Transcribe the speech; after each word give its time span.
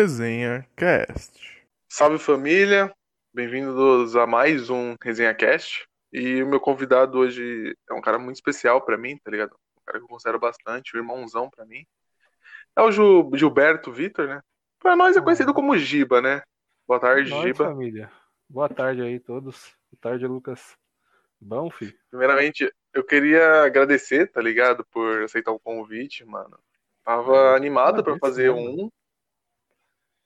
Resenha 0.00 0.66
Cast. 0.74 1.30
Salve 1.86 2.18
família, 2.18 2.90
bem-vindos 3.34 4.16
a 4.16 4.26
mais 4.26 4.70
um 4.70 4.94
Resenha 5.02 5.34
Cast. 5.34 5.86
E 6.10 6.42
o 6.42 6.46
meu 6.46 6.58
convidado 6.58 7.18
hoje 7.18 7.76
é 7.86 7.92
um 7.92 8.00
cara 8.00 8.18
muito 8.18 8.36
especial 8.36 8.80
pra 8.80 8.96
mim, 8.96 9.18
tá 9.18 9.30
ligado? 9.30 9.52
Um 9.76 9.82
cara 9.84 9.98
que 9.98 10.04
eu 10.04 10.08
considero 10.08 10.38
bastante, 10.40 10.96
um 10.96 11.00
irmãozão 11.00 11.50
pra 11.50 11.66
mim. 11.66 11.84
É 12.74 12.80
o 12.80 12.90
Gil- 12.90 13.30
Gilberto 13.34 13.92
Vitor, 13.92 14.26
né? 14.26 14.40
Pra 14.78 14.96
nós 14.96 15.18
é 15.18 15.20
conhecido 15.20 15.52
como 15.52 15.76
Giba, 15.76 16.22
né? 16.22 16.40
Boa 16.88 16.98
tarde, 16.98 17.28
Nós, 17.28 17.42
Giba. 17.42 17.66
família. 17.66 18.10
Boa 18.48 18.70
tarde 18.70 19.02
aí 19.02 19.20
todos. 19.20 19.76
Boa 19.92 20.00
tarde, 20.00 20.26
Lucas. 20.26 20.78
Bom, 21.38 21.70
filho? 21.70 21.92
Primeiramente, 22.08 22.72
eu 22.94 23.04
queria 23.04 23.64
agradecer, 23.64 24.28
tá 24.28 24.40
ligado? 24.40 24.82
Por 24.90 25.24
aceitar 25.24 25.52
o 25.52 25.60
convite, 25.60 26.24
mano. 26.24 26.58
Tava 27.04 27.50
Ah, 27.52 27.54
animado 27.54 28.02
pra 28.02 28.14
agradeço 28.14 28.20
fazer 28.20 28.50
mesmo. 28.54 28.84
um. 28.86 28.90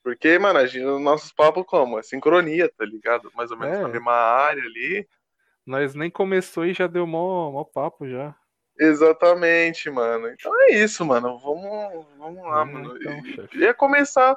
Porque, 0.04 0.38
mano, 0.38 0.58
a 0.60 0.66
gente, 0.66 0.84
nossos 1.00 1.32
papos 1.32 1.64
como? 1.66 1.98
É 1.98 2.02
sincronia, 2.02 2.70
tá 2.76 2.84
ligado? 2.84 3.32
Mais 3.34 3.50
ou 3.50 3.56
menos 3.56 3.78
É. 3.78 3.82
na 3.82 3.88
mesma 3.88 4.12
área 4.12 4.62
ali. 4.62 5.08
Nós 5.66 5.94
nem 5.94 6.10
começou 6.10 6.66
e 6.66 6.74
já 6.74 6.86
deu 6.86 7.06
mó, 7.06 7.50
mó 7.50 7.64
papo 7.64 8.06
já. 8.06 8.36
Exatamente, 8.78 9.88
mano. 9.90 10.28
Então 10.28 10.52
é 10.64 10.72
isso, 10.74 11.06
mano. 11.06 11.38
Vamos, 11.38 12.06
vamos 12.18 12.42
lá, 12.44 12.62
Hum, 12.64 12.72
mano. 12.72 12.96
então, 12.98 13.48
E-. 13.54 13.58
Ia 13.60 13.72
começar 13.72 14.36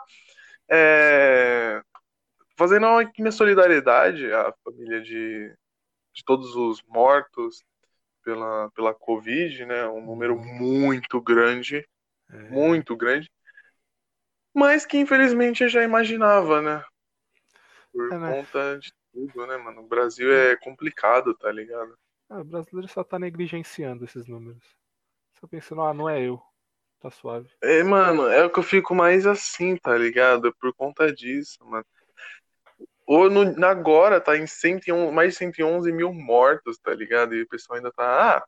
é, 0.69 1.81
fazendo 2.57 2.85
aqui 2.87 3.21
minha 3.21 3.31
solidariedade 3.31 4.31
à 4.31 4.53
família 4.63 5.01
de, 5.01 5.49
de 6.13 6.23
todos 6.25 6.55
os 6.55 6.81
mortos 6.83 7.63
pela, 8.23 8.69
pela 8.71 8.93
Covid, 8.93 9.65
né? 9.65 9.85
Um 9.87 10.05
número 10.05 10.37
muito 10.37 11.19
grande, 11.21 11.85
É, 12.31 12.37
muito 12.49 12.95
grande. 12.95 13.29
Mas 14.57 14.87
que 14.87 14.97
infelizmente 14.97 15.61
eu 15.61 15.69
já 15.69 15.83
imaginava, 15.83 16.61
né? 16.63 16.83
Por 17.93 18.11
É, 18.11 18.17
né? 18.17 18.31
conta 18.37 18.79
de 18.79 18.91
tudo, 19.13 19.45
né, 19.45 19.55
mano? 19.57 19.81
O 19.81 19.87
Brasil 19.87 20.33
é 20.33 20.55
complicado, 20.57 21.35
tá 21.35 21.51
ligado? 21.51 21.95
ah, 22.29 22.41
o 22.41 22.43
brasileiro 22.43 22.87
só 22.91 23.03
tá 23.03 23.19
negligenciando 23.19 24.03
esses 24.03 24.27
números. 24.27 24.63
Só 25.39 25.47
pensando, 25.47 25.81
ah, 25.81 25.93
não 25.93 26.09
é 26.09 26.21
eu. 26.21 26.41
Tá 26.99 27.11
suave. 27.11 27.47
É, 27.61 27.83
mano, 27.83 28.27
é 28.27 28.43
o 28.43 28.49
que 28.49 28.57
eu 28.59 28.63
fico 28.63 28.95
mais 28.95 29.27
assim, 29.27 29.77
tá 29.77 29.95
ligado? 29.95 30.51
Por 30.59 30.73
conta 30.73 31.13
disso, 31.13 31.63
mano. 31.63 31.85
Ou 33.05 33.29
no, 33.29 33.65
agora 33.65 34.19
tá 34.19 34.35
em 34.37 34.45
111, 34.45 35.11
mais 35.13 35.33
de 35.33 35.37
111 35.37 35.91
mil 35.91 36.11
mortos, 36.13 36.77
tá 36.79 36.93
ligado? 36.93 37.35
E 37.35 37.43
o 37.43 37.47
pessoal 37.47 37.77
ainda 37.77 37.91
tá, 37.91 38.37
ah, 38.37 38.43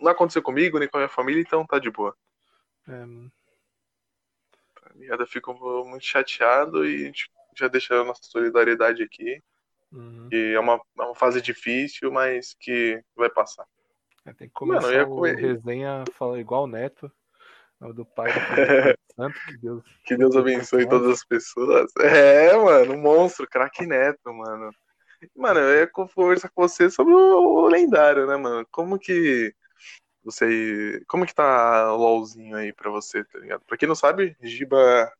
não 0.00 0.12
aconteceu 0.12 0.42
comigo, 0.42 0.78
nem 0.78 0.88
com 0.88 0.98
a 0.98 1.00
minha 1.00 1.08
família, 1.08 1.40
então 1.40 1.66
tá 1.66 1.78
de 1.78 1.90
boa, 1.90 2.14
É, 2.86 2.90
tá 2.90 3.37
Eu 5.00 5.26
fico 5.26 5.52
muito 5.84 6.04
chateado 6.04 6.86
e 6.86 7.02
a 7.02 7.06
gente 7.06 7.30
já 7.56 7.68
deixa 7.68 7.94
a 8.00 8.04
nossa 8.04 8.22
solidariedade 8.22 9.02
aqui, 9.02 9.42
uhum. 9.92 10.28
que 10.30 10.54
é 10.54 10.60
uma, 10.60 10.74
é 10.98 11.02
uma 11.02 11.14
fase 11.14 11.40
difícil, 11.40 12.10
mas 12.10 12.54
que 12.58 13.02
vai 13.16 13.28
passar. 13.28 13.66
É, 14.24 14.32
tem 14.32 14.48
que 14.48 14.66
Mano, 14.66 14.80
começar 14.80 14.92
eu 14.94 15.00
ia 15.00 15.06
comer- 15.06 15.36
resenha 15.36 16.04
falar 16.12 16.38
igual 16.38 16.64
o 16.64 16.66
Neto. 16.66 17.10
nome 17.80 17.94
Do 17.94 18.04
pai 18.04 18.32
do 18.32 18.40
Filho 18.94 18.98
Santo, 19.16 19.40
que 19.46 19.56
Deus. 19.58 19.84
Que 20.04 20.16
Deus 20.16 20.36
abençoe 20.36 20.88
todas 20.88 21.10
as 21.10 21.24
pessoas. 21.24 21.90
É, 22.00 22.56
mano, 22.56 22.94
um 22.94 23.00
monstro, 23.00 23.48
craque 23.48 23.86
neto, 23.86 24.32
mano. 24.32 24.70
Mano, 25.34 25.58
eu 25.60 25.80
ia 25.80 25.86
conversar 25.86 26.48
com 26.50 26.62
você 26.68 26.88
sobre 26.90 27.12
o 27.12 27.66
lendário, 27.66 28.26
né, 28.26 28.36
mano? 28.36 28.66
Como 28.70 28.98
que 28.98 29.52
você. 30.30 31.02
Como 31.06 31.26
que 31.26 31.34
tá 31.34 31.92
o 31.92 31.96
LOLzinho 31.96 32.56
aí 32.56 32.72
pra 32.72 32.90
você, 32.90 33.24
tá 33.24 33.38
ligado? 33.38 33.62
Pra 33.66 33.76
quem 33.76 33.88
não 33.88 33.94
sabe, 33.94 34.36
Giba 34.42 35.12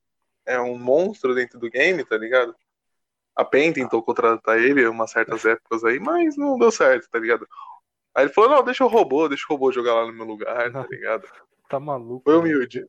é 0.47 0.61
um 0.61 0.79
monstro 0.79 1.35
dentro 1.35 1.59
do 1.59 1.71
game, 1.71 2.05
tá 2.05 2.17
ligado? 2.17 2.55
A 3.37 3.45
PEN 3.45 3.73
tentou 3.73 4.03
contratar 4.03 4.59
ele 4.59 4.83
em 4.83 4.89
umas 4.89 5.11
certas 5.11 5.45
épocas 5.45 5.85
aí, 5.85 6.01
mas 6.01 6.37
não 6.37 6.59
deu 6.59 6.71
certo, 6.71 7.09
tá 7.11 7.19
ligado? 7.19 7.47
Aí 8.15 8.25
ele 8.25 8.33
falou, 8.33 8.51
não, 8.51 8.65
deixa 8.65 8.85
o 8.85 8.89
robô, 8.89 9.29
deixa 9.29 9.45
o 9.49 9.53
robô 9.53 9.71
jogar 9.71 9.95
lá 9.95 10.07
no 10.07 10.13
meu 10.13 10.27
lugar, 10.27 10.73
tá 10.73 10.87
ligado? 10.91 11.29
Tá 11.69 11.79
maluco. 11.79 12.25
Foi 12.25 12.35
né? 12.35 12.41
humilde. 12.41 12.87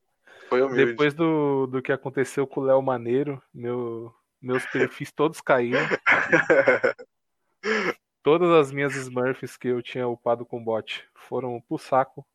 Foi 0.48 0.62
humilde. 0.62 0.86
Depois 0.86 1.14
do, 1.14 1.68
do 1.68 1.82
que 1.82 1.92
aconteceu 1.92 2.48
com 2.48 2.62
o 2.62 2.64
Léo 2.64 2.82
Maneiro, 2.82 3.40
meu, 3.54 4.12
meus 4.42 4.66
perfis 4.66 5.12
todos 5.12 5.40
caíram. 5.42 5.86
Todas 8.22 8.50
as 8.50 8.72
minhas 8.72 8.96
Smurfs 8.96 9.58
que 9.58 9.70
eu 9.70 9.82
tinha 9.82 10.08
upado 10.08 10.46
com 10.46 10.64
bot 10.64 11.08
foram 11.16 11.62
pro 11.62 11.78
saco. 11.78 12.26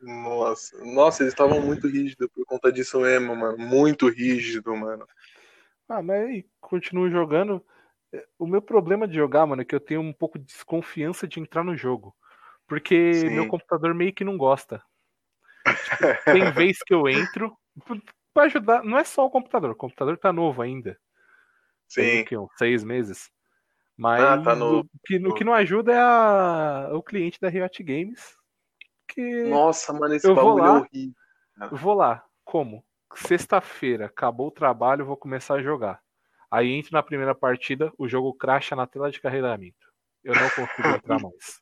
Nossa, 0.00 0.82
nossa, 0.84 1.22
eles 1.22 1.32
estavam 1.32 1.60
muito 1.60 1.86
rígidos 1.86 2.28
por 2.28 2.44
conta 2.46 2.72
disso 2.72 3.00
mesmo, 3.00 3.36
mano. 3.36 3.58
Muito 3.58 4.08
rígido, 4.08 4.74
mano. 4.74 5.06
Ah, 5.88 6.02
mas 6.02 6.22
aí, 6.22 6.46
continuo 6.60 7.10
jogando. 7.10 7.64
O 8.38 8.46
meu 8.46 8.62
problema 8.62 9.06
de 9.06 9.14
jogar, 9.14 9.46
mano, 9.46 9.62
é 9.62 9.64
que 9.64 9.74
eu 9.74 9.80
tenho 9.80 10.00
um 10.00 10.12
pouco 10.12 10.38
de 10.38 10.46
desconfiança 10.46 11.28
de 11.28 11.40
entrar 11.40 11.64
no 11.64 11.76
jogo. 11.76 12.14
Porque 12.66 13.12
Sim. 13.14 13.30
meu 13.30 13.46
computador 13.48 13.94
meio 13.94 14.12
que 14.12 14.24
não 14.24 14.36
gosta. 14.36 14.82
Tipo, 15.64 16.32
tem 16.32 16.50
vez 16.52 16.78
que 16.82 16.94
eu 16.94 17.08
entro. 17.08 17.56
Pra 18.32 18.44
ajudar, 18.44 18.84
não 18.84 18.96
é 18.96 19.04
só 19.04 19.26
o 19.26 19.30
computador, 19.30 19.70
o 19.70 19.76
computador 19.76 20.16
tá 20.16 20.32
novo 20.32 20.62
ainda. 20.62 20.98
Tem 21.92 22.18
Sim. 22.18 22.24
quê? 22.24 22.38
Uns 22.38 22.52
seis 22.56 22.84
meses. 22.84 23.30
Mas 24.00 24.22
Ah, 24.22 24.42
tá 24.42 24.54
novo. 24.54 24.80
o, 24.94 24.98
que, 25.04 25.16
o 25.26 25.34
que 25.34 25.44
não 25.44 25.52
ajuda 25.52 25.92
é 25.92 25.98
a- 25.98 26.88
o 26.94 27.02
cliente 27.02 27.38
da 27.38 27.50
Riot 27.50 27.82
Games. 27.82 28.34
Que 29.06 29.44
Nossa, 29.44 29.92
mano, 29.92 30.14
esse 30.14 30.26
Eu 30.26 30.34
vou 30.34 30.54
bagulho 30.56 30.64
é 30.64 30.70
lá. 30.70 30.78
horrível. 30.78 31.14
eu 31.70 31.76
vou 31.76 31.94
lá, 31.94 32.24
como? 32.42 32.82
Sexta-feira, 33.14 34.06
acabou 34.06 34.46
o 34.48 34.52
trabalho, 34.52 35.04
vou 35.04 35.16
começar 35.16 35.56
a 35.56 35.62
jogar. 35.62 36.00
Aí 36.50 36.70
entro 36.72 36.92
na 36.92 37.02
primeira 37.02 37.34
partida, 37.34 37.92
o 37.98 38.08
jogo 38.08 38.32
cracha 38.32 38.74
na 38.74 38.86
tela 38.86 39.10
de 39.10 39.20
carregamento. 39.20 39.86
Eu 40.24 40.34
não 40.34 40.48
consigo 40.48 40.88
entrar 40.96 41.18
mais. 41.20 41.60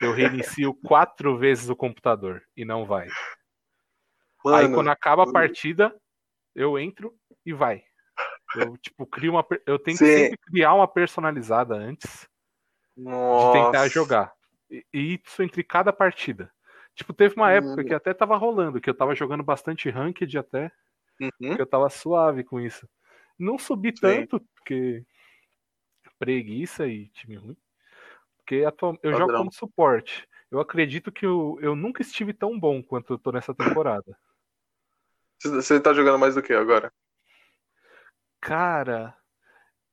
Eu 0.00 0.12
reinicio 0.14 0.72
quatro 0.72 1.36
vezes 1.36 1.68
o 1.68 1.76
computador 1.76 2.42
e 2.56 2.64
não 2.64 2.86
vai. 2.86 3.08
Aí 4.46 4.62
Mano, 4.64 4.74
quando 4.76 4.88
acaba 4.88 5.24
a 5.24 5.32
partida, 5.32 5.94
eu 6.54 6.78
entro 6.78 7.14
e 7.44 7.52
vai. 7.52 7.84
Eu, 8.56 8.76
tipo, 8.76 9.06
crio 9.06 9.32
uma. 9.32 9.46
Eu 9.66 9.78
tenho 9.78 9.96
Sim. 9.96 10.04
que 10.04 10.12
sempre 10.18 10.38
criar 10.38 10.74
uma 10.74 10.86
personalizada 10.88 11.74
antes 11.74 12.28
de 12.96 13.04
tentar 13.52 13.72
nossa. 13.72 13.88
jogar. 13.88 14.32
E, 14.70 14.84
e 14.92 15.20
isso 15.24 15.42
entre 15.42 15.62
cada 15.64 15.92
partida. 15.92 16.52
Tipo, 16.94 17.12
teve 17.14 17.34
uma 17.36 17.50
época 17.50 17.80
Hum. 17.80 17.84
que 17.84 17.94
até 17.94 18.12
tava 18.12 18.36
rolando, 18.36 18.80
que 18.80 18.90
eu 18.90 18.94
tava 18.94 19.14
jogando 19.14 19.42
bastante 19.42 19.88
ranked 19.88 20.36
até, 20.36 20.70
Uhum. 21.20 21.56
que 21.56 21.62
eu 21.62 21.66
tava 21.66 21.88
suave 21.88 22.44
com 22.44 22.60
isso. 22.60 22.86
Não 23.38 23.58
subi 23.58 23.92
tanto, 23.92 24.40
porque 24.54 25.04
preguiça 26.18 26.86
e 26.86 27.08
time 27.08 27.36
ruim. 27.36 27.56
Porque 28.36 28.64
atual... 28.64 28.96
eu 29.02 29.12
jogo 29.12 29.26
Padrão. 29.26 29.38
como 29.38 29.52
suporte. 29.52 30.28
Eu 30.50 30.60
acredito 30.60 31.10
que 31.10 31.24
eu, 31.24 31.58
eu 31.62 31.74
nunca 31.74 32.02
estive 32.02 32.32
tão 32.34 32.58
bom 32.58 32.82
quanto 32.82 33.14
eu 33.14 33.18
tô 33.18 33.32
nessa 33.32 33.54
temporada. 33.54 34.16
Você- 35.40 35.48
Você 35.48 35.80
tá 35.80 35.92
jogando 35.94 36.18
mais 36.18 36.34
do 36.34 36.42
que 36.42 36.52
agora? 36.52 36.92
Cara, 38.42 39.16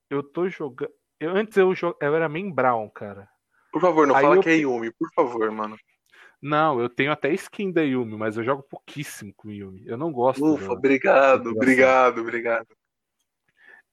eu 0.09 0.23
tô 0.23 0.49
jogando. 0.49 0.91
Eu, 1.19 1.35
antes 1.35 1.55
eu, 1.57 1.73
jo... 1.75 1.95
eu 2.01 2.15
era 2.15 2.27
main 2.27 2.51
Brown, 2.51 2.89
cara. 2.89 3.29
Por 3.71 3.79
favor, 3.81 4.07
não 4.07 4.15
Aí 4.15 4.23
fala 4.23 4.35
eu- 4.37 4.41
que 4.41 4.49
é 4.49 4.55
Yumi, 4.55 4.91
por 4.91 5.09
favor, 5.13 5.51
mano. 5.51 5.77
Não, 6.41 6.79
eu 6.79 6.89
tenho 6.89 7.11
até 7.11 7.31
skin 7.33 7.71
da 7.71 7.81
Yumi, 7.81 8.15
mas 8.17 8.37
eu 8.37 8.43
jogo 8.43 8.63
pouquíssimo 8.63 9.33
com 9.35 9.51
Yumi. 9.51 9.83
Eu 9.85 9.97
não 9.97 10.11
gosto. 10.11 10.43
Ufa, 10.43 10.71
obrigado, 10.71 11.51
obrigado, 11.51 12.21
obrigado. 12.21 12.67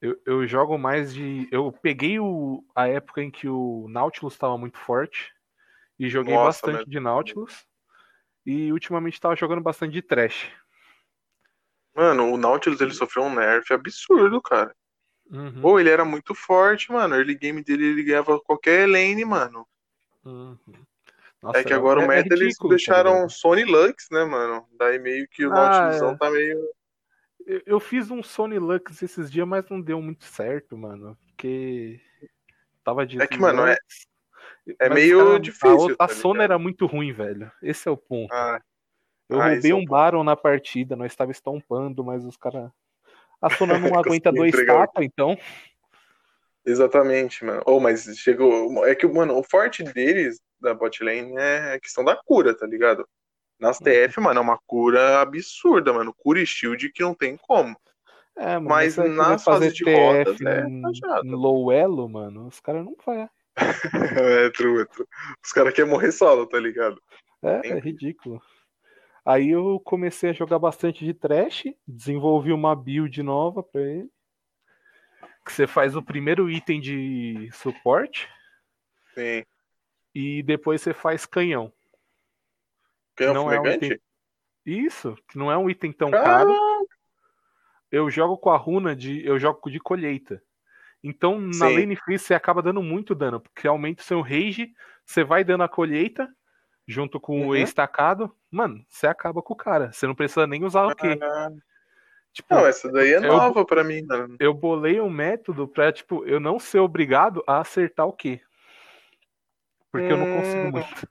Eu, 0.01 0.19
eu 0.25 0.47
jogo 0.47 0.77
mais 0.77 1.13
de. 1.13 1.47
Eu 1.51 1.71
peguei 1.71 2.19
o, 2.19 2.63
a 2.75 2.87
época 2.87 3.21
em 3.21 3.29
que 3.29 3.47
o 3.49 3.87
Nautilus 3.89 4.33
estava 4.33 4.57
muito 4.57 4.77
forte 4.77 5.31
e 5.99 6.07
joguei 6.09 6.33
Nossa, 6.35 6.65
bastante 6.65 6.85
mas- 6.85 6.89
de 6.89 6.99
Nautilus. 6.99 7.65
E 8.45 8.71
ultimamente 8.71 9.15
estava 9.15 9.35
jogando 9.35 9.61
bastante 9.61 9.91
de 9.91 10.01
Trash. 10.01 10.49
Mano, 11.97 12.31
o 12.31 12.37
Nautilus 12.37 12.79
ele 12.79 12.93
sofreu 12.93 13.23
um 13.23 13.33
nerf 13.33 13.73
absurdo, 13.73 14.39
cara. 14.39 14.71
Uhum, 15.31 15.61
Pô, 15.61 15.79
ele 15.79 15.89
era 15.89 16.05
muito 16.05 16.35
forte, 16.35 16.91
mano. 16.91 17.15
O 17.15 17.17
early 17.17 17.33
game 17.33 17.63
dele 17.63 17.87
ele 17.87 18.03
ganhava 18.03 18.39
qualquer 18.39 18.87
lane, 18.87 19.25
mano. 19.25 19.67
uhum. 20.23 20.55
Nossa, 21.41 21.57
é 21.59 21.63
que 21.63 21.73
agora 21.73 21.99
é- 21.99 22.03
o 22.03 22.05
é 22.05 22.07
meta 22.07 22.35
eles 22.35 22.49
ridículo, 22.49 22.69
tá 22.69 22.75
deixaram? 22.75 23.27
Sony 23.27 23.65
Lux, 23.65 24.07
né, 24.11 24.23
mano? 24.25 24.67
Daí 24.77 24.99
meio 24.99 25.27
que 25.27 25.43
o 25.43 25.49
Ah, 25.51 25.55
Nautilusão 25.55 26.11
é. 26.13 26.17
tá 26.17 26.29
meio. 26.29 26.69
Eu, 27.47 27.61
eu 27.65 27.79
fiz 27.79 28.11
um 28.11 28.21
Sony 28.21 28.59
Lux 28.59 29.01
esses 29.01 29.31
dias, 29.31 29.47
mas 29.47 29.67
não 29.67 29.81
deu 29.81 29.99
muito 29.99 30.23
certo, 30.23 30.77
mano. 30.77 31.17
Porque 31.29 31.99
tava 32.83 33.07
de. 33.07 33.19
É 33.19 33.25
que, 33.25 33.39
mano, 33.39 33.65
é- 33.65 33.77
é 34.79 34.87
Mas, 34.89 34.99
meio 34.99 35.17
cara, 35.17 35.39
difícil, 35.39 35.95
A, 35.97 36.05
a 36.05 36.07
tá 36.07 36.13
Sony 36.13 36.33
ligado? 36.33 36.43
era 36.43 36.59
muito 36.59 36.85
ruim, 36.85 37.11
velho. 37.11 37.51
Esse 37.61 37.87
é 37.87 37.91
o 37.91 37.97
ponto. 37.97 38.31
Ah, 38.33 38.61
Eu 39.29 39.41
Ah, 39.41 39.49
roubei 39.51 39.71
é 39.71 39.75
um. 39.75 39.85
Baron 39.85 40.23
na 40.23 40.35
partida, 40.35 40.95
nós 40.95 41.11
estava 41.11 41.31
estompando, 41.31 42.03
mas 42.03 42.23
os 42.25 42.37
caras. 42.37 42.69
A 43.41 43.49
Sona 43.49 43.77
não 43.79 43.97
aguenta 43.99 44.31
dois 44.31 44.53
tapas, 44.65 45.03
então. 45.03 45.37
exatamente, 46.65 47.43
mano. 47.45 47.61
Oh, 47.65 47.79
mas 47.79 48.03
chegou. 48.17 48.85
É 48.85 48.95
que, 48.95 49.05
mano, 49.07 49.37
o 49.37 49.43
forte 49.43 49.83
deles 49.83 50.39
da 50.59 50.73
bot 50.73 51.03
lane 51.03 51.33
é 51.37 51.73
a 51.75 51.79
questão 51.79 52.03
da 52.03 52.15
cura, 52.15 52.55
tá 52.57 52.65
ligado? 52.65 53.07
Nas 53.59 53.79
TF, 53.79 54.19
mano, 54.19 54.39
é 54.39 54.41
uma 54.43 54.59
cura 54.67 55.19
absurda, 55.21 55.91
mano. 55.91 56.13
Cura 56.15 56.39
e 56.39 56.45
shield 56.45 56.91
que 56.91 57.01
não 57.01 57.13
tem 57.13 57.37
como. 57.37 57.75
É, 58.35 58.53
mano, 58.53 58.69
Mas 58.69 58.95
nas 58.97 59.43
fases 59.43 59.73
de 59.73 59.83
TF 59.83 60.47
é 60.47 60.61
em, 60.67 60.93
chato. 60.93 61.25
em 61.25 61.31
low 61.31 61.71
elo, 61.71 62.07
mano, 62.07 62.47
os 62.47 62.59
caras 62.59 62.85
não 62.85 62.95
fazem. 63.03 63.27
é, 64.45 64.49
true, 64.51 64.81
é 64.81 64.85
true. 64.85 65.07
Os 65.43 65.51
caras 65.51 65.73
querem 65.73 65.89
morrer 65.89 66.11
solo, 66.11 66.45
tá 66.45 66.59
ligado? 66.59 67.01
É, 67.41 67.57
é 67.57 67.61
Sempre. 67.63 67.79
ridículo. 67.79 68.39
Aí 69.27 69.49
eu 69.49 69.77
comecei 69.81 70.29
a 70.29 70.33
jogar 70.33 70.57
bastante 70.57 71.03
de 71.03 71.13
trash, 71.13 71.65
desenvolvi 71.85 72.53
uma 72.53 72.73
build 72.73 73.21
nova 73.21 73.61
pra 73.61 73.81
ele. 73.81 74.09
Que 75.45 75.51
você 75.51 75.67
faz 75.67 75.97
o 75.97 76.01
primeiro 76.01 76.49
item 76.49 76.79
de 76.79 77.49
suporte 77.51 78.29
Sim. 79.13 79.43
e 80.15 80.41
depois 80.43 80.81
você 80.81 80.93
faz 80.93 81.25
canhão. 81.25 81.73
Canhão 83.17 83.33
Não 83.33 83.51
é 83.51 83.59
um 83.59 83.67
item- 83.67 83.99
Isso, 84.65 85.17
que 85.27 85.37
não 85.37 85.51
é 85.51 85.57
um 85.57 85.69
item 85.69 85.91
tão 85.91 86.07
Ah, 86.07 86.11
caro. 86.23 86.87
Eu 87.91 88.09
jogo 88.09 88.37
com 88.37 88.49
a 88.49 88.57
runa 88.57 88.95
de. 88.95 89.25
Eu 89.25 89.37
jogo 89.37 89.69
de 89.69 89.79
colheita. 89.79 90.41
Então, 91.03 91.37
na 91.39 91.53
Sim. 91.67 91.75
lane 91.75 91.95
free, 91.97 92.17
você 92.17 92.33
acaba 92.33 92.61
dando 92.61 92.81
muito 92.81 93.13
dano, 93.13 93.39
porque 93.41 93.67
aumenta 93.67 94.01
o 94.01 94.05
seu 94.05 94.21
rage, 94.21 94.73
você 95.05 95.23
vai 95.23 95.43
dando 95.43 95.63
a 95.63 95.69
colheita, 95.69 96.29
junto 96.87 97.19
com 97.19 97.41
o 97.41 97.49
Uhum. 97.49 97.55
estacado, 97.55 98.33
mano, 98.49 98.83
você 98.87 99.07
acaba 99.07 99.41
com 99.41 99.53
o 99.53 99.57
cara. 99.57 99.91
Você 99.91 100.07
não 100.07 100.15
precisa 100.15 100.47
nem 100.47 100.63
usar 100.63 100.85
o 100.87 100.95
quê? 100.95 101.19
ah, 101.21 101.49
Tipo, 102.31 102.53
Não, 102.53 102.67
essa 102.67 102.91
daí 102.91 103.13
é 103.13 103.19
nova 103.19 103.65
pra 103.65 103.83
mim, 103.83 104.03
mano. 104.05 104.37
eu 104.39 104.53
bolei 104.53 105.01
um 105.01 105.09
método 105.09 105.67
pra, 105.67 105.91
tipo, 105.91 106.23
eu 106.25 106.39
não 106.39 106.59
ser 106.59 106.79
obrigado 106.79 107.43
a 107.47 107.59
acertar 107.59 108.05
o 108.05 108.13
quê? 108.13 108.39
Porque 109.91 110.11
eu 110.13 110.17
não 110.17 110.27
consigo 110.27 110.67
Hum. 110.67 110.71
muito. 110.71 111.07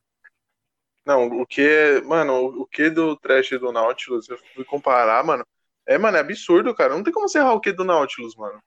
Não, 1.05 1.27
o 1.41 1.47
que 1.47 1.63
é. 1.63 2.01
Mano, 2.01 2.47
o 2.61 2.67
que 2.67 2.91
do 2.91 3.17
trash 3.17 3.51
do 3.51 3.73
Nautilus, 3.73 4.29
eu 4.29 4.39
fui 4.55 4.65
comparar, 4.65 5.25
mano. 5.25 5.45
É, 5.85 5.99
mano, 5.99 6.17
é 6.17 6.21
absurdo, 6.21 6.75
cara. 6.75 6.95
Não 6.95 7.03
tem 7.03 7.13
como 7.13 7.29
você 7.29 7.39
errar 7.39 7.53
o 7.55 7.61
que 7.61 7.73
do 7.73 7.85
Nautilus, 7.85 8.35
mano. 8.37 8.61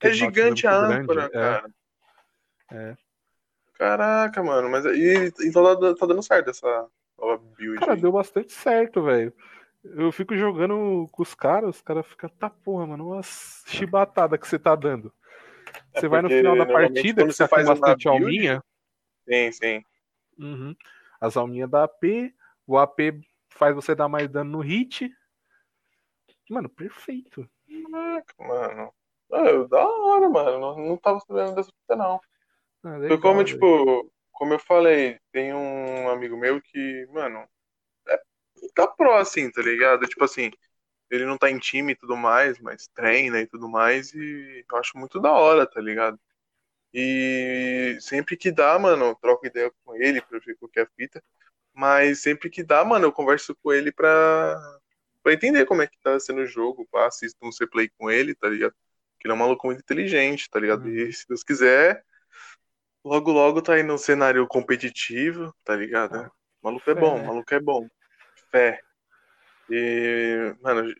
É 0.00 0.06
o 0.08 0.08
Nautilus 0.08 0.16
gigante 0.18 0.66
a 0.66 0.74
âncora, 0.76 1.28
grande, 1.28 1.36
é. 1.36 1.40
cara. 1.40 1.70
É. 2.72 2.96
Caraca, 3.82 4.40
mano. 4.44 4.70
Mas 4.70 4.84
e, 4.84 5.32
então 5.44 5.64
tá, 5.76 5.94
tá 5.96 6.06
dando 6.06 6.22
certo 6.22 6.50
essa 6.50 6.88
nova 7.18 7.36
build. 7.58 7.80
Cara, 7.80 7.94
aí. 7.94 8.00
deu 8.00 8.12
bastante 8.12 8.52
certo, 8.52 9.02
velho. 9.02 9.34
Eu 9.82 10.12
fico 10.12 10.36
jogando 10.36 11.08
com 11.10 11.20
os 11.20 11.34
caras, 11.34 11.76
os 11.76 11.82
caras 11.82 12.06
ficam, 12.06 12.30
tá 12.30 12.48
porra, 12.48 12.86
mano, 12.86 13.08
uma 13.08 13.20
chibatada 13.66 14.38
que 14.38 14.46
você 14.46 14.56
tá 14.56 14.76
dando. 14.76 15.12
É 15.92 15.98
Você 15.98 16.06
vai 16.06 16.22
no 16.22 16.28
final 16.28 16.56
da 16.56 16.64
partida, 16.64 17.26
que 17.26 17.32
você 17.32 17.42
tá 17.42 17.48
faz 17.48 17.66
bastante 17.66 18.04
build- 18.04 18.22
alminha. 18.24 18.64
Sim, 19.28 19.50
sim. 19.50 19.84
Uhum. 20.38 20.76
As 21.20 21.36
alminhas 21.36 21.68
da 21.68 21.82
AP, 21.82 22.32
o 22.64 22.78
AP 22.78 23.20
faz 23.48 23.74
você 23.74 23.96
dar 23.96 24.06
mais 24.06 24.28
dano 24.28 24.52
no 24.52 24.60
hit. 24.60 25.12
Mano, 26.48 26.68
perfeito. 26.68 27.50
Caraca, 27.90 28.34
mano. 28.38 28.94
Ah, 29.32 29.66
da 29.68 29.88
hora, 29.88 30.28
mano. 30.28 30.60
Não, 30.60 30.78
não 30.78 30.96
tava 30.96 31.18
sabendo 31.18 31.56
dessa 31.56 31.72
fita, 31.80 31.96
não. 31.96 32.20
Ah, 32.84 32.98
Foi 33.06 33.16
legal, 33.16 33.20
como, 33.20 33.44
tipo, 33.44 34.10
como 34.32 34.54
eu 34.54 34.58
falei, 34.58 35.18
tem 35.32 35.52
um 35.54 36.08
amigo 36.10 36.36
meu 36.36 36.60
que, 36.60 37.06
mano, 37.12 37.46
é, 38.08 38.20
tá 38.74 38.86
pró, 38.88 39.18
assim, 39.18 39.50
tá 39.50 39.62
ligado? 39.62 40.06
Tipo 40.08 40.24
assim, 40.24 40.50
ele 41.10 41.26
não 41.26 41.38
tá 41.38 41.50
em 41.50 41.58
time 41.58 41.92
e 41.94 41.96
tudo 41.96 42.16
mais, 42.16 42.58
mas 42.60 42.88
treina 42.88 43.40
e 43.40 43.46
tudo 43.48 43.68
mais, 43.68 44.12
e 44.14 44.64
eu 44.70 44.78
acho 44.78 44.98
muito 44.98 45.20
da 45.20 45.32
hora, 45.32 45.66
tá 45.66 45.80
ligado? 45.80 46.20
E 46.94 47.98
sempre 48.00 48.36
que 48.36 48.52
dá, 48.52 48.78
mano, 48.78 49.06
eu 49.06 49.14
troco 49.16 49.46
ideia 49.46 49.72
com 49.84 49.94
ele 49.96 50.20
pra 50.22 50.38
ver 50.40 50.56
qual 50.58 50.70
que 50.70 50.80
é 50.80 50.82
a 50.82 50.86
fita, 50.96 51.22
mas 51.74 52.20
sempre 52.22 52.50
que 52.50 52.62
dá, 52.64 52.84
mano, 52.84 53.06
eu 53.06 53.12
converso 53.12 53.54
com 53.62 53.72
ele 53.72 53.92
pra, 53.92 54.60
pra 55.22 55.32
entender 55.34 55.66
como 55.66 55.82
é 55.82 55.86
que 55.86 55.98
tá 56.00 56.18
sendo 56.20 56.42
o 56.42 56.46
jogo, 56.46 56.86
pá, 56.90 57.06
assisto 57.06 57.38
um 57.46 57.52
C-Play 57.52 57.90
com 57.98 58.10
ele, 58.10 58.34
tá 58.34 58.48
ligado? 58.48 58.74
Que 59.18 59.26
ele 59.28 59.32
é 59.32 59.36
um 59.36 59.38
maluco 59.38 59.66
muito 59.66 59.80
inteligente, 59.80 60.48
tá 60.50 60.60
ligado? 60.60 60.86
Uhum. 60.86 60.96
E 60.96 61.12
se 61.12 61.26
Deus 61.28 61.42
quiser, 61.44 62.04
Logo, 63.04 63.32
logo 63.32 63.60
tá 63.60 63.74
aí 63.74 63.82
no 63.82 63.98
cenário 63.98 64.46
competitivo, 64.46 65.52
tá 65.64 65.74
ligado? 65.74 66.16
Ah, 66.16 66.30
maluco 66.62 66.88
é 66.88 66.94
fé, 66.94 67.00
bom, 67.00 67.18
né? 67.18 67.26
maluco 67.26 67.54
é 67.54 67.60
bom. 67.60 67.88
Fé. 68.50 68.80
E, 69.68 70.54
mano, 70.60 70.94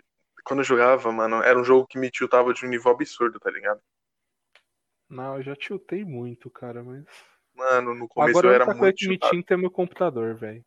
quando 0.44 0.60
eu 0.60 0.64
jogava, 0.64 1.12
mano, 1.12 1.42
era 1.42 1.58
um 1.58 1.64
jogo 1.64 1.86
que 1.86 1.98
me 1.98 2.10
tiltava 2.10 2.52
de 2.52 2.66
um 2.66 2.68
nível 2.68 2.90
absurdo, 2.90 3.38
tá 3.38 3.50
ligado? 3.50 3.80
Não, 5.08 5.36
eu 5.36 5.42
já 5.42 5.54
tiltei 5.54 6.04
muito, 6.04 6.50
cara, 6.50 6.82
mas. 6.82 7.04
Mano, 7.54 7.94
no 7.94 8.08
começo 8.08 8.38
Agora 8.38 8.48
eu 8.48 8.54
era 8.54 8.74
muito 8.74 8.96
que 8.96 9.06
me 9.06 9.18
tinta 9.18 9.54
é 9.54 9.56
meu 9.56 9.70
computador, 9.70 10.34
velho. 10.34 10.64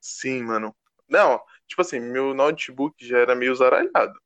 Sim, 0.00 0.42
mano. 0.44 0.76
Não, 1.08 1.40
tipo 1.66 1.80
assim, 1.80 1.98
meu 1.98 2.34
notebook 2.34 2.94
já 3.04 3.18
era 3.18 3.34
meio 3.34 3.54
zaralhado. 3.54 4.20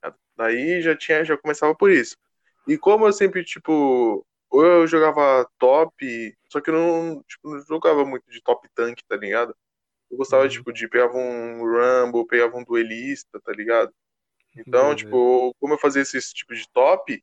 tá? 0.00 0.14
Daí 0.36 0.82
já 0.82 0.96
tinha, 0.96 1.24
já 1.24 1.36
começava 1.38 1.74
por 1.74 1.90
isso. 1.90 2.16
E 2.66 2.76
como 2.76 3.06
eu 3.06 3.12
sempre, 3.12 3.44
tipo, 3.44 4.26
ou 4.58 4.64
eu 4.64 4.86
jogava 4.86 5.48
top, 5.58 6.36
só 6.50 6.60
que 6.60 6.70
eu 6.70 6.74
não, 6.74 7.22
tipo, 7.24 7.50
não 7.50 7.60
jogava 7.66 8.04
muito 8.04 8.30
de 8.30 8.40
top 8.42 8.68
tank, 8.74 9.00
tá 9.08 9.16
ligado? 9.16 9.56
Eu 10.10 10.18
gostava, 10.18 10.44
Uhum. 10.44 10.48
tipo, 10.48 10.72
de 10.72 10.88
pegava 10.88 11.16
um 11.18 11.60
Rumble, 11.64 12.26
pegava 12.26 12.56
um 12.56 12.64
duelista, 12.64 13.40
tá 13.40 13.52
ligado? 13.52 13.92
Então, 14.56 14.94
Beleza. 14.94 14.96
tipo, 14.96 15.54
como 15.60 15.74
eu 15.74 15.78
fazia 15.78 16.02
esses 16.02 16.32
tipos 16.32 16.58
de 16.60 16.68
top, 16.72 17.22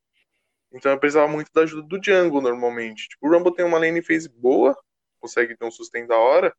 então 0.74 0.92
eu 0.92 1.00
precisava 1.00 1.28
muito 1.31 1.51
da 1.54 1.62
ajuda 1.63 1.83
do 1.88 2.04
jungle 2.04 2.42
normalmente. 2.42 3.07
Tipo, 3.10 3.28
o 3.28 3.31
Rumble 3.31 3.54
tem 3.56 3.66
uma 3.66 3.80
lane 3.80 4.01
phase 4.01 4.30
boa, 4.30 4.77
consegue 5.19 5.56
ter 5.57 5.66
um 5.66 5.72
sustain 5.72 6.07
da 6.07 6.18
hora, 6.18 6.56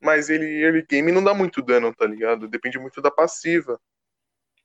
mas 0.00 0.30
ele 0.30 0.46
early 0.64 0.84
game 0.88 1.12
não 1.12 1.24
dá 1.24 1.34
muito 1.34 1.62
dano, 1.62 1.94
tá 1.94 2.06
ligado? 2.06 2.48
Depende 2.48 2.78
muito 2.78 3.02
da 3.02 3.10
passiva. 3.10 3.80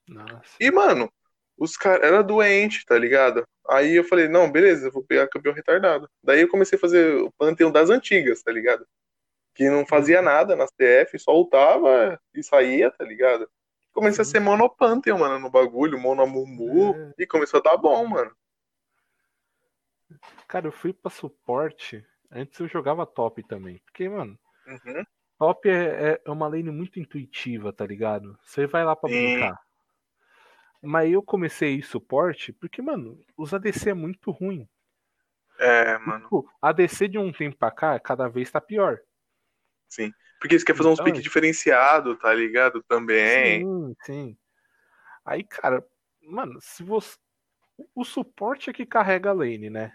Nossa. 0.08 0.56
E, 0.60 0.72
mano, 0.72 1.12
os 1.58 1.78
caras 1.78 2.06
era 2.06 2.22
doente, 2.24 2.86
tá 2.86 2.98
ligado? 2.98 3.44
Aí 3.70 3.96
eu 3.96 4.04
falei, 4.04 4.28
não, 4.28 4.52
beleza, 4.52 4.88
eu 4.88 4.92
vou 4.92 5.04
pegar 5.04 5.28
campeão 5.28 5.54
retardado. 5.54 6.10
Daí 6.24 6.42
eu 6.42 6.50
comecei 6.50 6.78
a 6.78 6.82
fazer 6.82 7.16
o 7.22 7.32
Pantheon 7.32 7.72
das 7.72 7.90
antigas, 7.90 8.42
tá 8.44 8.52
ligado? 8.52 8.86
Que 9.56 9.70
não 9.70 9.86
fazia 9.86 10.22
nada 10.22 10.56
nas 10.56 10.72
TF, 10.72 11.18
só 11.20 11.32
ultava 11.36 12.20
e 12.34 12.44
saía, 12.44 12.92
tá 12.92 13.04
ligado? 13.06 13.50
Comecei 13.94 14.24
a 14.24 14.26
ser 14.26 14.40
mono 14.40 14.68
Pantheon, 14.70 15.20
mano, 15.20 15.38
no 15.40 15.50
bagulho, 15.52 16.00
mono 16.00 16.26
Mumu, 16.26 16.96
É. 16.96 17.14
e 17.24 17.28
começou 17.28 17.60
a 17.60 17.64
dar 17.64 17.78
bom, 17.78 18.06
mano. 18.08 18.36
Cara, 20.48 20.68
eu 20.68 20.72
fui 20.72 20.92
pra 20.94 21.10
suporte. 21.12 22.04
Antes 22.32 22.60
eu 22.60 22.68
jogava 22.68 23.06
top 23.06 23.44
também. 23.44 23.80
Porque, 23.86 24.10
mano, 24.10 24.38
Uhum. 24.66 25.04
top 25.38 25.70
é, 25.70 26.20
é 26.26 26.32
uma 26.32 26.48
lane 26.48 26.72
muito 26.72 27.00
intuitiva, 27.00 27.72
tá 27.72 27.86
ligado? 27.86 28.38
Você 28.44 28.66
vai 28.66 28.84
lá 28.84 28.96
pra 28.96 29.10
Sim. 29.10 29.16
brincar. 29.34 29.60
Mas 30.84 31.12
eu 31.12 31.24
comecei 31.24 31.82
suporte 31.82 32.52
porque, 32.52 32.82
mano, 32.82 33.18
os 33.38 33.54
ADC 33.54 33.92
é 33.92 33.94
muito 33.94 34.30
ruim. 34.32 34.68
É, 35.58 35.98
mano, 36.00 36.24
Tipo, 36.24 36.50
ADC 36.62 37.08
de 37.08 37.18
um 37.18 37.32
tempo 37.32 37.56
pra 37.58 37.72
cá, 37.72 37.98
cada 38.00 38.28
vez 38.28 38.52
tá 38.52 38.60
pior. 38.60 39.00
sim. 39.88 40.12
Porque 40.40 40.60
você 40.60 40.66
quer 40.66 40.76
fazer 40.76 40.90
uns 40.90 40.94
Então, 40.96 41.06
piques 41.06 41.22
é- 41.22 41.24
diferenciados, 41.24 42.20
tá 42.20 42.34
ligado? 42.34 42.84
Também. 42.84 43.62
Sim, 43.62 43.96
sim. 44.04 44.38
Aí, 45.24 45.42
cara, 45.42 45.86
mano, 46.22 46.60
se 46.62 46.84
você. 46.84 47.18
O 47.96 48.04
suporte 48.04 48.70
é 48.70 48.74
que 48.74 48.86
carrega 48.86 49.30
a 49.30 49.34
lane, 49.34 49.70
né? 49.70 49.94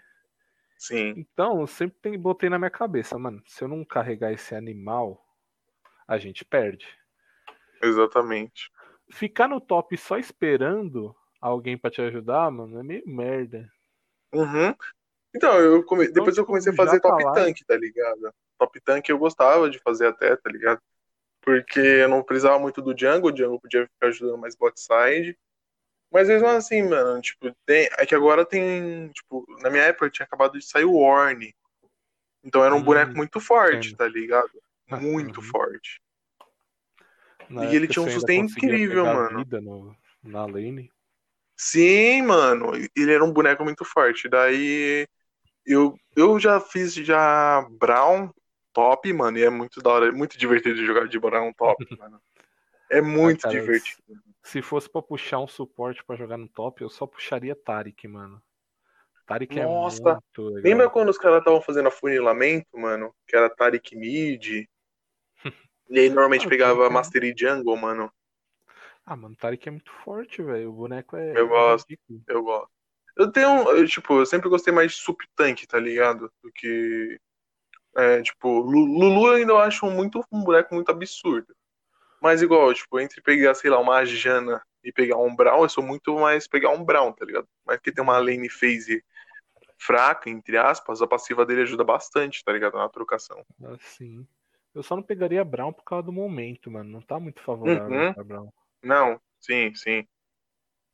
Sim. 0.77 1.13
Então, 1.17 1.61
eu 1.61 1.67
sempre 1.67 1.99
tem- 2.01 2.17
botei 2.19 2.49
na 2.49 2.57
minha 2.57 2.71
cabeça, 2.71 3.17
mano, 3.19 3.43
se 3.45 3.63
eu 3.63 3.67
não 3.67 3.85
carregar 3.85 4.33
esse 4.33 4.55
animal, 4.55 5.23
a 6.07 6.17
gente 6.17 6.43
perde. 6.43 6.87
Exatamente. 7.83 8.71
Ficar 9.11 9.47
no 9.47 9.61
top 9.61 9.97
só 9.97 10.17
esperando 10.17 11.15
alguém 11.41 11.77
pra 11.77 11.91
te 11.91 12.01
ajudar, 12.01 12.49
mano, 12.51 12.79
é 12.79 12.83
meio 12.83 13.03
merda. 13.07 13.71
Uhum. 14.33 14.75
Então, 15.35 15.59
eu 15.59 15.83
come... 15.85 16.03
Então, 16.05 16.13
depois 16.13 16.37
eu 16.37 16.43
tipo, 16.43 16.47
comecei 16.47 16.71
a 16.71 16.75
fazer 16.75 16.99
tá 16.99 17.09
top 17.09 17.23
tank, 17.33 17.59
tá 17.65 17.77
ligado? 17.77 18.33
Top 18.57 18.81
tank 18.81 19.09
eu 19.09 19.17
gostava 19.17 19.69
de 19.69 19.79
fazer 19.79 20.07
até, 20.07 20.35
tá 20.35 20.49
ligado? 20.49 20.81
Porque 21.41 21.79
eu 21.79 22.09
não 22.09 22.23
precisava 22.23 22.59
muito 22.59 22.81
do 22.81 22.97
jungle, 22.97 23.31
o 23.31 23.37
jungle 23.37 23.59
podia 23.59 23.87
ficar 23.87 24.07
ajudando 24.07 24.37
mais 24.37 24.55
bot 24.55 24.79
side. 24.79 25.37
Mas 26.11 26.27
mesmo 26.27 26.47
assim, 26.47 26.83
mano, 26.83 27.21
tipo, 27.21 27.53
tem... 27.65 27.89
é 27.97 28.05
que 28.05 28.15
agora 28.15 28.45
tem, 28.45 29.09
tipo, 29.09 29.45
na 29.61 29.69
minha 29.69 29.83
época 29.83 30.09
tinha 30.09 30.25
acabado 30.25 30.57
de 30.59 30.65
sair 30.65 30.85
o 30.85 30.95
Orne. 30.97 31.55
Então 32.43 32.63
era 32.63 32.73
um 32.75 32.79
Hum, 32.79 32.83
boneco 32.83 33.15
muito 33.15 33.39
forte, 33.39 33.89
entendo. 33.89 33.97
tá 33.97 34.07
ligado? 34.07 34.51
Ah, 34.89 34.97
Muito 34.97 35.41
uhum. 35.41 35.47
forte. 35.47 36.01
Na 37.49 37.65
E 37.65 37.75
ele 37.75 37.87
tinha 37.87 38.03
um 38.05 38.09
sustain 38.09 38.41
conseguia 38.41 38.75
incrível, 38.75 39.05
mano. 39.05 39.39
vida 39.39 39.61
no, 39.61 39.95
na 40.23 40.45
lane. 40.45 40.91
Sim, 41.57 42.21
mano, 42.23 42.71
ele 42.95 43.13
era 43.13 43.23
um 43.23 43.33
boneco 43.33 43.63
muito 43.63 43.83
forte. 43.83 44.29
Daí 44.29 45.05
eu, 45.65 45.97
eu 46.15 46.39
já 46.39 46.59
fiz 46.59 46.93
já 46.93 47.67
Brown 47.79 48.29
top, 48.73 49.11
mano, 49.11 49.37
e 49.37 49.43
é 49.43 49.49
muito 49.49 49.81
da 49.81 49.89
hora, 49.89 50.07
é 50.07 50.11
muito 50.11 50.37
divertido 50.37 50.75
de 50.75 50.85
jogar 50.85 51.07
de 51.07 51.19
Brown 51.19 51.51
top, 51.53 51.85
mano. 51.99 52.21
É 52.89 53.01
muito 53.01 53.39
Ah, 53.39 53.51
cara, 53.51 53.59
divertido. 53.59 54.01
Se 54.43 54.61
fosse 54.61 54.89
pra 54.89 55.01
puxar 55.01 55.39
um 55.39 55.47
suporte 55.47 56.03
pra 56.03 56.15
jogar 56.15 56.37
no 56.37 56.47
top, 56.47 56.81
eu 56.81 56.89
só 56.89 57.05
puxaria 57.05 57.55
Tarik, 57.55 58.07
mano. 58.07 58.41
Tarik 59.27 59.59
Nossa, 59.59 60.09
é 60.09 60.13
muito 60.13 60.43
legal. 60.43 60.63
Lembra 60.63 60.89
quando 60.89 61.09
os 61.09 61.17
caras 61.17 61.39
estavam 61.39 61.61
fazendo 61.61 61.87
afunilamento, 61.87 62.77
mano? 62.77 63.13
Que 63.27 63.35
era 63.35 63.49
Tarik 63.49 63.95
Mid. 63.95 64.65
E 65.89 65.99
aí 65.99 66.09
normalmente 66.09 66.45
Ah, 66.45 66.49
pegava 66.49 66.85
é- 66.85 66.89
Mastery 66.89 67.33
Jungle, 67.37 67.75
mano. 67.77 68.11
Ah, 69.05 69.15
mano, 69.15 69.33
o 69.33 69.37
Tarik 69.37 69.67
é 69.67 69.71
muito 69.71 69.91
forte, 70.03 70.41
velho. 70.41 70.69
O 70.69 70.73
boneco 70.73 71.15
é. 71.17 71.37
Eu 71.37 71.47
gosto. 71.47 71.87
ridículo. 71.89 72.21
Eu 72.27 72.43
gosto. 72.43 72.69
Eu 73.17 73.31
tenho, 73.31 73.69
eu, 73.71 73.87
tipo, 73.87 74.19
eu 74.19 74.25
sempre 74.25 74.47
gostei 74.49 74.71
mais 74.73 74.91
de 74.91 74.97
Sup 74.97 75.19
Tank, 75.35 75.65
tá 75.65 75.79
ligado? 75.79 76.31
Do 76.43 76.51
que. 76.53 77.19
É, 77.97 78.21
tipo, 78.21 78.59
Lu- 78.59 78.85
Lulu 78.85 79.27
eu 79.29 79.33
ainda 79.33 79.55
acho 79.57 79.85
muito 79.87 80.23
um 80.31 80.43
boneco 80.43 80.75
muito 80.75 80.89
absurdo. 80.91 81.53
Mas 82.21 82.41
igual, 82.41 82.73
tipo, 82.73 82.99
entre 82.99 83.21
pegar, 83.21 83.55
sei 83.55 83.69
lá, 83.71 83.79
uma 83.79 84.05
Jana 84.05 84.61
e 84.83 84.91
pegar 84.91 85.17
um 85.17 85.35
Brown, 85.35 85.63
eu 85.63 85.69
sou 85.69 85.83
muito 85.83 86.13
mais 86.19 86.47
pegar 86.47 86.69
um 86.69 86.83
Brown, 86.83 87.11
tá 87.11 87.25
ligado? 87.25 87.47
Mas 87.65 87.79
que 87.79 87.91
tem 87.91 88.03
uma 88.03 88.17
lane 88.19 88.49
phase 88.49 89.03
fraca, 89.77 90.29
entre 90.29 90.57
aspas, 90.57 91.01
a 91.01 91.07
passiva 91.07 91.45
dele 91.45 91.61
ajuda 91.61 91.83
bastante, 91.83 92.43
tá 92.43 92.51
ligado? 92.51 92.77
Na 92.77 92.89
trocação. 92.89 93.43
Assim. 93.63 94.27
Eu 94.79 94.83
só 94.83 94.95
não 94.95 95.03
pegaria 95.03 95.43
Brown 95.43 95.73
por 95.73 95.83
causa 95.83 96.03
do 96.05 96.13
momento, 96.13 96.71
mano. 96.71 96.89
Não 96.89 97.01
tá 97.01 97.19
muito 97.19 97.41
favorável 97.41 97.91
Uhum. 97.91 98.13
pra 98.13 98.23
Brown. 98.23 98.49
Não, 98.81 99.19
sim, 99.41 99.73
sim. 99.75 100.07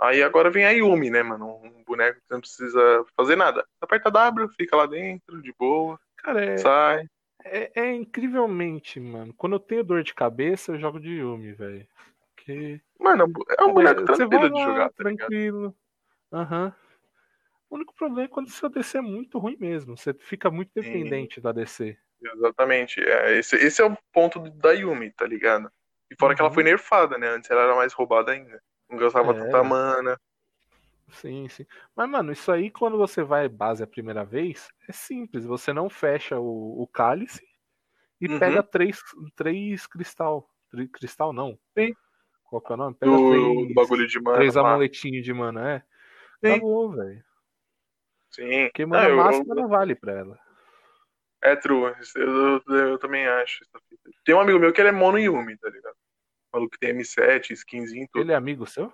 Aí 0.01 0.23
agora 0.23 0.49
vem 0.49 0.65
a 0.65 0.71
Yumi, 0.71 1.11
né, 1.11 1.21
mano? 1.21 1.57
Um 1.63 1.83
boneco 1.83 2.19
que 2.19 2.25
não 2.31 2.41
precisa 2.41 3.05
fazer 3.15 3.35
nada. 3.35 3.63
Aperta 3.79 4.09
W, 4.09 4.49
fica 4.57 4.75
lá 4.75 4.87
dentro, 4.87 5.39
de 5.39 5.53
boa, 5.53 5.99
Cara, 6.17 6.43
é, 6.43 6.57
sai. 6.57 7.05
é, 7.43 7.71
é 7.75 7.93
incrivelmente, 7.93 8.99
mano. 8.99 9.33
Quando 9.35 9.53
eu 9.53 9.59
tenho 9.59 9.83
dor 9.83 10.03
de 10.03 10.15
cabeça, 10.15 10.71
eu 10.71 10.79
jogo 10.79 10.99
de 10.99 11.09
Yumi, 11.09 11.53
velho. 11.53 11.87
Porque. 12.35 12.81
Mano, 12.99 13.31
é 13.57 13.63
um 13.63 13.73
boneco 13.73 14.01
É, 14.01 14.05
tranquilo 14.05 14.49
de 14.49 14.63
jogar, 14.63 14.89
tá 14.89 14.95
tranquilo. 14.97 15.75
Aham. 16.33 16.73
O 17.69 17.75
único 17.75 17.93
problema 17.93 18.23
é 18.23 18.27
quando 18.27 18.49
seu 18.49 18.69
DC 18.69 18.97
é 18.97 19.01
muito 19.01 19.37
ruim 19.39 19.57
mesmo. 19.59 19.97
Você 19.97 20.13
fica 20.13 20.49
muito 20.49 20.71
Sim. 20.73 20.81
dependente 20.83 21.41
da 21.41 21.51
DC. 21.51 21.97
Exatamente. 22.21 22.99
É, 23.01 23.37
esse, 23.37 23.55
esse 23.55 23.81
é 23.81 23.85
o 23.85 23.97
ponto 24.11 24.39
da 24.51 24.71
Yumi, 24.71 25.11
tá 25.11 25.25
ligado? 25.25 25.71
E 26.09 26.15
fora 26.19 26.33
que 26.35 26.41
ela 26.41 26.49
Uhum. 26.49 26.53
foi 26.53 26.63
nerfada, 26.63 27.17
né? 27.17 27.29
Antes 27.29 27.49
ela 27.49 27.63
era 27.63 27.75
mais 27.75 27.93
roubada 27.93 28.31
ainda. 28.31 28.61
Não 28.89 28.97
gastava 28.97 29.31
É. 29.31 29.33
tanta 29.39 29.63
mana. 29.63 30.19
Sim, 31.11 31.47
sim. 31.49 31.65
Mas, 31.95 32.09
mano, 32.09 32.31
isso 32.31 32.51
aí 32.51 32.71
quando 32.71 32.97
você 32.97 33.23
vai 33.23 33.47
base 33.47 33.83
a 33.83 33.87
primeira 33.87 34.23
vez, 34.25 34.67
é 34.87 34.91
simples. 34.91 35.45
Você 35.45 35.71
não 35.71 35.89
fecha 35.89 36.39
o, 36.39 36.81
o 36.81 36.87
cálice 36.87 37.45
e 38.19 38.27
Uhum. 38.27 38.39
pega 38.39 38.63
três, 38.63 38.99
três 39.35 39.85
cristal. 39.87 40.49
Tri- 40.69 40.87
cristal 40.87 41.31
não. 41.31 41.57
Sim. 41.77 41.93
Qual 42.49 42.61
que 42.61 42.71
é 42.71 42.75
o 42.75 42.77
nome? 42.77 42.95
Pega 42.95 43.11
Do, 43.11 43.29
três, 43.29 43.73
bagulho 43.75 44.07
de 44.07 44.19
mana. 44.19 44.37
três 44.37 44.57
amuletinhos 44.57 45.23
de 45.25 45.33
mana, 45.33 45.71
é. 45.73 45.83
Sim. 46.43 46.51
Acabou, 46.53 46.91
velho. 46.91 47.23
Sim. 48.31 48.65
Porque 48.65 48.85
mana 48.85 49.09
eu- 49.09 49.17
máxima 49.17 49.45
eu- 49.55 49.61
não 49.61 49.67
vale 49.67 49.95
pra 49.95 50.13
ela. 50.13 50.39
É 51.45 51.55
true. 51.55 51.93
Eu, 52.15 52.61
eu, 52.67 52.75
eu 52.75 52.97
também 52.97 53.27
acho. 53.27 53.63
Tem 54.25 54.33
um 54.33 54.39
amigo 54.39 54.57
meu 54.57 54.73
que 54.73 54.81
ele 54.81 54.89
é 54.89 54.91
mono 54.91 55.19
Yumi, 55.19 55.55
tá 55.57 55.69
ligado? 55.69 55.95
Maluco 56.51 56.71
que 56.71 56.79
tem 56.79 56.97
M7, 56.97 57.51
skinzinho, 57.51 58.07
tudo. 58.11 58.23
Ele 58.23 58.31
é 58.31 58.35
amigo 58.35 58.65
seu? 58.65 58.91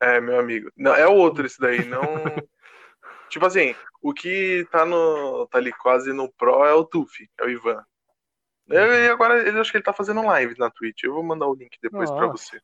É, 0.00 0.20
meu 0.20 0.38
amigo. 0.38 0.70
Não, 0.76 0.94
é 0.94 1.06
o 1.08 1.14
outro 1.14 1.44
esse 1.44 1.58
daí, 1.58 1.84
não. 1.84 2.00
tipo 3.28 3.44
assim, 3.44 3.74
o 4.00 4.14
que 4.14 4.64
tá 4.70 4.86
no. 4.86 5.48
tá 5.48 5.58
ali 5.58 5.72
quase 5.72 6.12
no 6.12 6.32
Pro 6.34 6.64
é 6.64 6.72
o 6.74 6.84
Tufi, 6.84 7.28
é 7.40 7.44
o 7.44 7.50
Ivan. 7.50 7.84
E 8.68 9.08
agora 9.08 9.46
ele 9.46 9.58
acho 9.58 9.72
que 9.72 9.76
ele 9.76 9.84
tá 9.84 9.92
fazendo 9.92 10.24
live 10.24 10.56
na 10.56 10.70
Twitch. 10.70 11.02
Eu 11.02 11.14
vou 11.14 11.24
mandar 11.24 11.48
o 11.48 11.54
link 11.54 11.76
depois 11.82 12.08
pra 12.08 12.28
Nossa. 12.28 12.44
você. 12.44 12.60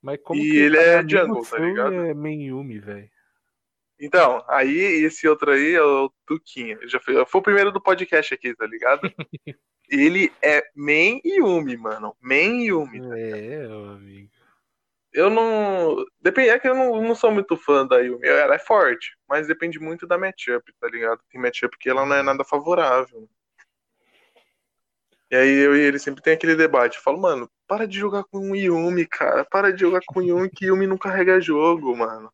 Mas 0.00 0.20
como 0.22 0.40
E 0.40 0.50
que 0.50 0.60
o 0.60 0.64
ele 0.66 0.76
cara 0.76 0.88
é 0.88 1.08
jungle, 1.08 1.44
tá 1.44 1.58
ligado? 1.58 1.94
e 1.94 2.08
é 2.10 2.14
main 2.14 2.42
Yumi, 2.44 2.78
velho? 2.78 3.10
Então, 4.00 4.42
aí 4.48 5.04
esse 5.04 5.28
outro 5.28 5.50
aí 5.50 5.74
é 5.74 5.82
o 5.82 6.10
Tuquinha. 6.26 6.78
Ele 6.80 6.88
Já 6.88 6.98
foi, 6.98 7.24
foi 7.26 7.40
o 7.40 7.44
primeiro 7.44 7.70
do 7.70 7.82
podcast 7.82 8.32
aqui, 8.32 8.54
tá 8.54 8.66
ligado? 8.66 9.02
ele 9.90 10.32
é 10.42 10.64
main 10.74 11.20
Yumi, 11.22 11.76
mano. 11.76 12.16
Main 12.18 12.62
Yumi. 12.62 12.98
É, 12.98 13.66
meu 13.68 13.90
amigo. 13.90 14.30
Eu 15.12 15.28
não. 15.28 16.04
Depende, 16.20 16.50
é 16.50 16.58
que 16.58 16.68
eu 16.68 16.74
não, 16.74 17.02
não 17.02 17.14
sou 17.14 17.30
muito 17.30 17.56
fã 17.56 17.86
da 17.86 17.98
Yumi. 17.98 18.26
Ela 18.26 18.54
é 18.54 18.58
forte, 18.58 19.16
mas 19.28 19.46
depende 19.46 19.78
muito 19.78 20.06
da 20.06 20.16
matchup, 20.16 20.72
tá 20.80 20.88
ligado? 20.88 21.20
Tem 21.30 21.40
matchup 21.40 21.76
que 21.78 21.90
ela 21.90 22.06
não 22.06 22.16
é 22.16 22.22
nada 22.22 22.44
favorável. 22.44 23.28
E 25.30 25.36
aí 25.36 25.50
eu 25.50 25.76
e 25.76 25.80
ele 25.80 25.98
sempre 25.98 26.22
tem 26.22 26.32
aquele 26.32 26.56
debate. 26.56 26.96
Eu 26.96 27.02
falo, 27.02 27.20
mano, 27.20 27.50
para 27.66 27.86
de 27.86 27.98
jogar 27.98 28.24
com 28.24 28.50
o 28.50 28.56
Yumi, 28.56 29.06
cara. 29.06 29.44
Para 29.44 29.72
de 29.72 29.80
jogar 29.80 30.00
com 30.06 30.20
o 30.20 30.22
Yumi, 30.22 30.48
que 30.48 30.66
Yumi 30.66 30.86
não 30.86 30.96
carrega 30.96 31.40
jogo, 31.40 31.94
mano. 31.96 32.32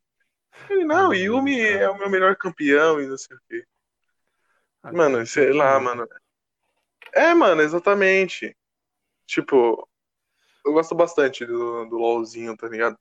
Ele, 0.71 0.85
não, 0.85 1.11
Ah, 1.11 1.17
Yumi 1.17 1.61
é 1.61 1.89
o 1.89 1.99
meu 1.99 2.11
melhor 2.11 2.37
campeão 2.37 3.01
e 3.01 3.07
não 3.07 3.17
sei 3.17 3.37
o 3.37 3.41
quê. 3.49 3.65
Ah, 4.83 4.93
Mano, 4.93 5.27
sei 5.27 5.53
lá, 5.53 5.79
mano. 5.81 6.07
É, 7.15 7.35
mano, 7.35 7.63
exatamente. 7.63 8.57
Tipo, 9.27 9.89
eu 10.65 10.73
gosto 10.73 10.95
bastante 10.95 11.47
do, 11.47 11.87
do 11.87 11.97
LoLzinho, 11.97 12.57
tá 12.57 12.69
ligado? 12.69 12.99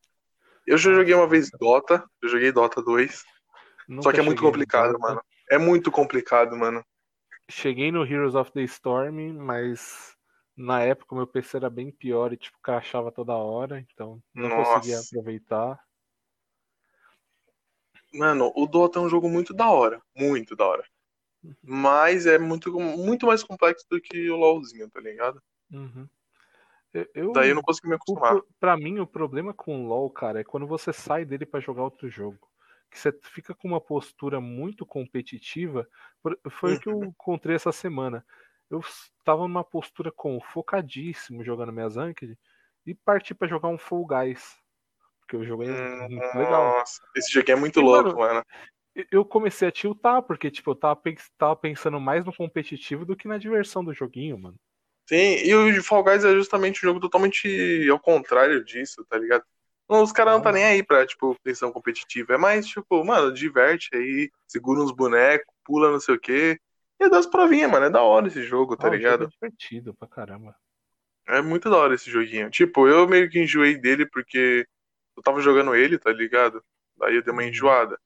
Eu 0.66 0.78
já 0.78 0.94
joguei 0.94 1.14
uma 1.14 1.28
vez 1.28 1.50
Dota, 1.52 2.04
eu 2.22 2.30
joguei 2.30 2.52
Dota 2.52 2.82
2, 2.82 3.24
Nunca 3.88 4.04
só 4.04 4.14
que 4.14 4.20
é 4.20 4.24
muito 4.24 4.42
complicado, 4.42 5.00
mano. 5.00 5.22
É 5.50 5.58
muito 5.58 5.92
complicado, 5.92 6.56
mano. 6.58 6.84
Cheguei 7.50 7.92
no 7.92 8.04
Heroes 8.04 8.36
of 8.36 8.52
the 8.54 8.64
Storm, 8.64 9.34
mas 9.34 10.16
na 10.58 10.82
época 10.82 11.14
o 11.14 11.18
meu 11.18 11.28
PC 11.28 11.58
era 11.58 11.70
bem 11.70 11.92
pior 11.92 12.34
e 12.34 12.38
tipo 12.38 12.58
crashava 12.62 13.12
toda 13.12 13.34
hora, 13.36 13.80
então 13.80 14.22
não 14.34 14.50
conseguia 14.50 14.98
Nossa. 14.98 15.02
aproveitar. 15.02 15.80
Mano, 18.18 18.52
o 18.56 18.66
Dota 18.66 19.00
é 19.00 19.02
um 19.02 19.10
jogo 19.10 19.30
muito 19.30 19.54
da 19.54 19.70
hora, 19.70 20.02
muito 20.16 20.56
da 20.56 20.66
hora. 20.66 20.84
Mas 21.62 22.26
é 22.26 22.38
muito, 22.40 22.72
muito 22.80 23.28
mais 23.28 23.44
complexo 23.44 23.86
do 23.90 24.02
que 24.02 24.30
o 24.30 24.36
LoLzinho, 24.36 24.90
tá 24.90 25.00
ligado? 25.00 25.42
Uhum. 25.72 26.08
Eu, 27.14 27.34
Daí 27.34 27.50
eu 27.50 27.56
não 27.56 27.62
consegui 27.62 27.90
me 27.90 27.96
acostumar. 27.96 28.42
pra 28.60 28.78
mim 28.78 29.00
o 29.00 29.08
problema 29.08 29.54
com 29.54 29.84
o 29.84 29.88
LoL, 29.88 30.10
cara, 30.10 30.40
é 30.40 30.44
quando 30.44 30.66
você 30.66 30.94
sai 30.94 31.26
dele 31.26 31.46
pra 31.46 31.60
jogar 31.60 31.84
outro 31.84 32.10
jogo. 32.10 32.50
Que 32.90 32.98
você 32.98 33.12
fica 33.24 33.54
com 33.54 33.68
uma 33.68 33.82
postura 33.82 34.40
muito 34.40 34.86
competitiva. 34.86 35.86
Foi 36.50 36.76
o 36.76 36.80
que 36.80 36.90
Uhum. 36.90 37.04
eu 37.04 37.10
encontrei 37.10 37.56
essa 37.58 37.72
semana. 37.74 38.26
Eu 38.70 38.82
tava 39.26 39.42
numa 39.42 39.64
postura 39.64 40.12
com 40.12 40.40
focadíssimo 40.40 41.44
jogando 41.44 41.74
minhas 41.74 41.98
ranked 41.98 42.38
e 42.86 42.96
parti 42.96 43.36
pra 43.36 43.48
jogar 43.48 43.68
um 43.68 43.78
Fall 43.78 44.06
Guys. 44.06 44.56
Porque 45.26 45.38
o 45.38 45.46
jogo 45.46 45.64
é 45.64 45.68
Hum, 45.68 46.10
muito 46.10 46.38
legal. 46.38 46.76
Nossa, 46.80 47.02
esse 47.16 47.32
jogo 47.32 47.52
é 47.52 47.56
muito 47.56 47.80
E, 47.80 47.84
louco, 47.84 48.10
mano, 48.10 48.20
mano. 48.20 48.44
Eu- 49.12 49.26
comecei 49.26 49.68
a 49.68 49.72
tiltar, 49.72 50.22
porque 50.24 50.50
tipo, 50.52 50.72
eu 50.72 50.76
tava, 50.76 50.96
pens- 50.96 51.30
tava 51.38 51.56
pensando 51.56 52.00
mais 52.00 52.24
no 52.26 52.34
competitivo 52.34 53.06
do 53.06 53.16
que 53.16 53.28
na 53.28 53.38
diversão 53.38 53.84
do 53.84 53.94
joguinho, 53.94 54.38
mano. 54.38 54.56
Sim, 55.08 55.16
e 55.46 55.54
o 55.56 55.84
Fall 55.84 56.04
Guys 56.04 56.24
é 56.26 56.34
justamente 56.34 56.80
um 56.80 56.90
jogo 56.90 57.00
totalmente 57.00 57.88
ao 57.92 58.00
contrário 58.00 58.64
disso, 58.64 59.06
tá 59.06 59.18
ligado? 59.18 59.44
Não, 59.88 60.02
Os 60.02 60.12
caras 60.12 60.34
não 60.34 60.42
tá 60.42 60.52
nem 60.52 60.64
aí 60.66 60.82
pra, 60.84 61.06
tipo, 61.06 61.36
questão 61.44 61.72
competitiva. 61.72 62.34
É 62.34 62.38
mais, 62.38 62.66
tipo, 62.66 63.04
mano, 63.06 63.32
diverte 63.32 63.90
aí, 63.96 64.32
segura 64.48 64.82
uns 64.82 64.92
bonecos, 64.92 65.54
pula 65.64 65.92
não 65.92 66.00
sei 66.00 66.16
o 66.16 66.20
quê. 66.20 66.60
E 67.00 67.10
dá 67.10 67.20
as 67.20 67.28
provinhas, 67.28 67.70
mano. 67.72 67.86
É 67.86 67.90
da 67.90 68.02
hora 68.02 68.28
esse 68.28 68.42
jogo, 68.44 68.76
tá 68.76 68.88
Ah, 68.88 68.92
o 68.92 68.92
jogo 68.94 68.98
ligado? 68.98 69.24
é 69.26 69.28
divertido 69.28 69.94
pra 69.94 70.08
caramba. 70.08 70.56
É 71.28 71.42
muito 71.42 71.70
da 71.70 71.78
hora 71.78 71.96
esse 71.96 72.10
joguinho. 72.10 72.50
Tipo, 72.50 72.88
eu 72.88 73.08
meio 73.08 73.30
que 73.30 73.40
enjoei 73.40 73.78
dele 73.78 74.06
porque 74.08 74.66
eu 75.16 75.24
tava 75.24 75.40
jogando 75.42 75.76
ele, 75.76 75.98
tá 75.98 76.12
ligado? 76.12 76.64
Daí 76.98 77.16
eu 77.16 77.24
dei 77.24 77.34
uma 77.34 77.42
Uhum. 77.44 77.50
enjoada. 77.50 78.00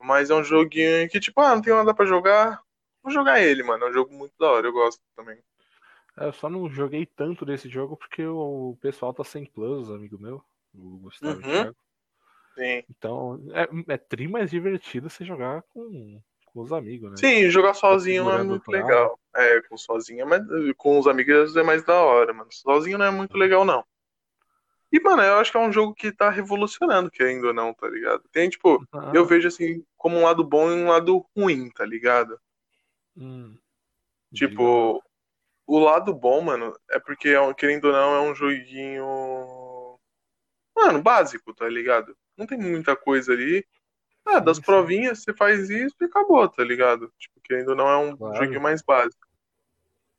Mas 0.00 0.30
é 0.30 0.34
um 0.34 0.44
joguinho 0.44 1.08
que, 1.08 1.20
tipo, 1.20 1.40
ah, 1.40 1.54
não 1.54 1.62
tem 1.62 1.72
nada 1.74 1.94
pra 1.94 2.04
jogar. 2.06 2.60
Vou 3.02 3.12
jogar 3.12 3.40
ele, 3.40 3.62
mano. 3.62 3.84
É 3.84 3.90
um 3.90 3.92
jogo 3.92 4.12
muito 4.12 4.32
da 4.38 4.50
hora, 4.50 4.66
eu 4.66 4.72
gosto 4.72 5.00
também. 5.16 5.38
É, 6.16 6.26
Eu 6.26 6.32
só 6.32 6.48
não 6.50 6.68
joguei 6.68 7.06
tanto 7.06 7.44
desse 7.44 7.68
jogo 7.68 7.96
porque 7.96 8.24
o 8.26 8.76
pessoal 8.80 9.14
tá 9.14 9.24
sem 9.24 9.44
plus, 9.46 9.90
amigo 9.90 10.18
meu, 10.18 10.42
o 10.74 10.98
Gustavo 10.98 11.34
Uhum. 11.34 11.42
Thiago. 11.42 11.76
Sim. 12.56 12.84
Então, 12.90 13.40
é, 13.54 13.94
é 13.94 13.96
tri 13.96 14.28
mais 14.28 14.50
divertido 14.50 15.08
você 15.08 15.24
jogar 15.24 15.62
com, 15.72 16.20
com 16.46 16.60
os 16.60 16.72
amigos, 16.72 17.10
né? 17.10 17.16
Sim, 17.16 17.48
jogar 17.48 17.74
sozinho 17.74 18.24
não 18.24 18.38
é 18.38 18.42
muito 18.42 18.70
legal. 18.70 19.18
É, 19.34 19.62
com 19.62 19.76
sozinho 19.78 20.20
é 20.20 20.24
mais, 20.24 20.42
com 20.76 20.98
os 20.98 21.06
amigos 21.06 21.56
é 21.56 21.62
mais 21.62 21.82
da 21.84 21.98
hora, 22.02 22.32
mano. 22.34 22.50
Sozinho 22.52 22.98
não 22.98 23.06
é 23.06 23.10
muito 23.10 23.38
legal, 23.38 23.64
não. 23.64 23.84
E, 24.92 25.00
mano, 25.00 25.22
eu 25.22 25.36
acho 25.38 25.50
que 25.50 25.56
é 25.56 25.60
um 25.60 25.72
jogo 25.72 25.94
que 25.94 26.12
tá 26.12 26.28
revolucionando, 26.30 27.10
querendo 27.10 27.46
ou 27.48 27.54
não, 27.54 27.72
tá 27.72 27.88
ligado? 27.88 28.22
Tem, 28.30 28.48
tipo, 28.50 28.86
Ah, 28.92 29.12
eu 29.14 29.24
vejo 29.24 29.48
assim, 29.48 29.84
como 29.96 30.16
um 30.18 30.22
lado 30.24 30.44
bom 30.44 30.70
e 30.70 30.74
um 30.74 30.88
lado 30.88 31.24
ruim, 31.36 31.70
tá 31.70 31.84
ligado? 31.84 32.38
hum, 33.16 33.58
Tipo, 34.34 35.02
o 35.66 35.78
lado 35.78 36.14
bom, 36.14 36.40
mano, 36.42 36.74
é 36.90 36.98
porque, 36.98 37.30
é 37.30 37.54
querendo 37.54 37.86
ou 37.86 37.92
não, 37.92 38.14
é 38.16 38.20
um 38.30 38.34
joguinho. 38.34 39.98
Mano, 40.76 41.02
básico, 41.02 41.54
tá 41.54 41.68
ligado? 41.68 42.16
Não 42.36 42.46
tem 42.46 42.58
muita 42.58 42.96
coisa 42.96 43.32
ali. 43.32 43.64
Ah, 44.24 44.40
das 44.40 44.58
sim. 44.58 44.64
provinhas, 44.64 45.22
você 45.22 45.34
faz 45.34 45.70
isso 45.70 45.96
e 46.00 46.04
acabou, 46.04 46.48
tá 46.48 46.64
ligado? 46.64 47.12
Tipo, 47.18 47.40
querendo 47.42 47.70
ou 47.70 47.76
não, 47.76 47.88
é 47.88 47.98
um 47.98 48.16
Claro. 48.16 48.36
joguinho 48.36 48.60
mais 48.60 48.82
básico. 48.82 49.26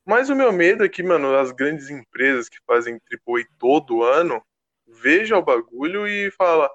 Mas 0.06 0.28
o 0.30 0.34
meu 0.36 0.52
medo 0.52 0.84
é 0.84 0.88
que, 0.88 1.02
mano, 1.02 1.34
as 1.36 1.50
grandes 1.52 1.90
empresas 1.90 2.48
que 2.48 2.58
fazem 2.66 2.98
AAA 3.10 3.44
todo 3.58 4.02
ano 4.02 4.42
vejam 4.86 5.38
o 5.38 5.44
bagulho 5.44 6.06
e 6.06 6.30
fala, 6.30 6.70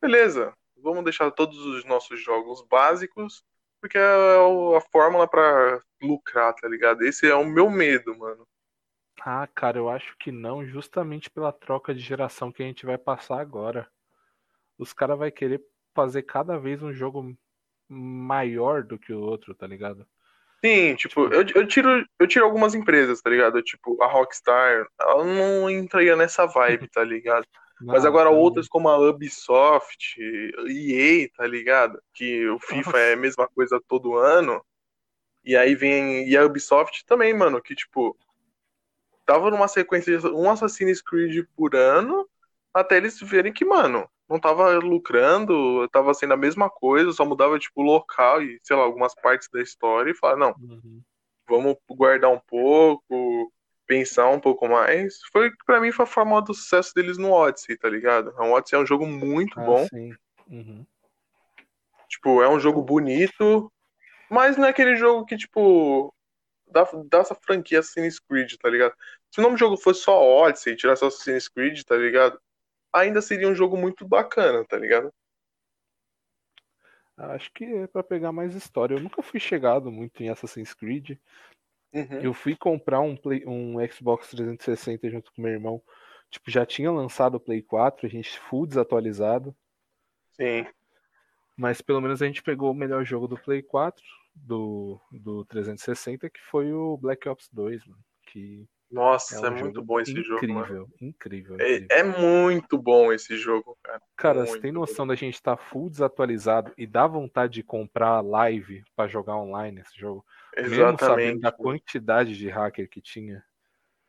beleza, 0.00 0.54
vamos 0.76 1.04
deixar 1.04 1.30
todos 1.30 1.58
os 1.58 1.84
nossos 1.84 2.20
jogos 2.22 2.62
básicos, 2.68 3.44
porque 3.80 3.98
é 3.98 4.02
a 4.02 4.80
fórmula 4.92 5.28
pra 5.28 5.82
lucrar, 6.00 6.54
tá 6.54 6.68
ligado? 6.68 7.02
Esse 7.02 7.28
é 7.28 7.34
o 7.34 7.44
meu 7.44 7.70
medo, 7.70 8.16
mano. 8.16 8.46
Ah, 9.20 9.46
cara, 9.54 9.78
eu 9.78 9.88
acho 9.88 10.16
que 10.18 10.30
não, 10.30 10.66
justamente 10.66 11.30
pela 11.30 11.52
troca 11.52 11.94
de 11.94 12.00
geração 12.00 12.52
que 12.52 12.62
a 12.62 12.66
gente 12.66 12.84
vai 12.84 12.98
passar 12.98 13.40
agora. 13.40 13.88
Os 14.76 14.92
caras 14.92 15.18
vão 15.18 15.30
querer 15.30 15.64
fazer 15.94 16.22
cada 16.22 16.58
vez 16.58 16.82
um 16.82 16.92
jogo 16.92 17.36
maior 17.88 18.82
do 18.82 18.98
que 18.98 19.12
o 19.12 19.20
outro, 19.20 19.54
tá 19.54 19.66
ligado? 19.66 20.06
Sim, 20.64 20.94
tipo, 20.96 21.26
eu, 21.26 21.44
eu, 21.54 21.66
tiro, 21.66 22.08
eu 22.18 22.26
tiro 22.26 22.46
algumas 22.46 22.74
empresas, 22.74 23.20
tá 23.20 23.28
ligado? 23.28 23.60
Tipo, 23.60 24.02
a 24.02 24.06
Rockstar, 24.06 24.86
ela 24.98 25.22
não 25.22 25.68
entraria 25.68 26.16
nessa 26.16 26.46
vibe, 26.46 26.88
tá 26.88 27.04
ligado? 27.04 27.46
Mas 27.82 28.06
agora 28.06 28.30
não. 28.30 28.38
outras 28.38 28.66
como 28.66 28.88
a 28.88 28.96
Ubisoft, 28.96 30.16
EA, 30.66 31.28
tá 31.36 31.46
ligado? 31.46 32.00
Que 32.14 32.48
o 32.48 32.58
FIFA 32.58 32.92
Nossa. 32.92 32.98
é 32.98 33.12
a 33.12 33.16
mesma 33.16 33.46
coisa 33.48 33.78
todo 33.86 34.16
ano. 34.16 34.64
E 35.44 35.54
aí 35.54 35.74
vem. 35.74 36.26
E 36.26 36.34
a 36.34 36.46
Ubisoft 36.46 37.04
também, 37.04 37.34
mano, 37.34 37.60
que 37.60 37.74
tipo. 37.74 38.16
Tava 39.26 39.50
numa 39.50 39.68
sequência 39.68 40.16
de 40.16 40.26
um 40.28 40.50
Assassin's 40.50 41.02
Creed 41.02 41.46
por 41.54 41.74
ano, 41.74 42.28
até 42.72 42.96
eles 42.96 43.18
verem 43.20 43.52
que, 43.52 43.64
mano, 43.64 44.08
não 44.28 44.38
tava 44.40 44.78
lucrando, 44.78 45.88
tava 45.88 46.14
sendo 46.14 46.34
a 46.34 46.36
mesma 46.36 46.70
coisa, 46.70 47.12
só 47.12 47.24
mudava, 47.24 47.58
tipo, 47.58 47.82
o 47.82 47.84
local 47.84 48.42
e, 48.42 48.58
sei 48.62 48.76
lá, 48.76 48.82
algumas 48.82 49.14
partes 49.14 49.48
da 49.52 49.60
história 49.60 50.10
e 50.10 50.16
falar, 50.16 50.36
não, 50.36 50.54
Uhum. 50.58 51.02
vamos 51.48 51.76
guardar 51.90 52.30
um 52.30 52.40
pouco, 52.40 53.52
pensar 53.86 54.28
um 54.30 54.40
pouco 54.40 54.66
mais. 54.68 55.18
Foi 55.30 55.50
pra 55.66 55.80
mim 55.80 55.92
foi 55.92 56.04
a 56.04 56.08
forma 56.08 56.40
do 56.40 56.54
sucesso 56.54 56.94
deles 56.94 57.18
no 57.18 57.30
Odyssey, 57.32 57.76
tá 57.76 57.88
ligado? 57.88 58.34
O 58.38 58.52
Odyssey 58.52 58.78
é 58.78 58.82
um 58.82 58.86
jogo 58.86 59.06
muito 59.06 59.60
Ah, 59.60 59.64
bom. 59.64 59.86
sim. 59.88 60.14
Uhum. 60.48 60.86
Tipo, 62.08 62.42
é 62.42 62.48
um 62.48 62.60
jogo 62.60 62.80
bonito, 62.82 63.70
mas 64.30 64.56
não 64.56 64.66
é 64.66 64.70
aquele 64.70 64.96
jogo 64.96 65.26
que, 65.26 65.36
tipo, 65.36 66.14
dá, 66.68 66.88
dá 67.10 67.18
essa 67.18 67.34
franquia 67.34 67.80
Assassin's 67.80 68.18
Creed, 68.18 68.54
tá 68.56 68.68
ligado? 68.70 68.94
Se 69.30 69.40
o 69.40 69.42
nome 69.42 69.56
do 69.56 69.58
jogo 69.58 69.76
fosse 69.76 70.00
só 70.00 70.22
Odyssey, 70.22 70.76
tirasse 70.76 71.04
Assassin's 71.04 71.48
Creed, 71.48 71.82
tá 71.82 71.96
ligado? 71.96 72.38
Ainda 72.94 73.20
seria 73.20 73.48
um 73.48 73.54
jogo 73.54 73.76
muito 73.76 74.06
bacana, 74.06 74.64
tá 74.64 74.78
ligado? 74.78 75.12
Acho 77.16 77.52
que 77.52 77.64
é 77.64 77.86
pra 77.88 78.04
pegar 78.04 78.30
mais 78.30 78.54
história. 78.54 78.94
Eu 78.94 79.00
nunca 79.00 79.20
fui 79.20 79.40
chegado 79.40 79.90
muito 79.90 80.22
em 80.22 80.28
Assassin's 80.28 80.72
Creed. 80.72 81.18
Uhum. 81.92 82.20
Eu 82.20 82.32
fui 82.32 82.56
comprar 82.56 83.00
um, 83.00 83.16
Play, 83.16 83.44
um 83.46 83.74
Xbox 83.88 84.30
360 84.30 85.10
junto 85.10 85.32
com 85.32 85.42
meu 85.42 85.52
irmão. 85.52 85.82
Tipo, 86.30 86.50
já 86.50 86.64
tinha 86.64 86.90
lançado 86.90 87.36
o 87.36 87.40
Play 87.40 87.62
4, 87.62 88.06
a 88.06 88.10
gente 88.10 88.38
full 88.38 88.66
desatualizado. 88.66 89.54
Sim. 90.32 90.66
Mas 91.56 91.80
pelo 91.80 92.00
menos 92.00 92.22
a 92.22 92.26
gente 92.26 92.42
pegou 92.42 92.72
o 92.72 92.74
melhor 92.74 93.04
jogo 93.04 93.28
do 93.28 93.38
Play 93.38 93.62
4, 93.62 94.02
do, 94.34 95.00
do 95.10 95.44
360, 95.44 96.28
que 96.30 96.40
foi 96.40 96.72
o 96.72 96.96
Black 96.96 97.28
Ops 97.28 97.48
2, 97.52 97.86
mano. 97.86 98.04
Que 98.26 98.68
Nossa, 98.94 99.34
é 99.46 99.48
é, 99.48 99.50
um 99.50 99.56
muito 99.58 99.74
jogo 99.74 99.86
bom 99.86 100.00
esse 100.00 100.12
incrível, 100.12 100.22
jogo, 100.22 100.54
mano. 100.54 100.88
incrível, 101.00 101.56
É, 101.60 101.74
incrível. 101.74 101.88
é 101.90 102.02
muito 102.04 102.78
bom 102.78 103.12
esse 103.12 103.36
jogo, 103.36 103.76
cara. 103.82 104.00
Cara, 104.16 104.46
você 104.46 104.50
muito 104.52 104.62
tem 104.62 104.72
bom. 104.72 104.80
noção 104.80 105.06
da 105.06 105.14
gente 105.16 105.34
estar 105.34 105.56
full 105.56 105.90
desatualizado 105.90 106.72
e 106.78 106.86
dá 106.86 107.06
vontade 107.06 107.54
de 107.54 107.62
comprar 107.64 108.20
live 108.20 108.84
pra 108.94 109.08
jogar 109.08 109.36
online 109.36 109.80
esse 109.80 109.98
jogo? 109.98 110.24
Mesmo 110.62 110.96
sabendo 110.98 111.40
Exatamente. 111.40 111.40
da 111.40 111.50
quantidade 111.50 112.36
de 112.36 112.48
hacker 112.48 112.88
que 112.88 113.00
tinha. 113.00 113.44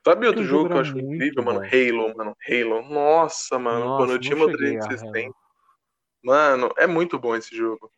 Sabe 0.05 0.27
outro 0.27 0.43
jogo 0.43 0.69
que 0.69 0.77
eu 0.77 0.81
acho 0.81 0.93
muito 0.95 1.15
incrível, 1.15 1.43
mano? 1.43 1.59
bom. 1.59 1.65
Halo, 1.65 2.15
mano. 2.15 2.37
Halo. 2.47 2.81
Nossa, 2.87 3.57
mano, 3.57 3.85
Nossa, 3.85 3.97
quando 3.97 4.11
eu 4.11 4.19
tinha 4.19 4.37
meu 4.37 4.49
cheguei 4.51 4.77
a 4.77 4.87
360. 4.87 5.27
Halo. 5.27 5.35
Mano, 6.23 6.73
é 6.77 6.87
muito 6.87 7.19
bom 7.19 7.35
esse 7.35 7.55
jogo. 7.55 7.91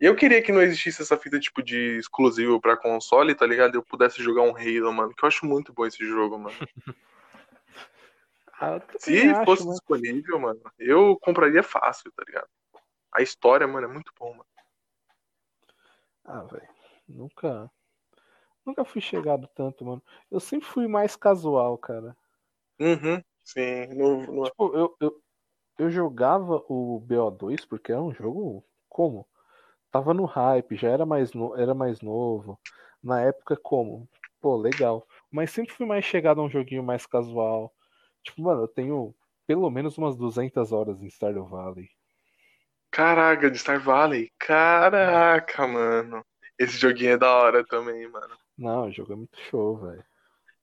Eu 0.00 0.14
queria 0.16 0.42
que 0.42 0.52
não 0.52 0.60
existisse 0.60 1.00
essa 1.02 1.16
fita 1.16 1.38
tipo 1.38 1.62
de 1.62 1.96
exclusivo 1.98 2.60
pra 2.60 2.76
console, 2.76 3.34
tá 3.34 3.46
ligado? 3.46 3.76
Eu 3.76 3.82
pudesse 3.82 4.22
jogar 4.22 4.42
um 4.42 4.54
Halo, 4.56 4.92
mano, 4.92 5.14
que 5.14 5.24
eu 5.24 5.28
acho 5.28 5.46
muito 5.46 5.72
bom 5.72 5.86
esse 5.86 6.04
jogo, 6.06 6.38
mano. 6.38 6.56
Ah, 8.60 8.80
Se 8.98 9.18
acho, 9.28 9.44
fosse 9.44 9.66
mas- 9.66 9.74
disponível, 9.76 10.38
mano, 10.38 10.60
eu 10.78 11.18
compraria 11.20 11.62
fácil, 11.62 12.10
tá 12.12 12.22
ligado? 12.24 12.48
A 13.12 13.20
história, 13.20 13.66
mano, 13.66 13.88
é 13.88 13.92
muito 13.92 14.12
bom, 14.18 14.30
mano. 14.30 14.46
Ah, 16.24 16.42
velho. 16.44 16.68
Nunca. 17.08 17.70
Nunca 18.64 18.84
fui 18.84 19.00
chegado 19.00 19.48
tanto, 19.56 19.84
mano. 19.84 20.00
Eu 20.30 20.38
sempre 20.38 20.68
fui 20.68 20.86
mais 20.86 21.16
casual, 21.16 21.76
cara. 21.76 22.16
Uhum, 22.78 23.20
sim. 23.42 23.86
No, 23.88 24.22
no- 24.32 24.44
Tipo, 24.44 24.74
eu, 24.76 24.96
eu, 25.00 25.22
eu 25.78 25.90
jogava 25.90 26.64
o 26.68 27.00
BO2 27.00 27.66
porque 27.66 27.90
era 27.90 28.00
um 28.00 28.14
jogo 28.14 28.64
como? 28.88 29.26
Tava 29.94 30.12
no 30.12 30.24
hype, 30.24 30.74
já 30.74 30.88
era 30.88 31.06
mais, 31.06 31.32
no, 31.34 31.56
era 31.56 31.72
mais 31.72 32.00
novo. 32.00 32.58
Na 33.00 33.20
época, 33.20 33.56
como? 33.56 34.08
Pô, 34.40 34.56
legal. 34.56 35.06
Mas 35.30 35.52
sempre 35.52 35.72
fui 35.72 35.86
mais 35.86 36.04
chegado 36.04 36.40
a 36.40 36.44
um 36.44 36.50
joguinho 36.50 36.82
mais 36.82 37.06
casual. 37.06 37.72
Tipo, 38.24 38.42
mano, 38.42 38.62
eu 38.62 38.66
tenho 38.66 39.14
pelo 39.46 39.70
menos 39.70 39.96
umas 39.96 40.16
200 40.16 40.72
horas 40.72 41.00
em 41.00 41.06
Stardew 41.06 41.46
Valley. 41.46 41.88
Caraca, 42.90 43.48
de 43.48 43.56
Star 43.56 43.78
Valley. 43.80 44.32
Caraca, 44.36 45.64
mano. 45.68 46.26
Esse 46.58 46.76
joguinho 46.76 47.12
é 47.12 47.16
da 47.16 47.32
hora 47.32 47.64
também, 47.64 48.08
mano. 48.08 48.36
Não, 48.58 48.88
o 48.88 48.92
jogo 48.92 49.12
é 49.12 49.16
muito 49.16 49.38
show, 49.48 49.76
velho. 49.76 50.04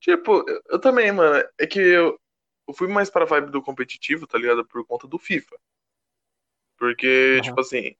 Tipo, 0.01 0.43
eu, 0.45 0.61
eu 0.71 0.81
também, 0.81 1.09
mano. 1.13 1.41
É 1.57 1.65
que 1.65 1.79
eu, 1.79 2.19
eu 2.67 2.73
fui 2.73 2.89
mais 2.89 3.09
pra 3.09 3.23
vibe 3.23 3.49
do 3.49 3.61
competitivo, 3.61 4.27
tá 4.27 4.37
ligado? 4.37 4.65
Por 4.65 4.85
conta 4.85 5.07
do 5.07 5.17
FIFA. 5.17 5.55
Porque, 6.77 7.39
Aham. 7.39 7.43
tipo 7.43 7.61
assim, 7.61 7.95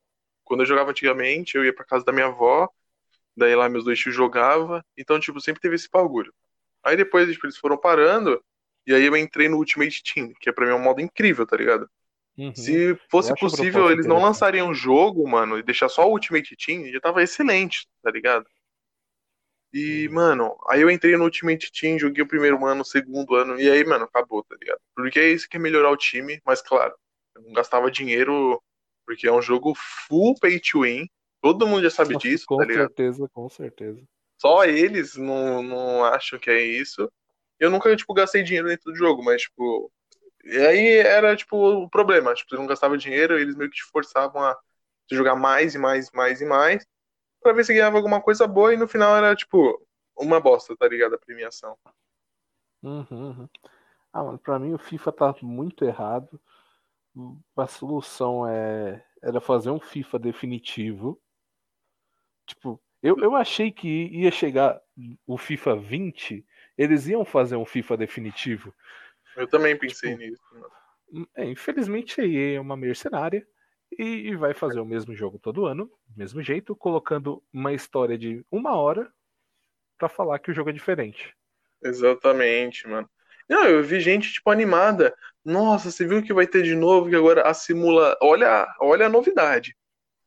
quando 0.52 0.62
eu 0.64 0.66
jogava 0.66 0.92
antigamente, 0.92 1.56
eu 1.56 1.64
ia 1.64 1.74
pra 1.74 1.86
casa 1.86 2.04
da 2.04 2.12
minha 2.12 2.26
avó, 2.26 2.68
daí 3.38 3.56
lá 3.56 3.70
meus 3.70 3.86
dois 3.86 3.98
tios 3.98 4.14
jogavam, 4.14 4.84
então, 4.98 5.18
tipo, 5.18 5.40
sempre 5.40 5.62
teve 5.62 5.76
esse 5.76 5.88
bagulho. 5.90 6.34
Aí 6.84 6.98
depois, 6.98 7.32
tipo, 7.32 7.46
eles 7.46 7.56
foram 7.58 7.78
parando, 7.78 8.44
e 8.86 8.94
aí 8.94 9.06
eu 9.06 9.16
entrei 9.16 9.48
no 9.48 9.56
Ultimate 9.56 10.04
Team, 10.04 10.34
que 10.42 10.50
é 10.50 10.52
pra 10.54 10.66
mim 10.66 10.74
um 10.74 10.84
modo 10.84 11.00
incrível, 11.00 11.48
tá 11.48 11.56
ligado? 11.56 11.90
Uhum. 12.38 12.54
Se 12.54 12.98
fosse 13.10 13.34
possível 13.34 13.90
eles 13.90 14.06
não 14.06 14.22
lançarem 14.22 14.62
um 14.62 14.74
jogo, 14.74 15.26
mano, 15.26 15.58
e 15.58 15.64
deixar 15.64 15.88
só 15.88 16.06
o 16.06 16.12
Ultimate 16.12 16.54
Team, 16.58 16.92
já 16.92 17.00
tava 17.00 17.24
excelente, 17.24 17.88
tá 18.04 18.12
ligado? 18.12 18.46
E, 19.74 20.10
Uhum. 20.10 20.14
mano, 20.14 20.58
aí 20.70 20.82
eu 20.82 20.92
entrei 20.92 21.16
no 21.16 21.24
Ultimate 21.24 21.72
Team, 21.72 21.98
joguei 21.98 22.22
o 22.22 22.28
primeiro 22.28 22.66
ano, 22.66 22.82
o 22.82 22.86
segundo 22.86 23.36
ano, 23.36 23.58
e 23.58 23.72
aí, 23.72 23.86
mano, 23.86 24.04
acabou, 24.04 24.44
tá 24.44 24.56
ligado? 24.60 24.82
Porque 24.94 25.18
é 25.18 25.30
isso 25.30 25.48
que 25.48 25.56
é 25.56 25.60
melhorar 25.60 25.92
o 25.92 25.98
time, 25.98 26.42
mas 26.46 26.62
claro, 26.62 26.94
eu 27.36 27.42
não 27.42 27.54
gastava 27.54 27.90
dinheiro, 27.90 28.62
porque 29.12 29.28
é 29.28 29.32
um 29.32 29.42
jogo 29.42 29.74
full 29.76 30.36
pay 30.40 30.58
to 30.58 30.84
win, 30.84 31.06
todo 31.42 31.68
mundo 31.68 31.84
já 31.84 31.90
sabe 31.90 32.16
disso, 32.16 32.46
com 32.48 32.56
tá 32.56 32.64
ligado? 32.64 32.88
certeza, 32.88 33.30
com 33.34 33.50
certeza. 33.50 34.02
Só 34.40 34.64
eles 34.64 35.18
não, 35.18 35.62
não 35.62 36.06
acham 36.06 36.40
que 36.40 36.50
é 36.50 36.62
isso. 36.62 37.12
Eu 37.60 37.70
nunca, 37.70 37.94
tipo, 37.94 38.14
gastei 38.14 38.42
dinheiro 38.42 38.70
dentro 38.70 38.90
do 38.90 38.96
jogo, 38.98 39.22
mas, 39.22 39.42
tipo. 39.42 39.92
E 40.46 40.58
aí 40.60 40.96
era, 41.00 41.36
tipo, 41.36 41.58
o 41.58 41.90
problema. 41.90 42.34
Tipo, 42.34 42.52
você 42.52 42.56
não 42.56 42.66
gastava 42.66 42.98
dinheiro, 42.98 43.38
eles 43.38 43.56
meio 43.56 43.70
que 43.70 43.76
te 43.76 43.84
forçavam 43.84 44.42
a 44.42 44.58
jogar 45.12 45.36
mais 45.36 45.76
e 45.76 45.78
mais, 45.78 46.10
mais 46.12 46.40
e 46.40 46.46
mais, 46.46 46.88
pra 47.44 47.52
ver 47.52 47.66
se 47.66 47.74
ganhava 47.74 47.98
alguma 47.98 48.22
coisa 48.22 48.48
boa, 48.48 48.74
e 48.74 48.78
no 48.78 48.88
final 48.88 49.16
era, 49.18 49.36
tipo, 49.36 49.86
uma 50.18 50.40
bosta, 50.40 50.76
tá 50.78 50.88
ligado? 50.88 51.16
A 51.16 51.20
premiação. 51.20 51.78
Uhum, 52.82 53.06
uhum. 53.12 53.50
Ah, 54.14 54.24
mano, 54.24 54.40
pra 54.40 54.58
mim 54.58 54.74
o 54.74 54.80
FIFA 54.80 55.12
tá 55.12 55.36
muito 55.42 55.84
errado. 55.84 56.40
A 57.58 57.68
solução 57.68 58.48
é 58.48 59.04
era 59.22 59.40
fazer 59.40 59.70
um 59.70 59.80
FIFA 59.80 60.18
definitivo. 60.18 61.22
Tipo, 62.46 62.82
eu, 63.04 63.18
eu 63.20 63.36
achei 63.36 63.72
que 63.72 63.88
ia 64.08 64.32
chegar 64.32 64.82
o 65.26 65.38
FIFA 65.38 65.76
20, 65.76 66.46
eles 66.78 67.08
iam 67.08 67.24
fazer 67.24 67.56
um 67.56 67.66
FIFA 67.66 67.98
definitivo. 67.98 68.74
Eu 69.36 69.48
também 69.48 69.78
pensei 69.78 70.12
Tipo, 70.12 70.24
nisso. 70.24 70.44
mano. 70.52 71.28
É, 71.36 71.46
infelizmente 71.46 72.22
a 72.22 72.26
EA 72.26 72.58
é 72.58 72.60
uma 72.60 72.78
mercenária 72.78 73.46
e, 73.92 74.30
e 74.30 74.36
vai 74.36 74.54
fazer 74.54 74.80
o 74.80 74.86
mesmo 74.86 75.14
jogo 75.14 75.38
todo 75.38 75.66
ano, 75.66 75.86
do 76.08 76.18
mesmo 76.18 76.42
jeito, 76.42 76.76
colocando 76.76 77.44
uma 77.52 77.74
história 77.74 78.18
de 78.18 78.46
uma 78.50 78.76
hora 78.76 79.12
pra 79.98 80.08
falar 80.08 80.40
que 80.40 80.50
o 80.50 80.54
jogo 80.54 80.70
é 80.70 80.74
diferente. 80.74 81.36
Exatamente, 81.84 82.88
mano. 82.88 83.10
Não, 83.52 83.66
eu 83.66 83.84
vi 83.84 84.00
gente, 84.00 84.32
tipo, 84.32 84.50
animada. 84.50 85.14
Nossa, 85.44 85.92
você 85.92 86.08
viu 86.08 86.24
que 86.24 86.34
vai 86.34 86.48
ter 86.48 86.64
de 86.64 86.74
novo, 86.74 87.10
que 87.10 87.16
agora 87.18 87.42
a 87.42 87.54
simula. 87.54 88.18
Olha, 88.22 88.66
olha 88.80 89.08
a 89.08 89.10
novidade. 89.10 89.76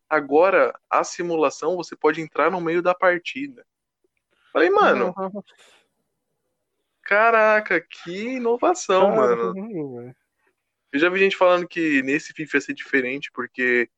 Agora, 0.07 0.79
a 0.91 1.03
simulação, 1.03 1.75
você 1.75 1.97
pode 1.97 2.21
entrar 2.21 2.51
no 2.51 2.61
meio 2.61 2.83
da 2.83 2.95
partida. 2.95 3.65
Falei, 4.53 4.69
mano, 4.69 5.15
caraca, 7.03 7.81
que 7.81 8.35
inovação, 8.35 9.17
mano. 9.17 9.55
Caramba, 9.55 10.01
velho. 10.03 10.17
Eu 10.93 11.01
já 11.01 11.09
vi 11.09 11.19
gente 11.19 11.35
falando 11.35 11.67
que 11.67 12.03
nesse 12.03 12.35
FIFA 12.35 12.59
ia 12.59 12.61
ser 12.61 12.75
diferente, 12.75 13.31
porque 13.33 13.89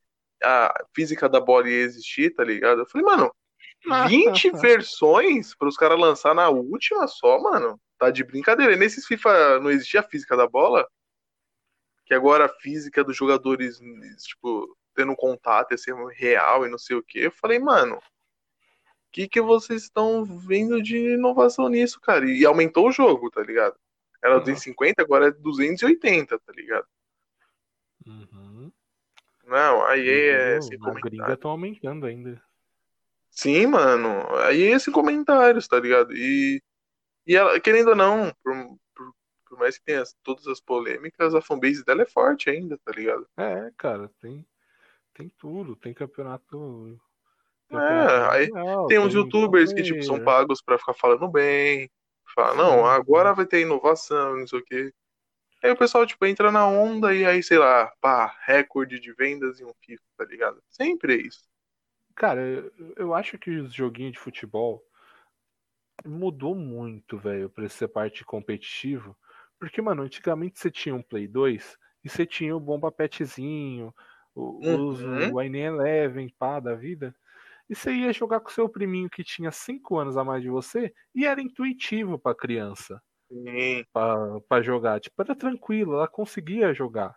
a 0.41 0.73
física 0.95 1.29
da 1.29 1.41
bola 1.41 1.69
ia 1.69 1.83
existir, 1.83 2.33
tá 2.33 2.45
ligado? 2.45 2.83
Eu 2.83 2.87
falei, 2.87 3.05
mano, 3.05 3.35
20 4.09 4.53
versões 4.53 5.53
para 5.57 5.67
os 5.67 5.77
caras 5.77 5.99
lançar 5.99 6.33
na 6.33 6.49
última 6.49 7.09
só, 7.09 7.41
mano. 7.41 7.77
Tá 7.99 8.11
de 8.11 8.23
brincadeira. 8.25 8.73
E 8.73 8.77
nesses 8.77 9.07
FIFA 9.07 9.61
não 9.61 9.71
existia 9.71 10.01
a 10.01 10.09
física 10.09 10.37
da 10.37 10.47
bola? 10.47 10.87
Que 12.05 12.15
agora 12.15 12.47
a 12.47 12.49
física 12.49 13.03
dos 13.03 13.17
jogadores, 13.17 13.79
tipo, 14.27 14.77
tendo 14.95 15.17
contato 15.17 15.73
ia 15.73 15.79
ser 15.79 15.95
real 16.09 16.67
e 16.67 16.71
não 16.71 16.79
sei 16.79 16.97
o 16.97 17.03
quê. 17.03 17.21
Eu 17.27 17.33
falei, 17.33 17.59
mano, 17.59 18.01
que, 19.17 19.27
que 19.27 19.41
vocês 19.41 19.85
estão 19.85 20.27
vendo 20.27 20.83
de 20.83 21.15
inovação 21.15 21.71
nisso, 21.71 21.99
cara? 21.99 22.31
E 22.31 22.45
aumentou 22.45 22.89
o 22.89 22.93
jogo, 22.93 23.31
tá 23.31 23.43
ligado? 23.43 23.75
Era 24.23 24.39
250, 24.39 25.01
agora 25.01 25.29
é 25.29 25.31
280, 25.31 26.39
tá 26.39 26.53
ligado? 26.53 26.87
Uhum. 28.07 28.71
Não, 29.47 29.87
aí 29.87 30.07
é 30.07 30.59
Entendeu? 30.59 30.63
sem 30.63 30.79
A 30.99 31.01
gringa 31.01 31.35
tá 31.35 31.49
aumentando 31.49 32.05
ainda. 32.05 32.43
Sim, 33.31 33.67
mano. 33.69 34.37
Aí 34.45 34.71
é 34.71 34.79
sem 34.79 34.93
comentários, 34.93 35.67
tá 35.67 35.81
ligado? 35.81 36.15
E, 36.15 36.63
e 37.27 37.35
ela, 37.35 37.59
querendo 37.61 37.89
ou 37.89 37.97
não, 37.97 38.33
por, 38.43 38.55
por, 38.95 39.15
por 39.49 39.59
mais 39.59 39.77
que 39.79 39.85
tenha 39.85 40.03
todas 40.23 40.47
as 40.47 40.61
polêmicas, 40.61 41.35
a 41.35 41.41
fanbase 41.41 41.85
dela 41.85 42.03
é 42.03 42.07
forte 42.07 42.49
ainda, 42.49 42.79
tá 42.79 42.93
ligado? 42.93 43.27
É, 43.37 43.71
cara, 43.77 44.11
tem, 44.21 44.47
tem 45.13 45.29
tudo. 45.39 45.75
Tem 45.75 45.93
campeonato. 45.93 46.99
É, 47.71 48.31
aí 48.31 48.49
mundial, 48.49 48.87
Tem 48.87 48.99
uns 48.99 49.13
youtubers 49.13 49.73
que, 49.73 49.83
tipo, 49.83 50.03
são 50.03 50.23
pagos 50.23 50.63
pra 50.63 50.79
ficar 50.79 50.95
falando 50.95 51.27
bem. 51.29 51.91
Fala, 52.35 52.55
não, 52.55 52.87
agora 52.87 53.35
vai 53.35 53.47
ter 53.47 53.63
inovação, 53.63 54.37
não 54.37 54.47
sei 54.47 54.59
o 54.61 54.65
quê. 54.65 54.93
Aí 55.63 55.71
o 55.71 55.77
pessoal, 55.77 56.07
tipo, 56.07 56.25
entra 56.27 56.53
na 56.53 56.67
onda 56.67 57.15
e 57.15 57.25
aí, 57.25 57.43
sei 57.43 57.59
lá, 57.59 57.93
pá, 58.01 58.37
recorde 58.45 59.01
de 59.01 59.13
vendas 59.13 59.61
em 59.61 59.65
um 59.65 59.73
FIFA, 59.85 60.03
tá 60.17 60.25
ligado? 60.25 60.63
Sempre 60.69 61.15
é 61.15 61.27
isso. 61.27 61.43
Cara, 62.15 62.41
eu 62.97 63.13
acho 63.15 63.37
que 63.39 63.51
os 63.51 63.75
joguinhos 63.75 64.13
de 64.13 64.19
futebol 64.19 64.83
mudou 66.05 66.55
muito, 66.55 67.19
velho, 67.19 67.49
pra 67.51 67.69
ser 67.69 67.89
parte 67.89 68.25
competitivo. 68.25 69.17
Porque, 69.59 69.81
mano, 69.83 70.03
antigamente 70.03 70.59
você 70.59 70.71
tinha 70.71 70.95
um 70.95 71.03
Play 71.03 71.27
2 71.29 71.77
e 72.05 72.09
você 72.09 72.27
tinha 72.27 72.55
o 72.57 72.61
Bomba 72.61 72.93
Petzinho, 72.93 73.95
o, 74.35 74.43
Uhum. 74.63 75.33
o 75.35 75.39
Wine 75.39 75.59
Eleven, 75.61 76.29
pá, 76.39 76.61
da 76.61 76.75
vida. 76.75 77.15
E 77.71 77.75
você 77.77 77.93
ia 77.93 78.13
jogar 78.13 78.41
com 78.41 78.51
seu 78.51 78.69
priminho 78.69 79.11
que 79.11 79.25
tinha 79.25 79.53
5 79.53 79.99
anos 79.99 80.17
a 80.17 80.25
mais 80.25 80.43
de 80.43 80.51
você 80.51 80.93
e 81.15 81.27
era 81.27 81.41
intuitivo 81.43 82.19
pra 82.19 82.35
criança. 82.35 83.03
Pra, 83.93 84.41
pra 84.49 84.63
jogar. 84.63 85.01
Tipo, 85.01 85.23
era 85.23 85.35
tranquilo, 85.37 85.95
ela 85.95 86.09
conseguia 86.09 86.75
jogar. 86.75 87.17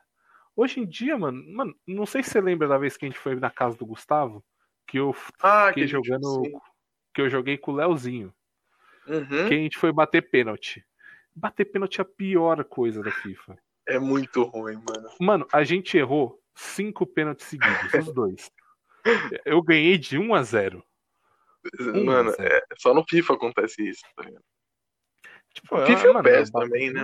Hoje 0.55 0.79
em 0.81 0.87
dia, 0.87 1.17
mano, 1.17 1.43
mano, 1.55 1.75
não 1.87 2.05
sei 2.05 2.23
se 2.23 2.31
você 2.31 2.41
lembra 2.41 2.67
da 2.67 2.77
vez 2.77 2.97
que 2.97 3.05
a 3.05 3.09
gente 3.09 3.19
foi 3.19 3.35
na 3.37 3.51
casa 3.51 3.77
do 3.77 3.85
Gustavo, 3.87 4.43
que 4.87 4.97
eu 4.99 5.13
Ah, 5.41 5.73
fiquei 5.73 5.87
que 5.87 5.87
jogando. 5.87 6.61
Que 7.13 7.21
eu 7.21 7.29
joguei 7.29 7.57
com 7.57 7.71
o 7.73 7.75
Leozinho. 7.75 8.33
Uhum. 9.09 9.47
Que 9.47 9.53
a 9.55 9.57
gente 9.57 9.77
foi 9.77 9.91
bater 9.91 10.29
pênalti. 10.29 10.85
Bater 11.35 11.65
pênalti 11.65 11.99
é 11.99 12.01
a 12.03 12.05
pior 12.05 12.63
coisa 12.63 13.01
da 13.01 13.11
FIFA. 13.11 13.57
É 13.87 13.97
muito 13.97 14.43
ruim, 14.43 14.75
mano. 14.75 15.09
Mano, 15.19 15.47
a 15.51 15.63
gente 15.63 15.97
errou 15.97 16.39
cinco 16.55 17.05
pênaltis 17.07 17.47
seguidos, 17.47 18.07
os 18.07 18.13
dois. 18.13 18.51
Eu 19.45 19.61
ganhei 19.63 19.97
de 19.97 20.17
1 20.17 20.33
a 20.35 20.43
0. 20.43 20.83
Um, 21.81 22.05
mano, 22.05 22.31
zero. 22.31 22.53
é, 22.53 22.63
só 22.77 22.93
no 22.93 23.03
FIFA 23.03 23.33
acontece 23.33 23.89
isso, 23.89 24.03
tá 24.15 24.23
ligado? 24.23 24.43
Tipo, 25.53 25.75
O 25.75 25.85
FIFA 25.85 26.05
e 26.05 26.09
o 26.09 26.13
mano, 26.13 26.23
PES 26.23 26.49
bagulho 26.51 26.71
também, 26.71 26.93
né, 26.93 27.03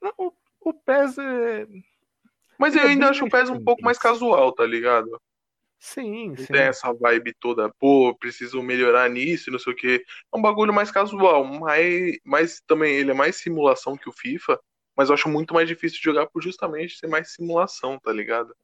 não 0.00 0.12
o, 0.18 0.32
o 0.60 0.72
PES 0.72 1.18
é. 1.18 1.66
Mas 2.58 2.76
eu 2.76 2.82
É 2.82 2.86
ainda 2.88 3.08
acho 3.10 3.24
o 3.24 3.30
PES 3.30 3.50
um 3.50 3.62
pouco 3.62 3.82
mais 3.82 3.98
casual, 3.98 4.52
tá 4.52 4.64
ligado? 4.64 5.20
Sim, 5.84 6.34
Não 6.36 6.46
sim. 6.46 6.52
tem 6.52 6.62
essa 6.62 6.92
vibe 6.92 7.34
toda, 7.38 7.72
pô, 7.78 8.16
preciso 8.18 8.62
melhorar 8.62 9.08
nisso, 9.10 9.50
e 9.50 9.52
não 9.52 9.58
sei 9.58 9.72
o 9.72 9.76
quê. 9.76 10.04
É 10.34 10.36
um 10.38 10.42
bagulho 10.42 10.72
mais 10.72 10.90
casual, 10.90 11.44
mas, 11.44 12.18
mas 12.24 12.60
também 12.66 12.94
ele 12.96 13.10
é 13.10 13.14
mais 13.14 13.36
simulação 13.36 13.96
que 13.96 14.08
o 14.08 14.12
FIFA, 14.12 14.58
mas 14.96 15.08
eu 15.10 15.14
acho 15.14 15.28
muito 15.28 15.52
mais 15.54 15.68
difícil 15.68 15.98
de 15.98 16.04
jogar 16.04 16.26
por 16.28 16.42
justamente 16.42 16.96
ser 16.98 17.06
mais 17.08 17.32
simulação, 17.34 17.98
tá 18.00 18.12
ligado? 18.12 18.54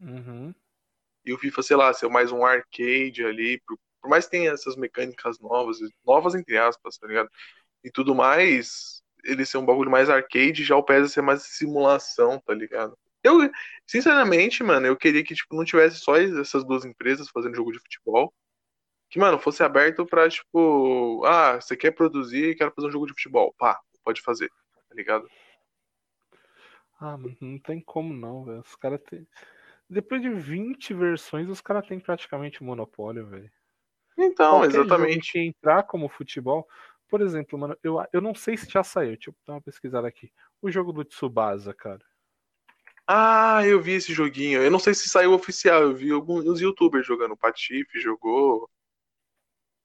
Uhum. 0.00 0.54
E 1.24 1.32
o 1.32 1.38
FIFA, 1.38 1.62
sei 1.62 1.76
lá, 1.76 1.92
ser 1.92 2.08
mais 2.08 2.32
um 2.32 2.44
arcade 2.44 3.24
ali, 3.24 3.60
por, 3.66 3.78
por 4.00 4.08
mais 4.08 4.24
que 4.24 4.30
tenha 4.32 4.52
essas 4.52 4.76
mecânicas 4.76 5.38
novas, 5.38 5.78
novas 6.04 6.34
entre 6.34 6.56
aspas, 6.58 6.96
tá 6.98 7.06
ligado? 7.06 7.30
E 7.84 7.90
tudo 7.90 8.14
mais, 8.14 9.02
ele 9.24 9.44
ser 9.46 9.58
um 9.58 9.66
bagulho 9.66 9.90
mais 9.90 10.10
arcade, 10.10 10.64
já 10.64 10.76
o 10.76 10.82
PES 10.82 11.12
ser 11.12 11.22
mais 11.22 11.42
simulação, 11.42 12.40
tá 12.40 12.54
ligado? 12.54 12.96
Eu, 13.22 13.50
sinceramente, 13.86 14.62
mano, 14.62 14.86
eu 14.86 14.96
queria 14.96 15.22
que, 15.22 15.34
tipo, 15.34 15.54
não 15.54 15.64
tivesse 15.64 15.96
só 15.96 16.16
essas 16.16 16.64
duas 16.64 16.84
empresas 16.84 17.28
fazendo 17.28 17.56
jogo 17.56 17.72
de 17.72 17.78
futebol. 17.78 18.32
Que, 19.10 19.18
mano, 19.18 19.38
fosse 19.38 19.62
aberto 19.62 20.06
pra, 20.06 20.28
tipo, 20.28 21.24
ah, 21.26 21.60
você 21.60 21.76
quer 21.76 21.90
produzir, 21.90 22.56
quero 22.56 22.72
fazer 22.72 22.88
um 22.88 22.92
jogo 22.92 23.06
de 23.06 23.12
futebol. 23.12 23.54
Pá, 23.58 23.78
pode 24.04 24.22
fazer, 24.22 24.48
tá 24.88 24.94
ligado? 24.94 25.28
Ah, 26.98 27.16
mano, 27.16 27.36
não 27.40 27.58
tem 27.58 27.80
como 27.80 28.14
não, 28.14 28.44
velho. 28.44 28.60
Os 28.60 28.76
caras 28.76 29.00
têm. 29.02 29.26
Depois 29.88 30.22
de 30.22 30.30
20 30.30 30.94
versões, 30.94 31.48
os 31.48 31.60
caras 31.60 31.86
têm 31.86 31.98
praticamente 31.98 32.62
monopólio, 32.62 33.26
velho. 33.26 33.50
Então, 34.16 34.58
Qualquer 34.58 34.70
jogo 34.70 34.84
exatamente. 34.86 35.32
que 35.32 35.38
entrar 35.40 35.82
como 35.82 36.08
futebol. 36.08 36.68
Por 37.08 37.20
exemplo, 37.20 37.58
mano, 37.58 37.76
eu, 37.82 37.96
eu 38.12 38.20
não 38.20 38.34
sei 38.34 38.56
se 38.56 38.70
já 38.70 38.84
saiu. 38.84 39.14
Deixa 39.14 39.30
eu 39.30 39.34
dar 39.46 39.54
uma 39.54 39.62
pesquisada 39.62 40.06
aqui. 40.06 40.30
O 40.62 40.70
jogo 40.70 40.92
do 40.92 41.04
Tsubasa, 41.04 41.74
cara. 41.74 42.04
Ah, 43.12 43.66
eu 43.66 43.82
vi 43.82 43.94
esse 43.94 44.14
joguinho. 44.14 44.62
Eu 44.62 44.70
não 44.70 44.78
sei 44.78 44.94
se 44.94 45.08
saiu 45.08 45.32
oficial, 45.32 45.82
eu 45.82 45.92
vi 45.92 46.12
alguns 46.12 46.60
youtubers 46.60 47.04
jogando. 47.04 47.32
O 47.32 47.36
Patife 47.36 47.98
jogou. 47.98 48.70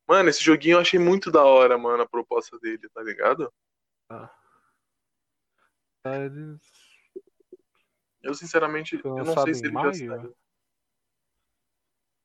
Mano, 0.08 0.30
esse 0.30 0.44
joguinho 0.44 0.76
eu 0.76 0.80
achei 0.80 1.00
muito 1.00 1.32
da 1.32 1.44
hora, 1.44 1.76
mano, 1.76 2.04
a 2.04 2.08
proposta 2.08 2.60
dele, 2.60 2.88
tá 2.90 3.02
ligado? 3.02 3.52
Ah, 4.08 4.32
eles- 6.04 6.62
Eu, 8.22 8.36
sinceramente, 8.36 9.02
eu 9.04 9.24
não 9.24 9.38
sei 9.44 9.56
se 9.56 9.66
ele 9.66 9.74
já 9.74 9.82
maio? 9.82 9.96
saiu. 9.96 10.38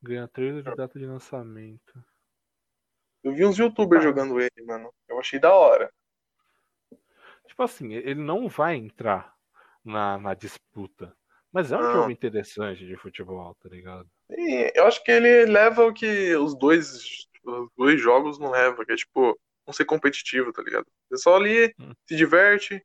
Ganha 0.03 0.29
trailer 0.29 0.63
de 0.63 0.77
data 0.77 0.99
de 0.99 1.07
lançamento. 1.07 2.05
Eu 3.25 3.33
vi 3.33 3.47
uns 3.47 3.57
youtubers 3.59 4.03
Tá. 4.03 4.09
jogando 4.11 4.39
ele, 4.39 4.63
mano. 4.67 4.93
Eu 5.09 5.19
achei 5.19 5.39
da 5.41 5.55
hora. 5.55 5.91
Tipo 7.47 7.63
assim, 7.63 7.95
ele 7.95 8.23
não 8.23 8.47
vai 8.47 8.77
entrar 8.77 9.40
na, 9.85 10.19
na 10.19 10.35
disputa. 10.35 11.15
Mas 11.53 11.73
é 11.73 11.77
um 11.79 11.83
Não. 11.83 11.93
jogo 11.93 12.11
interessante 12.11 12.87
de 12.87 12.97
futebol, 12.97 13.55
tá 13.61 13.69
ligado? 13.69 14.09
E 14.31 14.73
eu 14.75 14.87
acho 14.87 15.03
que 15.03 15.11
ele 15.11 15.47
leva 15.47 15.85
o 15.87 15.93
que 15.93 16.35
os 16.37 16.57
dois, 16.57 17.27
os 17.45 17.69
dois 17.77 18.01
jogos 18.01 18.39
não 18.39 18.51
levam, 18.51 18.85
que 18.85 18.93
é 18.93 18.97
tipo, 18.97 19.39
não 19.67 19.73
ser 19.75 19.85
competitivo, 19.85 20.53
tá 20.53 20.63
ligado? 20.63 20.87
Você 21.09 21.23
só 21.23 21.35
ali 21.37 21.75
Hum. 21.81 21.93
se 22.07 22.15
diverte, 22.17 22.85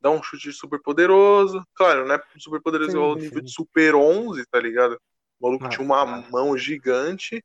dá 0.00 0.10
um 0.10 0.22
chute 0.22 0.52
super 0.52 0.80
poderoso. 0.80 1.64
Claro, 1.74 2.06
não 2.06 2.14
é 2.14 2.22
super 2.38 2.60
poderoso 2.60 2.92
Sim, 2.92 2.96
igual 2.98 3.10
ao 3.12 3.16
nível 3.16 3.40
de 3.40 3.50
Super 3.50 3.94
11, 3.96 4.44
tá 4.46 4.60
ligado? 4.60 5.00
O 5.40 5.46
maluco 5.46 5.64
Ah, 5.64 5.68
tinha 5.68 5.84
uma 5.84 6.04
cara. 6.04 6.30
mão 6.30 6.56
gigante, 6.56 7.42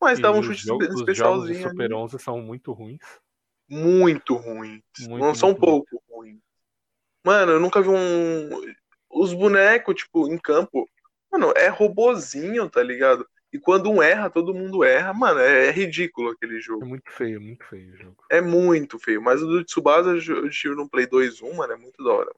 mas 0.00 0.20
dava 0.20 0.36
um 0.36 0.42
chute 0.42 0.60
os 0.60 0.66
jogos- 0.66 0.86
os 0.88 0.92
jogos 0.92 1.00
especialzinho. 1.48 1.62
do 1.64 1.68
Super 1.70 1.84
ali. 1.86 1.94
11 1.94 2.18
são 2.18 2.42
muito 2.42 2.72
ruins. 2.72 3.00
muito 3.68 4.34
ruins. 4.34 4.82
Muito, 5.00 5.18
não 5.24 5.34
são 5.34 5.50
muito, 5.50 5.60
muito. 5.66 5.86
pouco 5.90 6.02
ruins. 6.10 6.40
Mano, 7.24 7.52
eu 7.52 7.60
nunca 7.60 7.80
vi 7.80 7.88
um. 7.88 8.74
Os 9.10 9.32
bonecos, 9.32 9.94
tipo, 9.94 10.26
em 10.32 10.38
campo. 10.38 10.88
Mano, 11.30 11.52
é 11.56 11.68
robozinho, 11.68 12.68
tá 12.68 12.82
ligado? 12.82 13.26
E 13.52 13.58
quando 13.58 13.90
um 13.90 14.02
erra, 14.02 14.30
todo 14.30 14.54
mundo 14.54 14.82
erra. 14.82 15.12
Mano, 15.12 15.38
é, 15.40 15.68
é 15.68 15.70
ridículo 15.70 16.30
aquele 16.30 16.56
É 16.56 16.60
jogo. 16.60 16.86
muito 16.86 17.10
feio, 17.10 17.40
muito 17.40 17.64
feio 17.64 17.92
o 17.92 17.96
jogo. 17.96 18.24
É 18.30 18.40
muito 18.40 18.98
feio. 18.98 19.20
Mas 19.20 19.42
o 19.42 19.46
do 19.46 19.64
Tsubasa 19.64 20.10
eu 20.10 20.50
tive 20.50 20.74
no 20.74 20.88
Play 20.88 21.06
2 21.06 21.42
1, 21.42 21.54
mano, 21.54 21.72
é 21.72 21.76
muito 21.76 22.02
da 22.02 22.12
hora. 22.12 22.34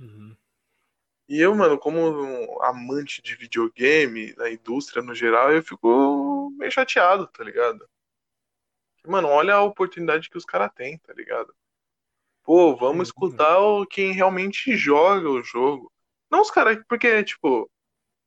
Uhum. 0.00 0.36
E 1.28 1.40
eu, 1.40 1.54
mano, 1.54 1.78
como 1.78 1.98
um 1.98 2.62
amante 2.62 3.20
de 3.22 3.34
videogame, 3.34 4.32
da 4.34 4.50
indústria 4.50 5.02
no 5.02 5.14
geral, 5.14 5.52
eu 5.52 5.62
fico 5.62 6.52
meio 6.56 6.70
chateado, 6.70 7.26
tá 7.26 7.42
ligado? 7.42 7.88
Mano, 9.06 9.28
olha 9.28 9.54
a 9.54 9.62
oportunidade 9.62 10.28
que 10.30 10.36
os 10.36 10.44
caras 10.44 10.70
têm, 10.74 10.98
tá 10.98 11.12
ligado? 11.12 11.54
Pô, 12.42 12.76
vamos 12.76 13.08
escutar 13.08 13.58
o, 13.58 13.84
quem 13.86 14.12
realmente 14.12 14.76
joga 14.76 15.28
o 15.28 15.42
jogo. 15.42 15.92
Não 16.30 16.40
os 16.40 16.50
caras, 16.50 16.78
porque, 16.88 17.22
tipo, 17.24 17.68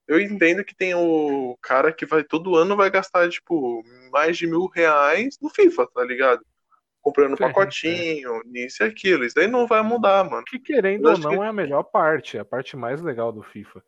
eu 0.08 0.20
entendo 0.20 0.63
que 0.63 0.76
tem 0.76 0.94
o 0.96 1.58
cara 1.62 1.94
que 1.94 2.06
vai 2.06 2.24
todo 2.24 2.56
ano 2.56 2.76
vai 2.76 2.89
gastar, 2.89 3.30
tipo, 3.30 3.84
mais 4.12 4.38
de 4.38 4.48
mil 4.48 4.65
reais 4.68 5.38
no 5.42 5.50
FIFA, 5.50 5.88
tá 5.94 6.04
ligado? 6.04 6.46
Comprando 7.02 7.38
Sim, 7.38 7.44
pacotinho, 7.44 8.42
nisso 8.46 8.84
e 8.84 8.88
aquilo. 8.88 9.24
Isso 9.24 9.36
daí 9.36 9.48
não 9.48 9.65
vai 9.68 9.82
mudar, 9.82 10.30
mano. 10.30 10.44
Que 10.46 10.60
querendo 10.60 11.10
ou 11.10 11.18
não 11.18 11.36
que- 11.36 11.44
é 11.44 11.48
a 11.48 11.54
melhor 11.54 11.84
parte, 11.84 12.38
é 12.38 12.42
a 12.42 12.46
parte 12.46 12.76
mais 12.76 13.02
legal 13.02 13.32
do 13.32 13.42
FIFA. 13.42 13.82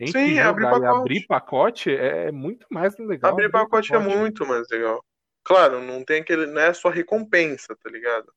Entre 0.00 0.12
Sim, 0.12 0.38
é 0.38 0.42
abrir 0.42 0.64
pacote. 0.64 1.00
abrir 1.00 1.26
pacote 1.26 1.90
é 1.90 2.30
muito 2.30 2.66
mais 2.70 2.96
legal. 2.98 3.32
Abrir 3.32 3.50
pacote 3.50 3.94
é 3.94 3.98
muito 3.98 4.46
mais 4.46 4.68
legal. 4.70 5.04
Claro, 5.48 5.80
não 5.82 6.04
tem 6.04 6.20
aquele. 6.20 6.46
Não 6.46 6.60
é 6.60 6.72
só 6.72 6.88
recompensa, 6.90 7.74
tá 7.74 7.90
ligado? 7.90 8.32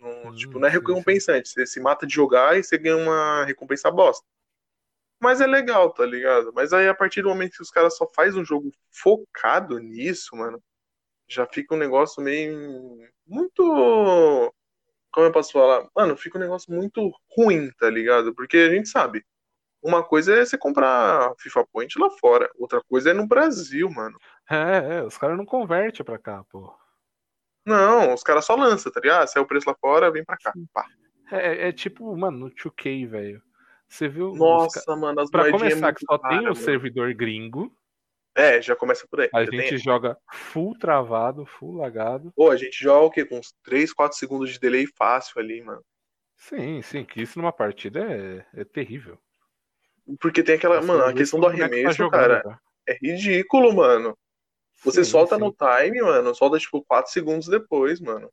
Não, 0.00 0.30
Hum, 0.30 0.34
tipo, 0.34 0.58
não 0.58 0.68
é 0.68 0.70
recompensante. 0.70 1.48
Você 1.48 1.66
se 1.66 1.80
mata 1.80 2.06
de 2.06 2.14
jogar 2.14 2.56
e 2.56 2.62
você 2.62 2.78
ganha 2.78 2.96
uma 2.96 3.44
recompensa 3.44 3.90
bosta. 3.90 4.24
Mas 5.20 5.40
é 5.40 5.46
legal, 5.46 5.92
tá 5.92 6.04
ligado? 6.06 6.52
Mas 6.54 6.72
aí 6.72 6.88
a 6.88 6.94
partir 6.94 7.22
do 7.22 7.28
momento 7.28 7.52
que 7.56 7.62
os 7.62 7.70
caras 7.70 7.96
só 7.96 8.06
fazem 8.14 8.40
um 8.42 8.44
jogo 8.44 8.70
focado 8.92 9.78
nisso, 9.78 10.36
mano, 10.36 10.62
já 11.28 11.46
fica 11.46 11.74
um 11.74 11.78
negócio 11.78 12.22
meio. 12.22 12.98
Muito. 13.26 13.62
Como 15.12 15.26
eu 15.26 15.32
posso 15.32 15.52
falar? 15.52 15.88
Mano, 15.96 16.16
fica 16.16 16.38
um 16.38 16.40
negócio 16.40 16.72
muito 16.72 17.10
ruim, 17.36 17.70
tá 17.78 17.88
ligado? 17.90 18.34
Porque 18.34 18.56
a 18.58 18.70
gente 18.70 18.88
sabe. 18.88 19.24
uma 19.82 20.04
coisa 20.04 20.34
é 20.36 20.46
você 20.46 20.58
comprar 20.58 21.34
FIFA 21.40 21.66
Point 21.72 21.98
lá 21.98 22.10
fora, 22.10 22.50
outra 22.56 22.82
coisa 22.88 23.10
é 23.10 23.14
no 23.14 23.26
Brasil, 23.28 23.90
mano. 23.90 24.18
É, 24.50 24.96
é, 24.96 25.02
os 25.02 25.16
caras 25.16 25.36
não 25.36 25.46
convertem 25.46 26.04
pra 26.04 26.18
cá, 26.18 26.44
pô. 26.44 26.72
Não, 27.66 28.12
os 28.12 28.22
caras 28.22 28.44
só 28.44 28.54
lançam, 28.54 28.92
tá 28.92 29.00
ligado? 29.00 29.22
Ah, 29.22 29.26
saiu 29.26 29.44
o 29.44 29.46
preço 29.46 29.68
lá 29.68 29.74
fora, 29.80 30.10
vem 30.10 30.24
pra 30.24 30.36
cá. 30.36 30.52
Pá. 30.72 30.86
É, 31.30 31.68
é 31.68 31.72
tipo, 31.72 32.14
mano, 32.16 32.38
no 32.38 32.50
2K, 32.50 33.06
velho. 33.08 33.42
Você 33.88 34.08
viu? 34.08 34.32
os 34.32 34.38
Nossa, 34.38 34.84
ca- 34.84 34.96
mano, 34.96 35.20
as 35.20 35.30
Pra 35.30 35.42
moedinhas 35.42 35.72
começar, 35.74 35.86
muito 35.86 35.98
que 35.98 36.04
só 36.06 36.18
tem 36.18 36.28
caras, 36.28 36.42
o 36.42 36.44
mano. 36.46 36.56
servidor 36.56 37.14
gringo. 37.14 37.74
É, 38.36 38.60
já 38.60 38.74
começa 38.74 39.06
por 39.08 39.20
aí. 39.20 39.30
A 39.32 39.44
gente 39.44 39.68
tem- 39.68 39.78
joga 39.78 40.18
full 40.32 40.76
travado, 40.78 41.46
full 41.46 41.76
lagado. 41.76 42.32
Pô, 42.34 42.50
a 42.50 42.56
gente 42.56 42.82
joga 42.82 43.06
o 43.06 43.10
quê? 43.10 43.24
Com 43.24 43.38
uns 43.38 43.54
3, 43.62 43.92
4 43.94 44.18
segundos 44.18 44.50
de 44.52 44.58
delay 44.58 44.86
fácil 44.98 45.40
ali, 45.40 45.62
mano. 45.62 45.82
Sim, 46.36 46.82
sim, 46.82 47.04
que 47.04 47.22
isso 47.22 47.38
numa 47.38 47.52
partida 47.52 48.00
é, 48.00 48.44
é 48.60 48.64
terrível. 48.64 49.18
Porque 50.20 50.42
tem 50.42 50.56
aquela, 50.56 50.80
Você 50.80 50.86
mano, 50.86 51.04
a 51.04 51.14
questão 51.14 51.40
se 51.40 51.46
do 51.46 51.56
tá 51.56 51.64
arremesso, 51.64 51.96
jogando, 51.96 52.20
cara, 52.20 52.42
tá? 52.42 52.58
é 52.88 52.98
ridículo, 53.00 53.72
mano. 53.72 54.18
Você 54.82 55.04
Sim, 55.04 55.10
solta 55.10 55.36
sim. 55.36 55.40
no 55.40 55.52
time, 55.52 56.02
mano, 56.02 56.34
solta 56.34 56.58
tipo 56.58 56.82
4 56.84 57.12
segundos 57.12 57.48
depois, 57.48 58.00
mano. 58.00 58.30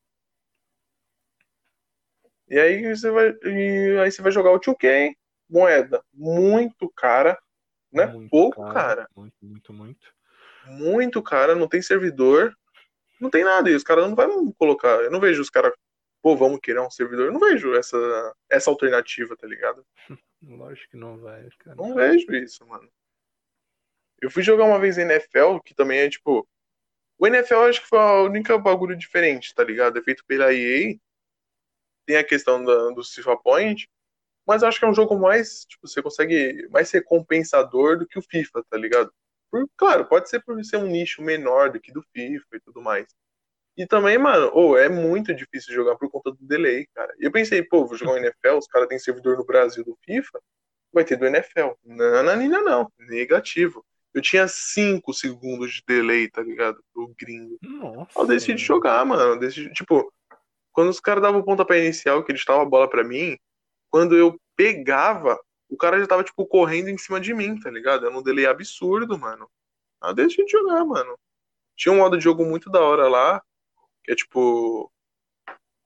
E 2.49 2.59
aí 2.59 2.93
você 2.93 3.09
vai, 3.09 3.33
e 3.43 3.97
aí 4.03 4.11
você 4.11 4.21
vai 4.21 4.31
jogar 4.31 4.51
o 4.51 4.59
2K, 4.59 5.15
moeda 5.49 6.03
muito 6.13 6.89
cara, 6.89 7.41
não 7.91 8.03
é 8.03 8.07
Muito 8.07 8.29
pouco, 8.29 8.61
cara. 8.71 9.07
Muito, 9.15 9.35
muito, 9.41 9.73
muito. 9.73 10.13
Muito 10.65 11.21
cara, 11.21 11.55
não 11.55 11.67
tem 11.67 11.81
servidor, 11.81 12.55
não 13.19 13.29
tem 13.29 13.43
nada. 13.43 13.69
E 13.69 13.75
os 13.75 13.83
caras 13.83 14.07
não 14.07 14.15
vão 14.15 14.51
colocar. 14.53 15.01
Eu 15.01 15.11
não 15.11 15.19
vejo 15.19 15.41
os 15.41 15.49
caras, 15.49 15.73
pô, 16.21 16.35
vamos 16.35 16.59
criar 16.61 16.85
um 16.85 16.91
servidor. 16.91 17.27
Eu 17.27 17.33
não 17.33 17.39
vejo 17.39 17.75
essa, 17.75 17.97
essa 18.49 18.69
alternativa, 18.69 19.35
tá 19.35 19.45
ligado? 19.47 19.85
Lógico 20.41 20.91
que 20.91 20.97
não 20.97 21.17
vai, 21.17 21.47
cara. 21.59 21.75
Não 21.75 21.93
vejo 21.93 22.33
isso, 22.33 22.65
mano. 22.65 22.89
Eu 24.21 24.29
fui 24.31 24.43
jogar 24.43 24.65
uma 24.65 24.79
vez 24.79 24.97
NFL, 24.97 25.59
que 25.65 25.73
também 25.73 25.99
é 25.99 26.09
tipo. 26.09 26.47
O 27.17 27.27
NFL 27.27 27.69
acho 27.69 27.81
que 27.81 27.87
foi 27.87 27.99
a 27.99 28.23
única 28.23 28.57
bagulho 28.57 28.95
diferente, 28.97 29.53
tá 29.55 29.63
ligado? 29.63 29.97
É 29.99 30.03
feito 30.03 30.23
pela 30.25 30.53
EA. 30.53 30.97
Tem 32.05 32.17
a 32.17 32.23
questão 32.23 32.63
da, 32.63 32.89
do 32.91 33.03
FIFA 33.03 33.37
Point. 33.37 33.89
Mas 34.47 34.63
acho 34.63 34.79
que 34.79 34.85
é 34.85 34.89
um 34.89 34.93
jogo 34.95 35.17
mais. 35.19 35.65
Tipo, 35.65 35.87
você 35.87 36.01
consegue. 36.01 36.67
Mais 36.71 36.91
recompensador 36.91 37.97
do 37.99 38.07
que 38.07 38.19
o 38.19 38.21
FIFA, 38.23 38.63
tá 38.69 38.77
ligado? 38.77 39.13
Por- 39.51 39.69
claro, 39.77 40.05
pode 40.07 40.29
ser 40.29 40.41
por 40.41 40.63
ser 40.65 40.77
um 40.77 40.87
nicho 40.87 41.21
menor 41.21 41.71
do 41.71 41.79
que 41.81 41.91
do 41.91 42.03
FIFA 42.13 42.45
e 42.55 42.59
tudo 42.61 42.81
mais. 42.81 43.07
E 43.77 43.87
também, 43.87 44.17
mano, 44.17 44.51
ô, 44.55 44.77
é 44.77 44.89
muito 44.89 45.33
difícil 45.33 45.73
jogar 45.73 45.95
por 45.97 46.09
conta 46.11 46.31
do 46.31 46.45
delay, 46.45 46.87
cara. 46.95 47.13
E 47.19 47.25
eu 47.25 47.31
pensei, 47.31 47.63
pô, 47.63 47.85
vou 47.87 47.97
jogar 47.97 48.13
o 48.13 48.17
NFL, 48.17 48.57
os 48.57 48.67
caras 48.67 48.87
têm 48.89 48.99
servidor 48.99 49.37
no 49.37 49.45
Brasil 49.45 49.83
do 49.85 49.97
FIFA 50.05 50.41
vai 50.93 51.05
ter 51.05 51.17
do 51.17 51.25
NFL. 51.25 51.71
Não, 51.83 52.23
não, 52.23 52.35
não, 52.49 52.63
não. 52.63 52.93
Negativo. 52.99 53.85
Eu 54.13 54.21
tinha 54.21 54.47
5 54.47 55.13
segundos 55.13 55.73
de 55.73 55.83
delay, 55.87 56.29
tá 56.29 56.41
ligado? 56.41 56.83
Do 56.93 57.13
gringo. 57.17 57.57
Nossa. 57.61 58.19
Eu 58.19 58.27
decidi 58.27 58.61
jogar, 58.61 59.05
mano. 59.05 59.21
Eu 59.21 59.39
decidi, 59.39 59.71
tipo, 59.73 60.11
quando 60.71 60.89
os 60.89 60.99
caras 60.99 61.21
davam 61.23 61.39
o 61.39 61.45
pontapé 61.45 61.83
inicial, 61.83 62.23
que 62.23 62.31
eles 62.31 62.43
davam 62.45 62.63
a 62.63 62.69
bola 62.69 62.89
pra 62.89 63.03
mim, 63.03 63.37
quando 63.89 64.17
eu 64.17 64.39
pegava, 64.55 65.39
o 65.69 65.77
cara 65.77 65.99
já 65.99 66.07
tava, 66.07 66.23
tipo, 66.23 66.45
correndo 66.45 66.89
em 66.89 66.97
cima 66.97 67.19
de 67.19 67.33
mim, 67.33 67.59
tá 67.59 67.71
ligado? 67.71 68.05
Era 68.05 68.17
um 68.17 68.21
delay 68.21 68.45
absurdo, 68.45 69.17
mano. 69.17 69.49
Eu 70.03 70.13
decidi 70.13 70.49
jogar, 70.51 70.83
mano. 70.83 71.17
Tinha 71.77 71.93
um 71.93 71.97
modo 71.97 72.17
de 72.17 72.23
jogo 72.23 72.45
muito 72.45 72.69
da 72.69 72.81
hora 72.81 73.07
lá, 73.07 73.41
que 74.03 74.11
é 74.11 74.15
tipo. 74.15 74.91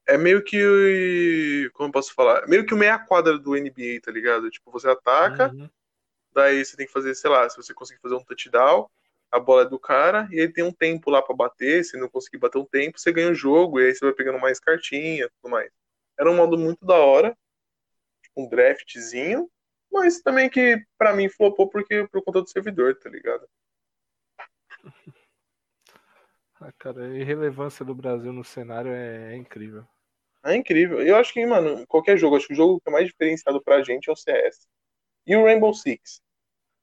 É 0.07 0.17
meio 0.17 0.43
que. 0.43 1.69
Como 1.73 1.89
eu 1.89 1.91
posso 1.91 2.13
falar? 2.13 2.47
Meio 2.47 2.65
que 2.65 2.73
o 2.73 2.77
meia 2.77 2.97
quadra 2.97 3.37
do 3.37 3.55
NBA, 3.55 4.01
tá 4.01 4.11
ligado? 4.11 4.49
Tipo, 4.49 4.71
você 4.71 4.89
ataca, 4.89 5.51
Uhum. 5.51 5.69
Daí 6.35 6.63
você 6.63 6.77
tem 6.77 6.85
que 6.85 6.91
fazer, 6.91 7.15
sei 7.15 7.29
lá, 7.29 7.49
se 7.49 7.57
você 7.57 7.73
conseguir 7.73 8.01
fazer 8.01 8.15
um 8.15 8.23
touchdown, 8.23 8.89
a 9.31 9.39
bola 9.39 9.63
é 9.63 9.69
do 9.69 9.79
cara, 9.79 10.27
e 10.31 10.39
ele 10.39 10.53
tem 10.53 10.63
um 10.63 10.71
tempo 10.71 11.09
lá 11.09 11.21
pra 11.21 11.35
bater, 11.35 11.83
se 11.83 11.97
não 11.97 12.09
conseguir 12.09 12.37
bater 12.37 12.57
um 12.59 12.65
tempo, 12.65 12.99
você 12.99 13.11
ganha 13.11 13.31
o 13.31 13.35
jogo, 13.35 13.79
e 13.79 13.87
aí 13.87 13.95
você 13.95 14.05
vai 14.05 14.13
pegando 14.13 14.39
mais 14.39 14.59
cartinha 14.59 15.29
tudo 15.41 15.51
mais. 15.51 15.71
Era 16.19 16.29
um 16.29 16.35
modo 16.35 16.57
muito 16.57 16.85
da 16.85 16.95
hora, 16.97 17.35
tipo 18.21 18.43
um 18.43 18.49
draftzinho, 18.49 19.49
mas 19.91 20.21
também 20.21 20.49
que 20.49 20.85
pra 20.97 21.13
mim 21.13 21.29
flopou 21.29 21.69
porque 21.69 22.07
por 22.07 22.21
conta 22.23 22.41
do 22.41 22.49
servidor, 22.49 22.95
tá 22.95 23.09
ligado? 23.09 23.47
Ah, 26.57 26.71
cara, 26.79 27.03
a 27.03 27.13
irrelevância 27.13 27.83
do 27.83 27.93
Brasil 27.93 28.31
no 28.31 28.43
cenário 28.43 28.89
é, 28.89 29.33
é 29.33 29.35
incrível. 29.35 29.85
É 30.45 30.55
incrível. 30.55 31.01
Eu 31.01 31.17
acho 31.17 31.33
que, 31.33 31.45
mano, 31.45 31.85
qualquer 31.85 32.17
jogo, 32.17 32.37
acho 32.37 32.47
que 32.47 32.53
o 32.53 32.55
jogo 32.55 32.79
que 32.79 32.87
é 32.89 32.91
mais 32.93 33.07
diferenciado 33.07 33.61
pra 33.61 33.83
gente 33.83 34.09
é 34.09 34.13
o 34.13 34.15
CS. 34.15 34.65
E 35.27 35.35
o 35.35 35.43
Rainbow 35.43 35.73
Six. 35.73 36.21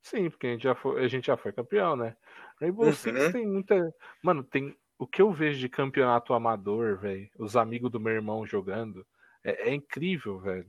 Sim, 0.02 0.30
porque 0.30 0.46
a 0.48 0.50
gente 0.50 0.62
já 0.64 0.74
foi, 0.74 1.04
a 1.04 1.08
gente 1.08 1.26
já 1.26 1.36
foi 1.36 1.52
campeão, 1.52 1.96
né? 1.96 2.16
Rainbow 2.60 2.86
Uhum. 2.86 2.92
Six 2.92 3.32
tem 3.32 3.46
muita. 3.46 3.94
Mano, 4.22 4.42
tem. 4.44 4.76
O 4.98 5.06
que 5.06 5.20
eu 5.22 5.32
vejo 5.32 5.58
de 5.58 5.68
campeonato 5.68 6.32
amador, 6.32 6.98
velho, 6.98 7.28
os 7.38 7.56
amigos 7.56 7.90
do 7.90 7.98
meu 7.98 8.12
irmão 8.12 8.46
jogando, 8.46 9.04
é, 9.42 9.70
é 9.70 9.74
incrível, 9.74 10.38
velho. 10.38 10.68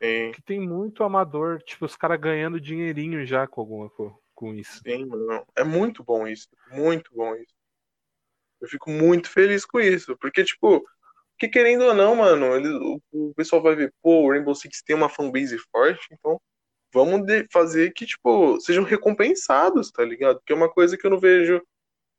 Que 0.00 0.42
tem 0.42 0.60
muito 0.60 1.02
amador, 1.04 1.60
tipo, 1.62 1.84
os 1.84 1.96
caras 1.96 2.20
ganhando 2.20 2.60
dinheirinho 2.60 3.24
já 3.26 3.46
com 3.46 3.60
alguma 3.60 3.90
co- 3.90 4.20
com 4.34 4.54
isso. 4.54 4.80
sim, 4.82 5.04
mano. 5.04 5.44
É 5.56 5.64
muito 5.64 6.02
bom 6.04 6.26
isso. 6.26 6.48
Muito 6.70 7.10
bom 7.14 7.34
isso. 7.34 7.54
Eu 8.60 8.68
fico 8.68 8.90
muito 8.90 9.30
feliz 9.30 9.64
com 9.64 9.80
isso. 9.80 10.16
Porque, 10.16 10.44
tipo, 10.44 10.84
que 11.38 11.48
querendo 11.48 11.84
ou 11.84 11.94
não, 11.94 12.16
mano, 12.16 12.46
ele, 12.56 12.68
o, 12.70 13.00
o 13.12 13.34
pessoal 13.34 13.62
vai 13.62 13.74
ver, 13.76 13.94
pô, 14.02 14.22
o 14.24 14.30
Rainbow 14.30 14.54
Six 14.54 14.82
tem 14.82 14.96
uma 14.96 15.08
fanbase 15.08 15.58
forte, 15.70 16.06
então 16.12 16.40
vamos 16.92 17.22
fazer 17.52 17.92
que, 17.92 18.06
tipo, 18.06 18.60
sejam 18.60 18.84
recompensados, 18.84 19.90
tá 19.90 20.04
ligado? 20.04 20.40
Que 20.46 20.52
é 20.52 20.56
uma 20.56 20.70
coisa 20.70 20.96
que 20.96 21.06
eu 21.06 21.10
não 21.10 21.20
vejo 21.20 21.62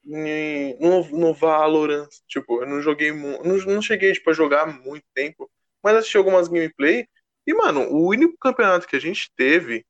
em- 0.06 0.78
no, 0.80 1.06
no 1.10 1.34
Valorant. 1.34 2.10
Tipo, 2.28 2.64
eu 2.64 2.68
não 2.68 2.82
joguei 2.82 3.12
não, 3.14 3.58
não 3.66 3.82
cheguei, 3.82 4.14
tipo, 4.14 4.30
a 4.30 4.34
jogar 4.34 4.68
muito 4.68 5.06
tempo, 5.14 5.50
mas 5.84 5.96
assisti 5.98 6.18
algumas 6.18 6.48
gameplay. 6.48 7.08
E, 7.48 7.54
mano, 7.54 7.82
o 7.92 8.08
único 8.10 8.38
campeonato 8.40 8.88
que 8.88 8.96
a 8.96 9.00
gente 9.02 9.32
teve 9.36 9.86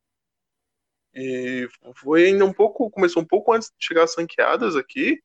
e 1.14 1.68
foi 1.96 2.26
ainda 2.28 2.46
um 2.46 2.54
pouco, 2.54 2.90
começou 2.92 3.22
um 3.22 3.26
pouco 3.26 3.52
antes 3.54 3.70
de 3.70 3.86
chegar 3.86 4.04
as 4.04 4.16
ranqueadas 4.16 4.76
aqui, 4.76 5.20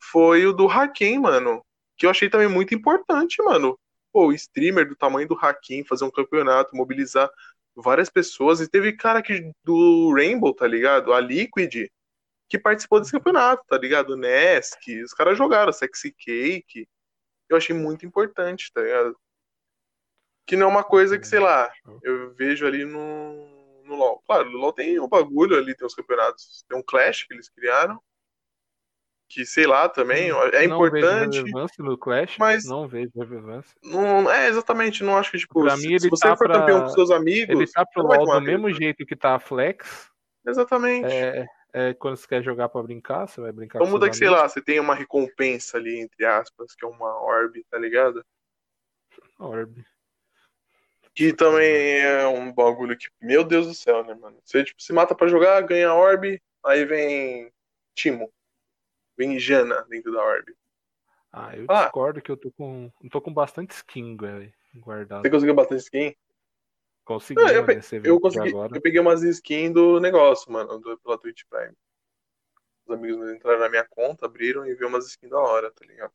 foi 0.00 0.46
o 0.46 0.52
do 0.52 0.68
Hakim, 0.68 1.18
mano. 1.18 1.64
Que 1.96 2.06
eu 2.06 2.10
achei 2.10 2.30
também 2.30 2.48
muito 2.48 2.74
importante, 2.74 3.42
mano. 3.42 3.78
Pô, 4.12 4.28
o 4.28 4.32
streamer 4.32 4.88
do 4.88 4.96
tamanho 4.96 5.28
do 5.28 5.38
Hakim 5.40 5.84
fazer 5.84 6.04
um 6.04 6.10
campeonato, 6.10 6.76
mobilizar 6.76 7.30
várias 7.76 8.08
pessoas. 8.08 8.60
E 8.60 8.68
teve 8.68 8.92
cara 8.92 9.22
que, 9.22 9.52
do 9.62 10.12
Rainbow, 10.14 10.54
tá 10.54 10.66
ligado? 10.66 11.12
A 11.12 11.20
Liquid, 11.20 11.88
que 12.48 12.58
participou 12.58 13.00
desse 13.00 13.12
campeonato, 13.12 13.64
tá 13.68 13.78
ligado? 13.78 14.16
Nesk, 14.16 15.02
os 15.02 15.12
caras 15.12 15.36
jogaram, 15.36 15.72
Sexy 15.72 16.12
Cake. 16.12 16.88
Eu 17.48 17.56
achei 17.56 17.74
muito 17.74 18.06
importante, 18.06 18.72
tá 18.72 18.82
ligado? 18.82 19.16
Que 20.46 20.56
não 20.56 20.66
é 20.66 20.70
uma 20.70 20.84
coisa 20.84 21.18
que, 21.18 21.26
sei 21.26 21.40
lá, 21.40 21.70
eu 22.02 22.32
vejo 22.34 22.66
ali 22.66 22.84
no, 22.84 23.82
no 23.84 23.96
LoL. 23.96 24.22
Claro, 24.26 24.50
no 24.50 24.58
LoL 24.58 24.72
tem 24.72 24.98
um 25.00 25.08
bagulho 25.08 25.56
ali, 25.56 25.74
tem 25.76 25.86
os 25.86 25.94
campeonatos. 25.94 26.64
Tem 26.68 26.78
um 26.78 26.82
Clash 26.82 27.24
que 27.24 27.34
eles 27.34 27.48
criaram. 27.48 28.00
Que, 29.28 29.44
sei 29.44 29.66
lá, 29.66 29.88
também 29.88 30.28
é 30.28 30.32
Não 30.68 30.78
vejo 30.80 30.96
importante. 30.98 31.38
relevância 31.38 31.84
no 31.84 31.98
Clash, 31.98 32.36
mas- 32.38 32.64
não 32.64 32.86
vejo 32.86 33.10
relevância. 33.16 33.76
Não, 33.82 34.30
é, 34.30 34.46
exatamente, 34.48 35.02
não 35.02 35.16
acho 35.18 35.32
que, 35.32 35.38
tipo, 35.38 35.60
Pra 35.62 35.76
se, 35.76 35.88
mim, 35.88 35.98
se 35.98 36.08
você 36.08 36.28
tá 36.28 36.36
for 36.36 36.46
pra- 36.46 36.60
campeão 36.60 36.82
com 36.82 36.88
seus 36.90 37.10
amigos. 37.10 37.54
Ele 37.54 37.66
tá 37.66 37.84
pro 37.84 38.02
LoL 38.04 38.24
do 38.24 38.40
mesmo 38.42 38.72
jeito 38.72 39.04
que 39.04 39.16
tá 39.16 39.34
a 39.34 39.40
Flex. 39.40 40.08
Exatamente. 40.46 41.12
É, 41.12 41.44
é, 41.72 41.94
quando 41.94 42.16
você 42.16 42.26
quer 42.28 42.40
jogar 42.42 42.68
pra 42.68 42.80
brincar, 42.84 43.26
você 43.26 43.40
vai 43.40 43.50
brincar 43.50 43.80
Então 43.80 43.90
muda 43.90 44.08
que, 44.08 44.16
sei 44.16 44.30
lá, 44.30 44.48
você 44.48 44.62
tem 44.62 44.78
uma 44.78 44.94
recompensa 44.94 45.76
ali, 45.76 45.98
entre 45.98 46.24
aspas, 46.24 46.74
que 46.76 46.84
é 46.84 46.88
uma 46.88 47.20
orb, 47.20 47.64
tá 47.68 47.78
ligado? 47.78 48.24
Orb. 49.40 49.84
Que 51.14 51.32
também 51.32 51.98
é 52.00 52.28
um 52.28 52.52
bagulho 52.52 52.96
que, 52.96 53.08
meu 53.20 53.42
Deus 53.42 53.66
do 53.66 53.74
céu, 53.74 54.04
né, 54.04 54.14
mano? 54.14 54.38
Você, 54.44 54.62
tipo, 54.62 54.80
se 54.80 54.92
mata 54.92 55.14
pra 55.16 55.26
jogar, 55.28 55.60
ganha 55.62 55.92
orb, 55.92 56.40
aí 56.64 56.84
vem 56.84 57.50
Timo. 57.94 58.30
Vem 59.16 59.38
Jana 59.38 59.82
dentro 59.88 60.12
da 60.12 60.22
orb. 60.22 60.54
Ah, 61.32 61.56
eu 61.56 61.66
Ah. 61.68 61.84
discordo 61.84 62.20
que 62.22 62.30
eu 62.30 62.36
tô 62.36 62.50
com. 62.52 62.90
Eu 63.02 63.10
tô 63.10 63.20
com 63.20 63.32
bastante 63.32 63.70
skin, 63.72 64.16
velho. 64.16 64.52
Guardado. 64.76 65.22
Você 65.22 65.30
conseguiu 65.30 65.54
bastante 65.54 65.80
skin? 65.82 66.14
Consegui, 67.04 67.40
Não, 67.40 67.48
eu 67.50 67.64
né? 67.66 67.80
pe- 67.80 68.00
Eu 68.04 68.20
consegui. 68.20 68.48
agora. 68.48 68.76
Eu 68.76 68.80
peguei 68.80 69.00
umas 69.00 69.22
skins 69.22 69.72
do 69.72 70.00
negócio, 70.00 70.50
mano, 70.50 70.78
do, 70.78 70.98
pela 70.98 71.16
Twitch 71.18 71.42
Prime. 71.48 71.74
Os 72.84 72.94
amigos 72.94 73.16
meus 73.18 73.32
entraram 73.32 73.60
na 73.60 73.68
minha 73.68 73.84
conta, 73.88 74.26
abriram 74.26 74.66
e 74.66 74.74
viu 74.74 74.88
umas 74.88 75.06
skins 75.06 75.30
da 75.30 75.38
hora, 75.38 75.70
tá 75.70 75.84
ligado? 75.84 76.12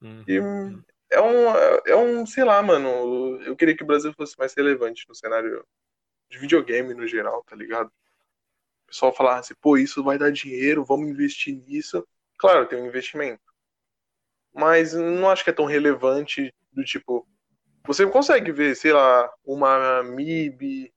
Uhum. 0.00 0.24
E 0.26 0.36
é 1.10 1.20
um, 1.20 1.48
é 1.86 1.96
um, 1.96 2.24
sei 2.26 2.44
lá, 2.44 2.62
mano. 2.62 3.40
Eu 3.42 3.56
queria 3.56 3.76
que 3.76 3.82
o 3.82 3.86
Brasil 3.86 4.12
fosse 4.14 4.38
mais 4.38 4.54
relevante 4.54 5.04
no 5.08 5.14
cenário 5.14 5.66
de 6.30 6.38
videogame 6.38 6.94
no 6.94 7.06
geral, 7.06 7.42
tá 7.44 7.54
ligado? 7.56 7.92
Pessoal 8.90 9.14
falasse, 9.14 9.54
pô, 9.54 9.78
isso 9.78 10.02
vai 10.02 10.18
dar 10.18 10.32
dinheiro, 10.32 10.84
vamos 10.84 11.08
investir 11.08 11.54
nisso. 11.54 12.04
Claro, 12.36 12.66
tem 12.66 12.82
um 12.82 12.86
investimento. 12.86 13.40
Mas 14.52 14.92
não 14.92 15.30
acho 15.30 15.44
que 15.44 15.50
é 15.50 15.52
tão 15.52 15.64
relevante 15.64 16.52
do 16.72 16.82
tipo. 16.82 17.24
Você 17.86 18.04
consegue 18.06 18.50
ver, 18.50 18.74
sei 18.74 18.92
lá, 18.92 19.32
uma 19.44 20.02
MIB, 20.02 20.92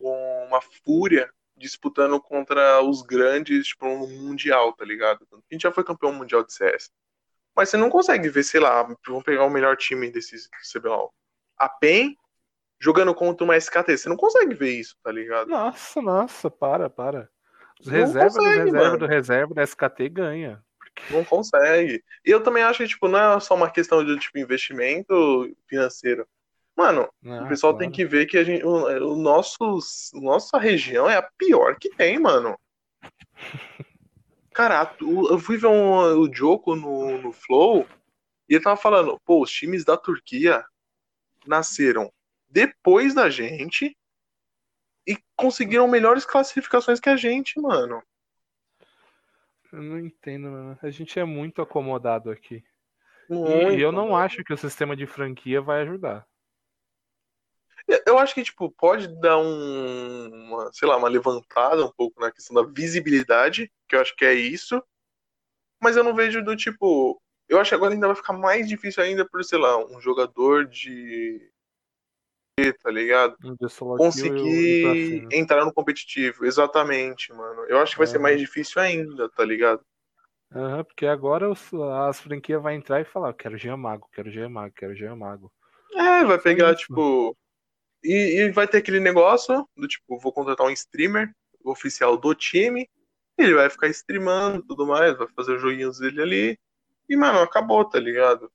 uma 0.00 0.60
fúria 0.84 1.30
disputando 1.56 2.20
contra 2.20 2.82
os 2.82 3.02
grandes, 3.02 3.68
tipo, 3.68 3.86
no 3.86 4.08
Mundial, 4.08 4.72
tá 4.72 4.84
ligado? 4.84 5.24
A 5.32 5.54
gente 5.54 5.62
já 5.62 5.70
foi 5.72 5.84
campeão 5.84 6.12
mundial 6.12 6.44
de 6.44 6.52
CS. 6.52 6.90
Mas 7.54 7.68
você 7.68 7.76
não 7.76 7.88
consegue 7.88 8.28
ver, 8.28 8.42
sei 8.42 8.60
lá, 8.60 8.82
vamos 9.06 9.24
pegar 9.24 9.44
o 9.44 9.50
melhor 9.50 9.76
time 9.76 10.10
desse 10.10 10.36
CBLOL. 10.72 11.14
A 11.56 11.68
PEN 11.68 12.16
jogando 12.80 13.14
contra 13.14 13.44
uma 13.44 13.56
SKT. 13.56 13.96
Você 13.96 14.08
não 14.08 14.16
consegue 14.16 14.54
ver 14.54 14.70
isso, 14.72 14.96
tá 15.02 15.10
ligado? 15.10 15.48
Nossa, 15.48 16.00
nossa, 16.02 16.50
para, 16.50 16.88
para. 16.88 17.28
Os 17.80 17.86
reserva 17.88 18.28
consegue, 18.36 18.56
do 18.58 18.64
reserva 18.64 18.84
mano. 18.86 18.98
do 18.98 19.06
reserva 19.06 19.54
da 19.54 19.62
SKT 19.62 20.08
ganha. 20.08 20.62
Não 21.10 21.24
consegue. 21.24 22.02
E 22.24 22.30
eu 22.30 22.42
também 22.42 22.62
acho 22.62 22.78
que, 22.78 22.88
tipo, 22.88 23.06
não 23.08 23.36
é 23.36 23.40
só 23.40 23.54
uma 23.54 23.70
questão 23.70 24.04
de, 24.04 24.18
tipo, 24.18 24.38
investimento 24.38 25.14
financeiro. 25.68 26.26
Mano, 26.76 27.08
Ah, 27.24 27.42
o 27.44 27.48
pessoal 27.48 27.72
claro. 27.72 27.78
tem 27.78 27.90
que 27.90 28.04
ver 28.04 28.26
que 28.26 28.38
a 28.38 28.44
gente, 28.44 28.64
o, 28.64 29.12
o 29.12 29.16
nosso, 29.16 29.78
nossa 30.14 30.58
região 30.58 31.08
é 31.10 31.16
a 31.16 31.22
pior 31.22 31.76
que 31.76 31.88
tem, 31.90 32.18
mano. 32.18 32.56
Cara, 34.52 34.92
eu 35.00 35.38
fui 35.38 35.56
ver 35.56 35.68
um, 35.68 36.20
o 36.20 36.32
Joko 36.32 36.74
no, 36.74 37.18
no 37.18 37.32
Flow 37.32 37.86
e 38.48 38.54
ele 38.54 38.62
tava 38.64 38.76
falando, 38.76 39.20
pô, 39.24 39.42
os 39.42 39.50
times 39.50 39.84
da 39.84 39.96
Turquia 39.96 40.64
nasceram 41.46 42.12
depois 42.48 43.14
da 43.14 43.28
gente 43.30 43.96
e 45.06 45.16
conseguiram 45.36 45.88
melhores 45.88 46.24
classificações 46.24 47.00
que 47.00 47.08
a 47.08 47.16
gente, 47.16 47.60
mano. 47.60 48.02
Eu 49.72 49.82
não 49.82 49.98
entendo, 49.98 50.50
mano. 50.50 50.78
A 50.82 50.90
gente 50.90 51.18
é 51.18 51.24
muito 51.24 51.60
acomodado 51.62 52.30
aqui. 52.30 52.64
E- 53.30 53.34
Muito, 53.34 53.78
e 53.78 53.80
eu 53.80 53.92
não 53.92 54.16
acho 54.16 54.42
que 54.42 54.52
o 54.52 54.58
sistema 54.58 54.96
de 54.96 55.06
franquia 55.06 55.60
vai 55.60 55.82
ajudar. 55.82 56.26
Eu 58.06 58.18
acho 58.18 58.34
que, 58.34 58.42
tipo, 58.42 58.70
pode 58.70 59.08
dar 59.20 59.38
um, 59.38 60.28
uma, 60.28 60.70
sei 60.74 60.86
lá, 60.86 60.96
uma 60.96 61.08
levantada 61.08 61.84
um 61.86 61.92
pouco 61.92 62.20
na 62.20 62.30
questão 62.30 62.54
da 62.54 62.70
visibilidade, 62.70 63.72
que 63.88 63.96
eu 63.96 64.00
acho 64.00 64.14
que 64.14 64.26
é 64.26 64.34
isso. 64.34 64.82
Mas 65.82 65.96
eu 65.96 66.04
não 66.04 66.14
vejo 66.14 66.42
do 66.44 66.56
tipo. 66.56 67.20
Eu 67.48 67.58
acho 67.58 67.70
que 67.70 67.74
agora 67.74 67.94
ainda 67.94 68.06
vai 68.08 68.16
ficar 68.16 68.34
mais 68.34 68.68
difícil 68.68 69.02
ainda 69.02 69.26
por, 69.26 69.42
sei 69.44 69.58
lá, 69.58 69.78
um 69.86 70.00
jogador 70.00 70.66
de. 70.66 71.50
Tá 72.82 72.90
ligado? 72.90 73.36
Conseguir 73.96 74.82
cima. 74.96 75.28
entrar 75.32 75.64
no 75.64 75.72
competitivo. 75.72 76.44
Exatamente, 76.44 77.32
mano. 77.32 77.64
Eu 77.68 77.78
acho 77.78 77.92
que 77.92 77.98
vai 77.98 78.06
ser 78.06 78.16
Aham. 78.16 78.22
mais 78.22 78.40
difícil 78.40 78.80
ainda, 78.80 79.28
tá 79.28 79.44
ligado? 79.44 79.80
Aham, 80.52 80.84
porque 80.84 81.06
agora 81.06 81.48
os- 81.50 81.72
as 82.08 82.20
franquias 82.20 82.62
vão 82.62 82.72
entrar 82.72 83.00
e 83.00 83.04
falar: 83.04 83.32
quero 83.34 83.56
Jean 83.58 83.76
Mago, 83.76 84.08
quero 84.12 84.30
Jean 84.30 84.48
Mago, 84.48 84.74
quero 84.76 84.94
Jean 84.96 85.14
Mago. 85.16 85.52
É, 85.94 86.24
vai 86.24 86.38
pegar, 86.40 86.72
isso. 86.72 86.82
tipo. 86.86 87.36
E, 88.02 88.40
e 88.42 88.50
vai 88.52 88.66
ter 88.68 88.78
aquele 88.78 89.00
negócio 89.00 89.68
do 89.76 89.88
tipo, 89.88 90.18
vou 90.20 90.32
contratar 90.32 90.66
um 90.66 90.70
streamer 90.70 91.32
oficial 91.64 92.16
do 92.16 92.32
time, 92.32 92.88
ele 93.36 93.54
vai 93.54 93.68
ficar 93.68 93.88
streamando 93.88 94.58
e 94.60 94.66
tudo 94.66 94.86
mais, 94.86 95.16
vai 95.18 95.26
fazer 95.34 95.56
os 95.56 95.60
joguinhos 95.60 95.98
dele 95.98 96.22
ali. 96.22 96.58
E, 97.08 97.16
mano, 97.16 97.40
acabou, 97.40 97.84
tá 97.84 97.98
ligado? 97.98 98.50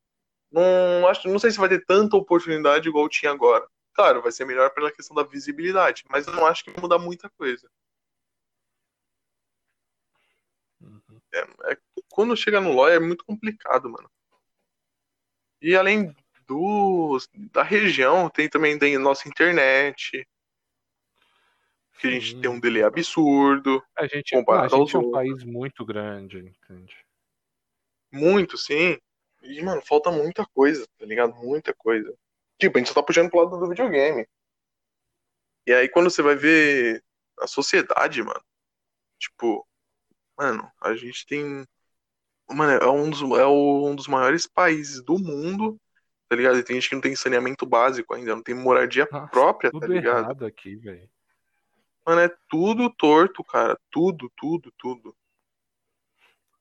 Não, 0.52 1.08
acho, 1.10 1.28
não 1.28 1.40
sei 1.40 1.52
se 1.52 1.58
vai 1.58 1.68
ter 1.68 1.84
tanta 1.86 2.16
oportunidade 2.16 2.88
igual 2.88 3.10
tinha 3.10 3.32
agora. 3.32 3.68
Claro, 3.94 4.22
vai 4.22 4.32
ser 4.32 4.46
melhor 4.46 4.72
pela 4.72 4.92
questão 4.92 5.16
da 5.16 5.24
visibilidade, 5.24 6.04
mas 6.10 6.28
eu 6.28 6.34
não 6.34 6.46
acho 6.46 6.64
que 6.64 6.72
vai 6.72 6.82
mudar 6.82 6.98
muita 6.98 7.30
coisa. 7.30 7.70
Uhum. 10.82 11.22
É, 11.34 11.78
quando 12.10 12.36
chega 12.36 12.60
no 12.60 12.74
LoL 12.74 12.90
é 12.90 13.00
muito 13.00 13.24
complicado, 13.24 13.90
mano. 13.90 14.10
E 15.62 15.76
além 15.76 16.14
do, 16.48 17.18
da 17.52 17.64
região, 17.64 18.30
tem 18.30 18.50
também 18.50 18.78
tem 18.78 18.98
nossa 18.98 19.30
internet, 19.30 20.28
que 22.00 22.08
a 22.08 22.12
gente 22.12 22.42
tem 22.42 22.50
um 22.50 22.60
delay 22.60 22.84
absurdo, 22.84 23.82
A 23.96 24.06
gente, 24.06 24.36
Comparado 24.36 24.76
a 24.76 24.80
gente 24.80 24.96
é 24.96 25.00
um 25.00 25.04
outros. 25.04 25.12
país 25.14 25.44
muito 25.44 25.86
grande, 25.86 26.40
entende? 26.40 26.98
muito, 28.12 28.58
sim. 28.58 29.00
E, 29.42 29.62
mano, 29.62 29.82
falta 29.82 30.12
muita 30.12 30.46
coisa, 30.46 30.86
tá 30.98 31.06
ligado? 31.06 31.34
Muita 31.36 31.74
coisa. 31.74 32.14
Tipo, 32.60 32.78
a 32.78 32.80
gente 32.80 32.88
só 32.88 32.96
tá 32.96 33.04
puxando 33.04 33.30
pro 33.30 33.44
lado 33.44 33.58
do 33.58 33.70
videogame. 33.70 34.28
E 35.66 35.74
aí, 35.74 35.88
quando 35.90 36.10
você 36.10 36.22
vai 36.22 36.36
ver 36.36 37.04
a 37.40 37.48
sociedade, 37.48 38.22
mano, 38.22 38.44
tipo, 39.18 39.66
mano, 40.38 40.70
a 40.82 40.96
gente 40.96 41.26
tem. 41.26 41.66
Mano, 42.50 42.72
é 42.72 42.90
um 42.90 43.10
dos, 43.10 43.22
é 43.22 43.46
um 43.46 43.96
dos 43.96 44.08
maiores 44.08 44.46
países 44.46 45.02
do 45.02 45.18
mundo, 45.18 45.80
tá 46.28 46.36
ligado? 46.36 46.60
E 46.60 46.64
tem 46.64 46.76
gente 46.76 46.90
que 46.90 46.96
não 46.96 47.02
tem 47.02 47.16
saneamento 47.16 47.66
básico 47.66 48.14
ainda, 48.14 48.36
não 48.36 48.44
tem 48.44 48.54
moradia 48.54 49.08
Nossa, 49.12 49.28
própria, 49.28 49.72
tá 49.72 49.88
ligado? 49.88 50.26
errado 50.26 50.46
aqui, 50.46 50.76
velho. 50.76 51.10
Mano, 52.06 52.22
é 52.22 52.30
tudo 52.50 52.94
torto, 52.94 53.44
cara. 53.44 53.80
Tudo, 53.90 54.30
tudo, 54.36 54.72
tudo. 54.78 55.16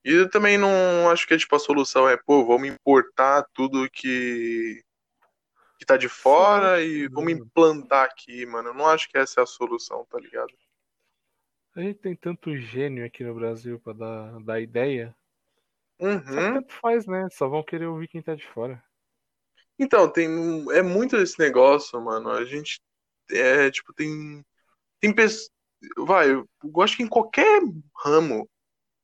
E 0.05 0.11
eu 0.11 0.29
também 0.29 0.57
não 0.57 1.09
acho 1.09 1.27
que 1.27 1.37
tipo, 1.37 1.55
a 1.55 1.59
solução 1.59 2.07
é, 2.09 2.17
pô, 2.17 2.45
vamos 2.45 2.67
importar 2.67 3.45
tudo 3.53 3.89
que, 3.89 4.83
que 5.83 5.87
tá 5.87 5.97
de 5.97 6.07
fora 6.07 6.81
e 6.81 7.07
vamos 7.09 7.33
implantar 7.33 8.05
aqui, 8.05 8.45
mano. 8.45 8.69
Eu 8.69 8.73
não 8.73 8.87
acho 8.87 9.09
que 9.09 9.17
essa 9.17 9.41
é 9.41 9.43
a 9.43 9.45
solução, 9.45 10.05
tá 10.05 10.17
ligado? 10.17 10.53
A 11.75 11.81
gente 11.81 11.99
tem 11.99 12.15
tanto 12.15 12.55
gênio 12.55 13.05
aqui 13.05 13.23
no 13.23 13.35
Brasil 13.35 13.79
pra 13.79 13.93
dar, 13.93 14.39
dar 14.41 14.61
ideia. 14.61 15.13
Só 15.99 16.05
que 16.07 16.29
Uhum. 16.31 16.53
tanto 16.53 16.73
faz, 16.75 17.05
né? 17.05 17.27
Só 17.31 17.47
vão 17.47 17.63
querer 17.63 17.85
ouvir 17.85 18.07
quem 18.07 18.21
tá 18.21 18.33
de 18.35 18.45
fora. 18.47 18.81
Então, 19.77 20.09
tem, 20.11 20.27
é 20.71 20.81
muito 20.81 21.17
esse 21.17 21.37
negócio, 21.39 21.99
mano. 21.99 22.29
A 22.29 22.45
gente 22.45 22.79
é, 23.31 23.69
tipo, 23.71 23.93
tem. 23.93 24.45
Tem 24.99 25.13
pessoas. 25.13 25.49
Vai, 25.97 26.31
eu 26.31 26.47
acho 26.81 26.95
que 26.95 27.03
em 27.03 27.07
qualquer 27.07 27.61
ramo, 27.97 28.49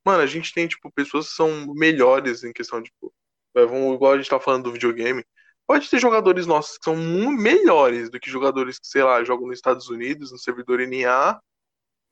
mano, 0.04 0.22
a 0.22 0.26
gente 0.26 0.52
tem, 0.54 0.66
tipo, 0.68 0.90
pessoas 0.92 1.28
que 1.28 1.34
são 1.34 1.66
melhores 1.74 2.44
em 2.44 2.52
questão, 2.52 2.82
tipo. 2.82 3.12
vai, 3.52 3.66
vamos, 3.66 3.94
igual 3.96 4.12
a 4.12 4.16
gente 4.16 4.30
tá 4.30 4.40
falando 4.40 4.64
do 4.64 4.72
videogame. 4.72 5.24
Pode 5.70 5.88
ter 5.88 6.00
jogadores 6.00 6.48
nossos 6.48 6.76
que 6.78 6.84
são 6.84 6.96
muito 6.96 7.40
melhores 7.40 8.10
do 8.10 8.18
que 8.18 8.28
jogadores 8.28 8.76
que, 8.76 8.88
sei 8.88 9.04
lá, 9.04 9.22
jogam 9.22 9.46
nos 9.46 9.56
Estados 9.56 9.88
Unidos, 9.88 10.32
no 10.32 10.36
servidor 10.36 10.80
NA, 10.80 11.40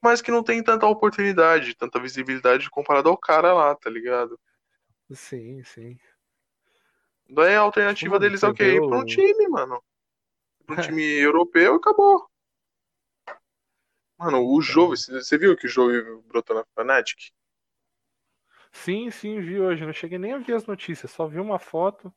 mas 0.01 0.23
que 0.23 0.31
não 0.31 0.45
tem 0.45 0.63
tanta 0.63 0.87
oportunidade, 0.87 1.75
tanta 1.75 1.99
visibilidade 1.99 2.71
comparado 2.71 3.09
ao 3.09 3.19
cara 3.19 3.53
lá, 3.53 3.75
tá 3.75 3.91
ligado? 3.91 4.39
Sim, 5.11 5.65
sim. 5.65 5.99
Daí 7.29 7.57
a 7.57 7.63
alternativa 7.63 8.21
deles 8.21 8.45
é 8.45 8.49
o 8.49 8.55
quê? 8.55 8.75
Ir 8.75 8.89
pra 8.89 8.97
um 8.97 9.05
time, 9.05 9.49
mano. 9.49 9.83
Pra 10.65 10.77
um 10.77 10.79
time 10.95 11.03
europeu 11.03 11.75
e 11.75 11.77
acabou. 11.79 12.31
Mano, 14.17 14.41
o 14.41 14.63
Jove, 14.63 14.97
você 14.97 15.37
viu 15.37 15.57
que 15.57 15.67
o 15.67 15.69
Jove 15.69 16.01
brotou 16.29 16.55
na 16.55 16.65
Fnatic? 16.77 17.33
Sim, 18.71 19.11
sim, 19.11 19.41
vi 19.41 19.59
hoje. 19.59 19.85
Não 19.85 19.93
cheguei 19.93 20.17
nem 20.17 20.35
a 20.35 20.39
ver 20.39 20.55
as 20.55 20.65
notícias, 20.65 21.11
só 21.11 21.27
vi 21.27 21.41
uma 21.41 21.59
foto. 21.59 22.15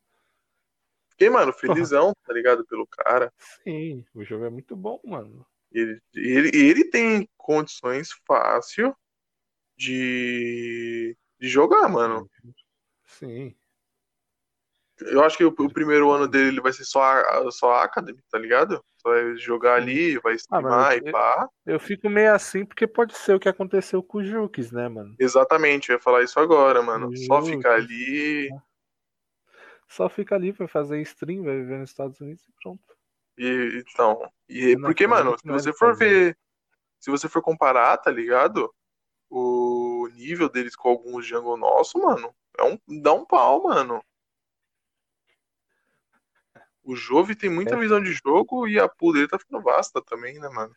Fiquei, 1.21 1.29
mano, 1.29 1.53
felizão, 1.85 2.13
tá 2.25 2.33
ligado? 2.33 2.65
Pelo 2.65 2.87
cara. 2.87 3.31
Sim, 3.63 4.03
o 4.15 4.23
jogo 4.23 4.45
é 4.45 4.49
muito 4.49 4.75
bom, 4.75 4.99
mano. 5.05 5.45
Ele, 5.71 6.01
ele, 6.15 6.49
ele 6.53 6.89
tem 6.89 7.29
condições 7.37 8.09
fácil 8.25 8.95
de, 9.77 11.15
de 11.39 11.47
jogar, 11.47 11.87
mano. 11.87 12.27
Sim. 13.05 13.55
Eu 15.01 15.23
acho 15.23 15.37
que 15.37 15.43
o, 15.43 15.49
o 15.49 15.71
primeiro 15.73 16.11
ano 16.11 16.27
dele 16.27 16.49
ele 16.49 16.61
vai 16.61 16.73
ser 16.73 16.85
só, 16.85 17.01
a- 17.03 17.51
só 17.51 17.71
a 17.73 17.83
Academy, 17.83 18.19
tá 18.29 18.37
ligado? 18.37 18.83
Só 18.97 19.09
vai 19.09 19.35
jogar 19.37 19.75
ali, 19.75 20.17
vai 20.19 20.33
streamar 20.35 20.71
mas 20.71 21.01
e 21.01 21.07
eu- 21.07 21.11
pá. 21.11 21.47
Eu 21.65 21.79
fico 21.79 22.09
meio 22.09 22.33
assim 22.33 22.65
porque 22.65 22.87
pode 22.87 23.15
ser 23.15 23.35
o 23.35 23.39
que 23.39 23.49
aconteceu 23.49 24.01
com 24.03 24.19
o 24.19 24.23
Jukes, 24.23 24.71
né, 24.71 24.89
mano? 24.89 25.15
Exatamente, 25.19 25.89
eu 25.89 25.95
ia 25.95 26.01
falar 26.01 26.23
isso 26.23 26.39
agora, 26.39 26.81
mano. 26.81 27.15
Só 27.15 27.41
ficar 27.43 27.75
ali 27.75 28.49
Só 29.91 30.07
fica 30.07 30.35
ali 30.35 30.53
pra 30.53 30.69
fazer 30.69 31.01
stream, 31.01 31.43
vai 31.43 31.57
viver 31.57 31.77
nos 31.77 31.89
Estados 31.89 32.19
Unidos 32.21 32.47
e 32.47 32.51
pronto. 32.63 32.95
e 33.37 33.83
então. 33.85 34.31
E, 34.47 34.73
Não, 34.77 34.83
porque, 34.83 35.05
não, 35.05 35.09
mano, 35.13 35.31
não 35.31 35.37
se 35.37 35.47
você 35.47 35.73
for 35.73 35.89
fazer. 35.89 36.09
ver. 36.09 36.37
Se 36.97 37.11
você 37.11 37.27
for 37.27 37.41
comparar, 37.41 37.97
tá 37.97 38.09
ligado? 38.09 38.73
O 39.29 40.07
nível 40.13 40.47
deles 40.47 40.75
com 40.77 40.87
alguns 40.87 41.25
jungle 41.25 41.57
nosso, 41.57 41.99
mano, 41.99 42.33
é 42.57 42.63
um, 42.63 43.01
dá 43.01 43.11
um 43.13 43.25
pau, 43.25 43.63
mano. 43.63 44.01
O 46.83 46.95
Jove 46.95 47.35
tem 47.35 47.49
muita 47.49 47.75
É. 47.75 47.79
visão 47.79 48.01
de 48.01 48.13
jogo 48.13 48.67
e 48.67 48.79
a 48.79 48.87
pool 48.87 49.13
dele 49.13 49.27
tá 49.27 49.37
ficando 49.37 49.61
vasta 49.61 50.01
também, 50.01 50.39
né, 50.39 50.47
mano? 50.49 50.75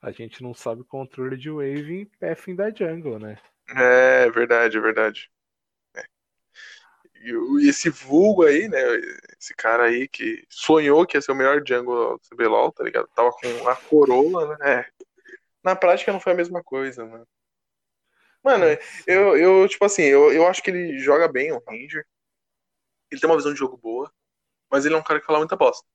A 0.00 0.10
gente 0.10 0.42
não 0.42 0.54
sabe 0.54 0.84
controle 0.84 1.36
de 1.36 1.50
wave 1.50 2.00
em 2.00 2.04
pathing 2.06 2.54
da 2.54 2.70
jungle, 2.70 3.18
né? 3.18 3.38
É 3.68 4.30
verdade, 4.30 4.76
é 4.78 4.80
verdade. 4.80 5.30
É. 7.22 7.28
E, 7.28 7.68
esse 7.68 7.90
vulgo 7.90 8.44
aí, 8.44 8.68
né? 8.68 8.78
Esse 9.38 9.54
cara 9.54 9.84
aí 9.84 10.08
que 10.08 10.44
sonhou 10.48 11.06
que 11.06 11.16
ia 11.16 11.20
ser 11.20 11.32
o 11.32 11.34
melhor 11.34 11.62
jungle 11.66 12.18
do 12.18 12.20
CBLOL, 12.28 12.72
tá 12.72 12.84
ligado? 12.84 13.08
Tava 13.14 13.30
com 13.32 13.68
a 13.68 13.76
coroa, 13.76 14.56
né? 14.56 14.80
É. 14.80 15.06
Na 15.62 15.74
prática 15.74 16.12
não 16.12 16.20
foi 16.20 16.32
a 16.32 16.36
mesma 16.36 16.62
coisa, 16.62 17.04
mano. 17.04 17.26
Mano, 18.42 18.64
eu, 19.06 19.36
eu 19.36 19.68
tipo 19.68 19.84
assim, 19.84 20.02
eu, 20.02 20.32
eu 20.32 20.46
acho 20.46 20.62
que 20.62 20.70
ele 20.70 20.98
joga 21.00 21.26
bem, 21.26 21.50
o 21.52 21.62
Ranger. 21.66 22.06
Ele 23.10 23.20
tem 23.20 23.28
uma 23.28 23.36
visão 23.36 23.52
de 23.52 23.58
jogo 23.58 23.76
boa, 23.76 24.12
mas 24.70 24.86
ele 24.86 24.94
é 24.94 24.98
um 24.98 25.02
cara 25.02 25.18
que 25.18 25.26
fala 25.26 25.38
muita 25.38 25.56
bosta. 25.56 25.86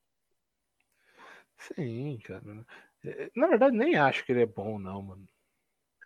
Sim, 1.57 2.19
cara. 2.23 2.65
É, 3.05 3.31
Na 3.35 3.47
verdade, 3.47 3.75
nem 3.77 3.95
acho 3.95 4.25
que 4.25 4.31
ele 4.31 4.43
é 4.43 4.45
bom, 4.45 4.77
não, 4.79 5.01
mano. 5.01 5.27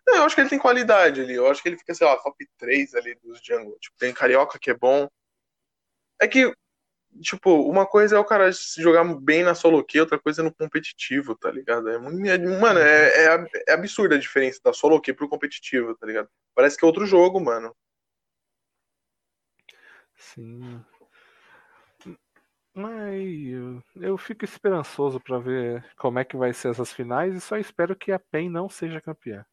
Não, 0.06 0.16
eu 0.18 0.22
acho 0.24 0.34
que 0.34 0.40
ele 0.40 0.50
tem 0.50 0.58
qualidade 0.58 1.20
ali. 1.20 1.34
Eu 1.34 1.48
acho 1.50 1.62
que 1.62 1.68
ele 1.68 1.78
fica, 1.78 1.94
sei 1.94 2.06
lá, 2.06 2.16
top 2.18 2.48
3 2.58 2.94
ali 2.94 3.14
dos 3.16 3.40
jungle. 3.42 3.76
Tipo, 3.80 3.96
tem 3.98 4.12
Carioca 4.14 4.58
que 4.58 4.70
é 4.70 4.74
bom. 4.74 5.08
É 6.20 6.28
que, 6.28 6.52
tipo, 7.22 7.50
uma 7.70 7.86
coisa 7.86 8.16
é 8.16 8.18
o 8.18 8.24
cara 8.24 8.50
jogar 8.78 9.04
bem 9.20 9.42
na 9.42 9.54
solo 9.54 9.84
queue, 9.84 10.02
outra 10.02 10.18
coisa 10.18 10.42
é 10.42 10.44
no 10.44 10.54
competitivo, 10.54 11.36
tá 11.36 11.50
ligado? 11.50 11.88
É, 11.90 11.96
é- 11.96 12.38
mano, 12.38 12.80
é, 12.80 13.26
é, 13.26 13.46
é 13.68 13.72
absurda 13.72 14.14
a 14.16 14.18
diferença 14.18 14.60
da 14.64 14.72
solo 14.72 15.00
queue 15.00 15.14
pro 15.16 15.28
competitivo, 15.28 15.96
tá 15.96 16.06
ligado? 16.06 16.28
Parece 16.54 16.76
que 16.76 16.84
é 16.84 16.88
outro 16.88 17.06
jogo, 17.06 17.40
mano. 17.40 17.74
Sim. 20.16 20.84
Mas 22.74 23.24
eu, 23.48 23.82
eu 23.96 24.18
fico 24.18 24.44
esperançoso 24.44 25.18
pra 25.18 25.38
ver 25.38 25.84
como 25.96 26.18
é 26.18 26.24
que 26.24 26.36
vai 26.36 26.52
ser 26.52 26.68
essas 26.70 26.92
finais 26.92 27.34
e 27.34 27.40
só 27.40 27.56
espero 27.56 27.96
que 27.96 28.12
a 28.12 28.18
PEN 28.18 28.50
não 28.50 28.68
seja 28.68 29.00
campeã. 29.00 29.44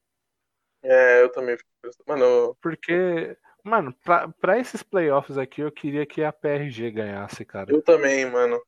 É, 0.84 1.22
eu 1.24 1.32
também 1.32 1.58
fico 1.58 1.70
pensando. 1.82 2.04
Mano, 2.08 2.58
Porque, 2.62 3.38
mano, 3.64 3.96
pra, 4.04 4.28
pra 4.28 4.60
esses 4.60 4.84
playoffs 4.84 5.38
aqui 5.38 5.62
eu 5.62 5.72
queria 5.72 6.06
que 6.06 6.24
a 6.24 6.32
PRG 6.34 6.92
ganhasse, 6.92 7.46
cara. 7.46 7.72
eu 7.72 7.82
também, 7.82 8.26
mano. 8.30 8.62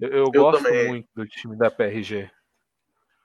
Eu, 0.00 0.08
eu 0.08 0.24
eu 0.24 0.30
gosto 0.32 0.62
também. 0.64 0.88
muito 0.88 1.08
do 1.14 1.26
time 1.26 1.56
da 1.56 1.70
PRG. 1.70 2.28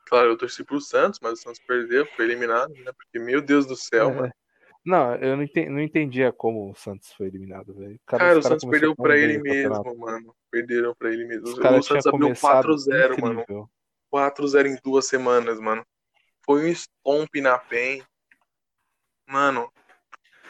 Claro, 0.06 0.30
eu 0.30 0.38
torci 0.38 0.64
pro 0.64 0.80
Santos, 0.80 1.20
mas 1.22 1.34
o 1.40 1.42
Santos 1.42 1.60
perdeu, 1.68 2.06
foi 2.06 2.26
eliminado, 2.26 2.72
né? 2.74 2.92
Porque, 2.96 3.20
meu 3.20 3.42
Deus 3.42 3.66
do 3.66 3.76
céu, 3.76 4.10
É. 4.10 4.14
mano. 4.14 4.34
Não, 4.86 5.16
eu 5.16 5.36
não, 5.36 5.44
enten- 5.44 5.70
não 5.70 5.82
entendia 5.82 6.32
como 6.32 6.72
o 6.72 6.76
Santos 6.76 7.12
foi 7.12 7.28
eliminado, 7.28 7.74
velho. 7.74 8.00
Cara, 8.06 8.24
Cara, 8.24 8.40
o 8.40 8.42
Santos 8.42 8.70
perdeu 8.70 8.96
pra 8.96 9.18
ele 9.18 9.38
mesmo, 9.38 9.98
mano. 9.98 10.34
Perderam 10.50 10.96
pra 10.96 11.12
ele 11.12 11.26
mesmo. 11.26 11.44
O 11.50 11.56
Santos 11.84 12.08
abriu 12.08 12.28
começado 12.28 12.68
4-0, 12.68 13.20
mano. 13.22 13.42
incrível. 13.42 13.70
4-0 14.10 14.66
em 14.68 14.78
duas 14.82 15.06
semanas, 15.06 15.60
mano. 15.60 15.86
Foi 16.46 16.64
um 16.64 16.68
stomp 16.74 17.36
na 17.42 17.58
PEN. 17.58 18.02
Mano, 19.28 19.72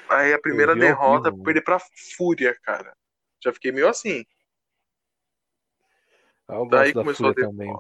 aí 0.07 0.33
a 0.33 0.39
primeira 0.39 0.73
vi 0.73 0.81
derrota, 0.81 1.29
horrível, 1.29 1.43
perder 1.43 1.61
pra 1.63 1.79
Fúria, 2.15 2.55
cara. 2.61 2.95
Já 3.43 3.51
fiquei 3.51 3.71
meio 3.71 3.87
assim. 3.87 4.23
Ah, 6.47 6.55
Eu 6.55 6.67
Daí 6.67 6.93
começou 6.93 7.29
a 7.29 7.33
ter- 7.33 7.41
também. 7.41 7.75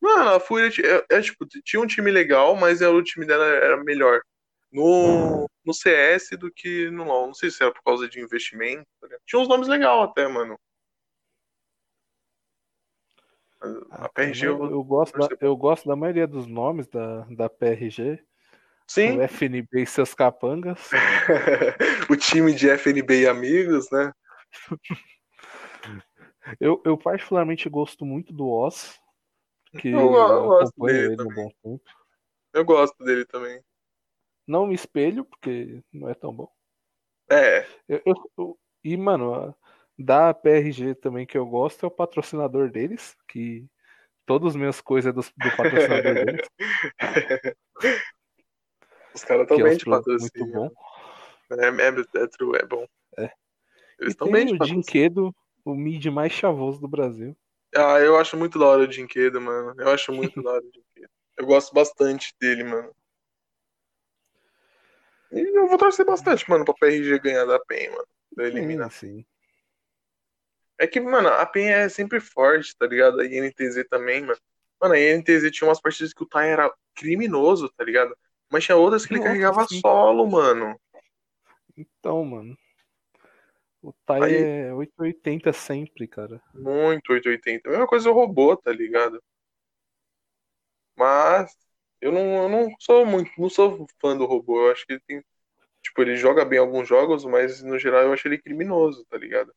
Mano, 0.00 0.30
a 0.30 0.40
Fúria 0.40 0.70
é, 1.10 1.16
é, 1.16 1.20
tipo, 1.22 1.46
tinha 1.64 1.80
um 1.80 1.86
time 1.86 2.10
legal, 2.10 2.54
mas 2.54 2.82
é, 2.82 2.88
o 2.88 3.02
time 3.02 3.26
dela 3.26 3.46
era 3.46 3.82
melhor 3.82 4.20
no, 4.70 5.48
no 5.64 5.72
CS 5.72 6.36
do 6.36 6.52
que 6.52 6.90
no 6.90 7.04
LoL. 7.04 7.28
Não 7.28 7.34
sei 7.34 7.50
se 7.50 7.62
era 7.62 7.72
por 7.72 7.82
causa 7.82 8.06
de 8.08 8.20
investimento. 8.20 8.86
ligado? 9.02 9.20
Tinha 9.26 9.40
uns 9.40 9.48
nomes 9.48 9.68
legais 9.68 10.04
até, 10.08 10.28
mano. 10.28 10.58
Mas 13.60 13.74
A 13.90 14.04
Ah, 14.04 14.08
PRG 14.10 14.46
eu, 14.46 14.58
eu... 14.58 14.70
eu 14.70 14.84
gosto 14.84 15.18
da, 15.18 15.28
eu 15.40 15.56
gosto 15.56 15.88
da 15.88 15.96
maioria 15.96 16.26
dos 16.26 16.46
nomes 16.46 16.86
da, 16.88 17.20
da 17.30 17.48
PRG. 17.48 18.22
Sim, 18.88 19.18
O 19.18 19.22
FNB 19.22 19.82
e 19.82 19.86
seus 19.86 20.14
capangas. 20.14 20.90
o 22.10 22.16
time 22.16 22.54
de 22.54 22.68
FNB 22.70 23.22
e 23.22 23.26
amigos, 23.26 23.90
né? 23.90 24.12
Eu, 26.60 26.80
eu 26.84 26.96
particularmente 26.96 27.68
gosto 27.68 28.04
muito 28.06 28.32
do 28.32 28.48
Oz. 28.48 29.00
Que 29.80 29.88
Eu 29.88 30.14
eu, 30.14 30.14
eu 30.14 30.46
gosto 30.46 30.86
dele 30.86 30.98
ele 31.06 31.16
também. 31.16 31.34
bom 31.34 31.50
tempo. 31.62 31.90
Eu 32.52 32.64
gosto 32.64 33.04
dele 33.04 33.24
também. 33.24 33.60
Não 34.46 34.66
me 34.66 34.74
espelho, 34.74 35.24
porque 35.24 35.82
não 35.92 36.08
é 36.08 36.14
tão 36.14 36.32
bom. 36.32 36.48
É, 37.28 37.66
Eu- 37.88 38.30
eu- 38.38 38.58
e, 38.84 38.96
mano, 38.96 39.52
da 39.98 40.32
PRG 40.32 40.94
também 40.94 41.26
que 41.26 41.36
eu 41.36 41.44
gosto 41.44 41.84
é 41.84 41.88
o 41.88 41.90
patrocinador 41.90 42.70
deles, 42.70 43.16
que 43.26 43.66
todas 44.24 44.50
as 44.50 44.56
minhas 44.56 44.80
coisas 44.80 45.10
é 45.10 45.12
do, 45.12 45.20
do 45.20 45.56
patrocinador 45.56 46.14
deles, 46.14 46.48
os 49.16 49.24
caras 49.24 49.42
estão 49.42 49.58
é 49.58 49.62
bem 49.62 49.76
de 49.76 49.84
patrocínio. 49.84 50.46
muito 50.46 50.52
bom. 50.52 50.70
É, 51.52 51.68
é, 51.68 52.22
é 52.22 52.26
true, 52.26 52.58
é 52.58 52.66
bom. 52.66 52.86
É. 53.16 53.32
Eles 53.98 54.12
estão 54.12 54.30
bem 54.30 54.46
de 54.46 54.54
o 54.54 54.58
patrocínio. 54.58 54.82
Dinquedo, 54.82 55.34
o 55.64 55.74
mid 55.74 56.04
mais 56.06 56.32
chavoso 56.32 56.80
do 56.80 56.86
Brasil. 56.86 57.34
Ah, 57.74 57.98
eu 58.00 58.16
acho 58.18 58.36
muito 58.36 58.58
da 58.58 58.66
hora 58.66 58.82
o 58.82 58.88
Dinquedo, 58.88 59.40
mano. 59.40 59.74
Eu 59.78 59.88
acho 59.90 60.12
muito 60.12 60.40
da 60.42 60.50
hora 60.50 60.64
o 60.64 60.70
Dinquedo. 60.70 61.10
Eu 61.38 61.46
gosto 61.46 61.72
bastante 61.74 62.34
dele, 62.38 62.64
mano. 62.64 62.94
E 65.32 65.40
eu 65.40 65.66
vou 65.66 65.78
torcer 65.78 66.04
bastante, 66.04 66.48
mano, 66.48 66.64
pra 66.64 66.74
PRG 66.74 67.18
ganhar 67.18 67.44
da 67.44 67.58
PEN, 67.58 67.90
mano. 67.90 68.06
Pra 68.34 68.46
eliminar. 68.46 68.90
Sim, 68.90 69.18
sim. 69.18 69.26
É 70.78 70.86
que, 70.86 71.00
mano, 71.00 71.28
a 71.28 71.46
PEN 71.46 71.70
é 71.70 71.88
sempre 71.88 72.20
forte, 72.20 72.76
tá 72.76 72.86
ligado? 72.86 73.20
A 73.20 73.26
INTZ 73.26 73.86
também, 73.88 74.20
mano. 74.20 74.38
Mano, 74.80 74.94
a 74.94 75.00
INTZ 75.00 75.50
tinha 75.50 75.68
umas 75.68 75.80
partidas 75.80 76.12
que 76.12 76.22
o 76.22 76.26
Tai 76.26 76.50
era 76.50 76.72
criminoso, 76.94 77.70
tá 77.76 77.82
ligado? 77.82 78.14
Mas 78.50 78.64
tinha 78.64 78.76
outras 78.76 79.04
que 79.04 79.12
ele 79.12 79.20
Nossa, 79.20 79.30
carregava 79.30 79.66
sim. 79.68 79.80
solo, 79.80 80.26
mano. 80.26 80.78
Então, 81.76 82.24
mano. 82.24 82.56
O 83.82 83.92
Tai 84.04 84.22
Aí- 84.22 84.34
é 84.34 84.74
880 84.74 85.52
sempre, 85.52 86.08
cara. 86.08 86.42
Muito 86.54 87.12
880. 87.12 87.68
A 87.68 87.72
mesma 87.72 87.86
coisa 87.86 88.10
o 88.10 88.14
robô, 88.14 88.56
tá 88.56 88.72
ligado? 88.72 89.22
Mas 90.96 91.54
eu 92.00 92.12
não, 92.12 92.42
eu 92.44 92.48
não 92.48 92.68
sou 92.80 93.04
muito, 93.06 93.30
não 93.38 93.48
sou 93.48 93.86
fã 94.00 94.16
do 94.16 94.24
robô. 94.26 94.66
Eu 94.66 94.72
acho 94.72 94.86
que 94.86 94.94
ele 94.94 95.02
tem. 95.06 95.24
Tipo, 95.82 96.02
ele 96.02 96.16
joga 96.16 96.44
bem 96.44 96.58
alguns 96.58 96.88
jogos, 96.88 97.24
mas 97.24 97.62
no 97.62 97.78
geral 97.78 98.02
eu 98.02 98.12
acho 98.12 98.26
ele 98.26 98.38
criminoso, 98.38 99.04
tá 99.06 99.16
ligado? 99.16 99.54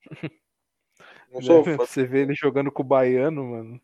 Não 1.32 1.40
sou 1.40 1.64
fã. 1.64 1.78
Você 1.78 2.04
vê 2.04 2.20
ele 2.22 2.34
jogando 2.34 2.70
com 2.70 2.82
o 2.82 2.84
baiano, 2.86 3.42
mano. 3.44 3.80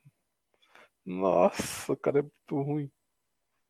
Nossa, 1.04 1.92
o 1.92 1.96
cara 1.96 2.18
é 2.18 2.22
muito 2.22 2.62
ruim. 2.62 2.90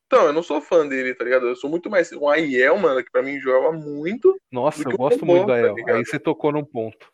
Então, 0.09 0.25
eu 0.29 0.33
não 0.33 0.43
sou 0.43 0.59
fã 0.63 0.89
dele, 0.89 1.15
tá 1.15 1.23
ligado? 1.23 1.47
Eu 1.47 1.55
sou 1.55 1.69
muito 1.69 1.91
mais. 1.91 2.11
O 2.13 2.27
Aiel, 2.31 2.79
mano, 2.79 3.05
que 3.05 3.11
pra 3.11 3.23
mim 3.23 3.39
jogava 3.39 3.71
muito. 3.73 4.41
Nossa, 4.51 4.83
eu 4.89 4.97
gosto 4.97 5.25
muito 5.27 5.43
do 5.43 5.49
tá 5.49 5.55
Ael. 5.55 5.75
ligado? 5.75 5.97
Aí 5.97 6.05
você 6.05 6.19
tocou 6.19 6.51
num 6.51 6.65
ponto. 6.65 7.13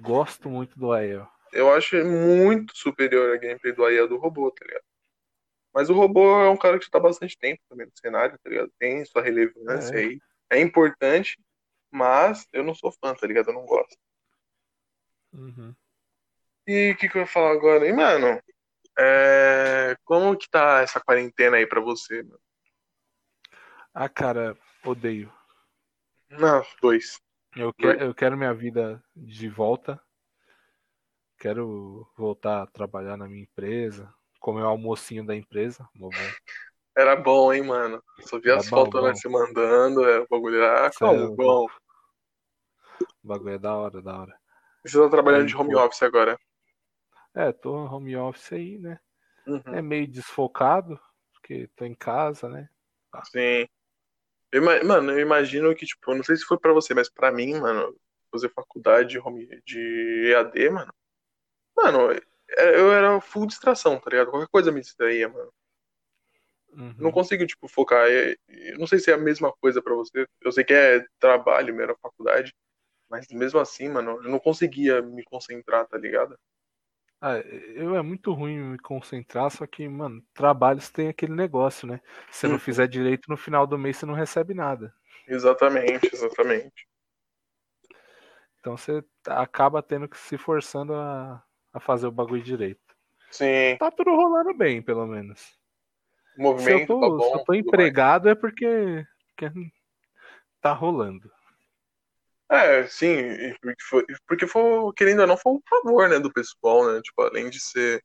Gosto 0.00 0.50
muito 0.50 0.78
do 0.78 0.92
Ael. 0.92 1.26
Eu 1.50 1.72
acho 1.72 1.96
muito 2.04 2.76
superior 2.76 3.34
a 3.34 3.38
gameplay 3.38 3.72
do 3.72 3.84
Aiel 3.86 4.06
do 4.06 4.18
robô, 4.18 4.50
tá 4.50 4.66
ligado? 4.66 4.84
Mas 5.72 5.88
o 5.88 5.94
robô 5.94 6.42
é 6.42 6.50
um 6.50 6.58
cara 6.58 6.78
que 6.78 6.84
está 6.84 6.98
há 6.98 7.00
bastante 7.00 7.38
tempo 7.38 7.62
também 7.70 7.86
no 7.86 7.92
cenário, 7.98 8.38
tá 8.44 8.50
ligado? 8.50 8.70
Tem 8.78 9.02
sua 9.06 9.22
relevância 9.22 9.94
É. 9.94 10.00
aí. 10.00 10.18
É 10.50 10.60
importante, 10.60 11.38
mas 11.90 12.46
eu 12.52 12.62
não 12.62 12.74
sou 12.74 12.92
fã, 12.92 13.14
tá 13.14 13.26
ligado? 13.26 13.48
Eu 13.48 13.54
não 13.54 13.64
gosto. 13.64 13.96
Uhum. 15.32 15.74
E 16.66 16.90
o 16.92 16.96
que, 16.96 17.08
que 17.08 17.16
eu 17.16 17.22
ia 17.22 17.26
falar 17.26 17.52
agora? 17.52 17.86
E, 17.88 17.92
mano, 17.94 18.38
é... 18.98 19.96
como 20.04 20.36
que 20.36 20.48
tá 20.48 20.80
essa 20.82 21.00
quarentena 21.00 21.56
aí 21.56 21.66
pra 21.66 21.80
você, 21.80 22.22
mano? 22.22 22.38
Ah, 23.94 24.08
cara, 24.08 24.56
odeio. 24.84 25.32
Não, 26.28 26.62
dois. 26.82 27.18
Eu, 27.56 27.72
que- 27.72 27.86
eu 27.86 28.14
quero 28.14 28.36
minha 28.36 28.54
vida 28.54 29.02
de 29.16 29.48
volta. 29.48 30.00
Quero 31.38 32.08
voltar 32.16 32.62
a 32.62 32.66
trabalhar 32.66 33.16
na 33.16 33.28
minha 33.28 33.44
empresa. 33.44 34.12
Comer 34.40 34.62
o 34.62 34.66
almocinho 34.66 35.24
da 35.24 35.36
empresa. 35.36 35.88
bom. 35.94 36.34
Era 36.96 37.14
bom, 37.16 37.52
hein, 37.52 37.62
mano? 37.62 38.02
Só 38.22 38.38
vi 38.40 38.50
Era 38.50 38.60
as 38.60 38.68
fotos 38.68 39.02
né, 39.02 39.14
se 39.14 39.28
mandando, 39.28 40.04
era 40.04 40.22
o 40.22 40.26
bagulho. 40.28 40.58
Cê 40.90 41.04
é 41.04 41.08
Como 41.08 41.16
louco. 41.20 41.36
bom. 41.36 41.66
O 43.24 43.26
bagulho 43.28 43.54
é 43.54 43.58
da 43.58 43.74
hora, 43.74 44.00
da 44.00 44.20
hora. 44.20 44.38
Você 44.84 44.98
tá 44.98 45.08
trabalhando 45.10 45.46
de 45.46 45.54
Aí, 45.54 45.56
home 45.56 45.74
pô. 45.74 45.76
office 45.76 46.02
agora. 46.02 46.38
É, 47.34 47.52
tô 47.52 47.74
home 47.74 48.16
office 48.16 48.52
aí, 48.52 48.78
né? 48.78 48.98
Uhum. 49.46 49.60
É 49.66 49.82
meio 49.82 50.06
desfocado, 50.08 50.98
porque 51.32 51.68
tô 51.76 51.84
em 51.84 51.94
casa, 51.94 52.48
né? 52.48 52.68
Sim. 53.24 53.66
Eu 54.52 54.62
mano, 54.62 55.10
eu 55.10 55.20
imagino 55.20 55.74
que, 55.74 55.84
tipo, 55.84 56.10
eu 56.12 56.16
não 56.16 56.22
sei 56.24 56.36
se 56.36 56.44
foi 56.44 56.58
pra 56.58 56.72
você, 56.72 56.94
mas 56.94 57.10
pra 57.10 57.32
mim, 57.32 57.54
mano, 57.58 57.96
fazer 58.30 58.48
faculdade 58.50 59.10
de, 59.10 59.18
home, 59.18 59.46
de 59.64 60.30
EAD, 60.30 60.70
mano. 60.70 60.94
Mano, 61.76 62.12
é- 62.12 62.80
eu 62.80 62.92
era 62.92 63.20
full 63.20 63.46
distração, 63.46 63.98
tá 63.98 64.10
ligado? 64.10 64.30
Qualquer 64.30 64.48
coisa 64.48 64.72
me 64.72 64.80
distraía, 64.80 65.28
mano. 65.28 65.52
Uhum. 66.72 66.94
Não 66.98 67.12
consigo, 67.12 67.46
tipo, 67.46 67.68
focar. 67.68 68.06
É- 68.08 68.36
Eu 68.48 68.78
não 68.78 68.86
sei 68.86 68.98
se 68.98 69.10
é 69.10 69.14
a 69.14 69.18
mesma 69.18 69.52
coisa 69.52 69.82
pra 69.82 69.94
você. 69.94 70.26
Eu 70.40 70.52
sei 70.52 70.64
que 70.64 70.72
é 70.74 71.04
trabalho, 71.18 71.74
mesmo, 71.74 71.96
faculdade. 72.00 72.54
Mas 73.08 73.26
mesmo 73.30 73.60
assim, 73.60 73.88
mano, 73.88 74.12
eu 74.22 74.30
não 74.30 74.38
conseguia 74.40 75.02
me 75.02 75.24
concentrar, 75.24 75.86
tá 75.86 75.98
ligado? 75.98 76.38
Ah, 77.20 77.38
eu 77.38 77.96
é 77.96 78.02
muito 78.02 78.32
ruim 78.32 78.58
me 78.58 78.78
concentrar, 78.78 79.50
só 79.50 79.66
que, 79.66 79.88
mano, 79.88 80.22
trabalhos 80.34 80.90
tem 80.90 81.08
aquele 81.08 81.32
negócio, 81.34 81.86
né? 81.88 82.00
Se 82.30 82.40
você 82.40 82.48
não 82.48 82.54
Uhum. 82.54 82.58
fizer 82.58 82.86
direito, 82.86 83.30
no 83.30 83.36
final 83.36 83.66
do 83.66 83.78
mês 83.78 83.96
você 83.96 84.06
não 84.06 84.14
recebe 84.14 84.52
nada. 84.54 84.94
Exatamente, 85.26 86.08
exatamente. 86.14 86.86
Então 88.60 88.76
você 88.76 89.04
acaba 89.26 89.82
tendo 89.82 90.08
que 90.08 90.16
se 90.18 90.38
forçando 90.38 90.94
a, 90.94 91.42
a 91.72 91.80
fazer 91.80 92.06
o 92.06 92.12
bagulho 92.12 92.42
direito. 92.42 92.80
Sim, 93.30 93.78
Tá 93.78 93.90
tudo 93.90 94.10
rolando 94.14 94.54
bem, 94.56 94.82
pelo 94.82 95.06
menos. 95.06 95.58
o 96.36 96.42
Se 96.56 96.72
eu 96.72 96.80
movimento 96.80 96.86
tô, 96.86 97.00
tá 97.00 97.08
se 97.20 97.34
bom. 97.34 97.36
eu 97.36 97.44
tô 97.44 97.54
tudo 97.58 97.74
mais. 97.76 97.90
empregado 97.90 98.28
é 98.28 98.34
porque, 98.34 99.06
porque 99.36 99.50
tá 100.60 100.72
rolando. 100.72 101.30
É, 102.50 102.86
sim, 102.86 103.16
porque 103.60 103.82
foi, 103.88 104.04
porque 104.26 104.46
foi, 104.46 104.92
querendo 104.96 105.20
ou 105.20 105.26
não, 105.26 105.36
foi 105.36 105.52
um 105.54 105.60
favor, 105.68 106.08
né, 106.08 106.18
do 106.20 106.32
pessoal, 106.32 106.92
né? 106.92 107.00
Tipo, 107.02 107.22
além 107.22 107.50
de 107.50 107.60
ser 107.60 108.02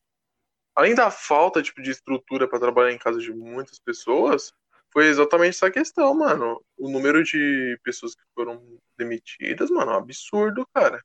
além 0.75 0.95
da 0.95 1.11
falta 1.11 1.61
tipo, 1.63 1.81
de 1.81 1.91
estrutura 1.91 2.47
para 2.49 2.59
trabalhar 2.59 2.93
em 2.93 2.97
casa 2.99 3.19
de 3.19 3.33
muitas 3.33 3.79
pessoas, 3.79 4.53
foi 4.93 5.07
exatamente 5.07 5.55
essa 5.55 5.71
questão, 5.71 6.13
mano. 6.15 6.63
O 6.77 6.89
número 6.89 7.23
de 7.23 7.77
pessoas 7.83 8.15
que 8.15 8.23
foram 8.35 8.61
demitidas, 8.97 9.69
mano, 9.71 9.91
é 9.91 9.95
um 9.95 9.97
absurdo, 9.99 10.65
cara. 10.73 11.01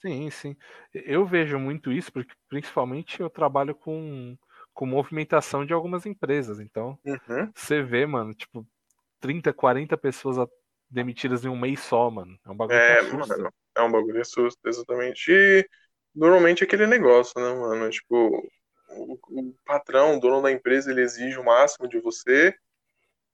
Sim, 0.00 0.30
sim. 0.30 0.56
Eu 0.92 1.26
vejo 1.26 1.58
muito 1.58 1.90
isso, 1.90 2.12
porque 2.12 2.32
principalmente 2.48 3.20
eu 3.20 3.30
trabalho 3.30 3.74
com, 3.74 4.36
com 4.74 4.86
movimentação 4.86 5.64
de 5.64 5.72
algumas 5.72 6.06
empresas. 6.06 6.60
Então, 6.60 6.98
Uhum. 7.04 7.50
você 7.54 7.82
vê, 7.82 8.06
mano, 8.06 8.34
tipo, 8.34 8.66
30, 9.20 9.52
40 9.52 9.96
pessoas 9.96 10.38
a- 10.38 10.48
demitidas 10.90 11.44
em 11.44 11.48
um 11.48 11.58
mês 11.58 11.80
só, 11.80 12.10
mano. 12.10 12.38
É 12.44 12.50
um 12.50 12.56
bagulho 12.56 12.82
É, 12.82 12.86
que 12.86 12.92
assusta. 12.92 13.38
mano, 13.38 13.52
é 13.76 13.82
um 13.82 13.90
bagulho 13.92 14.20
assusta, 14.20 14.68
exatamente. 14.68 15.30
E 15.30 15.68
normalmente 16.14 16.62
é 16.64 16.66
aquele 16.66 16.86
negócio, 16.86 17.40
né, 17.40 17.54
mano? 17.54 17.88
Tipo, 17.90 18.42
o, 18.90 19.18
o 19.30 19.54
patrão, 19.64 20.16
o 20.16 20.20
dono 20.20 20.42
da 20.42 20.50
empresa, 20.50 20.90
ele 20.90 21.02
exige 21.02 21.38
o 21.38 21.44
máximo 21.44 21.88
de 21.88 22.00
você, 22.00 22.54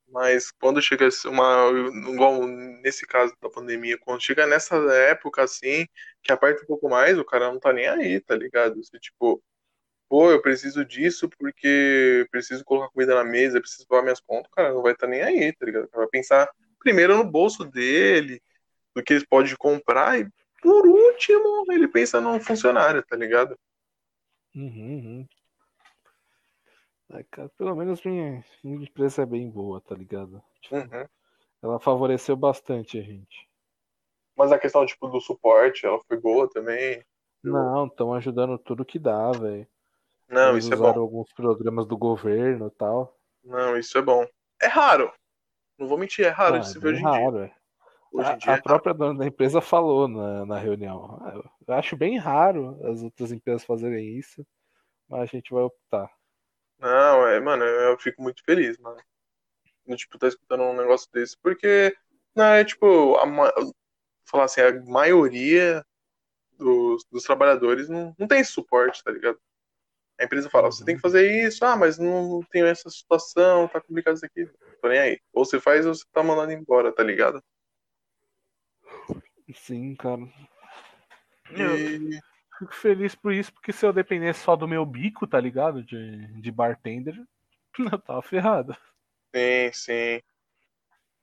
mas 0.09 0.51
quando 0.53 0.83
chega 0.83 1.09
uma. 1.27 1.71
Igual 2.13 2.47
nesse 2.47 3.07
caso 3.07 3.35
da 3.43 3.51
pandemia, 3.51 3.99
quando 4.01 4.23
chega 4.23 4.47
nessa 4.47 4.77
época 4.95 5.43
assim, 5.45 5.87
que 6.23 6.33
aperta 6.33 6.63
um 6.65 6.67
pouco 6.67 6.89
mais, 6.89 7.19
o 7.19 7.25
cara 7.25 7.53
não 7.53 7.61
tá 7.61 7.73
nem 7.73 7.89
aí, 7.89 8.21
tá 8.21 8.35
ligado? 8.37 8.77
Você, 8.85 8.99
tipo, 9.01 9.43
pô, 10.09 10.31
eu 10.31 10.43
preciso 10.43 10.85
disso 10.85 11.29
porque 11.39 12.27
preciso 12.31 12.65
colocar 12.65 12.91
comida 12.93 13.15
na 13.15 13.25
mesa, 13.25 13.61
preciso 13.61 13.87
pagar 13.89 14.03
minhas 14.03 14.21
contas, 14.21 14.49
o 14.51 14.55
cara 14.55 14.73
não 14.75 14.83
vai 14.83 14.93
estar 14.93 15.07
nem 15.07 15.23
aí, 15.23 15.53
tá 15.53 15.67
ligado? 15.67 15.85
O 15.85 15.89
cara 15.89 16.03
vai 16.05 16.11
pensar 16.11 16.49
primeiro 16.83 17.17
no 17.17 17.25
bolso 17.25 17.65
dele, 17.65 18.43
do 18.95 19.03
que 19.03 19.15
ele 19.15 19.27
pode 19.27 19.57
comprar, 19.57 20.19
e 20.21 20.29
por 20.61 20.87
último, 20.87 21.65
ele 21.73 21.89
pensa 21.89 22.21
num 22.21 22.39
funcionário, 22.41 23.03
tá 23.05 23.17
ligado? 23.17 23.59
Uhum, 24.55 24.67
uhum. 24.67 25.27
Ai, 27.11 27.25
cara, 27.31 27.49
pelo 27.59 27.75
menos 27.75 28.03
minha, 28.05 28.45
minha 28.63 28.85
empresa 28.85 29.23
é 29.23 29.27
bem 29.27 29.51
boa, 29.51 29.81
tá 29.81 29.95
ligado? 29.95 30.43
Tipo, 30.61 30.77
Uhum. 30.77 31.07
ela 31.63 31.81
favoreceu 31.81 32.37
bastante 32.37 32.99
a 32.99 33.03
gente. 33.03 33.49
Mas 34.37 34.51
a 34.51 34.59
questão, 34.59 34.87
tipo, 34.87 35.09
do 35.09 35.21
suporte, 35.21 35.85
ela 35.85 36.01
foi 36.07 36.19
boa 36.19 36.49
também. 36.49 37.05
Não, 37.43 37.87
estão 37.87 38.15
ajudando 38.15 38.57
tudo 38.59 38.85
que 38.85 38.99
dá, 38.99 39.31
velho. 39.33 39.67
Não, 40.29 40.53
Eles 40.53 40.65
isso 40.65 40.73
é 40.73 40.77
bom. 40.77 40.87
alguns 40.99 41.33
programas 41.35 41.87
do 41.87 41.99
governo 41.99 42.69
e 42.69 42.71
tal. 42.71 43.19
Não, 43.45 43.77
isso 43.77 43.99
é 43.99 44.03
bom. 44.03 44.27
É 44.61 44.67
raro. 44.67 45.13
Não 45.83 45.89
vou 45.89 45.99
mentir, 45.99 46.25
é 46.25 46.29
raro 46.29 46.55
Ah, 46.55 46.61
de 46.61 46.69
se 46.69 46.79
é 46.79 46.81
ver 46.81 46.89
hoje 46.91 47.03
em 47.03 47.11
dia. 47.11 47.11
raro, 47.11 47.39
é. 47.41 47.55
Hoje 48.13 48.31
A, 48.31 48.35
em 48.35 48.39
dia 48.39 48.53
a 48.53 48.53
é 48.53 48.57
raro. 48.57 48.63
própria 48.63 48.95
dona 48.95 49.19
da 49.19 49.27
empresa 49.27 49.61
falou 49.61 50.07
na, 50.07 50.47
na 50.47 50.59
reunião. 50.59 51.19
"Ah, 51.23 51.33
eu- 51.35 51.45
Eu 51.69 51.75
acho 51.75 51.97
bem 51.97 52.19
raro 52.19 52.79
as 52.89 53.03
outras 53.03 53.33
empresas 53.33 53.65
fazerem 53.65 54.17
isso, 54.19 54.47
mas 55.09 55.23
a 55.23 55.27
gente 55.27 55.53
vai 55.53 55.63
optar. 55.65 56.11
Não, 56.79 57.27
é, 57.27 57.41
mano, 57.41 57.65
eu 57.65 57.99
fico 57.99 58.23
muito 58.23 58.43
feliz, 58.45 58.77
mano. 58.79 59.01
No, 59.87 59.97
tipo, 59.97 60.19
tá 60.19 60.29
escutando 60.29 60.63
um 60.65 60.77
negócio 60.77 61.11
desse, 61.13 61.37
porque, 61.39 61.97
não, 62.37 62.45
é 62.47 62.65
tipo, 62.65 63.17
a, 63.17 63.27
falar 64.27 64.45
assim, 64.45 64.61
a 64.63 64.73
maioria 64.85 65.85
dos, 66.59 67.05
dos 67.11 67.25
trabalhadores 67.25 67.89
não, 67.89 68.15
não 68.19 68.29
tem 68.29 68.45
suporte, 68.45 69.05
tá 69.05 69.11
ligado? 69.13 69.41
A 70.21 70.25
empresa 70.25 70.51
fala, 70.51 70.71
você 70.71 70.85
tem 70.85 70.97
que 70.97 71.01
fazer 71.03 71.47
isso, 71.47 71.65
ah, 71.65 71.77
mas 71.77 71.99
não 71.99 72.41
tenho 72.51 72.67
essa 72.67 72.89
situação, 72.89 73.69
tá 73.69 73.81
complicado 73.81 74.17
isso 74.17 74.27
aqui. 74.27 74.47
Tô 74.81 74.89
nem 74.89 74.99
aí. 74.99 75.21
Ou 75.33 75.45
você 75.45 75.59
faz 75.59 75.87
ou 75.87 75.95
você 75.95 76.05
tá 76.13 76.23
mandando 76.23 76.53
embora, 76.53 76.93
tá 76.93 77.03
ligado? 77.03 77.43
Sim, 79.55 79.95
cara. 79.97 80.23
E, 81.51 82.21
fico 82.59 82.75
feliz 82.75 83.15
por 83.15 83.33
isso, 83.33 83.53
porque 83.53 83.73
se 83.73 83.85
eu 83.85 83.93
dependesse 83.93 84.41
só 84.41 84.55
do 84.55 84.69
meu 84.69 84.87
bico, 84.87 85.27
tá 85.27 85.41
ligado? 85.41 85.83
De, 85.83 86.41
de 86.41 86.51
bartender, 86.51 87.15
eu 87.93 87.99
tava 87.99 88.23
ferrado. 88.23 88.77
sim, 89.35 89.73
sim. 89.73 90.23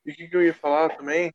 E 0.05 0.11
o 0.11 0.15
que, 0.15 0.27
que 0.27 0.35
eu 0.35 0.43
ia 0.43 0.53
falar 0.53 0.89
também? 0.95 1.33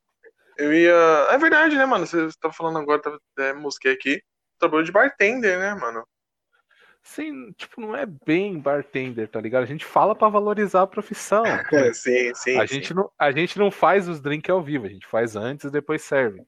Eu 0.56 0.72
ia. 0.72 1.28
É 1.30 1.38
verdade, 1.38 1.76
né, 1.76 1.86
mano? 1.86 2.06
Você 2.06 2.28
tá 2.40 2.52
falando 2.52 2.78
agora, 2.78 3.00
tá, 3.00 3.18
até 3.32 3.52
mosquei 3.52 3.92
aqui. 3.92 4.22
Trabalho 4.58 4.84
de 4.84 4.92
bartender, 4.92 5.58
né, 5.58 5.74
mano? 5.74 6.06
Sim, 7.04 7.52
tipo, 7.52 7.82
não 7.82 7.94
é 7.94 8.06
bem 8.06 8.58
bartender, 8.58 9.28
tá 9.28 9.38
ligado? 9.38 9.62
A 9.62 9.66
gente 9.66 9.84
fala 9.84 10.14
pra 10.14 10.28
valorizar 10.30 10.82
a 10.82 10.86
profissão. 10.86 11.44
Sim, 11.94 12.32
sim. 12.34 12.58
A 12.58 12.64
sim. 12.64 12.74
gente, 12.74 12.94
não, 12.94 13.10
a 13.18 13.30
gente 13.30 13.58
não 13.58 13.70
faz 13.70 14.08
os 14.08 14.22
drinks 14.22 14.48
ao 14.48 14.62
vivo, 14.62 14.86
a 14.86 14.88
gente 14.88 15.06
faz 15.06 15.36
antes 15.36 15.66
e 15.66 15.70
depois 15.70 16.00
serve. 16.02 16.40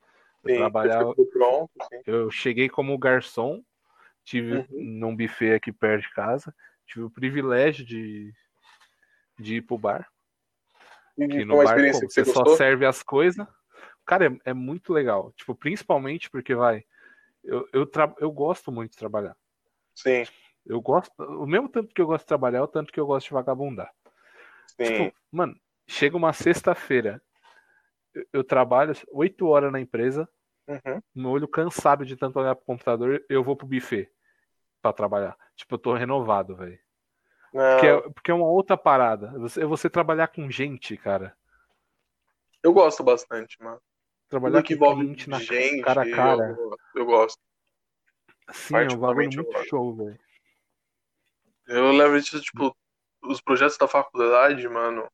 Eu 0.43 0.51
Sim, 0.51 0.57
trabalhava, 0.57 1.15
pronto, 1.31 1.71
eu 2.07 2.31
cheguei 2.31 2.71
como 2.71 2.97
garçom, 2.97 3.63
tive 4.25 4.57
Uhum. 4.57 4.67
num 4.71 5.17
buffet 5.17 5.53
aqui 5.55 5.71
perto 5.71 6.03
de 6.09 6.15
casa, 6.15 6.55
tive 6.87 7.05
o 7.05 7.11
privilégio 7.11 7.85
de, 7.85 8.33
de 9.39 9.57
ir 9.57 9.63
pro 9.63 9.77
bar. 9.77 10.09
E 11.19 11.29
Que 11.29 11.45
no 11.45 11.57
bar 11.63 11.77
como, 11.93 12.09
que 12.09 12.15
você 12.15 12.25
você 12.25 12.33
só 12.33 12.57
serve 12.57 12.87
as 12.87 13.03
coisas. 13.03 13.47
Cara, 14.07 14.27
é, 14.27 14.51
é 14.51 14.55
muito 14.55 14.93
legal. 14.93 15.33
Tipo, 15.33 15.55
principalmente 15.55 16.31
porque 16.31 16.55
vai. 16.55 16.83
Eu, 17.45 17.69
eu, 17.73 17.87
tra- 17.87 18.15
eu 18.19 18.31
gosto 18.31 18.73
muito 18.73 18.93
de 18.93 18.99
trabalhar. 18.99 19.37
Sim, 19.95 20.25
Eu 20.67 20.81
gosto. 20.81 21.13
O 21.19 21.47
mesmo 21.47 21.69
tanto 21.69 21.95
que 21.95 22.01
eu 22.01 22.07
gosto 22.07 22.25
de 22.25 22.29
trabalhar, 22.29 22.59
é 22.59 22.63
o 22.63 22.69
tanto 22.69 22.93
que 22.93 23.01
eu 23.01 23.07
gosto 23.07 23.29
de 23.29 23.35
vagabundar. 23.35 23.91
sim. 24.81 24.85
Tipo, 24.85 25.17
mano, 25.31 25.59
chega 25.87 26.17
uma 26.17 26.33
sexta-feira, 26.33 27.23
eu, 28.15 28.27
eu 28.33 28.45
trabalho 28.45 28.93
oito 29.13 29.47
horas 29.47 29.73
na 29.73 29.81
empresa, 29.81 30.29
Uhum. 30.69 31.01
meu 31.15 31.31
olho 31.31 31.47
cansado 31.47 32.05
de 32.05 32.17
tanto 32.17 32.41
olhar 32.41 32.57
pro 32.57 32.65
computador, 32.65 33.25
eu 33.29 33.45
vou 33.45 33.57
pro 33.57 33.69
buffet 33.69 34.11
pra 34.83 34.93
trabalhar. 34.93 35.37
Tipo, 35.55 35.77
eu 35.77 35.79
tô 35.79 35.95
renovado, 35.95 36.57
velho. 36.57 36.79
Porque, 37.53 37.87
é, 37.87 38.01
porque 38.11 38.31
é 38.31 38.35
uma 38.35 38.49
outra 38.49 38.77
parada. 38.77 39.31
Você, 39.39 39.63
é 39.63 39.65
você 39.65 39.89
trabalhar 39.89 40.29
com 40.29 40.51
gente, 40.51 40.97
cara. 40.97 41.37
Eu 42.63 42.73
gosto 42.73 43.03
bastante, 43.05 43.57
mano. 43.63 43.81
Trabalhar 44.29 44.57
Tudo 44.57 44.67
que 44.67 44.77
com 44.77 44.95
cliente 44.97 45.31
na 45.31 45.39
gente, 45.39 45.83
cara 45.83 46.03
a 46.03 46.11
cara. 46.11 46.57
Eu, 46.59 46.77
eu 46.97 47.07
gosto. 47.07 47.41
Sim, 48.51 48.77
é 48.77 48.93
um 48.93 48.99
bagulho 48.99 49.31
muito 49.33 49.65
show, 49.65 49.95
velho. 49.95 50.19
Eu 51.67 51.93
levo 51.93 52.17
isso, 52.17 52.41
tipo, 52.41 52.77
os 53.23 53.41
projetos 53.41 53.77
da 53.77 53.89
faculdade, 53.89 54.69
mano. 54.69 55.09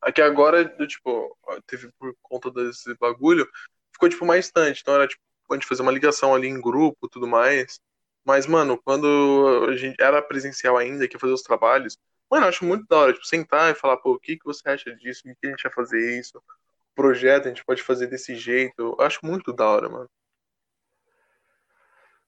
Aqui 0.00 0.20
agora, 0.20 0.64
tipo, 0.86 1.36
teve 1.66 1.90
por 1.98 2.14
conta 2.22 2.50
desse 2.50 2.94
bagulho, 2.96 3.48
ficou, 3.92 4.08
tipo, 4.08 4.26
mais 4.26 4.46
distante. 4.46 4.80
Então 4.82 4.94
era, 4.94 5.06
tipo, 5.08 5.22
a 5.50 5.54
gente 5.54 5.66
fazer 5.66 5.82
uma 5.82 5.92
ligação 5.92 6.34
ali 6.34 6.48
em 6.48 6.60
grupo 6.60 7.08
tudo 7.08 7.26
mais. 7.26 7.80
Mas, 8.24 8.46
mano, 8.46 8.80
quando 8.82 9.66
a 9.68 9.76
gente 9.76 10.00
era 10.00 10.22
presencial 10.22 10.76
ainda, 10.76 11.06
que 11.08 11.16
ia 11.16 11.20
fazer 11.20 11.32
os 11.32 11.42
trabalhos, 11.42 11.98
mano, 12.30 12.44
eu 12.46 12.48
acho 12.48 12.64
muito 12.64 12.86
da 12.88 12.96
hora, 12.98 13.12
tipo, 13.12 13.26
sentar 13.26 13.70
e 13.72 13.74
falar, 13.74 13.96
pô, 13.98 14.12
o 14.14 14.18
que, 14.18 14.36
que 14.36 14.44
você 14.44 14.68
acha 14.68 14.94
disso? 14.96 15.22
O 15.26 15.36
que 15.36 15.46
a 15.46 15.50
gente 15.50 15.62
vai 15.62 15.72
fazer 15.72 16.18
isso? 16.20 16.38
O 16.38 16.94
projeto 16.94 17.46
a 17.46 17.48
gente 17.48 17.64
pode 17.64 17.82
fazer 17.82 18.06
desse 18.08 18.34
jeito. 18.36 18.74
Eu 18.78 19.00
acho 19.00 19.20
muito 19.24 19.52
da 19.52 19.68
hora, 19.68 19.88
mano. 19.88 20.10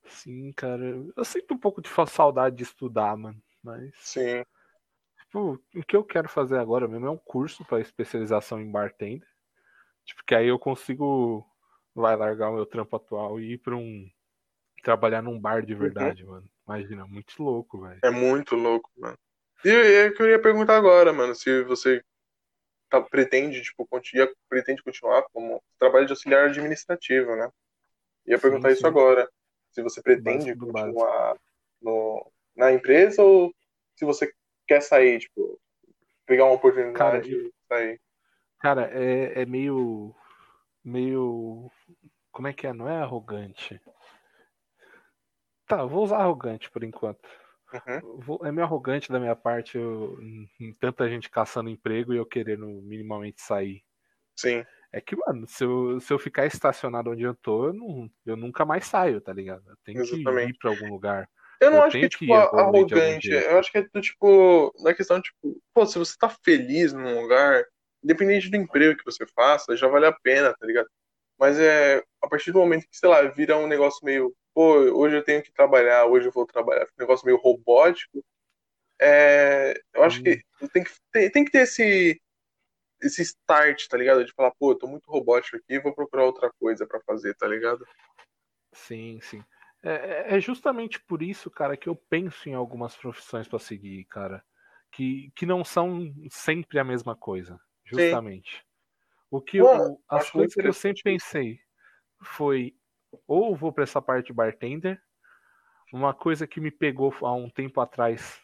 Sim, 0.07 0.51
cara. 0.53 0.83
Eu 1.15 1.25
sinto 1.25 1.53
um 1.53 1.57
pouco 1.57 1.81
de 1.81 1.89
saudade 2.07 2.55
de 2.55 2.63
estudar, 2.63 3.15
mano. 3.17 3.41
Mas, 3.65 3.93
Sim. 3.97 4.43
tipo, 5.19 5.59
o 5.75 5.83
que 5.83 5.95
eu 5.95 6.03
quero 6.03 6.29
fazer 6.29 6.57
agora 6.57 6.87
mesmo 6.87 7.07
é 7.07 7.09
um 7.11 7.17
curso 7.17 7.65
pra 7.65 7.81
especialização 7.81 8.61
em 8.61 8.71
bartender. 8.71 9.27
Tipo, 10.05 10.23
que 10.25 10.35
aí 10.35 10.47
eu 10.47 10.59
consigo, 10.59 11.45
vai 11.95 12.15
largar 12.15 12.49
o 12.51 12.55
meu 12.55 12.65
trampo 12.65 12.95
atual 12.95 13.39
e 13.39 13.53
ir 13.53 13.57
pra 13.59 13.75
um. 13.75 14.09
trabalhar 14.83 15.21
num 15.21 15.39
bar 15.39 15.65
de 15.65 15.75
verdade, 15.75 16.23
mano. 16.25 16.47
Imagina, 16.67 17.07
muito 17.07 17.41
louco, 17.41 17.81
velho. 17.81 17.99
É 18.03 18.11
muito 18.11 18.55
louco, 18.55 18.89
mano. 18.97 19.17
E 19.63 19.69
é 19.69 20.11
que 20.11 20.21
eu 20.21 20.29
ia 20.29 20.41
perguntar 20.41 20.77
agora, 20.77 21.11
mano, 21.13 21.33
se 21.35 21.63
você 21.63 22.03
tá- 22.89 23.01
pretende, 23.01 23.61
tipo, 23.63 23.87
continuar, 23.87 24.29
pretende 24.49 24.83
continuar 24.83 25.23
como 25.33 25.61
trabalho 25.79 26.05
de 26.05 26.13
auxiliar 26.13 26.49
administrativo, 26.49 27.35
né? 27.35 27.49
Ia 28.27 28.37
Sim, 28.37 28.41
perguntar 28.41 28.71
isso 28.71 28.81
sim. 28.81 28.87
agora. 28.87 29.29
Se 29.71 29.81
você 29.83 30.01
pretende 30.01 30.53
Básico 30.55 30.67
continuar 30.67 31.37
no, 31.81 32.31
na 32.55 32.71
empresa 32.71 33.21
ou 33.23 33.53
se 33.95 34.05
você 34.05 34.31
quer 34.67 34.81
sair, 34.81 35.19
tipo, 35.19 35.59
pegar 36.25 36.45
uma 36.45 36.53
oportunidade 36.55 36.97
Cara, 36.97 37.27
e 37.27 37.53
sair. 37.67 38.01
Cara, 38.59 38.89
é, 38.93 39.41
é 39.41 39.45
meio. 39.45 40.13
meio. 40.83 41.69
Como 42.31 42.47
é 42.47 42.53
que 42.53 42.67
é? 42.67 42.73
Não 42.73 42.89
é 42.89 42.97
arrogante. 42.97 43.79
Tá, 45.67 45.83
vou 45.85 46.03
usar 46.03 46.17
arrogante 46.17 46.69
por 46.69 46.83
enquanto. 46.83 47.27
Uhum. 47.73 48.19
Vou- 48.19 48.45
é 48.45 48.51
meio 48.51 48.65
arrogante 48.65 49.11
da 49.11 49.19
minha 49.19 49.35
parte 49.35 49.77
eu, 49.77 50.17
em 50.59 50.73
tanta 50.79 51.09
gente 51.09 51.29
caçando 51.29 51.69
emprego 51.69 52.13
e 52.13 52.17
eu 52.17 52.25
querendo 52.25 52.67
minimamente 52.83 53.41
sair. 53.41 53.83
Sim, 54.35 54.63
É 54.91 55.01
que, 55.01 55.15
mano, 55.15 55.47
se 55.47 55.63
eu, 55.63 55.99
se 55.99 56.13
eu 56.13 56.19
ficar 56.19 56.45
estacionado 56.45 57.11
onde 57.11 57.23
eu 57.23 57.35
tô, 57.35 57.67
eu, 57.67 57.73
não, 57.73 58.09
eu 58.25 58.37
nunca 58.37 58.63
mais 58.63 58.85
saio, 58.85 59.19
tá 59.19 59.33
ligado? 59.33 59.63
Eu 59.67 59.75
tenho 59.83 60.01
que 60.03 60.15
Exatamente. 60.15 60.51
ir 60.51 60.57
pra 60.57 60.69
algum 60.69 60.89
lugar. 60.89 61.29
Eu 61.61 61.71
não 61.71 61.77
Eu 61.77 61.83
acho 61.83 61.91
que 61.91 62.05
é, 62.05 62.09
que 62.09 62.17
tipo, 62.17 62.33
algum 62.33 62.57
arrogante. 62.59 63.29
Eu 63.29 63.59
acho 63.59 63.71
que 63.71 63.77
é 63.77 63.81
do 63.81 64.01
tipo, 64.01 64.73
na 64.79 64.93
questão, 64.93 65.21
tipo, 65.21 65.61
pô, 65.73 65.85
se 65.85 65.97
você 65.97 66.15
tá 66.17 66.29
feliz 66.29 66.93
num 66.93 67.21
lugar, 67.21 67.63
independente 68.03 68.49
do 68.49 68.57
emprego 68.57 68.97
que 68.97 69.05
você 69.05 69.25
faça, 69.27 69.75
já 69.75 69.87
vale 69.87 70.05
a 70.05 70.11
pena, 70.11 70.53
tá 70.53 70.65
ligado? 70.65 70.87
Mas 71.37 71.59
é 71.59 72.03
a 72.21 72.27
partir 72.27 72.51
do 72.51 72.59
momento 72.59 72.87
que, 72.87 72.97
sei 72.97 73.09
lá, 73.09 73.21
vira 73.23 73.57
um 73.57 73.67
negócio 73.67 73.99
meio, 74.03 74.33
pô, 74.53 74.75
hoje 74.75 75.17
eu 75.17 75.23
tenho 75.23 75.43
que 75.43 75.51
trabalhar, 75.51 76.05
hoje 76.05 76.27
eu 76.27 76.31
vou 76.31 76.45
trabalhar, 76.45 76.85
um 76.85 76.99
negócio 76.99 77.25
meio 77.25 77.37
robótico, 77.37 78.23
é, 78.99 79.79
eu 79.93 80.03
acho 80.03 80.23
que 80.23 80.41
tem 80.71 80.83
que 80.83 80.91
ter, 81.11 81.29
tem 81.29 81.45
que 81.45 81.51
ter 81.51 81.63
esse, 81.63 82.21
esse 83.01 83.21
start, 83.21 83.87
tá 83.87 83.97
ligado? 83.97 84.23
De 84.23 84.33
falar, 84.33 84.51
pô, 84.57 84.71
eu 84.71 84.75
tô 84.75 84.87
muito 84.87 85.09
robótico 85.09 85.57
aqui, 85.57 85.79
vou 85.79 85.93
procurar 85.93 86.25
outra 86.25 86.49
coisa 86.59 86.87
pra 86.87 87.01
fazer, 87.01 87.35
tá 87.35 87.47
ligado? 87.47 87.85
Sim, 88.73 89.19
sim. 89.21 89.43
É, 89.85 89.93
é- 90.33 90.37
é 90.37 90.39
justamente 90.39 90.99
por 90.99 91.21
isso, 91.21 91.49
cara, 91.51 91.77
que 91.77 91.87
eu 91.87 91.95
penso 91.95 92.49
em 92.49 92.53
algumas 92.55 92.95
profissões 92.97 93.47
pra 93.47 93.59
seguir, 93.59 94.03
cara. 94.05 94.43
Que, 94.91 95.31
que 95.35 95.45
não 95.45 95.63
são 95.63 96.11
sempre 96.29 96.79
a 96.79 96.83
mesma 96.83 97.15
coisa. 97.15 97.59
Justamente. 97.83 98.65
O 99.29 99.39
que 99.39 99.57
eu- 99.57 99.65
Mano, 99.65 99.99
as 100.09 100.23
muito 100.23 100.31
coisas 100.31 100.53
que 100.55 100.67
eu 100.67 100.73
sempre 100.73 101.03
pensei 101.03 101.59
foi 102.21 102.75
ou 103.27 103.55
vou 103.55 103.71
pra 103.71 103.83
essa 103.83 104.01
parte 104.01 104.27
de 104.27 104.33
bartender. 104.33 104.99
Uma 105.93 106.13
coisa 106.13 106.47
que 106.47 106.59
me 106.59 106.71
pegou 106.71 107.13
há 107.21 107.33
um 107.33 107.49
tempo 107.49 107.79
atrás, 107.79 108.41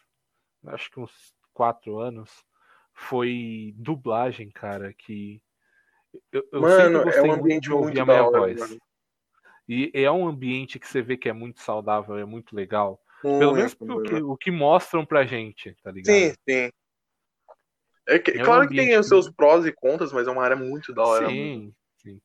acho 0.66 0.90
que 0.90 1.00
uns 1.00 1.34
quatro 1.52 1.98
anos, 1.98 2.44
foi 2.94 3.74
dublagem, 3.76 4.50
cara. 4.50 4.94
Que 4.94 5.42
eu, 6.30 6.46
eu 6.52 6.60
Mano, 6.60 6.76
sempre 6.76 6.98
é 7.00 7.04
gostei 7.04 7.22
um 7.22 7.26
muito 7.26 7.40
ambiente 7.40 7.62
de 7.64 7.72
ouvir 7.72 7.84
muito 7.86 8.00
a 8.00 8.04
minha 8.06 8.24
hora, 8.24 8.38
voz. 8.38 8.60
mano. 8.60 8.80
E 9.68 9.90
é 9.94 10.10
um 10.10 10.26
ambiente 10.26 10.78
que 10.78 10.86
você 10.86 11.00
vê 11.00 11.16
que 11.16 11.28
é 11.28 11.32
muito 11.32 11.60
saudável, 11.60 12.16
é 12.16 12.24
muito 12.24 12.54
legal. 12.54 13.00
Pelo 13.38 13.54
menos 13.54 13.74
Muito, 13.80 13.96
o 13.98 14.02
que, 14.02 14.14
o 14.14 14.36
que 14.36 14.50
mostram 14.50 15.06
pra 15.06 15.24
gente, 15.24 15.74
tá 15.82 15.90
ligado? 15.90 16.16
Sim, 16.16 16.34
sim. 16.48 16.70
É 18.08 18.18
que, 18.18 18.32
É 18.32 18.42
um 18.42 18.44
claro 18.44 18.68
que 18.68 18.74
tem 18.76 18.98
os 18.98 19.06
seus 19.06 19.30
prós 19.30 19.64
e 19.64 19.72
contras, 19.72 20.12
mas 20.12 20.26
é 20.26 20.30
uma 20.30 20.42
área 20.42 20.56
muito 20.56 20.92
da 20.92 21.02
hora. 21.02 21.28
Sim, 21.28 21.74
sim. 21.98 22.20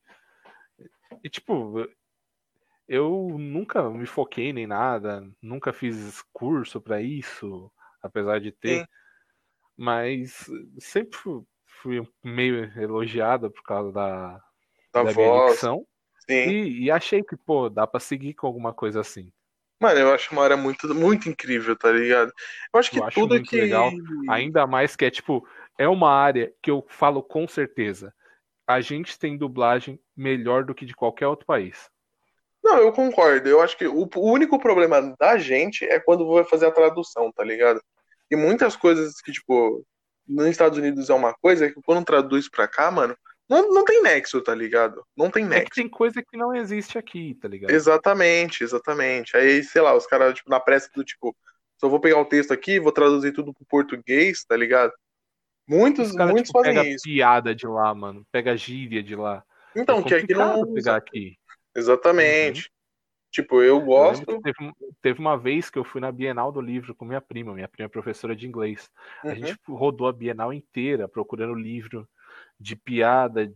E 1.23 1.29
tipo, 1.29 1.87
eu 2.87 3.35
nunca 3.37 3.89
me 3.89 4.05
foquei 4.05 4.53
nem 4.53 4.65
nada, 4.67 5.23
nunca 5.41 5.73
fiz 5.73 6.21
curso 6.33 6.79
pra 6.81 7.01
isso, 7.01 7.71
apesar 8.01 8.39
de 8.39 8.51
ter, 8.51 8.79
Sim. 8.81 8.85
mas 9.77 10.45
sempre 10.79 11.17
fu- 11.17 11.47
fui 11.81 12.07
meio 12.23 12.65
elogiado 12.79 13.51
por 13.51 13.63
causa 13.63 13.91
da, 13.91 14.41
Da 14.93 15.03
da 15.03 15.13
minha 15.13 15.13
voz, 15.13 15.51
dicção 15.51 15.79
sim. 15.79 15.96
E, 16.29 16.83
e 16.85 16.91
achei 16.91 17.23
que, 17.23 17.35
pô, 17.35 17.69
dá 17.69 17.85
pra 17.87 17.99
seguir 17.99 18.33
com 18.33 18.47
alguma 18.47 18.73
coisa 18.73 19.01
assim. 19.01 19.31
Mano, 19.79 19.99
eu 19.99 20.13
acho 20.13 20.31
uma 20.31 20.43
área 20.43 20.57
muito, 20.57 20.93
muito 20.93 21.29
incrível, 21.29 21.75
tá 21.75 21.91
ligado? 21.91 22.31
Eu 22.73 22.79
acho 22.79 22.89
que 22.89 22.99
Eu 22.99 23.03
acho 23.05 23.19
tudo 23.19 23.35
muito 23.35 23.49
que. 23.49 23.61
legal. 23.61 23.91
Ainda 24.29 24.65
mais 24.65 24.95
que 24.95 25.05
é 25.05 25.11
tipo, 25.11 25.47
é 25.77 25.87
uma 25.87 26.11
área 26.11 26.51
que 26.61 26.71
eu 26.71 26.85
falo 26.89 27.21
com 27.21 27.47
certeza. 27.47 28.13
A 28.67 28.81
gente 28.81 29.17
tem 29.17 29.37
dublagem 29.37 29.99
melhor 30.15 30.63
do 30.65 30.73
que 30.73 30.85
de 30.85 30.95
qualquer 30.95 31.27
outro 31.27 31.45
país. 31.45 31.89
Não, 32.63 32.79
eu 32.79 32.91
concordo. 32.91 33.47
Eu 33.47 33.61
acho 33.61 33.77
que 33.77 33.87
o, 33.87 34.09
o 34.15 34.31
único 34.31 34.59
problema 34.59 35.15
da 35.17 35.37
gente 35.37 35.85
é 35.85 35.99
quando 35.99 36.27
vai 36.29 36.43
fazer 36.43 36.65
a 36.65 36.71
tradução, 36.71 37.31
tá 37.31 37.43
ligado? 37.43 37.81
E 38.29 38.35
muitas 38.35 38.75
coisas 38.75 39.21
que, 39.21 39.31
tipo, 39.31 39.85
nos 40.27 40.47
Estados 40.47 40.77
Unidos 40.77 41.09
é 41.09 41.13
uma 41.13 41.33
coisa, 41.35 41.71
que 41.71 41.81
quando 41.83 42.03
traduz 42.03 42.49
pra 42.49 42.67
cá, 42.67 42.91
mano, 42.91 43.15
não, 43.49 43.69
não 43.73 43.85
tem 43.85 44.01
nexo, 44.01 44.41
tá 44.41 44.53
ligado? 44.53 45.03
Não 45.15 45.29
tem 45.29 45.43
É 45.45 45.47
nexo. 45.47 45.71
tem 45.75 45.87
coisa 45.89 46.21
que 46.21 46.37
não 46.37 46.55
existe 46.55 46.97
aqui, 46.97 47.35
tá 47.35 47.47
ligado? 47.47 47.71
Exatamente, 47.71 48.63
exatamente. 48.63 49.35
Aí, 49.37 49.63
sei 49.63 49.81
lá, 49.81 49.95
os 49.95 50.05
caras, 50.05 50.33
tipo, 50.33 50.49
na 50.49 50.59
pressa 50.59 50.89
do 50.93 51.03
tipo, 51.03 51.35
só 51.79 51.87
vou 51.87 51.99
pegar 51.99 52.19
o 52.19 52.25
texto 52.25 52.51
aqui 52.51 52.79
vou 52.79 52.91
traduzir 52.91 53.31
tudo 53.33 53.53
pro 53.53 53.65
português, 53.65 54.43
tá 54.43 54.55
ligado? 54.57 54.91
Muitos, 55.67 56.09
Os 56.09 56.15
caras 56.15 56.31
muitos 56.31 56.49
tipo, 56.49 56.59
fazem 56.59 56.75
pega 56.75 56.89
isso. 56.89 57.03
piada 57.03 57.53
de 57.53 57.67
lá, 57.67 57.93
mano. 57.93 58.25
Pega 58.31 58.55
gíria 58.55 59.03
de 59.03 59.15
lá. 59.15 59.43
Então, 59.75 59.99
é 59.99 60.03
que 60.03 60.13
aqui 60.13 60.33
não 60.33 60.39
complicado 60.53 60.63
usa. 60.63 60.73
pegar 60.73 60.95
aqui. 60.95 61.37
Exatamente. 61.75 62.71
Tipo, 63.29 63.61
eu 63.61 63.77
Eu 63.79 63.81
gosto. 63.81 64.25
que 64.25 64.41
teve, 64.41 64.71
teve 65.01 65.19
uma 65.19 65.37
vez 65.37 65.69
que 65.69 65.77
eu 65.77 65.83
fui 65.83 65.99
na 66.01 66.11
Bienal 66.11 66.51
do 66.51 66.61
Livro 66.61 66.95
com 66.95 67.05
minha 67.05 67.21
prima. 67.21 67.53
Minha 67.53 67.67
prima 67.67 67.85
é 67.85 67.89
professora 67.89 68.35
de 68.35 68.47
inglês. 68.47 68.89
A 69.23 69.27
Uhum. 69.27 69.35
gente 69.35 69.57
rodou 69.67 70.07
a 70.07 70.13
Bienal 70.13 70.53
inteira 70.53 71.07
procurando 71.07 71.53
livro 71.53 72.07
de 72.59 72.75
piada, 72.75 73.51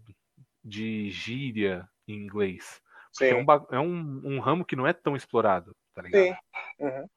de 0.63 1.09
gíria 1.09 1.87
em 2.07 2.15
inglês. 2.15 2.81
É, 3.21 3.35
um, 3.35 3.45
é 3.71 3.79
um, 3.79 4.21
um 4.23 4.39
ramo 4.39 4.65
que 4.65 4.75
não 4.75 4.87
é 4.87 4.93
tão 4.93 5.15
explorado, 5.15 5.75
tá 5.93 6.01
ligado? 6.01 6.23
sim. 6.23 6.35
Uhum. 6.79 7.07